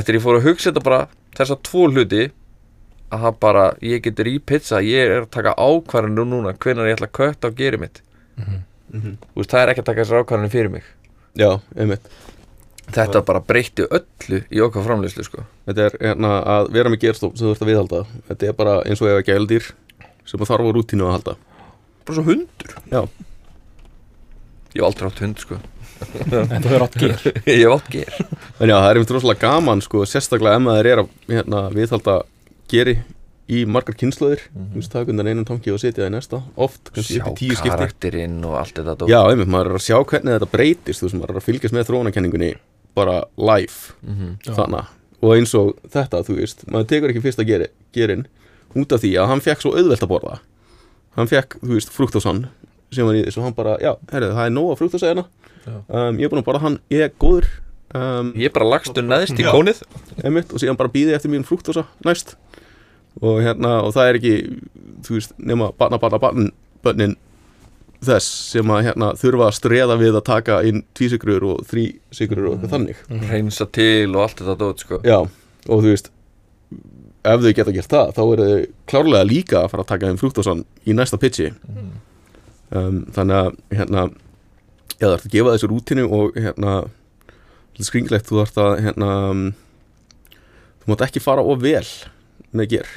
eftir 0.01 0.19
ég 0.19 0.23
fór 0.25 0.39
að 0.39 0.47
hugsa 0.49 0.71
þetta 0.71 0.85
bara 0.87 1.01
þessa 1.35 1.57
tvo 1.67 1.87
hluti 1.91 2.25
að 3.15 3.25
það 3.27 3.39
bara, 3.41 3.65
ég 3.83 4.03
getur 4.03 4.31
í 4.31 4.37
pizza 4.43 4.81
ég 4.83 5.11
er 5.11 5.25
að 5.25 5.31
taka 5.35 5.55
ákvarðinu 5.59 6.25
núna 6.27 6.55
hvenær 6.59 6.89
ég 6.89 6.97
ætla 6.99 7.11
að 7.11 7.17
kötta 7.19 7.51
á 7.51 7.57
gerið 7.59 7.81
mitt. 7.85 8.01
Þú 8.95 9.41
veist, 9.41 9.51
það 9.51 9.61
er 9.61 9.73
ekki 9.73 9.83
að 9.83 9.89
taka 9.91 10.05
þessar 10.05 10.23
ákvarðinu 10.25 10.51
fyrir 10.55 10.71
mig. 10.73 10.87
Já, 11.39 11.51
einmitt. 11.77 12.09
Þetta 12.95 13.23
bara 13.25 13.41
breytti 13.41 13.87
öllu 13.89 14.41
í 14.53 14.61
okkar 14.63 14.85
framleyslu 14.85 15.25
sko. 15.27 15.45
Þetta 15.67 15.87
er 15.89 15.95
hérna, 16.01 16.33
að 16.55 16.71
vera 16.75 16.93
með 16.93 17.01
gerstof 17.07 17.33
sem 17.39 17.47
þú 17.49 17.55
ert 17.55 17.65
að 17.65 17.71
viðhalda. 17.71 18.01
Þetta 18.29 18.49
er 18.51 18.57
bara 18.59 18.75
eins 18.85 19.03
og 19.03 19.09
ef 19.11 19.21
að 19.21 19.29
gældir 19.31 19.71
sem 20.29 20.45
þarf 20.45 20.69
á 20.69 20.75
rútínu 20.77 21.07
að 21.09 21.15
halda. 21.17 21.37
Bara 22.05 22.19
svo 22.19 22.27
hundur. 22.29 22.75
Já, 22.93 23.01
ég 24.75 24.83
hef 24.83 24.89
aldrei 24.91 25.09
átt 25.11 25.23
hund 25.25 25.39
sko. 25.43 25.59
en 26.05 26.63
þú 26.65 26.69
hefur 26.69 26.85
átt 26.89 26.97
ger 27.01 27.17
ég 27.51 27.65
hef 27.65 27.75
átt 27.79 27.91
ger 27.95 28.15
en 28.19 28.69
já, 28.71 28.77
það 28.77 28.89
er 28.91 28.99
einmitt 28.99 29.13
rosalega 29.15 29.43
gaman 29.49 29.83
sko, 29.85 30.05
sérstaklega 30.11 30.59
ef 30.59 30.65
maður 30.67 30.89
er 30.93 31.03
að 31.05 31.13
hérna, 31.31 31.61
viðhalda 31.75 32.17
geri 32.73 32.97
í 33.45 33.63
margar 33.69 33.95
kynnslóðir 34.01 34.41
Þú 34.55 34.79
veist, 34.81 34.91
taka 34.93 35.13
undan 35.13 35.29
einum 35.29 35.45
tanki 35.45 35.69
og 35.75 35.77
setja 35.83 36.01
það 36.01 36.09
í 36.09 36.13
næsta. 36.15 36.39
Oft, 36.65 36.89
kannski 36.95 37.19
sjá 37.19 37.25
upp 37.29 37.35
í 37.35 37.41
tíu 37.43 37.57
skipti. 37.59 37.71
karakterinn 37.75 38.39
og 38.49 38.55
allt 38.57 38.79
þetta. 38.81 39.09
Já, 39.11 39.19
einmitt, 39.29 39.51
maður 39.53 39.69
er 39.75 39.77
að 39.77 39.85
sjá 39.85 39.99
hvernig 40.01 40.33
þetta 40.39 40.49
breytist 40.55 41.03
Þú 41.03 41.07
veist, 41.07 41.17
maður 41.21 41.33
er 41.35 41.41
að 41.43 41.45
fylgjast 41.51 41.77
með 41.77 41.85
þróunakenningunni 41.91 42.49
bara 42.97 43.17
live. 43.37 43.93
Mhm. 44.01 44.31
Já. 44.49 44.55
þannig 44.57 44.89
og 45.25 45.35
eins 45.37 45.53
og 45.61 45.71
þetta, 45.93 46.23
þú 46.25 46.35
veist 46.41 46.65
maður 46.73 46.89
tekur 46.95 47.13
ekki 47.13 47.23
fyrsta 47.25 47.45
geri, 47.49 47.69
gerin 47.97 48.25
út 48.77 48.93
af 48.97 49.01
því 49.05 49.13
að 49.21 49.29
hann 49.35 49.45
fekk 49.45 49.61
svo 49.67 49.75
auðvelt 49.77 50.03
að 50.09 50.13
borða. 50.15 50.39
Hann 51.21 51.31
fekk, 51.31 51.59
þú 51.61 51.77
veist, 51.77 51.93
frúktósan 51.95 52.47
sem 52.97 53.09
var 53.09 53.19
í 53.19 53.25
þessu 53.27 53.43
og 53.43 53.49
hann 53.49 53.57
bara, 53.57 53.77
já, 53.83 53.93
herrið, 54.13 54.35
það 54.39 54.49
er 54.49 54.55
nóg 54.55 54.73
að 54.73 54.81
frúktósa 54.81 55.11
hérna 55.11 55.27
um, 55.67 56.19
ég 56.19 56.27
er 56.27 56.33
búin 56.33 56.43
að 56.43 56.49
borða 56.49 56.65
hann, 56.65 56.79
ég 56.93 57.05
er 57.07 57.13
góður 57.21 57.49
um, 57.95 58.33
ég 58.39 58.55
bara 58.55 58.71
lagstu 58.75 59.05
neðst 59.05 59.41
í 59.41 59.47
kónið. 59.47 59.83
einmitt, 60.23 60.53
og 60.53 60.63
síðan 60.63 60.79
bara 60.81 60.93
býði 60.93 61.17
eftir 61.17 61.33
mín 61.33 61.47
frúktósa 61.47 61.87
næst. 62.07 62.35
Og 63.23 63.45
hérna, 63.45 63.77
og 63.87 63.95
það 63.95 64.09
er 64.11 64.19
ekki 64.19 64.35
þú 65.07 65.19
veist, 65.19 65.37
nema 65.39 65.71
barna, 65.79 66.01
barna, 66.03 66.19
barn 66.23 66.51
bönnin 66.85 67.15
þess 68.05 68.27
sem 68.53 68.73
að 68.75 68.89
hérna 68.89 69.13
þurfa 69.17 69.47
að 69.49 69.57
streða 69.57 69.97
við 70.01 70.19
að 70.19 70.27
taka 70.27 70.59
inn 70.67 70.83
tvísikrur 70.97 71.47
og 71.55 71.63
þrísikrur 71.71 72.51
og 72.51 72.57
eitthvað 72.57 72.75
þannig. 72.75 73.05
Reynsa 73.31 73.69
til 73.73 74.11
og 74.13 74.27
allt 74.27 74.43
þetta 74.43 74.57
dót 74.61 74.85
sko. 74.85 75.01
Já, 75.07 75.21
og 75.25 75.85
þú 75.87 75.93
veist 75.95 76.11
ef 77.25 77.41
þau 77.41 77.53
geta 77.57 77.73
gert 77.73 77.95
það, 77.95 78.11
þá 78.17 78.23
eru 78.25 78.49
þau 78.49 78.67
klárlega 78.91 79.29
líka 79.29 79.63
að 79.63 79.71
fara 79.73 79.85
að 79.87 79.93
taka 79.95 80.11
þeim 80.11 80.21
frúktósan 80.21 80.65
í 80.85 80.97
næsta 80.97 81.21
pitchi 81.23 81.53
um, 82.71 83.03
þannig 83.15 83.41
að 83.41 83.51
hérna 83.75 84.05
það 84.95 85.15
ert 85.17 85.27
að 85.27 85.35
gefa 85.35 85.55
þessu 85.55 85.71
rútinu 85.71 86.05
og 86.09 86.39
hérna 86.39 86.75
þetta 87.75 87.89
skringilegt, 87.89 88.31
þú 88.31 88.43
ert 88.45 88.61
að 88.63 88.75
hérna 88.85 89.11
þú 90.83 90.93
mátt 90.93 91.07
ekki 91.09 91.23
fara 91.25 91.45
of 91.45 91.63
vel 91.63 91.87
með 92.55 92.77
ger 92.77 92.93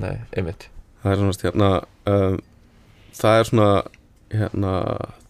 nei, 0.00 0.16
einmitt. 0.32 0.68
Það 1.02 1.12
er 1.12 1.20
svona 1.20 1.44
hérna 1.44 1.70
um, 2.10 2.40
það 3.14 3.38
er 3.38 3.48
svona 3.50 3.70
hérna 4.34 4.74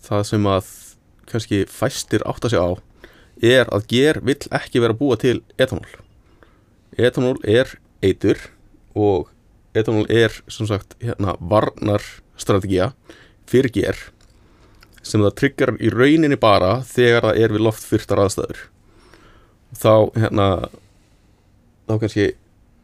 það 0.04 0.26
sem 0.30 0.48
að 0.48 0.72
kannski 1.30 1.62
fæstir 1.70 2.24
átta 2.28 2.50
sig 2.52 2.60
á 2.60 2.70
er 3.42 3.68
að 3.74 3.88
ger 3.90 4.20
vill 4.24 4.40
ekki 4.54 4.82
vera 4.82 4.94
að 4.94 5.00
búa 5.00 5.18
til 5.20 5.38
etanól. 5.58 5.88
Etanól 6.94 7.38
er 7.42 7.74
eitur 8.04 8.38
og 8.94 9.30
etanól 9.74 10.06
er 10.12 10.34
sem 10.46 10.68
sagt 10.70 10.94
hérna 11.02 11.34
varnarstrategía 11.40 12.92
fyrir 13.50 13.74
ger 13.74 13.98
sem 15.04 15.20
það 15.20 15.36
tryggar 15.40 15.74
í 15.84 15.90
rauninni 15.92 16.38
bara 16.40 16.78
þegar 16.88 17.28
það 17.28 17.42
er 17.44 17.52
við 17.52 17.64
loftfyrtar 17.66 18.22
aðstæður. 18.24 18.62
Þá 19.74 19.94
hérna 20.16 20.48
þá 21.84 21.94
kannski 22.00 22.30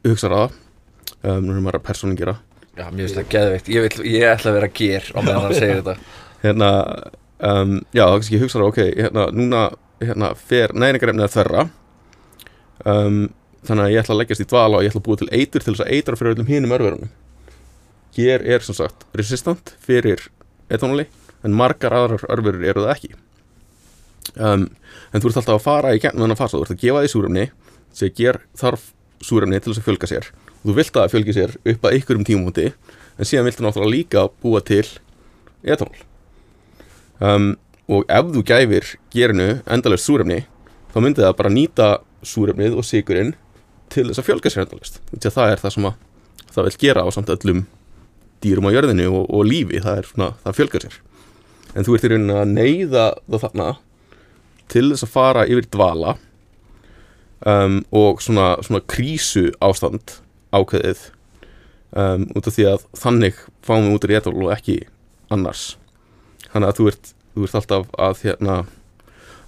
hugsa 0.04 0.28
það 0.28 0.54
um, 1.24 1.44
nú 1.46 1.54
er 1.54 1.62
maður 1.64 1.80
að 1.80 1.86
persónin 1.88 2.18
gera 2.18 2.36
já, 2.80 2.86
mér 2.90 3.06
finnst 3.06 3.18
það 3.18 3.30
geðveikt. 3.34 3.70
Ég, 3.72 3.96
ég 4.08 4.26
ætla 4.30 4.52
að 4.52 4.58
vera 4.58 4.70
ger 4.80 5.08
á 5.12 5.18
meðan 5.20 5.42
hann 5.46 5.56
segir 5.56 5.80
þetta. 5.80 5.96
Hérna, 6.44 6.70
um, 7.50 7.74
já, 7.92 8.04
þá 8.04 8.14
kannski 8.14 8.40
hugsa 8.40 8.60
það, 8.60 8.68
ok, 8.70 8.78
hérna, 8.96 9.26
núna 9.36 9.64
hérna, 10.00 10.30
fer 10.48 10.72
næringarefnið 10.72 11.26
að 11.26 11.34
þverra 11.34 11.64
um, 12.88 13.18
þannig 13.68 13.84
að 13.84 13.92
ég 13.92 14.00
ætla 14.00 14.14
að 14.14 14.20
leggjast 14.22 14.44
í 14.44 14.46
dvala 14.48 14.78
og 14.78 14.86
ég 14.86 14.92
ætla 14.92 15.02
að 15.02 15.08
búa 15.10 15.20
til 15.20 15.28
eitur 15.28 15.66
til 15.66 15.74
þess 15.74 15.84
að 15.84 15.92
eitra 15.96 16.16
fyrir 16.16 16.36
öllum 16.36 16.48
hinum 16.48 16.72
örverunum. 16.78 17.10
Hér 18.16 18.46
er 18.56 18.64
sem 18.64 18.78
sagt 18.78 19.04
resistant 19.16 19.74
fyrir 19.84 20.24
etanóli 20.70 21.06
en 21.46 21.56
margar 21.56 21.94
aðrar 21.96 22.26
örverur 22.32 22.66
eru 22.72 22.84
það 22.84 22.94
ekki. 22.94 23.12
Um, 24.36 24.68
en 25.10 25.22
þú 25.22 25.30
ert 25.30 25.40
alltaf 25.40 25.56
að 25.56 25.64
fara 25.64 25.94
í 25.96 26.02
gegnum 26.02 26.26
þennan 26.26 26.38
fasa, 26.38 26.58
þú 26.58 26.66
ert 26.66 26.74
að 26.76 26.82
gefa 26.84 27.02
því 27.04 27.12
súrefni 27.14 27.46
sem 27.96 28.12
ger 28.16 28.40
þarf 28.60 28.90
súrefni 29.24 29.60
til 29.60 29.72
þess 29.72 29.82
að 29.82 29.88
fjölga 29.88 30.10
sér. 30.10 30.28
Og 30.60 30.68
þú 30.70 30.76
vilt 30.76 30.92
að 30.94 31.00
það 31.00 31.14
fjölgi 31.14 31.36
sér 31.36 31.56
upp 31.72 31.88
að 31.88 31.96
einhverjum 31.96 32.28
tímumúti 32.28 32.68
en 32.70 33.28
síðan 33.28 33.48
viltu 33.48 33.64
náttúrulega 33.64 33.94
líka 33.96 34.26
búa 34.44 34.60
til 34.64 34.84
etanól. 35.64 36.04
Um, 37.20 37.50
og 37.90 38.06
ef 38.06 38.30
þú 38.34 38.42
gæfir 38.46 38.94
gerinu 39.12 39.48
endalist 39.66 40.06
súrefni 40.06 40.44
þá 40.92 40.98
myndi 41.02 41.24
það 41.24 41.36
bara 41.40 41.52
nýta 41.52 41.88
súrefnið 42.26 42.76
og 42.78 42.86
sigurinn 42.86 43.34
til 43.90 44.06
þess 44.08 44.22
að 44.22 44.28
fjölga 44.28 44.52
sér 44.52 44.64
endalist 44.66 45.00
það 45.26 45.54
er 45.54 45.62
það 45.62 45.74
sem 45.74 45.88
að 45.90 45.98
það 46.54 46.68
vil 46.68 46.78
gera 46.84 47.04
á 47.06 47.08
samt 47.14 47.32
öllum 47.34 47.64
dýrum 48.44 48.68
á 48.68 48.74
jörðinu 48.74 49.06
og, 49.10 49.28
og 49.28 49.46
lífi, 49.48 49.82
það 49.84 50.00
er 50.00 50.10
svona, 50.10 50.32
það 50.44 50.58
fjölgar 50.58 50.86
sér. 50.86 50.98
En 51.74 51.86
þú 51.86 51.94
ert 51.96 52.06
í 52.06 52.10
rauninni 52.10 52.36
að 52.40 52.52
neyða 52.56 53.06
það 53.28 53.44
þarna 53.44 53.68
til 54.70 54.86
þess 54.90 55.06
að 55.06 55.14
fara 55.14 55.46
yfir 55.50 55.68
dvala 55.70 56.16
um, 57.46 57.80
og 57.94 58.22
svona, 58.22 58.52
svona 58.64 58.82
krísu 58.90 59.50
ástand 59.62 60.18
ákveðið 60.54 61.04
um, 61.96 62.26
út 62.36 62.48
af 62.48 62.56
því 62.56 62.66
að 62.72 62.86
þannig 62.98 63.44
fáum 63.66 63.86
við 63.88 63.96
út 63.96 64.06
í 64.06 64.10
réttól 64.12 64.36
og 64.40 64.52
ekki 64.54 64.76
annars. 65.30 65.64
Þannig 66.50 66.72
að 66.72 66.80
þú 66.80 66.88
ert, 66.90 67.12
þú 67.34 67.46
ert 67.46 67.58
alltaf 67.60 67.94
að 68.08 68.24
hérna, 68.24 68.56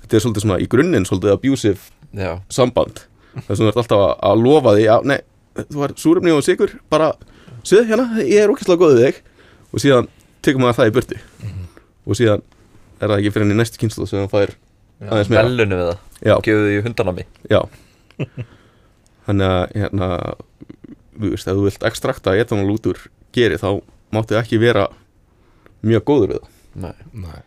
þetta 0.05 0.16
er 0.16 0.24
svolítið 0.24 0.47
svona 0.47 0.60
í 0.62 0.69
grunninn 0.70 1.09
svolítið 1.09 1.35
abusive 1.35 1.90
já, 2.14 2.32
samband. 2.52 3.05
Þess 3.35 3.56
að 3.56 3.62
þú 3.62 3.70
ert 3.70 3.82
alltaf 3.82 4.06
að, 4.14 4.43
lofa 4.47 4.74
því 4.77 4.89
að 4.94 5.09
nei, 5.10 5.19
þú 5.62 5.86
er 5.86 5.94
súrefni 6.01 6.35
og 6.35 6.44
sigur 6.47 6.77
bara, 6.93 7.12
séð 7.68 7.89
hérna, 7.90 8.09
ég 8.22 8.43
er 8.43 8.52
okkislega 8.52 8.82
góð 8.82 8.97
við 8.97 9.06
þig. 9.06 9.20
Og 9.72 9.82
síðan 9.82 10.09
tekum 10.44 10.64
maður 10.64 10.80
það 10.80 10.90
í 10.90 10.94
burti 10.97 11.20
og 12.02 12.18
síðan 12.18 12.43
er 12.98 13.10
það 13.10 13.18
ekki 13.18 13.32
fyrir 13.34 13.47
henni 13.47 13.59
næstu 13.59 13.80
kynslu 13.82 14.09
sem 14.10 14.24
það 14.24 14.32
fær 14.32 14.55
aðeins 15.06 15.30
meira. 15.30 15.44
velunni 15.47 15.78
við 15.78 15.89
það. 15.90 16.01
Já, 16.22 16.34
gefðu 16.47 16.66
því 16.66 16.80
hundanami 16.86 17.26
já. 17.51 17.60
Þannig 19.26 19.52
að 19.52 19.76
hérna 19.78 20.09
þú 21.12 21.30
veist, 21.30 21.47
ef 21.47 21.56
þú 21.56 21.64
vilt 21.68 21.86
ekstrakta 21.89 22.34
etanól 22.40 22.74
út 22.74 22.90
úr 22.90 23.01
geri 23.34 23.59
þá 23.60 23.68
máttu 24.12 24.39
ekki 24.39 24.60
vera 24.62 24.89
mjög 25.86 26.05
góður 26.10 26.34
við 26.34 26.43
það. 26.43 26.52
Nei. 26.82 26.94
Nei. 27.26 27.40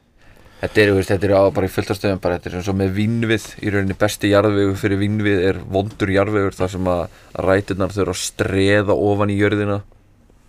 Þetta 0.62 0.82
er, 0.82 0.90
þú 0.90 0.98
veist, 0.98 1.12
þetta 1.12 1.28
er 1.28 1.34
á 1.36 1.44
bara 1.54 1.68
í 1.68 1.74
fulltastöðum 1.76 2.22
bara 2.24 2.38
þetta 2.38 2.50
er 2.50 2.56
eins 2.60 2.70
og 2.72 2.78
með 2.80 2.94
vinnvið 2.96 3.48
í 3.60 3.74
rauninni 3.74 3.98
besti 4.00 4.32
jarðvegur 4.32 4.80
fyrir 4.80 5.02
vinnvið 5.02 5.42
er 5.50 5.60
vondur 5.76 6.14
jarðvegur 6.16 6.56
þar 6.56 6.72
sem 6.74 6.88
að 6.90 7.20
ræturnar 7.44 7.94
þurfa 7.94 8.16
að 8.16 8.22
streða 8.24 8.96
ofan 8.96 9.34
í 9.34 9.38
jörðina 9.38 9.82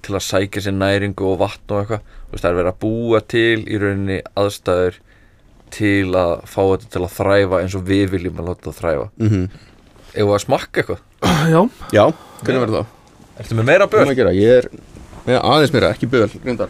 til 0.05 0.15
að 0.17 0.25
sækja 0.27 0.63
sér 0.67 0.77
næringu 0.77 1.27
og 1.33 1.39
vatn 1.41 1.75
og 1.75 1.83
eitthvað 1.83 2.41
það 2.41 2.51
er 2.51 2.59
verið 2.59 2.73
að 2.73 2.81
búa 2.85 3.21
til 3.33 3.61
í 3.65 3.79
rauninni 3.81 4.19
aðstæður 4.39 4.99
til 5.75 6.17
að 6.17 6.33
fá 6.47 6.61
þetta 6.63 6.91
til 6.95 7.03
að 7.03 7.15
þræfa 7.17 7.61
eins 7.63 7.77
og 7.79 7.87
við 7.89 8.13
viljum 8.15 8.43
að 8.43 8.51
láta 8.51 8.69
það 8.71 8.81
þræfa 8.81 9.09
mm 9.17 9.29
-hmm. 9.29 9.47
Ef 10.17 10.29
að 10.33 10.43
smakka 10.45 10.81
eitthvað 10.81 11.01
Já, 11.55 11.61
já, 11.93 12.05
hvernig 12.43 12.61
verður 12.65 12.77
það? 12.77 12.87
Ertu 13.39 13.55
með 13.55 13.65
meira 13.71 13.87
böl? 13.87 14.09
að 14.09 14.17
gera? 14.17 14.33
Ég 14.33 14.59
er 14.59 14.69
með 15.27 15.41
aðeins 15.43 15.73
meira, 15.73 15.91
ekki 15.91 16.07
böl, 16.07 16.31
reyndar 16.45 16.69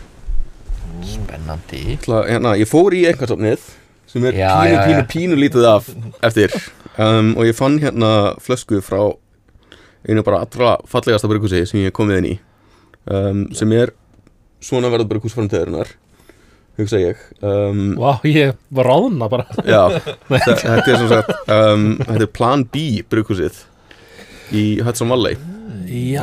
Spennandi 1.04 1.82
Ætla, 1.98 2.24
hérna, 2.26 2.56
Ég 2.56 2.68
fór 2.68 2.94
í 2.94 3.04
einhversofnið 3.06 3.60
sem 4.06 4.24
er 4.24 4.32
Já, 4.34 4.50
pínu, 4.54 4.72
já, 4.72 4.80
já. 4.80 4.86
pínu, 4.86 5.06
pínu 5.12 5.36
lítið 5.36 5.64
af 5.68 5.88
eftir 6.22 6.54
um, 6.98 7.36
og 7.36 7.44
ég 7.46 7.54
fann 7.54 7.78
hérna 7.82 8.34
flösku 8.40 8.80
frá 8.80 9.12
einu 10.08 10.22
bara 10.22 10.44
allra 10.46 10.76
fallegasta 10.86 11.28
brukusi 11.28 11.66
sem 11.66 11.80
ég 11.80 11.90
hef 11.90 11.96
komið 11.96 12.18
inn 12.22 12.28
í 12.30 12.36
um, 13.10 13.44
sem 13.56 13.72
er 13.76 13.92
svona 14.62 14.90
verður 14.92 15.08
brukusframtöðurinnar 15.14 15.90
hugsa 16.76 16.98
ég. 17.00 17.20
Um, 17.40 17.94
vá, 17.96 18.18
ég 18.28 18.54
var 18.76 18.88
ráðna 18.90 19.28
bara. 19.32 19.46
Já, 19.64 19.86
þe- 20.28 20.58
þetta 20.60 20.92
er 20.92 20.98
sem 21.00 21.08
sagt 21.12 21.32
um, 21.48 21.86
þetta 22.02 22.22
er 22.26 22.32
Plan 22.36 22.64
B 22.68 22.82
brukusið 23.08 23.62
í 24.56 24.64
Hudson 24.84 25.08
Valley. 25.12 25.38
Já, 25.86 26.22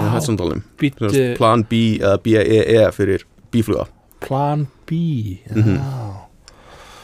býttu 0.81 1.09
Plan 1.37 1.63
B 1.69 1.79
eða 2.01 2.17
B-E-E 2.23 2.83
fyrir 2.95 3.23
bífluga. 3.53 3.87
Plan 4.23 4.65
B. 4.89 4.99
Já. 5.47 5.79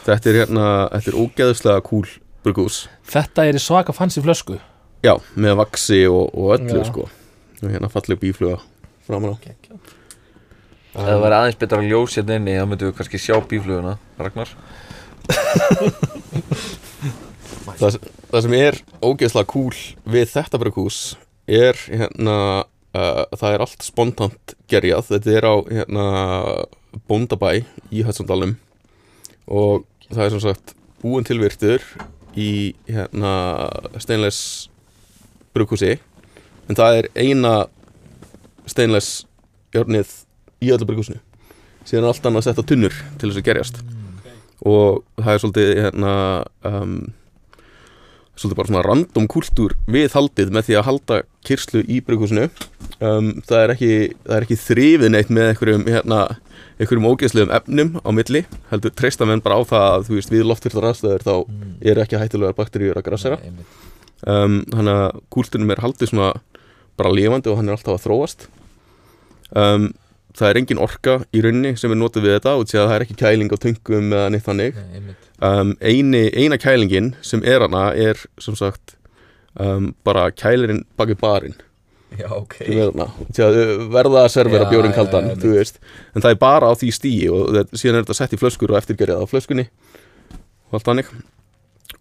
Þetta 0.06 0.30
er 0.32 0.38
hérna, 0.42 0.66
þetta 0.94 1.10
er 1.12 1.18
ógeðslega 1.20 1.82
cool 1.86 2.06
brugghús. 2.44 2.82
Þetta 3.10 3.44
er 3.50 3.58
í 3.58 3.62
svaka 3.62 3.92
fancy 3.96 4.22
flösku. 4.24 4.56
Já, 5.04 5.14
með 5.36 5.58
vaksi 5.60 6.02
og, 6.08 6.30
og 6.36 6.54
öllu 6.58 6.78
Já. 6.80 6.86
sko. 6.88 7.06
Og 7.60 7.68
hérna 7.74 7.90
falleg 7.92 8.20
bífluga 8.22 8.60
framan 9.10 9.34
á. 9.34 9.38
Ef 10.90 11.04
það 11.06 11.20
væri 11.22 11.36
aðeins 11.38 11.58
betra 11.60 11.78
að 11.78 11.90
ljós 11.90 12.16
hérna 12.18 12.38
inni 12.40 12.56
þá 12.58 12.66
myndum 12.66 12.90
við 12.90 12.96
kannski 12.98 13.20
sjá 13.22 13.36
bífluguna 13.50 13.96
Ragnar. 14.18 14.50
Það, 17.78 18.00
það 18.30 18.42
sem 18.44 18.56
er 18.58 18.78
ógeðslega 19.04 19.50
cool 19.52 19.76
við 20.10 20.32
þetta 20.32 20.58
brugghús 20.60 20.98
er 21.50 21.78
hérna 21.86 22.36
uh, 22.64 23.22
það 23.38 23.54
er 23.54 23.64
allt 23.64 23.86
spontant 23.86 24.54
gerjað. 24.70 25.12
Þetta 25.12 25.36
er 25.38 25.46
á 25.46 25.54
hérna 25.70 26.06
Bóndabæ 27.06 27.60
í 27.94 28.02
Hötsandalum 28.06 28.56
og 29.50 29.86
það 30.10 30.24
er 30.24 30.34
sem 30.34 30.42
sagt 30.42 30.74
búin 31.02 31.26
tilvirtur 31.26 31.84
í 32.38 32.74
hérna 32.90 33.32
steinleis 34.02 34.40
brugghúsi 35.54 35.96
en 36.70 36.78
það 36.78 37.00
er 37.00 37.08
eina 37.18 37.54
steinleis 38.70 39.10
jörnið 39.74 40.14
í 40.60 40.72
öllu 40.74 40.88
brugghúsinu 40.88 41.20
síðan 41.86 42.04
er 42.04 42.12
allt 42.12 42.28
annað 42.28 42.46
sett 42.46 42.60
á 42.60 42.64
tunnur 42.66 42.98
til 43.18 43.30
þess 43.30 43.40
að 43.40 43.48
gerjast. 43.48 43.80
Og 44.68 45.00
það 45.16 45.32
er 45.32 45.42
svolítið 45.42 45.70
hérna 45.80 46.12
um, 46.68 46.98
svolítið 48.36 48.58
bara 48.58 48.70
svona 48.70 48.84
random 48.84 49.28
kultúr 49.30 49.74
við 49.88 50.12
haldið 50.16 50.52
með 50.54 50.68
því 50.68 50.76
að 50.76 50.86
halda 50.88 51.20
kyrslu 51.48 51.82
í 51.88 52.00
brugghúsinu 52.04 52.46
um, 53.00 53.32
það 53.48 53.62
er 53.62 53.74
ekki 53.74 53.90
ekki 54.36 54.60
þrifið 54.60 55.14
neitt 55.14 55.32
með 55.32 55.54
einhverjum 55.54 55.86
hérna, 55.88 56.20
einhverjum 56.76 57.08
ógeðslegum 57.10 57.54
efnum 57.56 57.96
á 58.04 58.10
milli. 58.16 58.44
Heldur 58.72 58.94
treysta 58.96 59.28
menn 59.28 59.44
bara 59.44 59.60
á 59.60 59.62
það 59.64 59.88
að 59.88 60.06
þú 60.10 60.20
veist 60.20 60.34
við 60.36 60.46
loftfyrtar 60.50 60.90
aðstöður 60.92 61.26
þá 61.26 61.34
eru 61.80 62.04
ekki 62.04 62.20
hættulegar 62.20 62.58
bakteríur 62.60 63.00
að 63.00 63.08
grassera 63.08 63.40
um, 63.40 64.60
þannig 64.68 64.94
að 64.94 65.20
kúltunum 65.32 65.72
er 65.72 65.84
haldið 65.86 66.12
svona 66.12 66.32
bara 67.00 67.12
lifandi 67.16 67.48
og 67.48 67.56
hann 67.56 67.70
er 67.70 67.78
alltaf 67.78 67.96
að 67.96 68.04
þróast 68.04 68.50
um, 69.56 69.90
það 70.36 70.50
er 70.50 70.60
engin 70.60 70.82
orka 70.82 71.16
í 71.34 71.42
rauninni 71.44 71.74
sem 71.78 71.92
er 71.92 71.98
notið 71.98 72.26
við 72.26 72.36
þetta 72.38 72.54
og 72.58 72.68
það 72.70 72.94
er 72.94 73.04
ekki 73.06 73.18
kæling 73.18 73.50
á 73.50 73.56
töngum 73.62 74.12
eða 74.12 74.28
neitt 74.32 74.46
þannig. 74.46 74.78
Um, 75.40 75.74
eini, 75.80 76.26
eina 76.36 76.58
kælingin 76.60 77.14
sem 77.24 77.42
er 77.48 77.64
hana 77.64 77.90
er 77.96 78.20
sem 78.42 78.56
sagt 78.58 78.94
um, 79.58 79.90
bara 80.06 80.28
kælirinn 80.30 80.84
baki 81.00 81.16
barinn. 81.20 81.56
Já, 82.18 82.26
ok. 82.34 82.56
Sem 82.60 82.78
er 82.78 82.92
hana 82.92 83.08
því 83.30 83.46
að 83.46 83.58
uh, 83.62 83.74
verða 83.94 84.24
að 84.24 84.32
servera 84.36 84.68
bjórin 84.70 84.94
kaldan 84.94 85.32
þú 85.40 85.54
veist, 85.56 85.80
en 86.14 86.24
það 86.24 86.36
er 86.36 86.40
bara 86.42 86.70
á 86.70 86.74
því 86.78 86.92
stíi 86.94 87.26
og 87.32 87.50
það, 87.56 87.74
síðan 87.82 88.00
er 88.00 88.06
þetta 88.06 88.18
sett 88.20 88.36
í 88.36 88.40
flöskur 88.40 88.74
og 88.74 88.80
eftirgerjað 88.80 89.24
á 89.24 89.30
flöskunni 89.30 89.66
og 90.70 90.78
allt 90.78 90.90
þannig. 90.90 91.10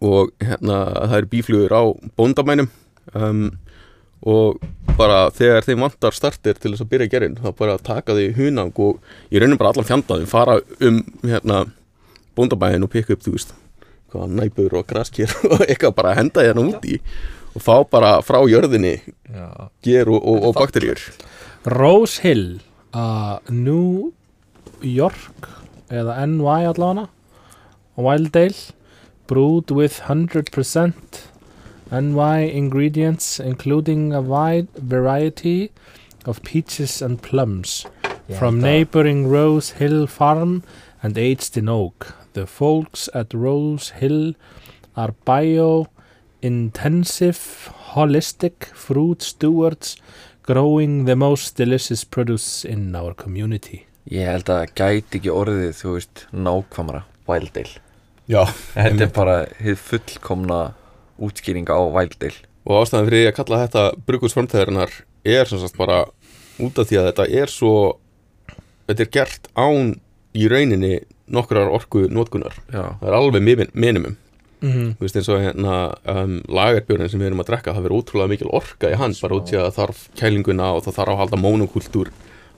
Og 0.06 0.30
hérna 0.44 0.84
það 0.96 1.18
eru 1.18 1.32
bíflugur 1.34 1.74
á 1.76 1.84
bóndamænum. 2.20 2.70
Um, 3.18 3.50
og 4.28 4.60
bara 5.00 5.30
þegar 5.32 5.64
þeim 5.64 5.86
vantar 5.86 6.16
startir 6.16 6.60
til 6.60 6.74
þess 6.74 6.84
að 6.84 6.92
byrja 6.92 7.12
gerinn 7.14 7.40
þá 7.40 7.50
bara 7.56 7.78
taka 7.80 8.16
því 8.18 8.28
hunang 8.36 8.74
og 8.84 9.00
ég 9.32 9.42
raunum 9.42 9.60
bara 9.60 9.72
allan 9.72 9.88
fjandaðum 9.88 10.30
fara 10.30 10.60
um 10.84 11.02
hérna 11.24 11.64
bóndabæðin 12.36 12.88
og 12.88 12.92
pikka 12.94 13.16
upp 13.16 13.24
þú 13.24 13.36
veist 13.38 13.54
hvað 14.12 14.34
næpur 14.40 14.76
og 14.80 14.88
graskir 14.90 15.32
og 15.52 15.64
eitthvað 15.68 15.96
bara 16.02 16.16
henda 16.20 16.44
hérna 16.44 16.66
úti 16.68 17.00
og 17.56 17.64
fá 17.64 17.76
bara 17.90 18.18
frá 18.26 18.42
jörðinni 18.50 18.98
ger 19.86 20.10
og, 20.12 20.20
og, 20.20 20.50
og 20.50 20.58
bakteríur. 20.58 21.00
Rose 21.66 22.22
Hill 22.24 22.60
uh, 22.94 23.40
New 23.50 24.12
York 24.86 25.50
eða 25.90 26.20
NY 26.28 26.70
allavega 26.70 27.08
Wildale 28.00 28.74
brewed 29.28 29.72
with 29.72 30.02
100% 30.08 31.29
NY 31.92 32.52
ingredients 32.52 33.40
including 33.40 34.14
a 34.14 34.22
wide 34.22 34.70
variety 34.76 35.72
of 36.26 36.44
peaches 36.44 37.02
and 37.02 37.22
plums 37.22 37.86
from 38.38 38.62
neighboring 38.62 39.28
Rose 39.28 39.72
Hill 39.72 40.06
farm 40.08 40.64
and 41.02 41.18
aged 41.18 41.58
in 41.58 41.68
oak. 41.70 42.14
The 42.34 42.46
folks 42.46 43.10
at 43.14 43.34
Rose 43.34 43.90
Hill 43.90 44.36
are 44.96 45.14
bio 45.26 45.88
intensive 46.42 47.72
holistic 47.94 48.66
fruit 48.66 49.22
stewards 49.22 49.98
growing 50.44 51.06
the 51.06 51.16
most 51.16 51.56
delicious 51.56 52.04
produce 52.04 52.64
in 52.64 52.96
our 52.96 53.14
community. 53.14 53.86
Ég 54.10 54.26
held 54.26 54.50
að 54.50 54.64
það 54.64 54.72
gæti 54.80 55.20
ekki 55.20 55.34
orðið, 55.34 55.74
þú 55.78 55.92
veist, 55.94 56.24
nákvæmara 56.34 57.04
Wildale 57.30 57.82
Já 58.30 58.46
Þetta 58.74 59.06
er 59.06 59.12
bara 59.14 59.36
hið 59.62 59.78
fullkomna 59.84 60.60
útskýring 61.20 61.68
á 61.70 61.78
Wildale 61.80 62.36
og 62.70 62.84
ástæðan 62.84 63.08
fyrir 63.10 63.24
því 63.24 63.30
að 63.32 63.38
kalla 63.40 63.62
þetta 63.66 63.84
brukusframtæðarinnar 64.08 64.92
er 65.26 65.46
sem 65.50 65.60
sagt 65.62 65.78
bara 65.80 66.04
út 66.60 66.80
af 66.80 66.90
því 66.90 67.00
að 67.00 67.08
þetta 67.12 67.28
er 67.42 67.52
svo 67.52 67.74
þetta 68.90 69.06
er 69.06 69.12
gert 69.14 69.50
án 69.56 69.94
í 70.38 70.48
rauninni 70.52 71.00
nokkrar 71.30 71.70
orku 71.74 72.08
notkunar 72.10 72.56
Já, 72.72 72.96
það 73.00 73.08
er 73.10 73.18
alveg 73.20 73.46
minim- 73.46 73.72
minimum. 73.74 74.18
Mm 74.62 74.72
-hmm. 74.72 74.88
þú 74.98 75.06
veist 75.06 75.16
eins 75.16 75.30
og 75.30 75.40
hérna 75.40 75.76
um, 76.06 76.42
lagarbjörnin 76.48 77.10
sem 77.10 77.20
við 77.20 77.28
erum 77.28 77.40
að 77.40 77.48
drekka 77.48 77.74
það 77.74 77.84
verður 77.84 78.00
ótrúlega 78.00 78.28
mikil 78.30 78.50
orka 78.52 78.90
í 78.92 78.98
hann 79.00 79.16
bara 79.22 79.36
út 79.36 79.52
í 79.54 79.56
að 79.56 79.66
það 79.70 79.76
þarf 79.78 80.00
kælinguna 80.20 80.74
og 80.76 80.84
það 80.84 80.96
þarf 80.98 81.10
að 81.14 81.18
halda 81.22 81.38
mónokúltúr 81.38 82.10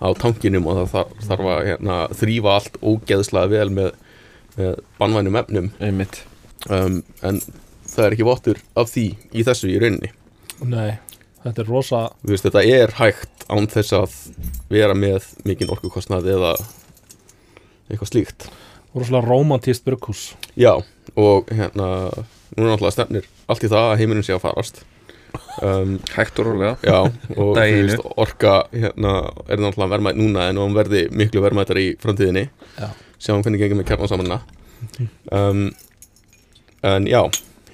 á 0.02 0.08
tankinum 0.18 0.66
og 0.68 0.78
það 0.78 0.88
þarf, 0.96 1.12
þarf 1.28 1.46
að 1.46 1.66
hérna, 1.68 2.08
þrýfa 2.10 2.50
allt 2.56 2.78
ógeðslega 2.82 3.48
vel 3.50 3.70
með, 3.70 3.92
með 4.58 4.80
bannvænum 5.00 5.36
efnum. 5.36 5.72
Einmitt. 5.80 6.24
Um, 6.70 7.04
en 7.22 7.42
það 7.92 8.06
er 8.06 8.16
ekki 8.16 8.28
vottur 8.28 8.60
af 8.80 8.92
því 8.92 9.06
í 9.36 9.46
þessu 9.48 9.72
í 9.72 9.80
rauninni. 9.82 10.12
Nei, 10.62 10.98
þetta 11.44 11.64
er 11.64 11.72
rosa 11.72 12.02
veist 12.28 12.48
þetta 12.48 12.64
er 12.68 12.96
hægt 13.00 13.46
án 13.52 13.68
þess 13.72 13.96
að 13.98 14.16
vera 14.72 14.96
með 14.98 15.28
mikinn 15.48 15.72
orkukostnað 15.74 16.30
eða 16.36 16.54
eitthvað 17.90 18.12
slíkt. 18.12 18.48
Rosalega 18.96 19.28
romantíst 19.28 19.86
brugghús. 19.88 20.32
Já, 20.60 20.74
og 21.16 21.52
hérna 21.52 21.90
núna 22.56 22.74
náttúrulega 22.74 22.96
stefnir 22.96 23.28
allt 23.52 23.64
í 23.64 23.72
það 23.72 23.92
að 23.92 24.02
heiminum 24.02 24.26
sé 24.28 24.36
að 24.36 24.44
farast. 24.46 24.82
Um, 25.64 25.94
Hægt 26.12 26.40
og 26.44 26.50
rólega. 26.50 26.74
Já, 26.84 27.08
og 27.40 27.54
veist, 27.56 28.04
orka 28.20 28.58
hérna, 28.74 29.14
er 29.48 29.64
náttúrulega 29.64 29.94
verðmætt 29.96 30.20
núna 30.20 30.50
en 30.52 30.60
hún 30.60 30.76
verði 30.76 31.06
miklu 31.16 31.44
verðmættar 31.44 31.80
í 31.80 31.94
framtíðinni. 32.04 32.50
Já. 32.80 32.92
sjáum 33.22 33.44
hvernig 33.46 33.62
gengum 33.62 33.82
með 33.82 33.92
kjarnasamanna 33.92 34.40
um, 35.32 35.66
en 36.82 37.08
já 37.10 37.22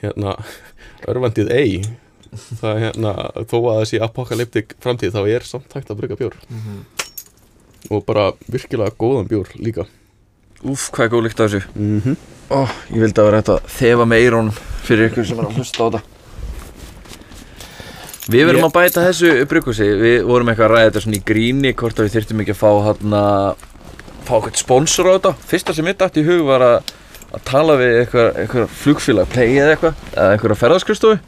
hérna, 0.02 0.36
örvendið 1.08 1.52
ei. 1.54 1.82
Það 2.60 2.72
er 2.74 2.82
hérna, 2.86 3.14
þó 3.48 3.58
að 3.58 3.78
það 3.78 3.86
sé 3.92 4.02
apokalyptik 4.04 4.76
framtíð 4.84 5.16
þá 5.16 5.22
er 5.32 5.46
samt 5.48 5.74
hægt 5.78 5.92
að 5.94 6.02
brugga 6.02 6.18
bjór. 6.20 6.36
Og 7.94 8.04
bara 8.06 8.32
virkilega 8.52 8.92
góðan 9.00 9.30
bjór 9.30 9.54
líka. 9.62 9.88
Úf, 10.68 10.90
hvað 10.92 11.06
er 11.06 11.14
góð 11.14 11.24
líkt 11.28 11.40
af 11.40 11.52
þessu? 11.52 11.64
Mm 11.76 12.02
-hmm. 12.02 12.16
Ó, 12.52 12.60
ég 12.92 13.02
vildi 13.04 13.22
að 13.22 13.26
vera 13.30 13.38
hægt 13.42 13.50
að 13.50 13.66
þefa 13.78 14.06
með 14.06 14.24
eyrun 14.26 14.52
fyrir 14.84 15.10
ykkur 15.10 15.26
sem 15.26 15.40
er 15.40 15.46
að 15.46 15.56
hlusta 15.56 15.84
á 15.84 15.88
þetta. 15.88 16.02
Við 18.28 18.46
verum 18.46 18.62
Ég- 18.62 18.68
að 18.68 18.74
bæta 18.76 19.06
þessu 19.08 19.46
brugghúsi 19.48 19.86
Við 19.88 20.24
vorum 20.28 20.50
eitthvað 20.52 20.66
að 20.68 20.74
ræða 20.74 20.88
þetta 20.90 21.02
svona 21.02 21.16
í 21.18 21.24
gríni 21.24 21.74
Hvort 21.74 22.00
að 22.00 22.08
við 22.08 22.16
þyrftum 22.18 22.42
ekki 22.44 22.56
að 22.56 22.60
fá 22.60 22.72
hann 22.84 23.16
Fá 24.28 24.34
eitthvað 24.36 24.60
sponsor 24.60 25.08
á 25.08 25.16
þetta. 25.16 25.32
Fyrsta 25.48 25.74
sem 25.74 25.86
mitt 25.88 26.02
átt 26.04 26.18
í 26.20 26.24
hug 26.28 26.42
var 26.50 26.60
að, 26.66 26.90
að 27.34 27.44
tala 27.48 27.76
við 27.80 27.94
eitthvað, 28.04 28.30
eitthvað 28.44 28.72
flugfélag 28.82 29.30
Play 29.34 29.58
eða 29.58 29.76
eitthvað 29.76 30.02
Eða 30.14 30.30
eitthvað 30.36 30.60
ferðarskristofu 30.64 31.20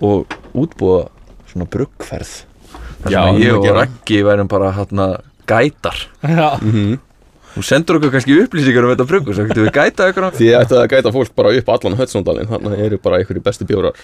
Og 0.00 0.38
útbúa 0.56 1.02
svona 1.50 1.66
bruggferð. 1.68 2.32
Þar 3.02 3.10
sem 3.10 3.20
að 3.20 3.42
ég 3.42 3.56
og. 3.58 3.66
Raggi 3.74 4.20
værum 4.24 4.48
bara 4.48 4.70
hann 4.76 5.00
gætar. 5.50 5.98
Já, 6.22 6.48
Þú 7.50 7.62
sendur 7.66 7.98
okkur 7.98 8.12
kannski 8.14 8.36
upplýsingar 8.44 8.86
um 8.86 8.92
þetta 8.92 9.06
brugghús 9.10 9.38
Þá 9.40 9.48
getum 9.50 9.64
við 9.66 9.72
gætað 9.74 10.12
ykkur 10.12 10.26
á 10.26 10.30
Því 10.38 10.50
að 10.54 10.74
gæta 10.92 11.12
fólk 11.14 11.32
bara 11.34 11.54
upp 11.58 11.72
allan 11.74 11.96
hötsóndalinn 11.98 12.50
þannig 12.50 12.82
eru 12.86 12.98
bara 13.02 13.18
einhverju 13.18 13.42
bestu 13.42 13.66
bjórar 13.66 13.98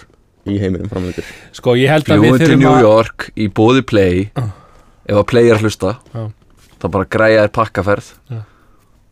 í 0.47 0.57
heiminum 0.61 0.89
framöndur 0.91 1.27
sko 1.55 1.75
ég 1.79 1.91
held 1.91 2.07
að 2.11 2.21
við 2.21 2.27
Bjóðum 2.27 2.39
til 2.39 2.47
þurfum 2.47 2.61
New 2.63 2.73
að 2.73 2.85
York 2.85 3.25
í 3.35 3.47
bóði 3.51 3.83
Play. 3.87 4.27
Ef 5.07 5.19
að 5.21 5.25
Play 5.31 5.49
er 5.49 5.57
að 5.57 5.65
hlusta 5.67 5.93
Já. 6.13 6.21
þá 6.77 6.87
bara 6.93 7.09
græja 7.17 7.41
þér 7.45 7.53
pakkaferð. 7.57 8.11
Já. 8.31 8.39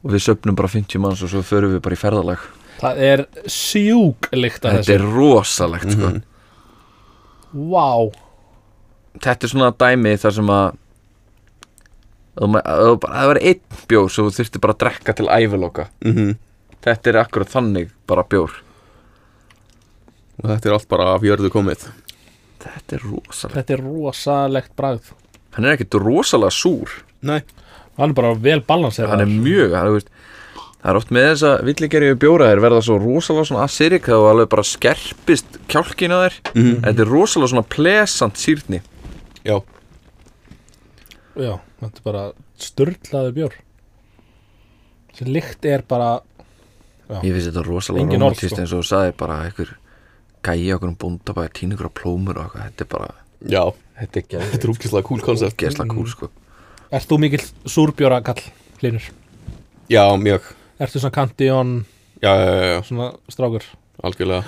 Og 0.06 0.14
við 0.14 0.22
söpnum 0.28 0.56
bara 0.56 0.70
50 0.70 1.02
manns 1.02 1.24
og 1.26 1.32
svo 1.34 1.42
förum 1.46 1.74
við 1.76 1.82
bara 1.82 1.98
í 1.98 2.00
ferðalag. 2.00 2.46
Það 2.80 3.00
er 3.10 3.26
sjúk 3.50 4.30
líkt 4.36 4.66
að 4.68 4.78
þetta 4.78 4.84
þessu. 4.84 4.96
er 5.00 5.06
rosalegt 5.16 5.92
sko. 5.96 6.10
Mhm. 6.12 6.24
Vá, 7.72 8.12
þetta 9.24 9.48
er 9.48 9.52
svona 9.54 9.72
dæmi 9.80 10.16
þar 10.20 10.34
sem 10.38 10.50
að 10.52 10.66
ef 12.36 12.44
þú 12.44 12.58
ef 12.60 12.66
þú 12.66 13.00
bara- 13.00 13.16
ef 13.16 13.22
það 13.22 13.28
var 13.32 13.40
einn 13.42 13.62
bjór 13.88 14.10
sem 14.12 14.26
þú 14.26 14.36
þurfti 14.40 14.62
bara 14.62 14.74
að 14.74 14.82
drekka 14.84 15.16
til 15.16 15.28
æviloka. 15.28 15.88
Mm 16.04 16.36
þetta 16.86 17.10
er 17.10 17.18
akkurat 17.18 17.50
þannig 17.50 17.90
bara 18.06 18.22
bjór. 18.24 18.52
Og 20.44 20.50
þetta 20.52 20.66
er 20.70 20.74
allt 20.76 20.88
bara 20.92 21.08
af 21.16 21.22
jörðu 21.26 21.50
komið. 21.50 21.88
Þetta 22.62 22.94
er 22.98 23.06
rosalegt. 23.10 23.56
Þetta 23.56 23.74
er 23.74 23.82
rosalegt 23.82 24.76
bragð. 24.76 25.12
Hann 25.56 25.66
er 25.66 25.78
ekkert 25.78 25.98
rosalega 26.04 26.52
súr. 26.54 26.92
Nei 27.26 27.42
hann 27.98 28.10
er 28.12 28.18
bara 28.18 28.34
vel 28.36 28.62
balanseraður 28.62 29.10
hann 29.16 29.26
er 29.26 29.34
mjög 29.46 29.76
hann, 29.78 29.92
veist, 29.96 30.10
það 30.82 30.90
er 30.92 31.00
oft 31.00 31.12
með 31.16 31.28
þess 31.32 31.46
að 31.50 31.64
villigerju 31.70 32.18
bjóra 32.22 32.50
þeir 32.52 32.62
verða 32.66 32.82
svo 32.86 32.98
rosalega 33.02 33.48
svona 33.50 33.64
acidic 33.66 34.10
þá 34.10 34.18
alveg 34.32 34.50
bara 34.52 34.64
skerpist 34.64 35.60
kjálkin 35.72 36.14
á 36.14 36.18
þér 36.26 36.36
Mhm. 36.56 36.76
þetta 36.86 37.02
er 37.06 37.12
rosalega 37.16 37.52
svona 37.54 37.70
plesant 37.76 38.36
sýrni. 38.38 38.82
Já, 39.46 39.62
já, 41.36 41.56
þetta 41.82 41.98
er 42.00 42.06
bara 42.06 42.24
störlaður 42.58 43.34
bjór. 43.36 43.56
Þessi 45.16 45.32
lykt 45.32 45.66
er 45.66 45.84
bara 45.88 46.22
Já. 47.10 47.20
ég 47.22 47.34
finnst 47.36 47.50
þetta 47.52 47.66
rosalega 47.68 48.14
romantist 48.16 48.52
sko. 48.56 48.62
eins 48.62 48.74
og 48.74 48.82
þú 48.84 48.88
sagði 48.90 49.18
bara 49.18 49.36
einhver 49.46 49.76
gæja 50.46 50.76
okkur 50.78 50.90
um 50.92 50.96
bóndabæði 51.02 51.52
tína 51.54 51.76
ykkur 51.78 51.90
á 51.90 51.98
plómur 52.00 52.38
og 52.38 52.46
eitthvað. 52.46 52.66
Þetta 52.70 52.82
er 52.82 52.90
bara 52.96 53.12
já, 53.46 53.64
þetta 54.00 54.18
er 54.20 54.58
er 54.60 54.74
úkislega 54.74 55.04
cool 55.04 55.22
koncept 55.22 55.58
geðslega 55.58 55.90
cool 55.94 56.08
sko 56.08 56.30
Ert 56.96 57.10
þú 57.10 57.18
mikill 57.20 57.44
súrbjóra 57.68 58.22
kall, 58.24 58.40
Hlynur? 58.80 59.04
Já, 59.92 60.06
mjög. 60.20 60.46
Ertu 60.80 61.00
svona 61.02 61.16
kantjón, 61.16 61.74
Já, 62.24 62.32
já, 62.40 62.46
já, 62.56 62.66
já, 62.76 62.82
svona 62.88 63.08
strákur? 63.30 63.64
algjörlega. 64.04 64.44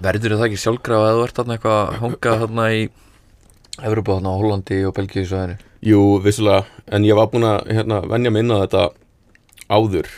Verður 0.00 0.36
það 0.38 0.46
ekki 0.48 0.60
sjálfgráð 0.62 1.04
að 1.08 1.16
þú 1.18 1.24
ert 1.26 1.38
þarna 1.38 1.56
eitthvað 1.56 1.78
að 1.80 1.98
hanga 2.02 2.32
þarna 2.42 2.66
í 2.72 2.80
Evropa 3.88 4.16
þarna 4.16 4.32
á 4.34 4.38
Hollandi 4.38 4.78
og 4.86 4.94
Belgíu 4.96 5.26
svo 5.26 5.40
henni 5.42 5.56
Jú, 5.88 6.00
vissulega, 6.22 6.64
en 6.90 7.04
ég 7.06 7.14
var 7.18 7.28
búinn 7.32 7.46
að 7.46 7.68
hérna, 7.70 8.00
venja 8.10 8.30
mig 8.34 8.42
inn 8.42 8.50
á 8.54 8.62
þetta 8.64 8.82
áður. 9.70 10.08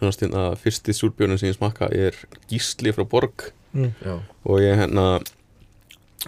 Svona 0.00 0.14
stund 0.16 0.34
að 0.40 0.56
fyrsti 0.64 0.94
súrbjörnum 0.96 1.38
sem 1.38 1.52
ég 1.52 1.58
smakka 1.58 1.86
er 1.94 2.16
gísli 2.50 2.90
frá 2.94 3.04
Borg. 3.06 3.50
Já. 3.74 4.16
Og 4.46 4.58
ég 4.62 4.74
hérna 4.80 5.20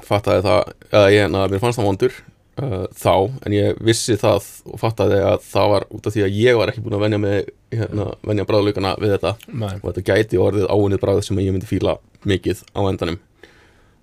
fattaði 0.07 0.45
það, 0.47 0.73
eða 0.93 1.11
ég 1.15 1.25
hérna, 1.25 1.47
mér 1.51 1.63
fannst 1.65 1.81
það 1.81 1.89
vondur 1.91 2.17
uh, 2.63 2.83
þá, 2.97 3.15
en 3.47 3.55
ég 3.55 3.79
vissi 3.85 4.17
það 4.21 4.49
og 4.73 4.81
fattaði 4.81 5.21
að 5.25 5.39
það 5.47 5.71
var 5.73 5.87
út 5.97 6.09
af 6.09 6.17
því 6.17 6.25
að 6.27 6.37
ég 6.41 6.59
var 6.59 6.73
ekki 6.73 6.85
búinn 6.85 6.99
að 6.99 7.05
venja 7.07 7.21
mig 7.23 7.51
hérna, 7.75 8.09
venja 8.27 8.47
bráðlaugana 8.49 8.97
við 9.03 9.17
þetta. 9.17 9.33
Nei. 9.53 9.73
og 9.81 9.89
þetta 9.89 10.07
gæti 10.11 10.43
orðið 10.43 10.69
áunnið 10.71 11.03
bráð 11.03 11.23
sem 11.27 11.41
ég 11.43 11.55
myndi 11.55 11.71
fíla 11.71 11.97
mikið 12.27 12.63
á 12.75 12.81
endanum. 12.87 13.23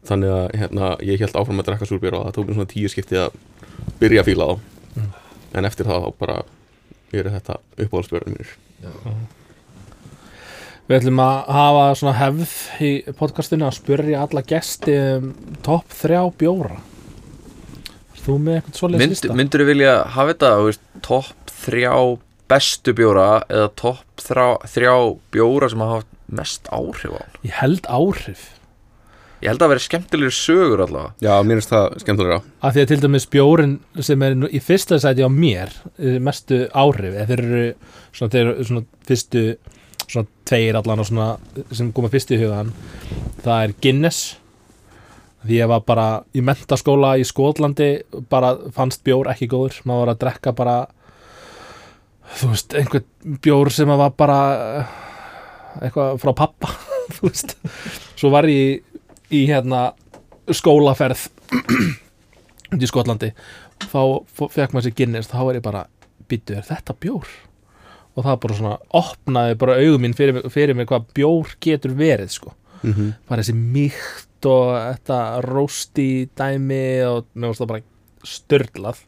Þannig 0.03 0.33
að 0.35 0.45
hérna, 0.59 0.89
ég 1.07 1.21
held 1.23 1.37
áfram 1.39 1.61
að 1.63 1.69
drekka 1.69 1.87
súrbjörn 1.87 2.19
og 2.19 2.25
það 2.27 2.35
tók 2.37 2.49
mér 2.49 2.57
svona 2.57 2.73
tíu 2.73 2.89
skipti 2.91 3.19
að 3.21 3.37
byrja 4.01 4.23
að 4.23 4.31
fíla 4.31 4.49
þá. 4.49 4.57
En 5.53 5.69
eftir 5.69 5.87
það 5.87 6.03
þá 6.03 6.09
bara 6.19 6.41
eru 7.13 7.31
þetta 7.31 7.59
uppáhaldsbjörnum 7.77 8.35
mínir. 8.35 8.51
Við 10.83 10.97
ætlum 10.97 11.21
að 11.23 11.37
hafa 11.55 11.83
svona 11.95 12.15
hefð 12.19 12.55
í 12.83 12.89
podcastinu 13.15 13.69
að 13.69 13.77
spyrja 13.77 14.25
alla 14.25 14.43
gesti 14.43 14.97
um 15.13 15.29
topp 15.63 15.93
þrjá 16.01 16.19
bjóra. 16.41 16.75
Ert 16.75 16.92
Þú 18.23 18.37
með 18.39 18.59
eitthvað 18.59 18.79
svoleiðis 18.79 19.03
Mynd, 19.03 19.13
lista? 19.17 19.37
myndur 19.39 19.63
þú 19.63 19.69
vilja 19.73 19.93
hafa 20.15 20.33
þetta 20.33 20.51
þú 20.57 20.65
veist, 20.69 20.83
topp 21.03 21.53
þrjá 21.63 21.93
bestu 22.53 22.93
bjóra 22.97 23.27
eða 23.51 23.69
topp 23.79 24.23
þrjá, 24.23 24.47
þrjá 24.75 24.93
bjóra 25.35 25.69
sem 25.73 25.83
hafa 25.83 25.99
haft 26.01 26.11
mest 26.39 26.67
áhrif 26.73 27.15
á 27.15 27.19
hann? 27.19 27.39
Ég 27.43 27.55
held 27.59 27.87
áhrif. 27.91 28.43
Ég 29.43 29.49
held 29.51 29.59
að 29.59 29.65
það 29.65 29.71
veri 29.73 29.83
skemmtilegir 29.83 30.35
sögur 30.37 30.81
allavega. 30.85 31.09
Já, 31.19 31.33
mér 31.43 31.59
finnst 31.59 31.71
það 31.73 31.87
skemmtilega 32.05 32.37
að 32.63 32.75
því 32.77 32.83
að 32.83 32.91
til 32.93 32.99
dæmis 33.03 33.25
bjórin 33.33 33.73
sem 34.07 34.23
er 34.23 34.37
nú 34.39 34.47
í 34.47 34.61
fyrsta 34.63 34.99
sæti 35.03 35.25
á 35.27 35.29
mér 35.33 35.73
eh, 35.99 36.19
mestu 36.23 36.61
áhrif 36.71 37.11
eða 37.17 37.27
þeir 37.33 37.43
eru 37.43 37.65
svona, 38.15 38.31
þeir 38.31 38.43
eru 38.53 38.67
svona 38.69 38.85
fyrstu 39.09 39.43
svona 40.07 40.29
tveir 40.47 40.79
allan 40.79 41.03
og 41.03 41.09
svona 41.09 41.27
sem 41.75 41.91
koma 41.95 42.11
fyrst 42.13 42.31
í 42.31 42.39
hugan 42.39 42.71
það 43.43 43.67
er 43.67 43.75
Guinness 43.83 44.21
því 45.43 45.59
ég 45.59 45.69
var 45.71 45.83
bara 45.87 46.07
í 46.35 46.43
mentaskóla 46.45 47.15
í 47.19 47.25
Skotlandi 47.27 47.89
bara 48.31 48.53
fannst 48.75 49.03
bjór 49.05 49.29
ekki 49.33 49.49
góður 49.51 49.79
maður 49.87 50.05
var 50.05 50.13
að 50.13 50.21
drekka 50.23 50.53
bara 50.55 50.75
þú 52.39 52.51
veist, 52.53 52.75
einhvern 52.79 53.39
bjór 53.43 53.71
sem 53.73 53.91
var 53.91 54.13
bara 54.17 54.39
eitthvað 55.81 56.19
frá 56.23 56.33
pappa 56.43 56.73
þú 57.17 57.29
veist, 57.29 57.57
svo 58.15 58.31
var 58.33 58.47
ég 58.49 58.83
í 59.33 59.45
hérna 59.49 59.91
skólaferð 60.51 61.27
í 62.83 62.89
Skotlandi 62.89 63.33
þá 63.83 64.01
fekk 64.37 64.73
maður 64.73 64.87
sér 64.87 64.97
Guinness 64.97 65.31
þá 65.31 65.39
var 65.43 65.57
ég 65.59 65.65
bara, 65.65 65.87
býttu, 66.29 66.55
er 66.57 66.67
þetta 66.67 66.95
bjór? 66.99 67.27
og 68.13 68.25
það 68.25 68.39
bara 68.43 68.57
svona 68.57 68.75
opnaði 68.99 69.55
bara 69.61 69.77
augum 69.81 70.03
mín 70.05 70.15
fyrir, 70.17 70.43
fyrir 70.53 70.77
mig 70.77 70.89
hvað 70.89 71.07
bjór 71.17 71.55
getur 71.63 71.95
verið 71.97 72.29
sko 72.35 72.53
mm 72.83 72.93
-hmm. 72.93 73.13
bara 73.29 73.41
þessi 73.41 73.55
mýkt 73.57 74.29
og 74.49 74.73
þetta 74.75 75.19
rósti 75.45 76.09
dæmi 76.37 76.85
og 77.07 77.27
mér 77.33 77.51
varst 77.51 77.63
það 77.63 77.71
bara 77.73 78.27
störlað 78.33 79.03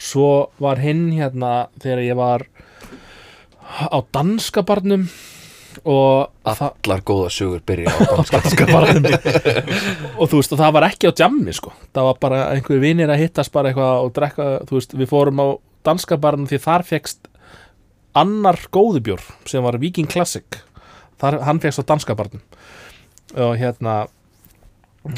svo 0.00 0.30
var 0.60 0.80
hinn 0.80 1.10
hérna 1.12 1.68
þegar 1.80 2.02
ég 2.04 2.18
var 2.18 2.46
á 3.70 3.98
danska 4.12 4.64
barnum 4.66 5.06
og 5.86 6.32
allar 6.44 7.02
góða 7.06 7.30
sögur 7.32 7.62
byrja 7.66 7.92
á 7.92 8.20
danska 8.34 8.66
barnum. 8.66 9.06
Og 10.18 10.30
þú 10.30 10.40
veist 10.40 10.54
og 10.56 10.60
það 10.60 10.76
var 10.76 10.86
ekki 10.88 11.10
á 11.10 11.18
jammi 11.22 11.54
sko. 11.54 11.72
Það 11.94 12.08
var 12.08 12.20
bara 12.24 12.40
einhverju 12.56 12.82
vinir 12.82 13.12
að 13.12 13.22
hittast 13.24 13.52
bara 13.54 13.70
eitthvað 13.70 14.06
og 14.06 14.14
drekka, 14.16 14.48
þú 14.68 14.78
veist, 14.78 14.96
við 14.98 15.12
fórum 15.12 15.42
á 15.44 15.46
danska 15.86 16.18
barnum 16.20 16.48
því 16.50 16.60
þar 16.64 16.86
fegst 16.88 17.30
annar 18.18 18.58
góðubjór 18.74 19.22
sem 19.48 19.62
var 19.64 19.78
Viking 19.80 20.10
Classic. 20.10 20.58
Þar, 21.20 21.38
hann 21.46 21.62
fegst 21.62 21.84
á 21.84 21.84
danska 21.86 22.16
barnum. 22.18 22.42
Og 23.38 23.54
hérna 23.60 24.02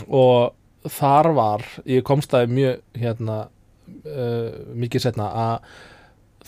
og 0.09 0.91
þar 0.93 1.31
var 1.37 1.65
ég 1.89 2.05
komst 2.07 2.35
að 2.35 2.53
mjög 2.55 2.83
hérna 2.99 3.39
uh, 3.47 4.51
mikið 4.79 5.07
setna 5.07 5.31
að 5.45 5.73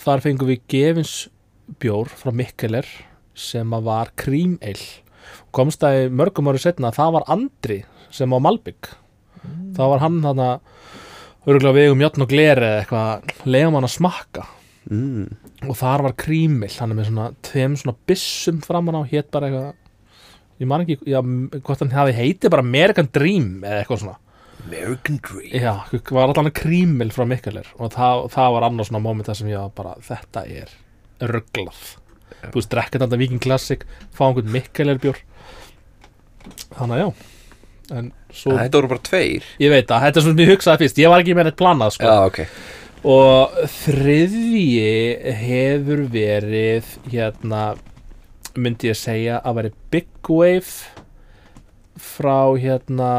þar 0.05 0.23
fengum 0.25 0.51
við 0.51 0.65
gefins 0.71 1.15
bjór 1.81 2.11
frá 2.11 2.31
Mikkeler 2.35 2.87
sem 3.35 3.71
að 3.75 3.87
var 3.87 4.11
cream 4.19 4.59
ale. 4.63 5.01
Komst 5.55 5.83
að 5.83 6.11
mörgum 6.13 6.51
ári 6.51 6.61
setna 6.61 6.91
að 6.91 6.99
það 6.99 7.15
var 7.17 7.27
Andri 7.35 7.79
sem 8.13 8.31
á 8.31 8.37
Malbygg 8.39 8.91
það 9.75 9.91
var 9.93 10.03
hann 10.03 10.19
þarna 10.23 10.49
örgulega 11.45 11.77
vegum 11.77 12.03
játn 12.03 12.25
og 12.25 12.29
gleri 12.31 12.67
eða 12.67 12.83
eitthvað 12.83 13.33
leiðum 13.45 13.79
hann 13.79 13.89
að 13.89 13.97
smakka. 13.99 14.45
Mm. 14.85 15.31
og 15.65 15.77
þar 15.79 16.03
var 16.05 16.13
krímil 16.13 16.69
hann 16.77 16.91
er 16.93 16.97
með 16.99 17.07
svona 17.07 17.23
tveim 17.41 17.73
svona 17.73 17.95
byssum 18.05 18.59
framan 18.61 18.99
á 19.01 19.09
hétt 19.09 19.31
bara 19.33 19.47
eitthvað 19.49 19.71
ég 20.61 20.69
man 20.69 20.85
ekki, 20.85 20.99
já, 21.09 21.19
hvort 21.21 21.83
hann 21.83 21.93
hafi 21.95 22.15
heitið 22.15 22.53
bara 22.53 22.65
American 22.65 23.11
Dream 23.15 23.51
eða 23.63 23.81
eitthvað 23.81 24.01
svona. 24.05 24.17
American 24.65 25.19
Dream? 25.25 25.51
Já, 25.61 25.73
var 26.15 26.31
allan 26.31 26.55
krímil 26.55 27.11
frá 27.13 27.27
Mikkeler 27.29 27.67
og 27.77 27.93
það, 27.93 28.25
það 28.33 28.55
var 28.55 28.67
annars 28.69 28.89
svona 28.89 29.03
moment 29.03 29.29
þar 29.29 29.39
sem 29.41 29.51
ég 29.51 29.61
var 29.61 29.75
bara, 29.77 29.93
þetta 30.07 30.45
er 30.63 30.73
rugglað 31.25 31.85
þú 32.49 32.59
veist, 32.59 32.71
drekka 32.71 33.01
þetta 33.01 33.19
Viking 33.21 33.43
Classic 33.43 33.85
fá 34.15 34.27
einhvern 34.27 34.51
Mikkeler 34.53 34.99
bjór. 35.01 35.21
Þannig 36.75 36.95
að 36.95 37.01
já 37.01 37.09
svo, 38.33 38.55
þetta 38.57 38.79
voru 38.79 38.91
bara 38.95 39.03
tveir? 39.05 39.45
Ég 39.61 39.73
veit 39.73 39.91
að 39.93 40.05
þetta 40.07 40.19
er 40.19 40.25
svona 40.25 40.35
sem 40.35 40.43
ég 40.43 40.51
hugsaði 40.53 40.83
fyrst. 40.83 41.01
Ég 41.01 41.11
var 41.11 41.23
ekki 41.23 41.35
með 41.37 41.49
neitt 41.49 41.59
planað 41.59 41.95
sko. 41.95 42.09
Já 42.09 42.29
ok. 42.29 42.39
Og 43.05 43.57
þriðji 43.69 45.35
hefur 45.43 46.01
verið 46.13 46.95
hérna 47.11 47.65
myndi 48.61 48.89
ég 48.91 48.97
segja 48.99 49.39
að 49.43 49.57
veri 49.59 49.71
Big 49.93 50.29
Wave 50.29 50.75
frá 51.99 52.37
hérna 52.59 53.09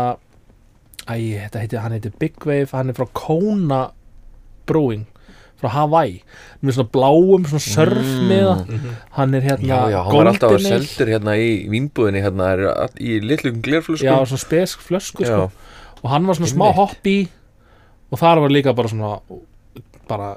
æ, 1.07 1.17
þetta 1.47 1.63
heiti, 1.63 1.81
hann 1.81 1.95
heiti 1.97 2.13
Big 2.21 2.41
Wave 2.47 2.73
hann 2.73 2.91
er 2.93 2.97
frá 2.99 3.07
Kona 3.17 3.83
Brewing 4.67 5.07
frá 5.57 5.71
Hawaii. 5.73 6.19
Með 6.61 6.77
svona 6.77 6.91
bláum, 6.93 7.47
svona 7.49 7.65
surf 7.65 8.09
með 8.29 8.51
hann 9.17 9.37
er 9.39 9.47
hérna 9.47 9.69
já 9.71 9.79
já 9.95 10.01
hann 10.05 10.19
var 10.19 10.29
alltaf 10.33 10.57
að 10.59 10.67
seldur 10.67 11.13
hérna 11.15 11.37
í 11.41 11.47
vínbúðinni 11.73 12.21
hérna 12.25 12.51
er 12.53 12.65
í 13.01 13.17
litlum 13.25 13.63
glerflöskum. 13.65 14.05
Já, 14.11 14.19
svona 14.29 14.43
spesk 14.45 14.85
flösku 14.85 15.25
Já. 15.25 15.33
sko. 15.33 15.47
og 16.03 16.11
hann 16.13 16.29
var 16.29 16.37
svona 16.37 16.53
smá 16.53 16.67
Einmitt. 16.69 16.83
hopp 16.83 17.09
í 17.09 17.17
og 18.13 18.21
þar 18.21 18.43
var 18.45 18.53
líka 18.53 18.75
bara 18.77 18.93
svona 18.93 19.15
bara 20.07 20.29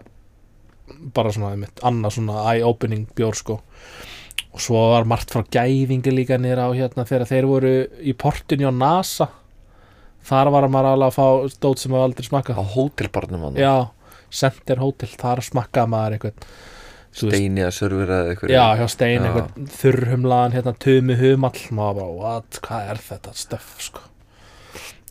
bara 1.13 1.31
svona 1.35 1.51
einmitt, 1.53 1.83
annað 1.85 2.15
svona 2.15 2.45
eye-opening 2.53 3.03
bjór 3.15 3.35
sko 3.37 3.59
og 4.59 4.63
svo 4.65 4.79
var 4.91 5.07
margt 5.07 5.31
frá 5.31 5.45
gæðingi 5.55 6.11
líka 6.11 6.37
nýra 6.41 6.67
á 6.67 6.75
hérna 6.75 7.07
þegar 7.07 7.29
þeir 7.29 7.47
voru 7.47 7.71
í 8.03 8.15
portinni 8.19 8.67
á 8.67 8.73
NASA. 8.75 9.29
Þar 10.29 10.51
var 10.51 10.67
maður 10.67 10.89
alveg 10.97 11.07
að 11.07 11.15
fá 11.15 11.53
stót 11.55 11.79
sem 11.79 11.93
maður 11.93 12.09
aldrei 12.09 12.27
á 12.27 12.29
smakka 12.29 12.65
hótelbarnum 12.75 13.45
hann 13.47 13.61
já, 13.61 13.75
Center 14.29 14.83
Hotel, 14.83 15.09
þar 15.15 15.41
smakkaði 15.47 15.93
maður 15.93 16.17
veist, 16.27 16.45
steini 17.15 17.63
að 17.65 17.73
servera 17.79 18.19
eða 18.21 18.33
eitthvað 18.35 18.53
já, 18.53 18.65
hjá 18.77 18.85
Stein 18.91 19.15
Já. 19.15 19.23
einhvern 19.29 19.71
þurrhumlaðan 19.79 20.57
hérna 20.57 20.75
tumi 20.85 21.17
humall. 21.23 21.65
Maður 21.71 22.01
bara, 22.01 22.13
what, 22.19 22.61
hvað 22.67 22.93
er 22.93 23.03
þetta 23.07 23.35
stöff 23.39 23.73
sko 23.87 24.05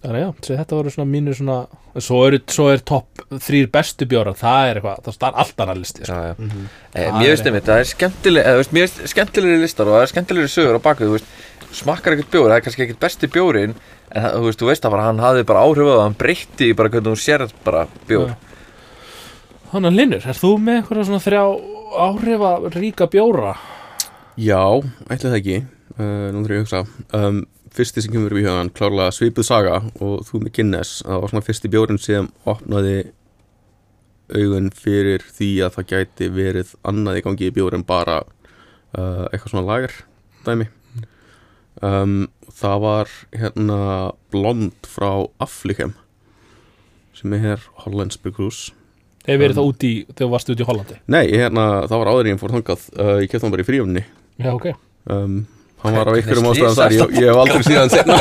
þannig 0.03 0.19
að 0.19 0.23
já, 0.23 0.31
svo 0.47 0.57
þetta 0.61 0.77
voru 0.79 0.93
svona 0.95 1.11
mínu 1.11 1.35
svona 1.35 1.57
svo 1.99 2.19
er, 2.29 2.37
svo 2.55 2.67
er 2.73 2.83
topp 2.87 3.23
þrýr 3.45 3.69
bestu 3.75 4.07
bjóra 4.11 4.35
það 4.39 4.69
er 4.71 4.81
eitthvað, 4.81 5.01
það 5.09 5.27
er 5.29 5.39
allt 5.43 5.63
annað 5.65 5.81
listi 5.83 6.05
sko. 6.07 6.15
já, 6.15 6.27
já. 6.29 6.35
Mhm. 6.39 6.67
Eh, 6.95 7.13
mér 7.19 7.33
veist 7.33 7.47
einmitt, 7.51 7.67
það 7.69 7.83
er 7.83 7.89
skemmtileg 7.93 8.47
eða, 8.51 8.61
veist, 8.63 8.75
mér 8.77 8.87
veist 8.87 9.01
skemmtilegri 9.15 9.61
listar 9.63 9.91
og 9.91 9.97
það 9.97 10.05
er 10.07 10.13
skemmtilegri 10.13 10.53
sögur 10.55 10.79
á 10.79 10.87
baku, 10.87 11.09
þú 11.09 11.17
veist, 11.17 11.33
smakkar 11.79 12.15
ekkert 12.17 12.31
bjór 12.33 12.49
það 12.49 12.57
er 12.57 12.65
kannski 12.67 12.85
ekkert 12.87 13.03
besti 13.03 13.29
bjórin 13.33 13.75
en 14.11 14.23
það- 14.23 14.37
þú 14.39 14.45
veist, 14.47 14.61
þú 14.63 14.71
veist 14.71 14.85
að 14.89 15.01
hann 15.03 15.19
hafði 15.25 15.47
bara 15.51 15.65
áhrif 15.67 15.89
á 15.91 15.95
það 15.99 16.05
hann 16.07 16.19
breytti 16.23 16.71
bara 16.77 16.89
hvernig 16.89 17.13
hún 17.13 17.25
sér 17.25 17.49
bara 17.65 17.87
bjór 18.09 18.37
Þannig 19.69 19.97
Linur, 19.99 20.23
er 20.25 20.33
þú 20.39 20.55
með 20.65 20.79
eitthvað 20.81 21.05
svona 21.05 21.21
þrjá 21.21 21.43
áhrifa 22.09 22.53
ríka 22.73 23.07
bjóra? 23.13 23.51
Já, 24.41 24.63
ætli 25.11 25.29
það 25.29 25.37
ekki 25.43 25.59
uh, 25.99 27.43
Fyrsti 27.75 28.03
sem 28.05 28.13
kemur 28.15 28.33
í 28.39 28.43
hugan, 28.47 28.71
klárlega 28.75 29.13
svipuð 29.15 29.45
saga 29.49 29.79
og 30.01 30.23
þú 30.29 30.41
með 30.45 30.53
Guinness 30.57 31.03
Það 31.05 31.21
var 31.25 31.33
svona 31.33 31.47
fyrsti 31.49 31.71
bjórin 31.73 32.01
sem 32.01 32.29
opnaði 32.49 32.97
augun 34.35 34.71
fyrir 34.77 35.23
því 35.25 35.49
að 35.65 35.77
það 35.79 35.87
gæti 35.93 36.29
verið 36.37 36.73
annað 36.89 37.21
í 37.21 37.23
gangi 37.25 37.47
í 37.49 37.55
bjórin 37.57 37.85
bara 37.89 38.19
uh, 38.25 39.25
eitthvað 39.33 39.53
svona 39.55 39.69
lager 39.71 39.95
dæmi 40.49 40.67
um, 41.83 42.19
Það 42.59 42.81
var 42.85 43.13
hérna 43.39 43.79
blond 44.33 44.89
frá 44.89 45.11
Afflikem 45.45 45.95
sem 47.19 47.33
er 47.35 47.43
hér 47.45 47.65
Hollands 47.85 48.19
Brygghús 48.23 48.69
Hefur 49.29 49.43
verið 49.43 49.59
Um. 49.59 49.61
það 49.61 49.69
út 49.73 49.85
í, 49.85 49.93
þegar 50.09 50.25
þú 50.25 50.33
varst 50.33 50.51
út 50.55 50.61
í 50.63 50.67
Hollandi? 50.69 50.95
Nei, 51.13 51.25
hérna, 51.37 51.65
það 51.91 51.99
var 52.01 52.09
áður 52.13 52.27
en 52.29 52.31
ég 52.33 52.39
fór 52.41 52.55
þangað 52.57 52.85
uh, 52.97 53.15
Ég 53.21 53.29
kefti 53.33 53.45
hann 53.45 53.53
bara 53.57 53.65
í 53.65 53.69
fríumni 53.69 54.05
Já, 54.41 54.53
ok. 54.55 54.69
um, 55.13 55.41
hann 55.83 55.97
var 55.99 56.11
á 56.11 56.13
einhverjum 56.17 56.49
ástæðan 56.51 56.77
þar 56.79 56.95
ég, 56.97 57.15
ég 57.19 57.31
hef 57.31 57.41
aldrei 57.43 57.65
síðan 57.67 57.93
setna 57.93 58.19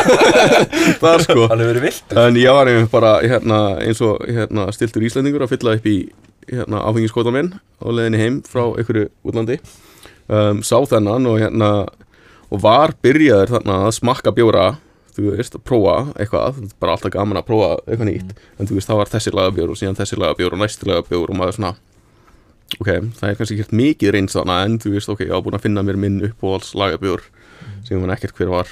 það 1.03 1.23
sko. 1.25 1.45
Hann 1.49 1.63
hefur 1.63 1.71
verið 1.73 1.85
vilt 1.88 2.17
en 2.23 2.39
ég 2.39 2.57
var 2.57 2.71
einmitt 2.71 2.93
bara 2.93 3.13
hérna, 3.23 3.59
eins 3.84 4.01
og 4.05 4.23
hérna, 4.25 4.67
stiltur 4.75 5.05
Íslandingur 5.07 5.45
að 5.45 5.53
fylla 5.55 5.75
upp 5.79 5.88
í 5.89 5.97
hérna, 6.51 6.84
áfengiskótan 6.85 7.35
minn 7.35 7.53
á 7.81 7.88
leiðinni 7.89 8.21
heim 8.21 8.41
frá 8.47 8.63
einhverju 8.69 9.07
útlandi. 9.27 9.59
Um, 10.27 10.61
sá 10.65 10.77
þennan 10.91 11.29
og 11.29 11.39
hérna 11.41 11.71
og 12.47 12.61
var 12.63 12.93
byrjaður 13.03 13.57
þarna 13.57 13.79
að 13.88 13.95
smakka 13.97 14.35
bjóra 14.35 14.67
þú 15.17 15.31
veist, 15.34 15.57
að 15.57 15.65
prófa 15.65 15.97
eitthvað. 16.19 16.61
Bara 16.77 16.93
alltaf 16.93 17.11
gaman 17.15 17.39
að 17.41 17.47
prófa 17.49 17.69
eitthvað 17.88 18.09
nýtt. 18.11 18.34
En 18.59 18.69
þú 18.69 18.77
veist, 18.77 18.89
það 18.89 18.99
var 19.01 19.11
þessi 19.15 19.34
lagabjór 19.34 19.73
og 19.73 19.79
síðan 19.79 19.97
þessi 19.97 20.19
lagabjór 20.21 20.53
og 20.53 20.61
næsti 20.61 20.89
lagabjór 20.91 21.34
og 21.34 21.39
maður 21.39 21.57
svona 21.57 21.73
ok, 22.75 22.89
það 23.17 23.29
er 23.29 23.38
kannski 23.39 23.57
ekkert 23.57 23.75
mikið 23.79 24.13
reyns 24.13 24.35
þarna 24.35 24.59
en 24.67 24.77
þú 24.84 24.93
veist, 24.97 25.11
ok, 25.11 25.23
ég 25.25 25.34
var 25.34 25.43
búin 25.45 25.57
að 25.57 25.65
finna 25.65 25.84
mér 25.88 25.99
minn 26.01 26.19
uppáhalds 26.27 26.73
lagabjór 26.77 27.23
sem 27.88 27.99
man 28.03 28.14
ekkert 28.15 28.35
hver 28.38 28.51
var 28.51 28.68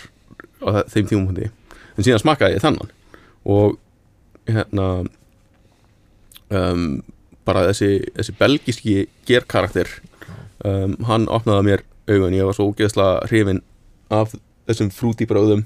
á 0.62 0.68
þe- 0.78 0.86
þeim 0.94 1.10
tímumhundi 1.12 1.50
en 1.50 2.04
síðan 2.06 2.22
smakkaði 2.24 2.58
ég 2.58 2.64
þennan 2.66 2.92
og 3.46 3.78
hérna 4.50 4.88
um, 6.54 6.86
bara 7.46 7.66
þessi, 7.70 7.90
þessi 8.18 8.36
belgiski 8.40 8.96
gerkarakter 9.30 9.90
um, 10.66 10.96
hann 11.10 11.28
opnaði 11.32 11.68
mér 11.70 11.84
augun. 12.10 12.36
Ég 12.38 12.46
var 12.46 12.54
svo 12.58 12.68
ógeðslega 12.72 13.26
hrifin 13.30 13.62
af 14.14 14.36
þessum 14.70 14.92
frútibráðum 14.94 15.64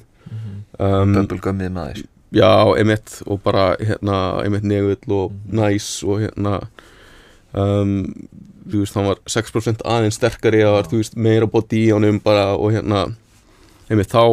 um, 0.80 1.16
Bubblegumið 1.16 1.72
maður. 1.76 2.02
Já, 2.36 2.52
emitt 2.78 3.18
og 3.26 3.40
bara 3.44 3.72
hérna, 3.82 4.18
emitt 4.46 4.64
negull 4.70 5.16
og 5.16 5.34
næs 5.50 5.88
og 6.06 6.20
hérna 6.22 6.60
um, 7.58 7.96
þú 8.70 8.84
veist, 8.84 8.96
hann 9.00 9.08
var 9.10 9.20
6% 9.26 9.82
aðeins 9.90 10.20
sterkari 10.20 10.62
var, 10.68 10.86
þú 10.92 11.00
veist, 11.02 11.16
meira 11.18 11.48
body 11.50 11.88
í 11.88 11.92
honum 11.96 12.20
bara 12.24 12.52
og 12.54 12.76
hérna 12.76 13.08
emitt 13.90 14.14
þá 14.14 14.24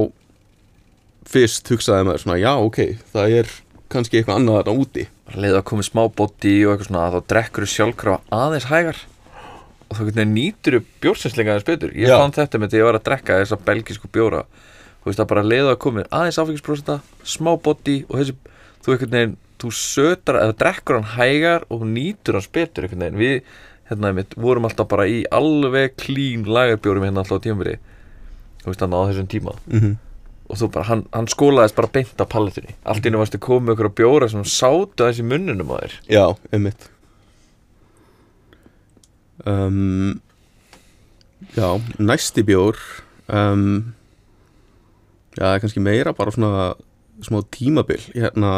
fyrst 1.26 1.70
hugsaði 1.72 2.06
maður 2.06 2.22
svona, 2.22 2.38
já, 2.38 2.52
ok, 2.62 2.80
það 3.12 3.36
er 3.40 3.52
kannski 3.92 4.20
eitthvað 4.20 4.40
annað 4.40 4.58
þarna 4.60 4.82
úti. 4.84 5.04
Leiði 5.34 5.58
að 5.58 5.66
koma 5.70 5.86
smá 5.86 6.02
body 6.06 6.54
og 6.66 6.72
eitthvað 6.72 6.88
svona 6.90 7.04
að 7.06 7.16
þá 7.16 7.30
drekkur 7.32 7.68
sjálfkrafa 7.70 8.36
aðeins 8.36 8.68
hægar 8.70 9.00
og 9.86 9.98
þá 9.98 10.22
nýtur 10.26 10.78
bjórsenslinga 11.02 11.54
aðeins 11.54 11.66
betur. 11.66 11.94
Ég 11.94 12.10
Já. 12.10 12.18
fann 12.18 12.34
þetta 12.34 12.60
með 12.60 12.70
því 12.70 12.76
að 12.78 12.82
ég 12.82 12.88
var 12.88 12.98
að 12.98 13.06
drekka 13.08 13.40
þessa 13.40 13.58
belgísku 13.66 14.10
bjóra. 14.12 14.44
Þú 15.02 15.10
veist 15.10 15.22
að 15.22 15.30
bara 15.32 15.46
leiði 15.46 15.72
að 15.72 15.80
koma 15.82 16.06
aðeins 16.10 16.40
áfengisprósenta, 16.42 16.96
smá 17.22 17.52
body 17.62 17.96
og 18.08 18.20
þessi, 18.20 18.36
þú 18.82 18.94
einhvern 18.94 19.16
veginn 19.16 19.36
þú 19.62 19.70
sötar, 19.72 20.40
eða 20.42 20.56
drekkur 20.60 20.98
hann 20.98 21.12
hægar 21.14 21.66
og 21.72 21.86
nýtur 21.86 22.38
hans 22.38 22.50
betur 22.50 22.86
einhvern 22.86 23.06
veginn. 23.06 23.20
Við, 23.22 23.52
hérna 23.90 24.10
einmitt, 24.10 24.34
vorum 24.34 24.66
alltaf 24.66 24.90
bara 24.90 25.06
í 25.10 25.22
alveg 25.30 25.94
klín 26.02 26.46
lagarbjórum 26.50 27.06
hérna 27.06 27.22
alltaf 27.22 27.38
á 27.38 27.44
tímafyrir 27.46 27.78
þú 28.66 28.72
veist 28.72 28.82
þannig 28.82 28.98
á 28.98 29.08
þessum 29.08 29.30
tíma. 29.30 29.54
Mm 29.70 29.80
-hmm. 29.80 29.94
og 30.50 30.58
þú 30.58 30.68
bara, 30.74 30.84
hann, 30.90 31.06
hann 31.12 31.30
skólaðist 31.30 31.76
bara 31.76 31.92
beint 31.92 32.20
af 32.20 32.28
palletunni 32.28 32.74
allt 32.84 33.06
inni 33.06 33.18
varstu 33.18 33.38
komið 33.38 33.72
ykkur 33.74 33.90
að 33.90 33.98
bjóra 33.98 34.28
sem 34.28 34.44
sátu 34.44 35.02
aðeins 35.02 35.22
í 35.22 35.30
munnunum 35.30 35.70
á 35.70 35.76
þér. 35.78 35.94
Já, 36.10 36.36
emitt 36.52 36.90
um, 39.46 40.20
Já, 41.56 41.80
næsti 41.98 42.42
bjór 42.42 42.76
um, 43.28 43.94
Já, 45.36 45.58
kannski 45.60 45.80
meira 45.80 46.12
bara 46.12 46.30
svona 46.30 46.74
smá 47.24 47.40
tímabil. 47.52 48.00
Hérna, 48.14 48.50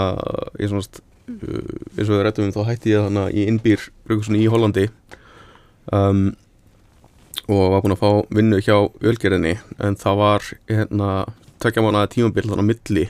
ég 0.58 0.70
svona 0.70 0.82
uh, 0.82 1.72
eins 1.96 2.08
og 2.08 2.14
við 2.16 2.22
rættum 2.26 2.48
um 2.48 2.54
þá 2.54 2.60
hætti 2.68 2.94
ég 2.94 3.06
þannig 3.06 3.34
í 3.34 3.46
innbýr 3.50 3.86
í 4.38 4.50
Hollandi. 4.50 4.88
Um, 5.94 6.30
og 7.46 7.72
var 7.72 7.84
búinn 7.84 7.96
að 7.96 8.02
fá 8.02 8.10
vinnu 8.34 8.60
hjá 8.64 8.76
ölgerðinni 9.04 9.54
en 9.84 9.98
það 10.00 10.20
var 10.22 10.48
hérna 10.70 11.10
tvekja 11.62 11.84
mánuða 11.84 12.10
tímabil 12.12 12.46
þannig 12.48 12.66
á 12.66 12.70
milli 12.70 13.06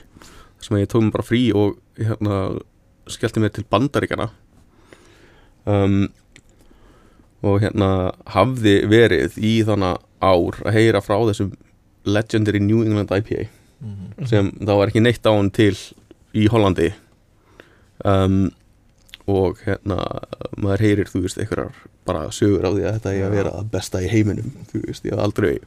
sem 0.65 0.79
ég 0.81 0.91
tók 0.91 1.05
mér 1.05 1.15
bara 1.17 1.29
frí 1.29 1.43
og 1.57 1.79
hérna 1.99 2.41
skellti 3.09 3.43
mér 3.43 3.55
til 3.57 3.67
bandaríkjana 3.71 4.29
um, 5.65 6.09
og 7.47 7.63
hérna 7.63 7.91
hafði 8.35 8.81
verið 8.91 9.39
í 9.39 9.55
þannig 9.67 10.03
ár 10.19 10.59
að 10.65 10.75
heyra 10.75 11.05
frá 11.05 11.17
þessum 11.29 11.55
Legendary 12.09 12.61
New 12.63 12.83
England 12.83 13.13
IPA 13.15 13.47
sem 14.27 14.51
það 14.59 14.79
var 14.81 14.91
ekki 14.91 15.03
neitt 15.05 15.27
á 15.27 15.31
hann 15.31 15.51
til 15.55 15.75
í 16.35 16.47
Hollandi. 16.51 16.91
Um, 18.07 18.51
og 19.29 19.61
hérna 19.67 19.99
maður 20.57 20.85
heyrir, 20.87 21.11
þú 21.11 21.23
veist, 21.27 21.39
einhverjar 21.41 21.75
bara 22.09 22.29
sögur 22.33 22.65
á 22.65 22.71
því 22.73 22.85
að 22.87 22.95
þetta 22.97 23.13
er 23.13 23.27
að 23.27 23.35
vera 23.37 23.55
það 23.59 23.73
besta 23.75 24.01
í 24.01 24.09
heiminum 24.13 24.53
þú 24.71 24.83
veist, 24.87 25.05
ég 25.05 25.17
haf 25.17 25.25
aldrei 25.27 25.59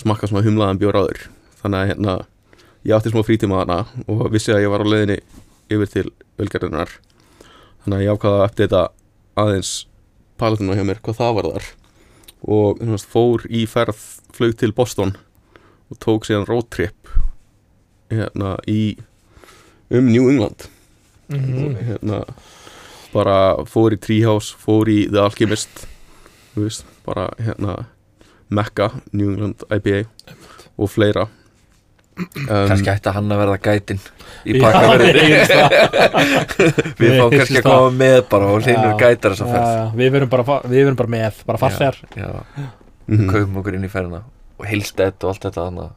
smakkað 0.00 0.32
svona 0.32 0.44
humlaðan 0.46 0.80
bjór 0.80 0.98
áður. 1.00 1.22
Þannig 1.62 1.78
að 1.78 1.88
hérna, 1.92 2.16
ég 2.84 2.96
átti 2.96 3.12
smá 3.12 3.22
frítíma 3.26 3.62
hana 3.62 3.78
og 4.06 4.26
vissi 4.34 4.52
að 4.52 4.64
ég 4.64 4.72
var 4.72 4.84
á 4.84 4.90
leiðinni 4.92 5.18
yfir 5.72 5.92
til 5.92 6.06
velgerðunar 6.40 6.92
þannig 7.84 7.98
að 7.98 8.04
ég 8.04 8.16
ákvaða 8.16 8.40
að 8.42 8.46
uppdata 8.50 8.82
aðeins 9.42 9.72
palatuna 10.40 10.76
hjá 10.76 10.84
mér 10.86 11.00
hvað 11.04 11.20
það 11.20 11.36
var 11.38 11.50
þar. 11.54 11.70
Og 12.42 12.82
veist, 12.82 13.08
fór 13.08 13.46
í 13.48 13.64
ferð 13.70 14.04
flög 14.34 14.56
til 14.60 14.72
Boston 14.76 15.16
og 15.92 16.00
tók 16.02 16.26
síðan 16.26 16.48
roadtrip 16.48 17.12
hérna 18.12 18.56
í 18.68 18.98
um 19.92 20.08
New 20.08 20.28
England 20.28 20.68
Mhm. 21.38 21.76
hérna 21.88 22.22
bara 23.12 23.36
fór 23.68 23.92
í 23.92 23.98
Treehouse, 24.00 24.54
fór 24.56 24.88
í 24.88 25.04
The 25.10 25.20
Alchemist 25.26 25.86
þú 26.54 26.66
veist, 26.66 26.84
bara 27.06 27.28
hérna 27.40 27.84
Mecca, 28.52 28.90
New 29.12 29.30
England 29.32 29.62
IPA 29.72 30.04
og 30.78 30.90
fleira 30.92 31.26
um, 32.18 32.68
kannski 32.68 32.90
ætti 32.92 33.12
hann 33.14 33.32
að 33.32 33.40
verða 33.42 33.58
gætin 33.64 34.00
í 34.44 34.58
það. 34.60 34.92
við 37.00 37.10
fáum 37.16 37.32
kannski 37.32 37.60
að 37.60 37.66
koma 37.66 37.90
með 37.96 38.18
bara 38.32 38.50
og 38.52 38.58
hlinur 38.66 38.92
Já. 38.92 38.98
gætar 39.00 39.30
þessa 39.36 39.48
Já, 39.48 39.52
ferð 39.54 39.72
já, 39.72 39.82
Við 40.02 40.08
verum 40.16 40.30
bara, 40.32 40.44
við 40.66 40.78
verum 40.82 40.98
bara 41.00 41.12
með, 41.16 41.32
bara 41.48 41.72
já, 41.72 41.90
já. 42.20 42.30
mhm. 43.08 43.26
kaupum 43.32 43.58
okkur 43.62 43.74
inn 43.78 43.88
í 43.88 43.92
ferðina 43.92 44.20
og 44.58 44.64
heilstætt 44.68 45.18
og 45.24 45.28
allt 45.32 45.44
þetta 45.48 45.62
annað 45.70 45.90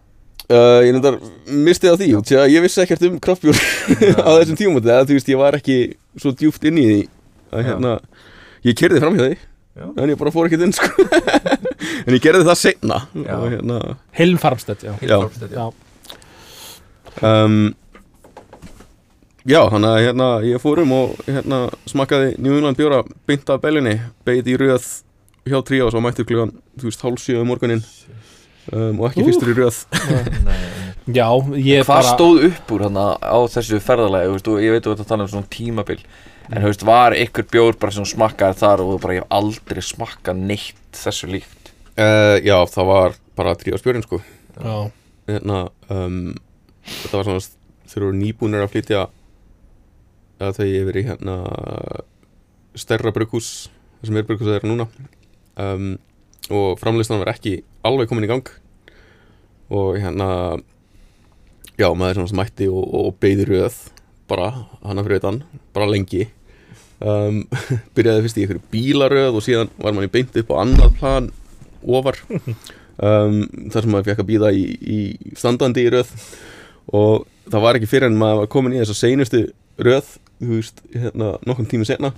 Uh, 0.46 0.84
ég 0.86 0.94
nefndar 0.94 1.16
misti 1.50 1.90
á 1.90 1.98
því 1.98 2.08
út 2.20 2.28
því 2.30 2.36
að 2.38 2.52
ég 2.54 2.62
vissi 2.62 2.82
ekkert 2.84 3.02
um 3.08 3.16
kraftbjór 3.18 3.58
á 4.30 4.30
þessum 4.38 4.58
tímumóti 4.60 4.92
eða 4.94 5.08
þú 5.10 5.16
veist 5.18 5.30
ég 5.32 5.40
var 5.42 5.56
ekki 5.58 5.78
svo 6.22 6.34
djúpt 6.38 6.68
inn 6.70 6.78
í 6.78 6.84
því 6.86 7.00
að 7.56 7.64
hérna 7.66 7.94
ég 8.68 8.78
kerði 8.78 9.02
fram 9.02 9.18
hjá 9.18 9.24
því 9.26 9.32
Já. 9.76 9.88
en 9.90 10.12
ég 10.14 10.20
bara 10.20 10.32
fór 10.36 10.46
ekkert 10.48 10.68
inn 10.68 10.76
sko. 10.76 11.08
En 12.06 12.14
ég 12.14 12.22
gerði 12.22 12.46
það 12.46 12.60
og 13.26 13.48
hérna 13.56 13.80
Hilm 14.20 14.38
Farmstedt, 14.42 14.86
já, 14.86 14.94
Já. 15.02 15.18
já. 15.50 15.66
um, 17.26 17.58
já 19.50 19.60
þannig 19.74 19.90
að 19.90 20.04
hérna 20.06 20.30
ég 20.46 20.62
fór 20.62 20.84
um 20.86 20.94
og 21.00 21.18
hérna 21.26 21.64
smakkaði 21.90 22.36
New 22.38 22.54
England 22.60 22.78
bjóra 22.80 23.02
beint 23.26 23.50
af 23.50 23.66
bellinni 23.66 23.98
beint 24.28 24.46
í 24.46 24.56
röð 24.62 24.86
hjá 25.50 25.58
Tríás 25.66 25.98
og 25.98 26.06
mættur 26.06 26.30
klugan 26.30 26.54
þú 26.78 26.92
veist 26.92 27.04
hálsjö 27.06 27.42
um 27.42 27.50
morgunin 27.50 27.82
um, 28.72 29.00
og 29.00 29.10
ekki 29.10 29.26
fyrstur 29.28 29.52
í 29.54 29.58
röð. 29.58 29.82
Já 31.06 31.28
ég 31.62 31.84
hvað 31.86 31.92
bara 31.92 32.14
stóð 32.16 32.40
upp 32.48 32.72
úr 32.74 32.86
hann 32.88 32.98
á 32.98 33.38
þessu 33.54 33.78
ferðalagi? 33.84 34.30
Þú 34.30 34.38
veist, 34.38 34.48
og 34.50 34.64
ég 34.64 34.74
veit 34.74 34.88
að 34.88 34.96
þetta 34.96 35.10
tala 35.12 35.28
um 35.28 35.32
svona 35.34 35.52
tímabil. 35.54 36.00
En 36.50 36.62
þú 36.64 36.72
veist, 36.72 36.86
var 36.86 37.16
ykkur 37.18 37.46
bjór 37.54 37.78
bara 37.82 37.94
sem 37.94 38.08
smakkaði 38.10 38.58
þar 38.62 38.82
og 38.84 38.90
þú 38.94 38.98
bara 39.04 39.18
ég 39.18 39.26
hef 39.26 39.36
aldrei 39.38 39.84
smakkað 39.86 40.42
neitt 40.50 40.98
þessu 40.98 41.30
líkt? 41.30 41.72
Uh, 41.96 42.38
já 42.42 42.58
það 42.74 42.90
var 42.90 43.20
bara 43.38 43.54
Tríás 43.60 43.86
bjórin 43.86 44.06
sko. 44.06 44.20
Já, 44.56 44.90
hérna 45.30 45.62
um, 45.94 46.34
þetta 46.82 47.20
var 47.20 47.30
svona 47.30 47.46
þeir 47.86 48.02
eru 48.02 48.18
nýbúnir 48.18 48.66
að 48.66 48.74
flytja 48.74 49.06
að 50.42 50.58
þau 50.58 50.66
yfir 50.68 51.00
í 51.00 51.06
hérna 51.06 51.38
stærra 52.76 53.14
það 53.14 54.10
sem 54.10 54.18
er 54.20 54.26
brugghús 54.28 54.50
það 54.50 54.58
er 54.58 54.68
núna. 54.68 54.90
Um, 55.56 55.96
og 56.54 56.80
framlistan 56.82 57.22
var 57.22 57.34
ekki 57.34 57.60
alveg 57.86 58.10
komin 58.10 58.28
í 58.28 58.32
gang. 58.32 58.50
Og 59.74 59.98
hérna 60.02 60.30
já 61.80 61.90
maður 61.98 62.22
svona 62.22 62.42
mætti 62.44 62.70
og, 62.72 62.84
og 62.86 63.20
beði 63.22 63.48
röð 63.50 63.78
bara 64.30 64.52
hana 64.82 65.04
fyrir 65.06 65.22
utan, 65.22 65.44
bara 65.76 65.90
lengi. 65.90 66.28
Um, 67.04 67.44
byrjaði 67.96 68.26
fyrst 68.26 68.40
í 68.40 68.46
einhverju 68.46 68.66
bílaröð 68.72 69.38
og 69.38 69.46
síðan 69.46 69.72
var 69.82 69.94
mann 69.94 70.08
í 70.08 70.14
beint 70.14 70.38
upp 70.42 70.54
á 70.54 70.62
annað 70.64 70.98
plan 71.00 71.30
ofar. 71.86 72.22
Um, 72.96 73.42
þar 73.74 73.82
sem 73.84 73.92
maður 73.92 74.12
fekk 74.12 74.24
að 74.24 74.30
býða 74.30 74.54
í, 74.56 74.66
í 74.80 75.00
standandi 75.38 75.84
í 75.84 75.92
röð. 75.94 76.14
Og 76.96 77.26
það 77.50 77.66
var 77.66 77.78
ekki 77.78 77.90
fyrir 77.90 78.10
en 78.10 78.20
maður 78.20 78.44
var 78.44 78.54
komin 78.54 78.78
í 78.78 78.82
þessa 78.82 78.98
seinustu 79.02 79.48
röð 79.82 80.16
þú 80.40 80.60
veist, 80.60 80.82
hérna, 80.94 81.36
nokkum 81.48 81.68
tíma 81.70 81.88
senna 81.88 82.12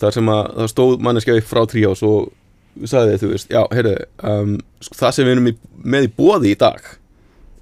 þar 0.00 0.16
sem 0.16 0.30
að 0.32 0.42
það 0.58 0.70
stóð 0.72 0.96
manneskja 1.06 1.36
upp 1.38 1.48
frá 1.48 1.62
tríás 1.70 2.02
og 2.06 2.32
sagði 2.90 3.18
þú 3.22 3.32
veist, 3.32 3.50
já, 3.52 3.62
heyrðu 3.72 3.96
um, 4.26 4.54
sko, 4.82 4.98
það 5.00 5.16
sem 5.16 5.28
við 5.28 5.36
erum 5.36 5.50
í, 5.50 5.56
með 5.94 6.06
í 6.08 6.12
bóði 6.18 6.52
í 6.54 6.60
dag 6.60 6.86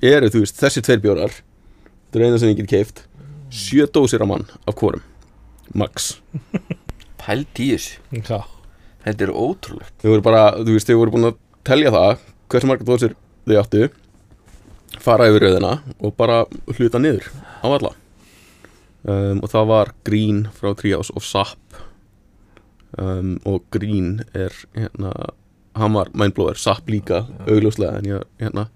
eru, 0.02 0.30
þú 0.32 0.42
veist, 0.44 0.58
þessi 0.60 0.82
tveir 0.84 1.02
bjórar 1.04 1.34
þetta 1.36 2.20
er 2.20 2.26
eina 2.26 2.40
sem 2.40 2.52
ég 2.52 2.60
get 2.62 2.70
keift 2.72 3.04
sjö 3.52 3.86
dósir 3.92 4.24
á 4.24 4.26
mann 4.26 4.46
af 4.66 4.76
hvorum. 4.80 5.02
Max, 5.76 6.16
Pælt 7.22 7.60
í 7.62 7.70
þessu. 7.74 8.00
Þetta 9.02 9.26
er 9.26 9.32
ótrúlegt. 9.32 9.94
Þau 10.02 10.08
voru 10.10 10.24
bara 10.24 10.42
þú 10.58 10.74
veist, 10.74 10.88
þau 10.88 10.98
voru 10.98 11.14
búin 11.14 11.28
að 11.30 11.36
telja 11.66 11.92
það 11.94 12.24
hversu 12.52 12.70
margar 12.70 12.88
dósir 12.88 13.14
þau 13.46 13.56
áttu 13.60 13.88
fara 15.02 15.28
yfir 15.30 15.46
rauðina 15.46 15.72
og 16.02 16.14
bara 16.18 16.42
hluta 16.76 17.00
niður 17.00 17.28
á 17.62 17.66
alla. 17.68 17.92
Um, 19.02 19.40
og 19.42 19.50
það 19.50 19.70
var 19.72 19.92
Green 20.06 20.44
frá 20.54 20.72
Tríás 20.78 21.10
og 21.14 21.24
Sapp 21.26 21.71
um, 22.98 23.36
og 23.48 23.64
Green 23.74 24.20
er 24.34 24.52
hérna, 24.76 25.12
hann 25.78 25.94
var 25.96 26.10
mindblower, 26.14 26.58
Sapp 26.60 26.88
líka 26.92 27.24
augljóslega 27.46 27.98
en 28.00 28.10
ég 28.10 28.26
hérna 28.42 28.66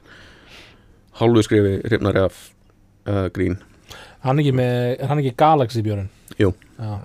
hálfu 1.20 1.43
skrifi 1.47 1.78
hrifnari 1.88 2.24
af 2.26 2.40
uh, 3.09 3.26
Green 3.34 3.59
hann 4.26 4.40
ekki 4.43 4.55
með, 4.56 4.97
er 5.01 5.10
hann 5.12 5.20
ekki 5.22 5.36
Galaxy 5.38 5.82
björn? 5.86 6.09
Jú. 6.40 6.52
Já, 6.80 6.97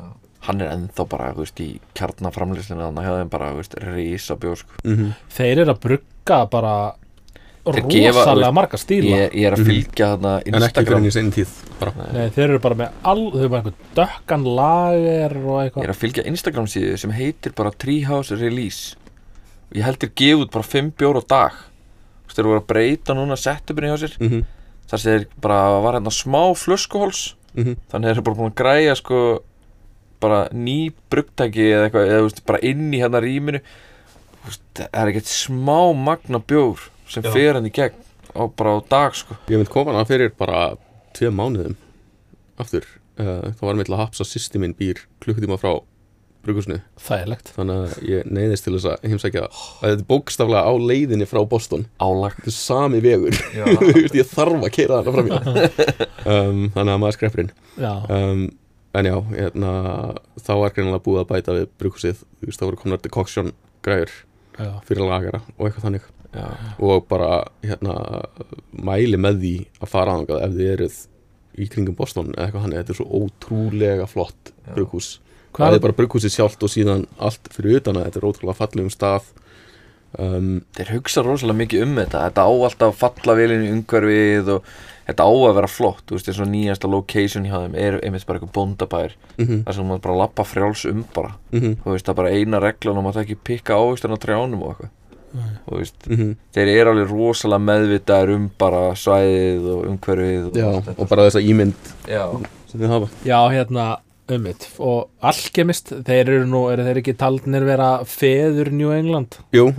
Hann 0.42 0.58
er 0.64 0.72
ennþá 0.74 1.04
bara, 1.06 1.28
þú 1.36 1.44
veist, 1.44 1.60
í 1.62 1.68
kjarnaframlýslinu 1.94 2.82
Þannig 2.82 3.04
að 3.04 3.10
hefðum 3.12 3.30
bara, 3.30 3.50
þú 3.54 3.60
veist, 3.60 3.76
bjór 4.42 4.58
sko. 4.58 4.80
mm 4.88 5.12
þeir 5.36 5.62
eru 5.62 5.76
að 5.76 5.82
brugga 5.84 6.40
bara 6.50 6.74
rosalega 7.66 8.52
marga 8.56 8.78
stíla. 8.80 9.10
ég, 9.10 9.36
ég 9.38 9.48
er 9.50 9.56
að 9.56 9.68
fylgja 9.68 10.08
þarna 10.14 10.32
en 10.46 10.66
ekki 10.68 10.86
fyrir 10.88 11.08
í 11.08 11.14
seinn 11.14 11.34
tíð. 11.34 11.52
Nei, 12.14 12.30
þeir 12.34 12.46
eru 12.48 12.62
bara 12.64 12.78
með 12.80 12.96
all, 13.12 13.26
þau 13.34 13.42
eru 13.42 13.52
bara 13.54 13.62
einhvern 13.62 13.92
dökkan 13.98 14.48
lager 14.60 15.36
og 15.42 15.52
Ég 15.52 15.68
eitthvað 15.68 15.86
er 15.86 15.94
að 15.94 16.00
fylgja 16.02 16.26
Instagram 16.32 16.70
síðu 16.72 16.96
sem 17.02 17.14
heitir 17.18 17.54
bara 17.58 17.74
Treehouse 17.84 18.38
Release. 18.40 18.96
Og 19.70 19.78
ég 19.80 19.86
heldur 19.86 20.14
gefa 20.16 20.46
út 20.46 20.56
bara 20.56 20.70
5 20.72 20.96
bjór 20.98 21.22
á 21.22 21.24
dag. 21.36 21.60
Þú 21.60 22.32
veist, 22.32 22.40
þeir 22.40 22.50
voru 22.50 22.64
að 22.64 22.68
breyta 22.74 23.18
núna 23.18 23.38
setupinni 23.38 23.92
hjá 23.92 24.02
sér. 24.06 24.18
Mm 24.20 24.30
-hmm. 24.30 24.50
þar 24.90 25.00
sem 25.00 25.12
þeir 25.12 25.28
bara 25.42 25.62
var 25.82 25.94
hérna 25.96 26.12
smá 26.12 26.44
flöskuhóls 26.56 27.36
Mm 27.54 27.76
þannig 27.92 28.08
þeir 28.08 28.16
eru 28.16 28.22
bara 28.22 28.36
búin 28.36 28.52
að 28.52 28.60
græja 28.62 28.96
sko 28.96 29.44
bara 30.22 30.48
ný 30.54 30.94
brugtæki 31.10 31.66
eða 31.74 31.88
eitthvað, 31.88 32.08
eða 32.08 32.20
þú 32.20 32.28
veist, 32.28 32.46
bara 32.46 32.60
inn 32.62 32.94
í 32.94 33.02
hérna 33.02 33.22
rýminu. 33.24 33.60
Þú 34.42 34.46
veist, 34.46 34.64
það 34.78 35.02
er 35.02 35.12
ekkert 35.12 35.32
smá 35.32 35.94
magna 35.98 36.40
bjór 36.40 36.80
sem 37.12 37.26
Já. 37.26 37.32
fer 37.36 37.58
hann 37.58 37.68
í 37.68 37.74
gegn 37.76 38.00
á, 38.34 38.44
bara 38.48 38.78
á 38.78 38.80
dag 38.90 39.16
sko. 39.18 39.38
Ég 39.52 39.62
mynd 39.62 39.72
koma 39.72 39.94
hana 39.94 40.08
fyrir 40.08 40.34
bara 40.40 40.74
tvei 41.18 41.32
mánuðum 41.36 41.78
aftur. 42.62 42.88
Uh, 43.20 43.52
það 43.58 43.66
var 43.68 43.78
með 43.78 43.90
til 43.90 43.96
að 43.98 44.04
hapsa 44.06 44.28
sýsti 44.28 44.62
minn 44.62 44.76
býr 44.78 45.02
klukkutíma 45.24 45.60
frá 45.62 45.74
brukusnu 46.42 46.80
þægilegt. 47.02 47.52
Þannig 47.54 47.82
að 47.82 48.08
ég 48.08 48.30
neyðist 48.34 48.66
til 48.66 48.74
þess 48.78 48.88
að 48.90 49.04
heimsækja 49.12 49.44
að 49.46 49.60
þetta 49.82 49.92
er 50.00 50.08
bókstaflega 50.10 50.64
á 50.66 50.74
leiðinni 50.90 51.28
frá 51.30 51.42
Boston. 51.52 51.86
Álag. 52.02 52.40
Þetta 52.40 52.54
er 52.54 52.58
sami 52.58 53.04
vegur. 53.04 53.38
Já. 53.54 53.66
Þú 53.82 53.92
veist, 53.92 54.18
ég 54.18 54.32
þarf 54.32 54.66
að 54.66 54.74
keira 54.78 55.02
þarna 55.02 55.14
fram 55.18 55.30
í 55.30 55.36
um, 56.34 56.64
þannig 56.74 56.96
að 56.96 57.04
maður 57.04 57.18
skreppurinn. 57.20 57.54
Já, 57.78 57.94
um, 58.18 58.48
en 58.98 59.08
já, 59.08 59.16
hérna, 59.32 59.74
þá 60.42 60.54
er 60.58 60.74
greinilega 60.76 61.04
búið 61.06 61.22
að 61.22 61.30
bæta 61.30 61.56
við 61.56 61.70
brukusið 61.80 62.24
þú 62.24 62.50
veist, 62.50 62.60
þá 62.60 62.66
voru 62.68 62.82
komnar 62.82 63.04
decoction 63.04 63.54
græður 63.86 64.16
já, 64.58 64.72
fyrir 64.88 65.08
lagara 65.08 65.40
og 65.56 65.68
eitthvað 65.68 65.86
þannig 65.88 66.10
Já. 66.32 66.48
og 66.80 67.08
bara 67.12 67.42
hérna, 67.66 67.96
mæli 68.72 69.18
með 69.20 69.42
því 69.42 69.56
að 69.82 69.90
fara 69.92 70.14
aðangað 70.14 70.46
ef 70.46 70.54
þið 70.56 70.70
eruð 70.76 71.00
í 71.60 71.68
kringum 71.68 71.98
Boston 71.98 72.30
eða 72.32 72.46
eitthvað 72.46 72.64
þannig, 72.66 72.80
þetta 72.80 72.94
er 72.94 73.00
svo 73.02 73.26
ótrúlega 73.26 74.08
flott 74.08 74.54
Já. 74.54 74.72
brukhús 74.78 75.10
það 75.56 75.76
er 75.78 75.84
bara 75.84 75.98
brugghúsið 75.98 76.36
sjálft 76.36 76.64
og 76.64 76.72
síðan 76.72 77.06
allt 77.22 77.52
fyrir 77.54 77.82
utan 77.82 78.00
að 78.00 78.08
þetta 78.08 78.22
er 78.22 78.28
ótrúlega 78.30 78.60
fallegum 78.60 78.94
stað. 78.94 79.28
Um, 80.20 80.48
þeir 80.76 80.96
hugsa 80.98 81.24
rosalega 81.24 81.62
mikið 81.62 81.84
um 81.86 82.00
þetta. 82.00 82.24
Þetta 82.28 82.46
á 82.48 82.52
alltaf 82.52 82.98
falla 83.00 83.36
vel 83.40 83.52
inn 83.56 83.68
í 83.68 83.74
umhverfið 83.78 84.54
og 84.58 84.72
þetta 85.08 85.28
á 85.28 85.32
að 85.32 85.56
vera 85.60 85.72
flott. 85.72 86.04
Þú 86.08 86.18
veist, 86.18 86.32
og 86.34 86.52
nýjasta 86.52 86.92
location 86.92 87.48
hjá 87.48 87.58
þeim 87.58 87.78
er 87.80 88.00
einmitt 88.02 88.28
bara 88.28 88.40
eitthvað 88.40 88.56
bóndabær. 88.58 89.16
Mm 89.38 89.46
-hmm, 89.46 89.64
þar 89.68 89.78
sem 89.78 89.88
maður 89.88 90.06
bara 90.08 90.20
lappa 90.24 90.48
frjáls 90.48 90.86
um 90.86 91.06
bara. 91.14 91.36
Mm 91.52 91.78
þú 91.84 91.96
veist, 91.96 92.06
það 92.06 92.14
er 92.14 92.22
bara 92.22 92.36
eina 92.36 92.60
reglan 92.60 92.98
og 92.98 93.04
maður 93.04 93.20
það 93.20 93.26
ekki 93.26 93.44
pikka 93.44 93.80
ávistan 93.80 94.18
veist, 95.72 95.96
-hmm. 96.08 96.36
þeir 96.54 96.72
eru 96.76 96.94
alveg 96.94 97.12
rosalega 97.12 97.66
meðvitaðir 97.66 98.36
um 98.36 98.50
bara 98.58 98.82
svæðið 98.96 99.68
og 99.76 99.86
umhverfið 99.92 100.48
og, 100.50 100.58
já, 100.58 100.96
og 100.98 101.10
bara 101.10 101.28
þessa 101.30 101.44
ímynd 101.44 101.92
já, 102.08 102.26
sem 102.72 102.80
þið 102.82 102.96
hafa. 102.96 103.10
Já, 103.26 103.40
hérna 103.52 103.86
ummitt 104.32 104.68
og 104.80 105.10
Alchemist, 105.22 105.94
þeir 106.08 106.30
eru 106.30 106.46
nú 106.50 106.66
eru 106.72 106.86
þeir 106.88 107.02
ekki 107.02 107.18
taldnir 107.20 107.66
vera 107.68 108.04
feður 108.08 108.72
New 108.72 108.92
England? 108.96 109.40
Jú, 109.56 109.72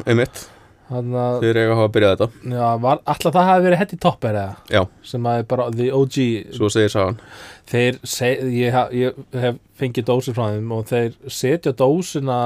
að, 0.92 1.38
þeir 1.42 1.60
eiga 1.60 1.70
að 1.72 1.78
hafa 1.78 1.92
byrjað 1.94 2.14
þetta. 2.16 2.50
Já, 2.52 2.66
var, 2.82 3.00
alltaf 3.04 3.36
það 3.36 3.48
hafi 3.48 3.64
verið 3.66 3.80
hetti 3.82 3.98
topper 4.02 4.38
eða, 4.42 4.56
Já, 4.72 4.82
sem 5.12 5.28
að 5.30 5.38
er 5.38 5.48
bara 5.52 5.68
the 5.70 5.88
OG, 5.96 6.18
svo 6.58 6.68
segir 6.72 6.92
sagan. 6.92 7.20
Þeir 7.72 7.98
seg, 8.04 8.44
ég, 8.52 8.74
ha- 8.76 8.90
ég 8.92 9.24
hef 9.44 9.56
fengið 9.80 10.08
dósir 10.10 10.36
frá 10.36 10.50
þeim 10.52 10.76
og 10.76 10.86
þeir 10.90 11.16
setja 11.32 11.72
dósina 11.72 12.38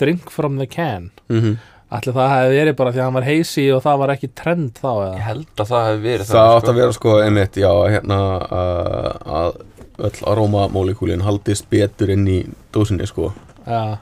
drink 0.00 0.30
from 0.30 0.58
the 0.58 0.66
can. 0.66 1.10
Mm 1.28 1.40
-hmm. 1.40 1.56
Ætli 1.86 2.12
það 2.16 2.30
hefði 2.34 2.54
verið 2.58 2.74
bara 2.80 2.90
því 2.92 2.98
að 2.98 3.04
hann 3.06 3.14
var 3.20 3.26
heisi 3.28 3.64
og 3.70 3.82
það 3.84 3.98
var 4.00 4.12
ekki 4.16 4.28
trend 4.40 4.78
þá 4.82 4.88
ég 4.90 5.02
eða? 5.06 5.20
held 5.28 5.60
að 5.62 5.68
það 5.70 5.84
hefði 5.86 6.02
verið 6.08 6.30
Það 6.32 6.54
átt 6.56 6.70
að 6.72 6.78
vera 6.80 6.94
sko 6.96 7.12
einmitt, 7.22 7.58
já, 7.62 7.70
hérna 7.94 8.16
uh, 8.42 9.36
að 9.40 9.60
öll 10.08 10.24
arómamólekúlin 10.32 11.22
haldist 11.24 11.68
betur 11.72 12.10
inn 12.16 12.26
í 12.28 12.40
dósinni 12.74 13.06
sko 13.08 13.30
Já. 13.68 13.98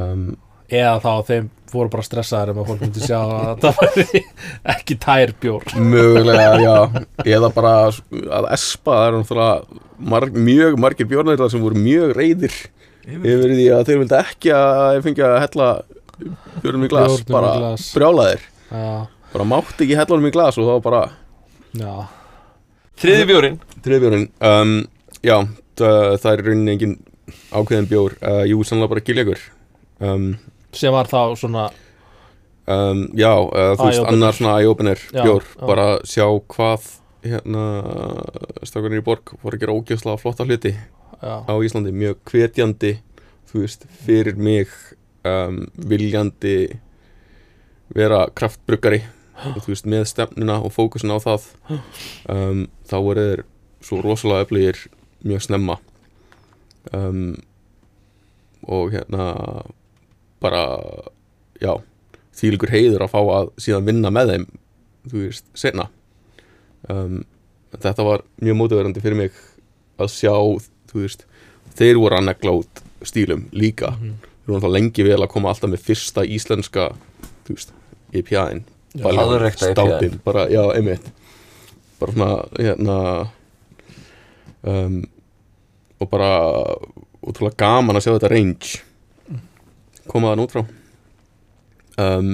um, 0.00 0.24
Eða 0.72 0.94
þá 1.04 1.10
þeim 1.28 1.50
voru 1.74 1.90
bara 1.92 2.06
stressaðir 2.06 2.52
um 2.54 2.60
að 2.62 2.68
fólk 2.70 2.82
myndi 2.86 3.02
sjá 3.04 3.18
að 3.20 3.60
það 3.66 3.78
var 3.82 4.74
ekki 4.74 4.96
tær 5.02 5.32
bjór. 5.42 5.64
Mögulega, 5.76 6.54
já 6.62 7.26
Eða 7.36 7.50
bara 7.54 7.72
að 7.90 8.48
espa 8.56 8.94
Það 8.96 9.06
er 9.10 9.16
náttúrulega 9.18 9.82
marg, 10.14 10.38
mjög 10.48 10.78
margir 10.82 11.10
björnæðar 11.12 11.52
sem 11.52 11.62
voru 11.62 11.78
mjög 11.84 12.14
reyðir 12.16 12.56
yfir 13.04 13.52
því 13.52 13.66
að 13.76 13.84
þeir 13.90 13.98
vildi 14.00 14.16
ekki 14.22 14.54
að 14.56 14.94
ég 14.96 15.04
fengi 15.04 15.24
að 15.28 15.34
hella 15.44 15.68
björnum 16.62 16.84
í 16.86 16.90
glas 16.92 17.10
Bjórnum 17.12 17.28
í 17.28 17.32
bara 17.34 17.52
glas. 17.58 17.86
brjálaðir. 17.96 18.44
Já, 18.70 19.06
bara 19.34 19.44
mátti 19.50 19.84
ekki 19.86 19.96
hella 19.98 20.14
honum 20.14 20.28
í 20.30 20.34
glas 20.34 20.58
og 20.58 20.68
þá 20.70 20.74
bara 20.84 21.02
já, 21.74 21.94
þriði 23.02 23.26
bjórin 23.30 23.56
Þriðbjörn 23.84 24.26
um, 24.50 24.74
Já, 25.24 25.36
það, 25.78 26.18
það 26.22 26.30
er 26.32 26.40
í 26.42 26.46
rauninni 26.48 26.72
engin 26.74 26.94
ákveðin 27.54 27.86
bjór. 27.90 28.14
Uh, 28.20 28.42
Jú, 28.48 28.58
sannlega 28.66 28.92
bara 28.94 29.04
giljagur 29.06 29.40
um, 30.04 30.26
sem 30.74 30.92
var 30.94 31.06
þá 31.10 31.20
svona, 31.38 31.68
um, 32.68 33.04
Já, 33.16 33.30
uh, 33.32 33.72
þú 33.78 33.86
veist, 33.86 33.98
Eye-opener. 34.00 34.12
annar 34.16 34.36
svona 34.38 34.56
eye-opener 34.60 35.00
Já, 35.12 35.22
bjór. 35.24 35.46
já. 35.54 35.64
Bara 35.70 35.86
sjá 36.08 36.26
hvað 36.54 36.90
hérna 37.24 37.64
strákanir 38.68 39.00
í 39.00 39.04
borg 39.06 39.32
voru 39.40 39.56
að 39.56 39.62
gera 39.64 39.76
ógjörslega 39.78 40.20
flotta 40.20 40.44
hluti 40.44 40.74
já, 40.74 41.34
á 41.48 41.54
Íslandi, 41.64 41.92
mjög 41.96 42.18
hvetjandi 42.28 42.90
þú 43.48 43.62
veist, 43.62 43.86
fyrir 44.04 44.36
mig 44.36 44.68
um, 45.28 45.64
viljandi 45.76 46.56
vera 47.94 48.24
kraftbruggari 48.34 49.02
veist, 49.66 49.86
með 49.90 50.06
stefnuna 50.08 50.60
og 50.64 50.72
fókusin 50.74 51.12
á 51.12 51.18
það 51.22 51.48
um, 52.30 52.64
þá 52.88 52.96
voru 53.02 53.24
þeir 53.28 53.42
svo 53.84 54.00
rosalega 54.04 54.46
öflugir 54.46 54.78
mjög 55.24 55.42
snemma. 55.44 55.76
Um, 56.92 57.34
og 58.64 58.92
hérna 58.92 59.26
bara 60.40 60.62
já, 61.60 61.72
þýlikur 62.36 62.72
heiður 62.72 63.04
að 63.04 63.12
fá 63.12 63.20
að 63.20 63.50
síðan 63.60 63.88
vinna 63.88 64.12
með 64.12 64.32
þeim 64.32 64.46
þú 65.10 65.22
veist, 65.26 65.46
senna 65.56 65.88
um, 66.88 67.22
þetta 67.74 68.06
var 68.06 68.24
mjög 68.40 68.58
mótiverandi 68.60 69.02
fyrir 69.04 69.18
mig 69.18 69.40
að 70.00 70.12
sjá, 70.14 70.34
þú 70.90 71.04
veist 71.04 71.26
þeir 71.78 72.00
voru 72.00 72.18
að 72.18 72.28
negla 72.28 72.56
út 72.60 72.82
stílum 73.04 73.48
líka. 73.52 73.94
Mhm. 73.98 74.33
Þeir 74.44 74.52
voru 74.52 74.58
alltaf 74.60 74.74
lengi 74.76 75.06
vel 75.06 75.20
að 75.24 75.30
koma 75.32 75.50
alltaf 75.50 75.72
með 75.72 75.84
fyrsta 75.86 76.24
íslenska, 76.28 76.90
IPA-in, 78.14 78.64
Já. 78.94 79.02
Státin 79.58 80.20
bara, 80.24 80.46
já, 80.48 80.62
einmitt. 80.76 81.08
Bara 81.98 82.12
svona, 82.12 82.28
hérna 82.58 82.96
um, 84.62 85.00
og 85.98 86.10
bara 86.12 86.30
útrúlega 87.24 87.58
gaman 87.58 87.98
að 87.98 88.04
sjá 88.06 88.12
þetta 88.12 88.30
range 88.30 88.82
koma 90.06 90.30
þann 90.30 90.44
út 90.44 90.54
frá. 90.54 90.62
Um, 91.98 92.30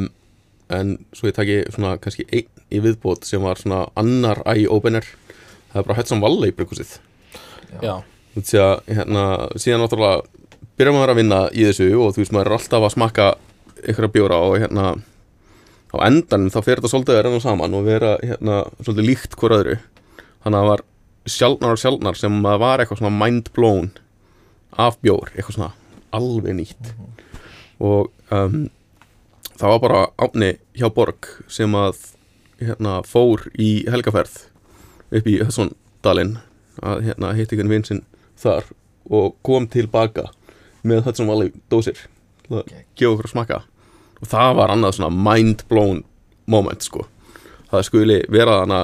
en 0.69 0.99
svo 1.16 1.31
ég 1.31 1.37
taki 1.39 1.62
svona 1.73 1.95
kannski 2.03 2.27
einn 2.28 2.51
í 2.70 2.82
viðbót 2.85 3.24
sem 3.24 3.43
var 3.43 3.57
svona 3.61 3.87
annar 3.99 4.43
eye-opener. 4.45 5.07
Það 5.70 5.81
er 5.81 5.87
bara 5.89 5.99
Hudson 6.01 6.20
Valley 6.20 6.53
brukusið 6.53 6.99
já, 7.78 8.01
þú 8.35 8.41
veist 8.41 8.55
að 8.59 8.73
hérna 8.91 9.24
síðan 9.61 9.85
náttúrulega 9.85 10.30
byrjar 10.81 10.97
maður 10.97 11.11
að 11.12 11.19
vinna 11.19 11.39
í 11.52 11.65
þessu 11.69 11.86
og 12.01 12.15
þú 12.15 12.23
veist 12.23 12.32
maður 12.32 12.48
er 12.48 12.57
alltaf 12.57 12.85
að 12.86 12.93
smakka 12.94 13.24
einhverja 13.82 14.12
bjóra 14.15 14.39
og 14.47 14.55
hérna 14.62 14.85
á 15.93 15.97
endanum 16.07 16.52
þá 16.55 16.61
fer 16.65 16.81
þetta 16.81 16.90
svolítið 16.93 17.19
að 17.19 17.24
renna 17.27 17.40
saman 17.44 17.77
og 17.77 17.85
vera 17.85 18.12
hérna 18.23 18.62
svolítið 18.78 19.09
líkt 19.11 19.36
hver 19.36 19.55
öðru. 19.59 19.74
Þannig 20.40 20.57
að 20.57 20.65
það 20.65 20.70
var 20.70 20.85
sjálfnar 21.35 21.74
og 21.74 21.82
sjálfnar 21.82 22.20
sem 22.20 22.40
að 22.48 22.62
var 22.62 22.81
eitthvað 22.81 23.02
svona 23.02 23.20
mind 23.27 23.52
blown 23.59 23.90
af 24.81 24.97
bjór, 25.05 25.35
eitthvað 25.35 25.59
svona 25.59 25.73
alveg 26.16 26.57
nýtt. 26.62 26.93
Og 27.85 28.09
um, 28.32 28.59
það 29.61 29.74
var 29.74 29.85
bara 29.85 30.02
átni 30.16 30.55
hjá 30.81 30.89
Borg 30.97 31.28
sem 31.52 31.77
að 31.77 32.07
hérna 32.61 33.02
fór 33.05 33.44
í 33.61 33.82
helgaferð 33.93 34.47
upp 35.12 35.28
í 35.28 35.40
Hössondalinn 35.44 36.39
að 36.81 37.05
hérna 37.11 37.36
hitt 37.36 37.52
ykkur 37.52 37.69
vinn 37.69 37.85
sinn 37.85 38.07
þar 38.40 38.65
og 39.12 39.35
kom 39.44 39.66
tilbaka 39.69 40.31
með 40.86 41.05
Hudson 41.07 41.28
Valley 41.31 41.52
dósir 41.73 41.98
að 42.51 42.70
gefa 42.98 43.12
okkur 43.15 43.28
að 43.28 43.35
smakka. 43.35 43.61
Og 44.20 44.31
það 44.31 44.55
var 44.59 44.74
annað 44.74 44.97
svona 44.98 45.31
mind 45.31 45.65
blown 45.70 46.02
moment 46.51 46.85
sko. 46.85 47.07
Það 47.70 47.86
skuli 47.86 48.19
vera 48.32 48.61
þarna 48.62 48.81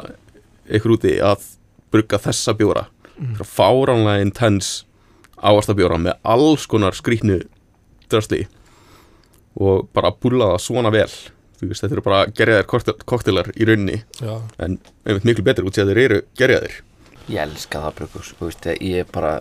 ykkur 0.76 0.96
úti 0.96 1.16
að 1.22 1.48
brugga 1.92 2.20
þessa 2.22 2.54
bjóra. 2.56 2.86
Mm. 3.16 3.38
fáránlega 3.48 4.20
intense 4.20 4.84
áastabjóra 5.40 5.96
með 5.96 6.18
alls 6.20 6.66
konar 6.68 6.92
skrýtnu 6.92 7.38
drasli. 8.12 8.42
Og 9.56 9.88
bara 9.96 10.12
búla 10.12 10.52
það 10.52 10.64
svona 10.66 10.92
vel. 10.92 11.08
Þú 11.56 11.70
veist, 11.70 11.80
þetta 11.80 11.96
eru 11.96 12.04
bara 12.04 12.26
gerjaðir 12.36 12.96
koktelar 13.08 13.48
í 13.56 13.64
rauninni. 13.64 14.02
Já, 14.20 14.34
en 14.60 14.76
einmitt 15.06 15.24
miklu 15.24 15.44
betur 15.46 15.64
út 15.64 15.78
í 15.78 15.80
að 15.80 15.94
þeir 15.94 16.02
eru 16.02 16.18
gerjaðir. 16.36 16.74
Ég 17.32 17.40
elska 17.40 17.80
það 17.86 17.94
brukus, 18.02 18.34
þú 18.36 18.50
veist, 18.50 18.68
ég 18.76 19.06
er 19.06 19.08
bara 19.12 19.38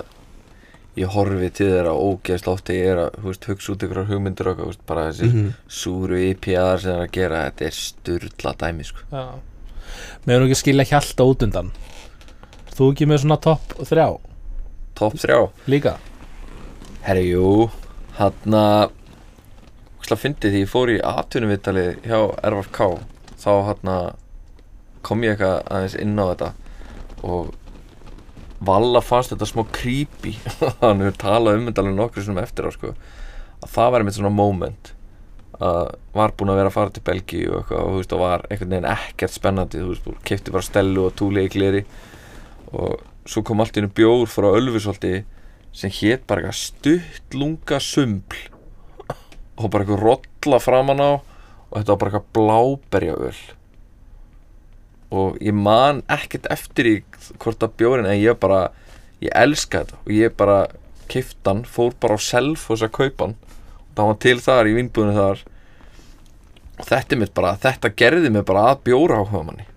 ég 0.98 1.12
horfi 1.12 1.50
til 1.52 1.68
þeirra 1.74 1.92
ógeðsla 1.96 2.54
oft 2.54 2.66
þegar 2.70 2.82
ég 2.86 2.92
er 2.94 3.02
að, 3.06 3.16
þú 3.20 3.28
veist, 3.32 3.48
hugsa 3.50 3.72
út 3.74 3.84
ykkur 3.88 4.06
hugmyndur 4.10 4.48
og, 4.52 4.58
þú 4.62 4.66
veist, 4.70 4.86
bara 4.88 5.08
þessi 5.12 5.28
Mhm. 5.32 5.54
súru 5.68 6.20
IPA-ar 6.32 6.80
sem 6.80 6.92
það 6.92 7.00
er 7.02 7.08
að 7.08 7.12
gera, 7.12 7.42
þetta 7.52 7.66
er 7.66 7.72
sturla 7.72 8.54
dæmi, 8.58 8.84
sko. 8.86 9.00
já. 9.12 9.26
Meður 10.28 10.46
ekki 10.48 10.56
skilja 10.62 10.86
hjalta 10.90 11.24
út 11.24 11.44
undan? 11.44 11.72
Þú 12.76 12.92
ekki 12.94 13.06
með 13.08 13.20
svona 13.24 13.42
topp 13.42 13.76
þrjá? 13.80 14.20
Top 14.96 15.14
3 15.14 15.50
líka? 15.68 15.98
Herri, 17.04 17.30
jú, 17.32 17.70
hann 18.18 18.34
að 18.54 18.92
Hvað 20.06 20.20
fyndi 20.22 20.50
því 20.54 20.60
ég 20.62 20.70
fór 20.70 20.90
í 20.94 21.00
atvinnuvitali 21.02 21.84
hjá 22.06 22.20
RFK 22.46 23.00
þá 23.42 23.50
hann 23.66 23.90
að 23.90 24.14
kom 25.02 25.22
ég 25.24 25.32
eitthvað 25.34 25.64
aðeins 25.66 25.96
inn 26.00 26.16
á 26.22 26.26
þetta 26.30 26.50
og 27.24 27.56
Valla 28.64 29.02
fannst 29.04 29.34
þetta 29.34 29.48
smá 29.50 29.66
creepy. 29.76 30.36
Hann 30.82 31.04
hefur 31.04 31.18
talað 31.22 31.60
um 31.60 31.70
þetta 31.70 31.84
alveg 31.84 31.98
nokkur 32.00 32.26
sem 32.28 32.40
eftir 32.40 32.68
á 32.68 32.72
sko. 32.76 32.94
Að 33.62 33.74
það 33.76 33.92
var 33.92 34.04
einmitt 34.04 34.18
svona 34.20 34.34
moment. 34.34 34.92
Að 35.56 35.94
var 36.16 36.34
búinn 36.36 36.52
að 36.52 36.60
vera 36.62 36.72
að 36.72 36.78
fara 36.78 36.94
til 36.96 37.06
Belgíu 37.08 37.52
og 37.52 37.62
eitthvað 37.62 37.84
og 37.84 37.92
þú 37.92 38.00
veist 38.02 38.16
og 38.16 38.24
var 38.24 38.46
einhvern 38.50 38.74
veginn 38.76 38.90
ekkert 38.92 39.36
spennandi 39.36 39.82
þú 39.84 39.92
veist, 39.92 40.10
kefti 40.28 40.56
bara 40.56 40.68
stellu 40.68 41.06
og 41.08 41.16
túli 41.20 41.46
í 41.48 41.52
gleri. 41.52 41.86
Og 42.76 43.04
svo 43.28 43.44
kom 43.46 43.64
allt 43.64 43.78
í 43.78 43.84
einu 43.84 43.92
bjór 43.96 44.28
frá 44.32 44.50
Ölfusholti 44.52 45.14
sem 45.76 45.92
hét 45.92 46.24
bara 46.28 46.46
eitthvað 46.46 46.60
stutt 46.62 47.36
lunga 47.36 47.80
sumbl 47.84 48.38
og 49.56 49.72
bara 49.72 49.84
eitthvað 49.84 50.04
rolla 50.04 50.60
framan 50.64 51.04
á 51.04 51.12
og 51.16 51.76
þetta 51.76 51.92
var 51.92 52.00
bara 52.02 52.12
eitthvað 52.12 52.30
bláberjaöl 52.38 53.40
og 55.14 55.38
ég 55.44 55.54
man 55.56 56.02
ekkert 56.12 56.48
eftir 56.54 56.90
í 56.90 56.96
hvort 57.42 57.64
að 57.64 57.76
bjórin 57.80 58.08
en 58.10 58.18
ég 58.18 58.38
bara, 58.42 58.70
ég 59.24 59.34
elska 59.36 59.84
þetta. 59.84 60.00
Og 60.06 60.16
ég 60.16 60.34
bara 60.38 60.58
kifti 61.12 61.46
hann, 61.46 61.64
fór 61.66 61.94
bara 62.02 62.18
á 62.18 62.20
self 62.22 62.66
og 62.70 62.76
þess 62.78 62.88
að 62.88 62.96
kaupa 62.98 63.28
hann. 63.28 63.38
Og 63.86 63.94
það 64.00 64.10
var 64.10 64.20
til 64.26 64.40
þar 64.48 64.72
í 64.72 64.76
vinnbúðinu 64.80 65.16
þar. 65.20 65.46
Og 66.76 66.90
þetta 66.90 67.16
er 67.16 67.22
mitt 67.22 67.36
bara, 67.38 67.56
þetta 67.62 67.94
gerði 68.02 68.34
mig 68.34 68.46
bara 68.48 68.68
að 68.72 68.84
bjóra 68.90 69.22
áhuga 69.22 69.46
manni. 69.46 69.70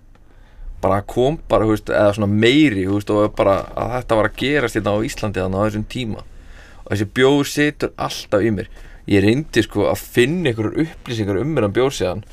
Bara 0.79 1.01
kom 1.03 1.37
bara, 1.51 1.67
veist, 1.67 1.91
eða 1.91 2.15
svona 2.15 2.31
meiri 2.31 2.85
veist, 2.87 3.11
og 3.11 3.33
bara 3.35 3.61
að 3.75 3.95
þetta 3.97 4.19
var 4.19 4.29
að 4.29 4.37
gerast 4.39 4.79
hérna 4.79 4.95
á 4.95 5.05
Íslandi 5.07 5.43
þannig 5.43 5.59
á 5.59 5.65
þessum 5.67 5.87
tíma. 5.91 6.25
Og 6.85 6.91
þessi 6.93 7.09
bjór 7.19 7.49
situr 7.49 7.95
alltaf 7.99 8.43
í 8.43 8.53
mér. 8.55 8.69
Ég 9.09 9.23
reyndi 9.25 9.63
sko 9.65 9.87
að 9.89 10.03
finna 10.15 10.51
einhverjur 10.51 10.85
upplýsingar 10.85 11.39
um 11.41 11.51
mér 11.55 11.67
á 11.67 11.75
bjór 11.75 11.95
síðan 11.95 12.23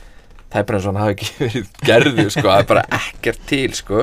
það 0.56 0.62
er 0.62 0.68
bara 0.70 0.78
eins 0.80 0.88
og 0.88 0.94
hann 0.94 1.02
hafi 1.02 1.14
ekki 1.16 1.30
verið 1.44 1.70
gerðu 1.84 2.26
sko, 2.32 2.48
það 2.48 2.62
er 2.62 2.68
bara 2.72 2.84
ekkert 2.96 3.46
til 3.50 3.76
sko. 3.76 4.02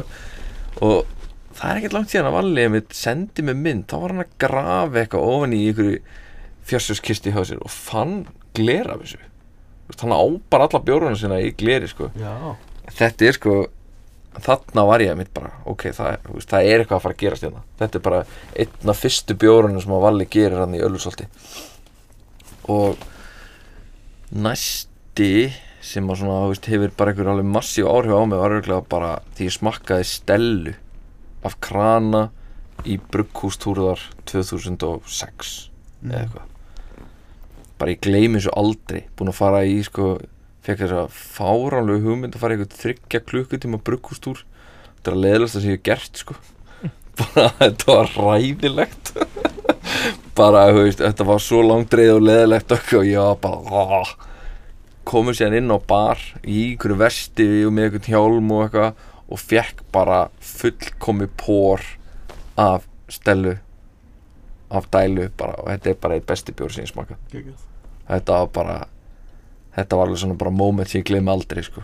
Og 0.85 1.11
það 1.57 1.67
er 1.69 1.79
ekkert 1.81 1.97
langt 1.97 2.13
síðan 2.13 2.29
að 2.29 2.37
Valli 2.37 2.65
mitt 2.75 2.97
sendi 2.97 3.45
mig 3.45 3.59
mynd, 3.59 3.85
þá 3.89 3.95
var 3.97 4.13
hann 4.13 4.25
að 4.25 4.33
grafa 4.45 5.01
eitthvað 5.01 5.29
ofan 5.33 5.55
í 5.57 5.61
einhverju 5.67 6.01
fjörsjóskisti 6.69 7.33
hjá 7.33 7.41
sér 7.49 7.63
og 7.65 7.73
fann 7.73 8.17
glera 8.55 8.95
af 8.95 9.03
þessu. 9.03 9.23
Þú 9.23 9.91
veist, 9.91 10.03
hann 10.05 10.15
á 10.15 10.21
bara 10.53 10.67
alla 10.69 10.83
bjórunum 10.87 11.17
sína 11.19 11.41
í 11.43 11.49
gleri 11.59 11.89
sko. 11.91 12.11
Já. 12.19 12.53
Þetta 12.93 13.27
er 13.27 13.37
sko 13.39 13.55
þarna 14.43 14.85
var 14.89 15.03
ég 15.03 15.17
mitt 15.17 15.29
bara 15.33 15.51
ok, 15.69 15.89
það, 15.93 16.15
veist, 16.33 16.49
það 16.49 16.69
er 16.69 16.81
eitthvað 16.81 16.97
að 16.97 17.03
fara 17.03 17.17
að 17.17 17.23
gerast 17.25 17.45
hérna. 17.47 17.65
Þetta 17.81 17.99
er 17.99 18.05
bara 18.07 18.21
einn 18.63 18.93
af 18.93 19.01
fyrstu 19.01 19.37
bjórunum 19.41 19.83
sem 19.83 19.93
að 19.93 20.05
Valli 20.07 20.29
gerir 20.37 20.63
hann 20.63 20.77
í 20.77 20.81
Öllusolti 20.83 21.27
og 22.71 23.01
næsti 24.31 25.51
sem 25.83 26.07
að 26.07 26.21
svona, 26.21 26.39
þú 26.45 26.53
veist, 26.53 26.69
hefur 26.71 26.93
bara 26.97 27.11
einhver 27.11 27.29
alveg 27.33 27.49
massíu 27.51 27.89
áhrif 27.91 28.15
á 28.15 28.21
mig 28.23 28.39
var 28.39 28.55
örgulega 28.55 28.85
bara 28.89 29.11
því 29.35 29.49
ég 29.49 29.55
smakkaði 29.57 30.07
stellu 30.07 30.73
af 31.43 31.57
krana 31.63 32.23
í 32.87 32.97
brugghústúrðar 33.11 34.01
2006 34.29 35.53
eða 36.07 36.21
eitthvað. 36.21 36.47
Bara 37.79 37.93
ég 37.95 38.01
gleymi 38.05 38.39
þessu 38.39 38.55
aldrei. 38.59 39.03
Búin 39.17 39.31
að 39.33 39.39
fara 39.39 39.63
í 39.67 39.77
sko 39.83 40.15
fekk 40.63 40.85
þess 40.85 40.97
að 41.01 41.21
fáránlegu 41.35 42.07
hugmynd 42.07 42.37
að 42.37 42.43
fara 42.43 42.55
í 42.55 42.59
eitthvað 42.61 42.81
þryggja 42.83 43.23
klukkutíma 43.27 43.81
brugghústúr. 43.83 44.43
Þetta 44.95 45.11
er 45.11 45.17
að 45.17 45.23
leðlast 45.27 45.59
að 45.59 45.65
sé 45.65 45.75
ég 45.75 45.85
gert 45.85 46.23
sko. 46.23 46.37
Bara 47.19 47.49
þetta 47.59 47.97
var 47.99 48.13
ræðilegt 48.17 49.11
bara 50.37 50.63
þú 50.73 50.85
veist 50.87 51.01
þetta 51.03 51.25
var 51.27 51.41
svo 51.43 51.59
langdreið 51.61 52.15
og 52.15 52.23
leðilegt 52.25 52.71
og 52.73 52.93
ég 53.05 53.19
var 53.21 53.35
bara. 53.43 53.99
Komur 55.07 55.35
sér 55.37 55.55
inn 55.57 55.73
á 55.73 55.77
bar 55.77 56.21
í 56.43 56.73
einhverju 56.73 56.99
vesti 57.01 57.49
og 57.67 57.75
með 57.75 57.89
einhvern 57.89 58.09
hjálm 58.11 58.55
og 58.55 58.63
eitthvað 58.65 59.03
og 59.33 59.41
fekk 59.41 59.83
bara 59.93 60.23
fullkomi 60.39 61.27
pór 61.39 61.83
af 62.59 62.87
stelu 63.11 63.57
af 64.73 64.89
dælu 64.93 65.29
bara 65.37 65.59
og 65.61 65.69
þetta 65.69 65.91
er 65.91 66.01
bara 66.01 66.17
eitt 66.17 66.27
besti 66.29 66.55
bjór 66.55 66.73
sem 66.73 66.85
ég 66.85 66.91
smaka 66.91 67.17
þetta 68.07 68.39
var 68.39 68.51
bara 68.55 68.77
þetta 69.75 69.97
var 69.97 70.07
alveg 70.07 70.21
svona 70.21 70.39
bara 70.39 70.53
moment 70.53 70.89
sem 70.89 71.01
ég 71.01 71.09
gleymi 71.09 71.33
aldrei 71.33 71.63
sko. 71.65 71.83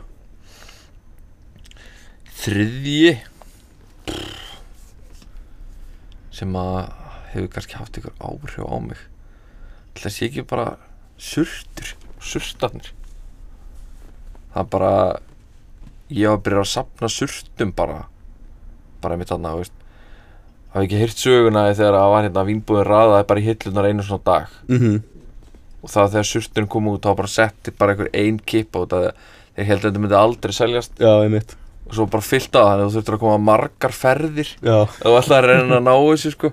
Þriðji 2.39 3.17
sem 6.39 6.55
að 6.55 6.77
hefur 7.33 7.49
kannski 7.55 7.79
haft 7.79 7.99
ykkur 7.99 8.15
áhrif 8.23 8.61
á 8.63 8.77
mig. 8.79 9.01
Ætla 9.91 10.13
sé 10.13 10.29
ekki 10.29 10.45
bara 10.47 10.77
surtur, 11.19 11.95
surtarnir 12.23 12.93
það 14.55 14.69
bara 14.73 14.91
ég 16.09 16.27
var 16.29 16.37
að 16.39 16.43
byrja 16.47 16.63
að 16.63 16.71
sapna 16.73 17.09
surtum 17.13 17.71
bara. 17.77 17.99
Bara 19.01 19.17
mitt 19.17 19.29
veist. 19.29 19.75
Hafi 20.73 20.85
ekki 20.85 20.99
heyrt 21.01 21.17
söguna 21.17 21.67
þegar 21.73 21.95
að 21.97 22.11
var 22.13 22.25
hérna 22.27 22.43
vínbúðin 22.45 22.85
raðaði 22.89 23.27
bara 23.29 23.39
í 23.41 23.45
hillunar 23.47 23.87
einu 23.89 24.03
svona 24.05 24.25
dag. 24.25 24.59
Mm 24.69 24.99
og 25.79 25.87
það 25.87 26.09
þegar 26.11 26.27
surturinn 26.27 26.67
kom 26.67 26.87
út 26.91 27.05
þá 27.07 27.13
bara 27.15 27.29
setti 27.31 27.71
bara 27.71 27.93
einhver 27.93 28.09
ein 28.13 28.39
kip 28.43 28.75
á 28.75 28.83
þetta 28.83 28.97
þeir 29.55 29.65
held 29.69 29.79
að 29.79 29.85
þetta 29.85 29.99
myndi 30.03 30.17
aldrei 30.19 30.51
seljast. 30.57 30.91
Já, 30.99 31.11
einmitt. 31.23 31.53
Og 31.87 31.93
svo 31.95 32.05
bara 32.11 32.25
fyllt 32.27 32.51
á 32.51 32.61
þannig 32.67 32.83
að 32.83 32.89
þú 32.89 32.95
þurftur 32.97 33.15
að 33.15 33.21
koma 33.23 33.37
margar 33.47 33.95
ferðir. 33.95 34.51
Já, 34.59 34.75
og 34.83 35.15
ætlaði 35.21 35.37
að 35.39 35.47
reyna 35.47 35.77
að 35.79 35.85
ná 35.87 35.93
þessu 35.95 36.31
sko. 36.35 36.51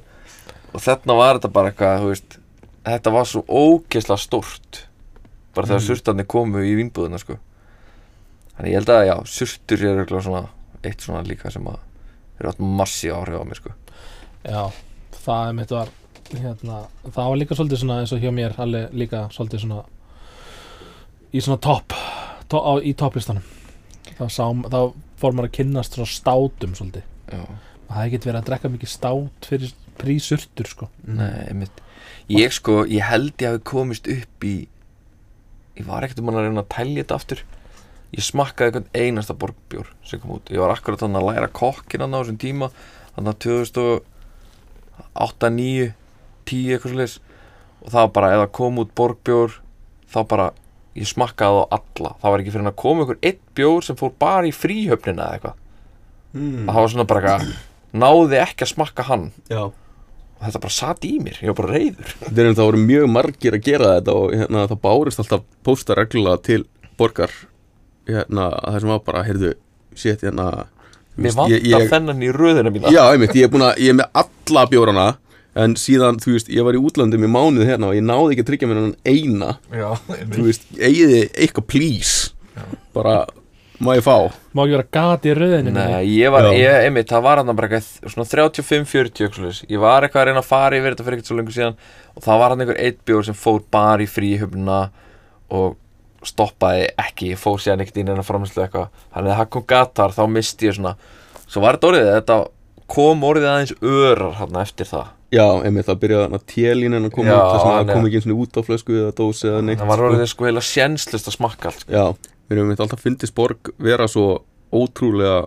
Og 0.70 0.84
þarna 0.86 1.16
var 1.18 1.40
þetta 1.40 1.50
bara 1.58 1.72
eitthvað 1.72 2.06
veist, 2.06 2.38
þetta 2.86 3.14
var 3.16 3.26
svo 3.32 3.42
ógeðslega 3.50 4.22
stórt. 4.22 4.80
Bara 5.58 5.66
þegar 5.72 5.82
Mm. 5.82 5.86
surtarnir 5.90 6.26
komu 6.30 6.62
í 6.62 6.76
vínbúðina 6.78 7.18
sko 7.18 7.36
þannig 8.56 8.72
ég 8.72 8.80
held 8.80 8.92
að 8.94 9.06
já, 9.08 9.16
surtur 9.36 9.84
er 9.84 10.00
eitthvað 10.02 10.26
svona 10.26 10.42
eitt 10.86 11.04
svona 11.04 11.22
líka 11.26 11.52
sem 11.52 11.66
að 11.68 11.78
eru 12.40 12.50
átt 12.52 12.62
massi 12.62 13.10
áhrif 13.12 13.40
á 13.40 13.44
mér 13.48 13.60
sko. 13.60 13.74
Já, 14.46 14.62
það 15.24 15.48
er 15.48 15.56
mitt 15.58 15.74
var 15.74 15.92
hérna, 16.32 16.80
það 17.06 17.30
var 17.30 17.40
líka 17.40 17.58
svolítið 17.58 17.82
svona 17.82 18.00
eins 18.02 18.14
og 18.14 18.22
hjá 18.22 18.32
mér 18.34 18.56
alveg 18.62 18.96
líka 18.96 19.22
svolítið 19.34 19.64
svona 19.64 19.82
í 21.32 21.42
svona 21.42 21.62
topp 21.62 21.96
to, 22.50 22.60
á, 22.60 22.72
í 22.82 22.92
topplistanum. 22.98 23.46
Sá, 24.16 24.46
þá 24.46 24.80
fór 25.20 25.34
maður 25.34 25.50
að 25.50 25.56
kynnast 25.58 25.96
svona 25.96 26.12
státum 26.12 26.76
svolítið. 26.78 27.08
Já, 27.32 27.42
það 27.88 28.00
hefði 28.02 28.22
verið 28.28 28.40
að 28.40 28.48
drekka 28.50 28.72
mikið 28.72 28.92
stát 28.92 29.50
fyrir 29.50 29.74
prísurtur 29.96 30.70
sko. 30.70 30.88
Nei, 31.08 31.48
einmitt. 31.48 31.82
Ég 32.30 32.54
sko, 32.54 32.82
ég 32.90 33.06
held 33.06 33.34
ég 33.42 33.52
hafi 33.52 33.62
komist 33.66 34.08
upp 34.10 34.46
í 34.46 34.56
ég 35.76 35.86
var 35.86 36.04
ekkert 36.04 36.22
um 36.22 36.32
að 36.32 36.40
reyna 36.46 36.62
að 36.64 36.72
tælja 36.72 37.02
þetta 37.02 37.18
aftur 37.20 37.42
ég 38.14 38.22
smakkaði 38.24 38.68
einhvern 38.70 38.90
einasta 38.94 39.34
borgbjór 39.38 39.88
sem 40.06 40.20
kom 40.22 40.32
út, 40.38 40.50
ég 40.52 40.60
var 40.62 40.72
akkurat 40.74 41.00
þannig 41.02 41.20
að 41.22 41.28
læra 41.30 41.48
kokkina 41.50 42.06
á 42.06 42.08
þessum 42.20 42.42
tíma 42.42 42.66
þannig 43.16 43.32
að 43.32 43.38
2008, 43.46 45.46
9 45.56 45.94
10 46.46 46.76
eitthvað 46.76 46.98
leis 47.00 47.16
og 47.82 47.92
það 47.92 48.00
var 48.00 48.12
bara, 48.16 48.32
ef 48.34 48.42
það 48.42 48.52
kom 48.58 48.82
út 48.82 48.92
borgbjór 48.98 49.56
þá 50.12 50.18
bara, 50.30 50.50
ég 50.96 51.08
smakkaði 51.10 51.62
á 51.62 51.64
alla. 51.78 52.12
Það 52.22 52.32
var 52.32 52.42
ekki 52.42 52.54
fyrir 52.54 52.70
að 52.70 52.78
koma 52.82 53.06
ykkur 53.06 53.22
einn 53.30 53.40
bjór 53.58 53.86
sem 53.86 53.98
fór 53.98 54.12
bara 54.18 54.48
í 54.48 54.54
fríhöfnina 54.54 55.26
eða 55.26 55.38
eitthvað. 55.38 55.62
Mm. 56.36 56.66
það 56.68 56.82
var 56.82 56.90
svona 56.92 57.08
bara 57.08 57.20
eitthvað 57.20 57.44
náði 57.96 58.38
ekki 58.42 58.66
að 58.66 58.72
smakka 58.74 59.06
hann. 59.08 59.28
Já. 59.48 59.62
Og 60.36 60.42
þetta 60.44 60.60
bara 60.66 60.76
satt 60.76 61.04
í 61.08 61.14
mér, 61.22 61.38
ég 61.40 61.48
var 61.48 61.56
bara 61.62 61.78
reyður 61.78 62.10
Þetta 62.26 62.50
það 62.58 62.66
voru 62.66 62.80
mjög 62.82 63.06
margir 63.08 63.54
að 63.56 63.62
gera 63.64 63.92
þetta 63.94 64.16
og 64.20 64.34
hérna, 64.36 64.64
það 64.68 64.82
bárist 64.82 65.22
alltaf 65.22 65.46
pósta 65.64 65.96
reglulega 65.96 66.42
til 66.44 66.58
borgar 67.00 67.32
hérna, 68.08 68.48
það 68.64 68.80
sem 68.82 68.92
var 68.94 69.04
bara, 69.06 69.22
heyrðu, 69.26 69.52
shit, 69.96 70.24
hérna 70.26 70.48
mér 71.16 71.36
vantar 71.36 71.86
þennan 71.92 72.24
í 72.26 72.32
röðina 72.34 72.72
mína. 72.74 72.92
Já, 72.92 73.02
einmitt, 73.12 73.36
ég 73.38 73.48
er 73.48 73.52
búin 73.54 73.64
að, 73.66 73.80
ég 73.84 73.94
er 73.94 73.98
með 74.02 74.20
alla 74.24 74.66
bjórana 74.72 75.06
en 75.56 75.72
síðan, 75.80 76.20
þú 76.20 76.34
veist, 76.36 76.50
ég 76.52 76.66
var 76.66 76.76
í 76.76 76.82
útlandum 76.84 77.24
í 77.24 77.30
mánuð 77.32 77.70
hérna 77.70 77.88
og 77.90 77.96
ég 77.96 78.04
náði 78.04 78.34
ekki 78.34 78.44
að 78.44 78.50
tryggja 78.50 78.68
mér 78.68 78.82
hann 78.82 78.94
eina. 79.08 79.54
Já, 79.72 79.88
þú 80.34 80.46
veist, 80.50 80.68
eigiði 80.76 81.22
eitthvað 81.32 81.68
please? 81.72 82.32
Bara, 82.96 83.14
má 83.80 83.94
ég 83.96 84.04
fá? 84.04 84.28
Má 84.56 84.62
ekki 84.64 84.76
vera 84.76 84.86
gati 84.96 85.32
í 85.32 85.36
rauðinu 85.36 85.72
Nei, 85.76 86.04
ég 86.16 86.32
var, 86.32 86.48
Já. 86.48 86.60
ég, 86.60 86.76
einmitt, 86.86 87.08
það 87.12 87.24
var 87.26 87.40
hann 87.40 87.56
bara 87.56 87.68
eitthvað 87.68 88.12
svona 88.12 88.28
35-40 88.32 89.26
eitthvað 89.26 89.64
Ég 89.72 89.82
var 89.82 90.06
eitthvað 90.06 90.22
að 90.22 90.28
reyna 90.30 90.44
að 90.44 90.48
fara 90.48 90.78
yfir 90.78 90.94
þetta 90.94 91.06
fyrir 91.08 91.18
ekkert 91.18 91.32
svo 91.32 91.36
lengur 91.40 91.56
síðan 91.56 91.76
og 92.16 92.24
það 92.24 92.40
var 92.42 92.54
hann 92.54 92.64
einhver 92.64 92.80
eitt 92.86 93.02
bjór 93.08 93.26
sem 93.28 93.36
fór 93.36 93.60
bara 93.76 94.04
í 94.04 94.08
fríhöfnuna 94.08 94.78
og 95.56 95.76
stoppaði 96.26 96.88
ekki, 97.00 97.32
fór 97.40 97.60
síðan 97.62 97.84
ekkert 97.84 98.00
inn 98.02 98.12
en 98.14 98.20
að 98.22 98.28
framherslu 98.28 98.64
eitthvað. 98.66 98.88
Þannig 99.14 99.32
að 99.34 99.40
það 99.40 99.50
kom 99.56 99.66
gatar, 99.72 100.14
þá 100.16 100.22
misti 100.36 100.68
ég 100.70 100.78
svona 100.78 100.96
Svo 101.46 101.62
var 101.62 101.76
þetta 101.76 101.88
orðið, 101.92 102.08
þetta 102.16 102.36
kom 102.90 103.22
orðið 103.28 103.44
aðeins 103.52 103.74
örar 103.86 104.32
hann 104.40 104.56
eftir 104.58 104.88
það. 104.90 105.12
Já, 105.34 105.44
einmitt, 105.66 105.86
það 105.88 106.00
byrjaði 106.02 106.38
að 106.38 106.44
télínin 106.50 107.06
að 107.08 107.12
koma 107.14 107.30
Já, 107.30 107.36
út 107.36 107.52
þess 107.52 107.66
að 107.66 107.72
það 107.76 107.88
kom 107.92 108.06
ekki 108.06 108.18
eins 108.20 108.26
og 108.30 108.40
út 108.44 108.58
á 108.58 108.62
flösku 108.66 108.94
eða 109.00 109.14
dósi 109.18 109.48
eða 109.50 109.62
neitt 109.66 109.80
Það 109.80 109.88
var 109.90 109.98
sko. 110.00 110.06
orðið 110.10 110.28
sko 110.30 110.46
heila 110.46 110.62
sjenslust 110.62 111.30
að 111.30 111.34
smakka 111.34 111.70
allt 111.70 111.82
sko. 111.82 111.94
Já, 111.96 112.04
við 112.46 112.56
erum 112.56 112.70
alltaf 112.76 113.02
fundist 113.02 113.34
borg 113.34 113.70
vera 113.82 114.06
svo 114.10 114.26
ótrúlega 114.70 115.40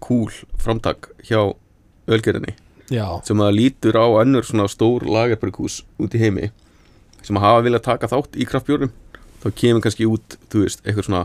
cool 0.00 0.32
framtak 0.60 1.10
hjá 1.28 1.40
ölgerinni 2.08 2.56
Já, 2.90 3.04
sem 3.28 3.44
að 3.44 3.52
lítur 3.58 4.00
á 4.00 4.06
önnur 4.24 4.48
svona 4.48 4.66
stór 4.72 5.04
lagerbyrghús 5.04 5.82
út 6.00 6.16
í 6.16 6.22
heimi 6.24 6.48
sem 7.20 7.36
að 7.36 7.44
hafa 7.44 7.64
viljað 7.68 7.86
taka 7.86 8.08
þátt 8.10 8.40
í 8.40 8.48
kraftbjörnum 8.48 8.94
þá 9.40 9.48
kemur 9.62 9.84
kannski 9.84 10.08
út, 10.10 10.36
þú 10.52 10.64
veist, 10.66 10.84
eitthvað 10.84 11.08
svona 11.08 11.24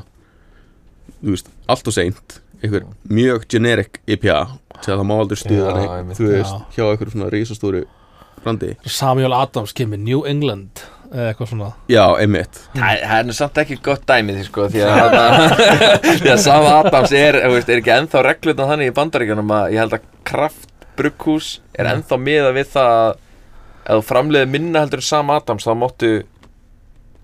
þú 1.22 1.36
veist, 1.36 1.52
allt 1.72 1.92
og 1.92 1.96
seint 1.96 2.40
eitthvað 2.62 2.88
mjög 3.12 3.46
generic 3.52 4.00
IPA 4.08 4.40
til 4.82 4.94
að 4.94 5.00
það 5.00 5.06
má 5.10 5.16
aldrei 5.20 5.40
stuða 5.40 5.76
einmitt. 5.84 6.18
þú 6.20 6.32
veist, 6.32 6.56
Já. 6.56 6.66
hjá 6.78 6.84
eitthvað 6.90 7.14
svona 7.16 7.30
risastóru 7.34 7.86
brandi 8.44 8.74
Samuel 8.86 9.34
Adams 9.38 9.74
kemur 9.76 10.02
New 10.02 10.26
England 10.30 10.84
eða 11.16 11.28
eitthvað 11.32 11.50
svona. 11.52 11.68
Já, 11.88 12.02
einmitt. 12.20 12.58
Það 12.74 13.02
það 13.06 13.20
er 13.20 13.28
nú 13.30 13.34
samt 13.38 13.60
ekki 13.62 13.76
gott 13.86 14.06
dæmið 14.10 14.40
því 14.40 14.46
sko 14.48 14.66
því 14.74 14.82
að, 14.90 15.14
því 16.24 16.32
að 16.34 16.40
Sam 16.44 16.66
Adams 16.72 17.14
er, 17.16 17.38
veist, 17.54 17.70
er 17.70 17.80
ekki 17.82 17.94
ennþá 17.94 18.24
reglutna 18.26 18.66
þannig 18.72 18.90
í 18.90 18.96
bandaríkjunum 18.98 19.54
að 19.56 19.68
ég 19.76 19.84
held 19.84 19.96
að 20.00 20.08
Kraft 20.28 20.88
Brugghús 20.98 21.52
er 21.78 21.92
ennþá 21.94 22.18
miða 22.20 22.52
við 22.56 22.72
það 22.74 22.90
að 22.96 23.14
ef 23.86 24.00
þú 24.00 24.04
framleiði 24.10 24.50
minna 24.56 24.82
heldur 24.84 25.04
Sam 25.06 25.30
Adams 25.36 25.68
þá 25.68 25.74
máttu 25.78 26.12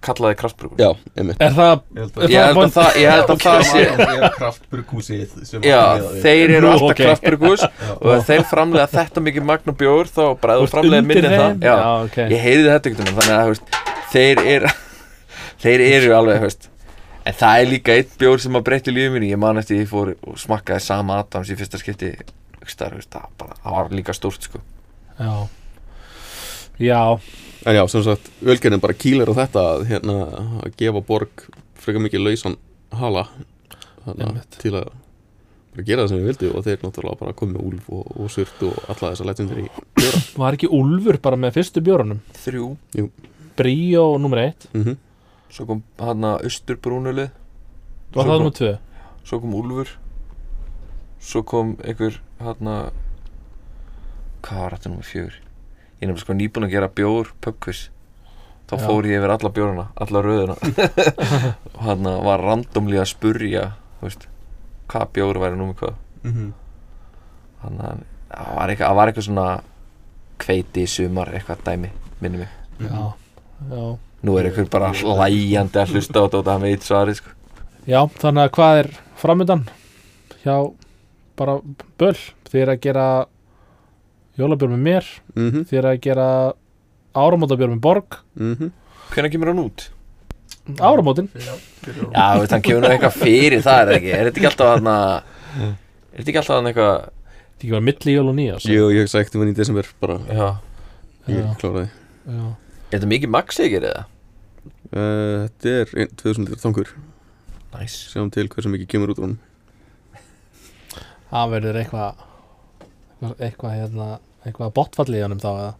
kalla 0.06 0.32
þið 0.32 0.38
Kraft 0.40 0.58
Brugghús 0.60 0.82
Já, 0.82 0.90
einmitt. 1.20 1.42
Er 1.42 1.54
það, 1.56 1.82
Ég 2.32 2.46
held 2.46 2.60
að 2.62 2.74
það, 2.76 2.98
ég 3.02 3.12
held 3.12 3.32
að 3.34 3.44
það 3.46 3.62
sé 3.70 3.84
kraftbyrghúsið 4.38 5.36
sem 5.50 5.66
Já, 5.68 5.82
þeir 6.24 6.54
eru 6.58 6.72
alltaf 6.72 6.98
kraftbyrgus 7.00 7.66
og 7.98 8.10
ef 8.16 8.26
þeir 8.30 8.44
framlega 8.50 8.88
þetta 8.96 9.24
mikið 9.28 9.48
magn 9.52 9.74
og 9.74 9.78
bjór 9.82 10.12
þá 10.12 10.22
bara 10.42 10.58
þú 10.62 10.72
framlega 10.74 11.08
minni 11.12 11.30
en 11.30 11.38
það. 11.38 11.70
já, 11.70 11.76
ég 12.34 12.44
heyrði 12.48 12.68
þetta 12.72 12.92
ekkert 12.92 13.06
um 13.06 13.22
þannig 13.22 13.38
að 13.38 13.54
veist, 13.54 13.80
þeir 14.16 14.44
eru 14.56 14.74
þeir 15.66 15.86
eru 15.92 16.12
alveg 16.18 16.46
veist. 16.48 16.70
en 17.30 17.40
það 17.46 17.62
er 17.64 17.72
líka 17.76 17.96
einn 18.00 18.12
bjór 18.26 18.44
sem 18.48 18.58
að 18.60 18.68
breytti 18.72 18.96
lífið 18.96 19.16
mínu. 19.16 19.32
Ég 19.36 19.42
man 19.46 19.62
eftir 19.62 19.84
ég 19.84 19.90
fór 19.92 20.16
og 20.18 20.38
smakkaði 20.42 20.86
sama 20.88 21.22
Adams 21.22 21.54
í 21.54 21.58
fyrsta 21.60 21.78
skipti. 21.82 22.16
Það 22.66 23.42
var 23.66 23.94
líka 23.94 24.14
stórt 24.18 24.46
sko. 24.50 24.62
Já 25.22 25.34
Já, 26.80 27.20
En 27.66 27.76
já, 27.76 27.84
sem 27.88 28.02
sagt, 28.04 28.32
ölgerinn 28.42 28.82
bara 28.82 28.94
kýlir 28.98 29.30
á 29.30 29.34
þetta 29.38 29.62
að, 29.76 29.84
hérna, 29.92 30.16
að 30.66 30.72
gefa 30.80 31.02
borg 31.06 31.44
frekar 31.78 32.02
mikið 32.02 32.24
lausan 32.26 32.56
hala 32.98 33.28
til 34.58 34.74
að 34.80 34.88
bara 35.72 35.86
gera 35.86 36.02
það 36.04 36.10
sem 36.10 36.18
við 36.22 36.26
vildu 36.32 36.50
og 36.58 36.66
þeir 36.66 36.82
náttúrulega 36.82 37.20
bara 37.20 37.36
komið 37.38 37.54
með 37.54 37.68
úlf 37.70 37.92
og, 37.94 38.08
og 38.18 38.32
surt 38.34 38.64
og 38.66 38.80
alla 38.92 39.12
þessa 39.12 39.28
legendir 39.30 39.62
í 39.62 39.68
bjóra. 40.00 40.24
Var 40.42 40.58
ekki 40.58 40.72
Úlfur 40.74 41.20
bara 41.22 41.40
með 41.40 41.54
fyrstu 41.60 41.84
bjórunum? 41.86 42.24
Þrjú, 42.42 42.72
Bríó 43.62 44.06
nummer 44.22 44.46
eitt. 44.48 44.68
Mm 44.74 44.98
svo 45.52 45.66
kom 45.68 45.82
hann 46.00 46.24
að 46.24 46.46
austurbrúnulið 46.48 47.32
Var 48.16 48.24
það 48.30 48.38
nummer 48.40 48.54
tvö. 48.56 48.70
svo 49.28 49.40
kom 49.44 49.56
Úlfur. 49.60 49.90
Svo 51.20 51.42
kom 51.44 51.74
einhver 51.84 52.22
hann 52.40 52.70
að 52.72 52.94
hvað 54.48 54.62
var 54.64 54.76
þetta 54.78 54.92
nummer 54.94 55.10
fjögur 55.10 55.36
ég 56.02 56.08
er 56.08 56.10
nefnilega 56.10 56.26
sko 56.26 56.34
nýbúin 56.38 56.66
að 56.66 56.74
gera 56.74 56.90
bjór 56.98 57.32
pubquiz. 57.42 57.90
Þá 58.72 58.74
Já. 58.78 58.84
fór 58.88 59.08
ég 59.10 59.20
yfir 59.20 59.34
alla 59.36 59.52
bjórana 59.52 59.86
alla 60.00 60.22
röðuna 60.24 60.56
og 61.76 61.82
hann 61.86 62.08
var 62.26 62.42
randomlega 62.42 63.04
að 63.04 63.12
spurja 63.12 63.64
veist, 64.02 64.28
hvað 64.90 65.12
bjór 65.18 65.40
væri 65.44 65.60
nummer 65.60 65.76
hvað. 65.76 65.98
-hmm. 66.24 66.54
þannig 67.62 67.86
að 67.86 68.06
það 68.32 68.56
var 68.56 68.70
eitthvað, 68.70 68.96
var 68.96 69.12
eitthvað 69.12 69.28
svona 69.28 69.48
kveiti 70.42 70.88
sumar 70.88 71.34
eitthvað 71.36 71.66
dæmi 71.66 71.92
minni 72.22 72.38
mig. 72.38 72.50
Já, 72.80 73.14
já. 73.70 73.98
Nú 74.22 74.38
er 74.38 74.46
einhver 74.46 74.70
bara 74.70 74.94
hlæjandi 74.94 75.80
að 75.82 75.94
hlusta 75.96 76.20
á 76.22 76.24
þetta 76.26 76.38
og 76.38 76.46
það 76.46 76.62
veit 76.62 76.84
svarið 76.86 77.16
sko. 77.18 77.30
Já, 77.90 78.02
þannig 78.22 78.44
að 78.44 78.52
hvað 78.56 78.80
er 78.80 78.90
framöndan 79.18 79.64
hjá 80.44 80.56
bara 81.36 81.60
böl 81.98 82.16
er 82.54 82.70
að 82.70 82.82
gera 82.84 83.06
jólabjörn 84.40 84.76
með 84.78 84.84
mér 84.88 85.08
Mm 85.36 85.66
þið 85.68 85.78
er 85.82 85.88
að 85.92 86.00
gera 86.06 86.28
áramótabjörn 87.16 87.74
með 87.76 87.82
borg. 87.84 88.20
Hvenær 89.12 89.32
kemur 89.34 89.52
hann 89.52 89.64
út? 89.66 89.90
áramótin. 90.80 91.28
Já, 91.36 91.56
þú 91.82 92.40
veist, 92.44 92.52
hann 92.54 92.62
kemur 92.64 92.84
nú 92.86 92.92
eitthvað 92.94 93.16
fyrir 93.18 93.64
það, 93.66 93.80
er 93.82 93.88
það 93.90 93.96
ekki? 93.98 94.12
Er 94.16 94.28
þetta 94.30 94.40
ekki 94.40 94.50
alltaf 94.52 94.70
hann 94.72 94.88
Er 94.92 96.22
þetta 96.22 96.30
ekki 96.32 96.40
alltaf 96.42 96.56
hann 96.62 96.70
eitthvað 96.72 96.94
það 97.02 97.66
ekki 97.66 97.72
var 97.76 97.84
milli 97.86 98.14
jól 98.16 98.30
og 98.32 98.36
nýjás 98.38 98.68
Jú, 98.70 98.86
ég 98.94 99.02
hef 99.04 99.10
sagt 99.12 99.36
um 99.36 99.42
hann 99.44 99.52
í 99.52 99.58
desember 99.58 99.90
bara, 100.02 100.20
Já. 100.30 100.48
Ég 101.28 101.42
Já. 101.42 101.52
kláraði. 101.62 101.90
Já. 102.26 102.46
Er 102.92 103.00
þetta 103.00 103.10
mikið 103.12 103.34
maxigir 103.36 103.84
eða? 103.90 104.06
uh, 104.94 105.48
Þetta 105.50 105.76
er 105.82 105.94
ein- 105.98 106.14
2000 106.22 106.46
litra 106.48 106.62
þangur 106.64 106.94
Næs 107.76 107.98
sjáum 108.14 108.32
til 108.32 108.48
hversu 108.52 108.70
mikið 108.72 108.88
kemur 108.96 109.12
út 109.14 109.20
úr 109.22 109.28
hann 109.32 109.38
það 111.32 111.52
verður 111.56 111.80
eitthvað 111.82 112.24
eitthvað, 113.22 113.38
eitthvað 113.46 113.78
hérna 113.78 114.10
eitthvað 114.46 114.74
botfall 114.74 115.14
í 115.14 115.22
honum 115.22 115.42
þá 115.42 115.50
eða? 115.52 115.72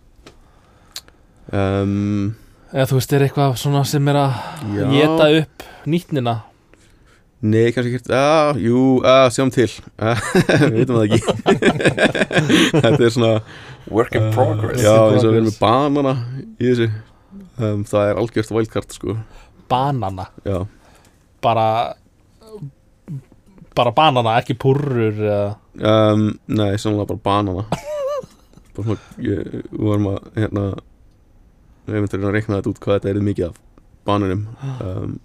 Um, 1.52 2.36
eða 2.72 2.88
þú 2.92 3.00
veist, 3.00 3.14
er 3.18 3.26
eitthvað 3.26 3.58
svona 3.60 3.82
sem 3.90 4.08
er 4.12 4.20
að 4.22 4.36
Já, 4.76 4.86
geta 4.94 5.30
upp 5.42 5.66
nýtnina? 5.90 6.36
Nei, 7.42 7.72
kannski 7.74 7.98
ekki 7.98 8.14
Já, 8.14 8.54
jú, 8.62 8.82
uh, 9.02 9.26
sjáum 9.34 9.50
til. 9.54 9.70
Uh, 9.98 10.20
Við 10.62 10.76
veitum 10.76 11.00
það 11.00 11.08
ekki. 11.08 11.22
Þetta 12.84 13.00
er 13.08 13.16
svona 13.16 13.32
Work 13.90 14.14
in 14.20 14.28
progress. 14.36 14.84
Já, 14.84 14.94
eins 15.10 15.26
og 15.26 15.32
við 15.34 15.40
erum 15.40 15.50
með 15.50 15.58
banana 15.58 16.14
í 16.62 16.68
þessu. 16.70 16.92
Um, 17.58 17.82
Það 17.90 18.12
er 18.12 18.22
algjört 18.22 18.54
wildcard 18.54 18.94
sko. 18.94 19.18
Banana? 19.72 20.28
Já, 20.46 20.60
bara 21.42 21.66
bara 23.78 23.94
banana, 23.96 24.38
ekki 24.42 24.58
purrur 24.60 25.16
eða? 25.16 25.56
Um, 25.80 26.30
nei, 26.52 26.74
sannlega 26.82 27.14
bara 27.14 27.26
banana. 27.32 27.66
Bara 28.72 28.86
svona, 28.86 29.02
ég, 29.20 29.48
við 29.68 29.82
varum 29.84 30.06
að 30.14 30.28
hérna 30.38 30.62
Við 31.92 31.98
að 31.98 32.14
reyna 32.14 32.30
að 32.30 32.36
reikna 32.38 32.58
þetta 32.60 32.72
út 32.72 32.80
hvað 32.80 32.98
þetta 32.98 33.10
er 33.12 33.26
mikið 33.26 33.46
af 33.50 33.58
bananum 34.08 34.42
um, 34.86 35.16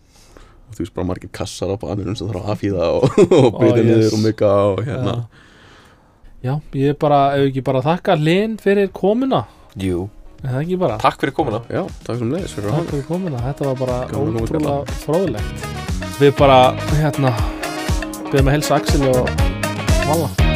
og 0.67 0.75
þú 0.75 0.83
veist 0.83 0.95
bara 0.97 1.09
margir 1.09 1.33
kassar 1.37 1.73
á 1.73 1.77
bananum 1.79 2.17
sem 2.19 2.31
þarf 2.31 2.43
að 2.43 2.53
afhýða 2.57 2.89
og, 2.97 3.19
og 3.39 3.59
byrja 3.61 3.83
yes. 3.85 3.91
niður 3.91 4.17
og 4.17 4.23
mygga 4.25 4.53
og 4.73 4.83
hérna. 4.89 5.17
Já, 6.43 6.53
ég 6.79 6.95
er 6.95 7.01
bara, 7.01 7.21
ef 7.37 7.51
ekki 7.51 7.65
bara 7.67 7.83
þakka 7.87 8.17
Linn 8.21 8.57
fyrir 8.63 8.91
komuna? 8.95 9.45
Jú. 9.81 10.07
Er 10.43 10.53
það 10.53 10.63
ekki 10.65 10.81
bara? 10.81 10.97
Takk 11.03 11.21
fyrir 11.23 11.37
komuna. 11.37 11.63
Já, 11.73 11.85
takk 12.07 12.23
sem 12.23 12.33
leiðis 12.35 12.57
fyrir 12.57 12.71
að 12.71 12.81
Takk 12.81 12.95
fyrir 12.95 13.07
komuna, 13.11 13.45
þetta 13.47 13.69
var 13.71 13.83
bara 13.85 14.01
til 14.11 14.25
ótrúlega 14.43 14.99
fróðlegt. 15.05 15.69
Við 16.17 16.35
bara, 16.41 16.61
hérna 16.97 17.37
Byrðum 18.31 18.51
að 18.51 18.57
helsa 18.59 18.81
Axel 18.81 19.05
og 19.11 19.29
Vala 20.07 20.31
hafa 20.31 20.47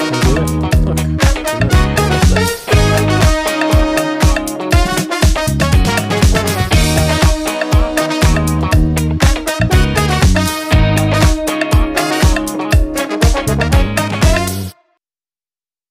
Sem 0.00 0.20
þú 0.26 0.34
veit 0.40 0.69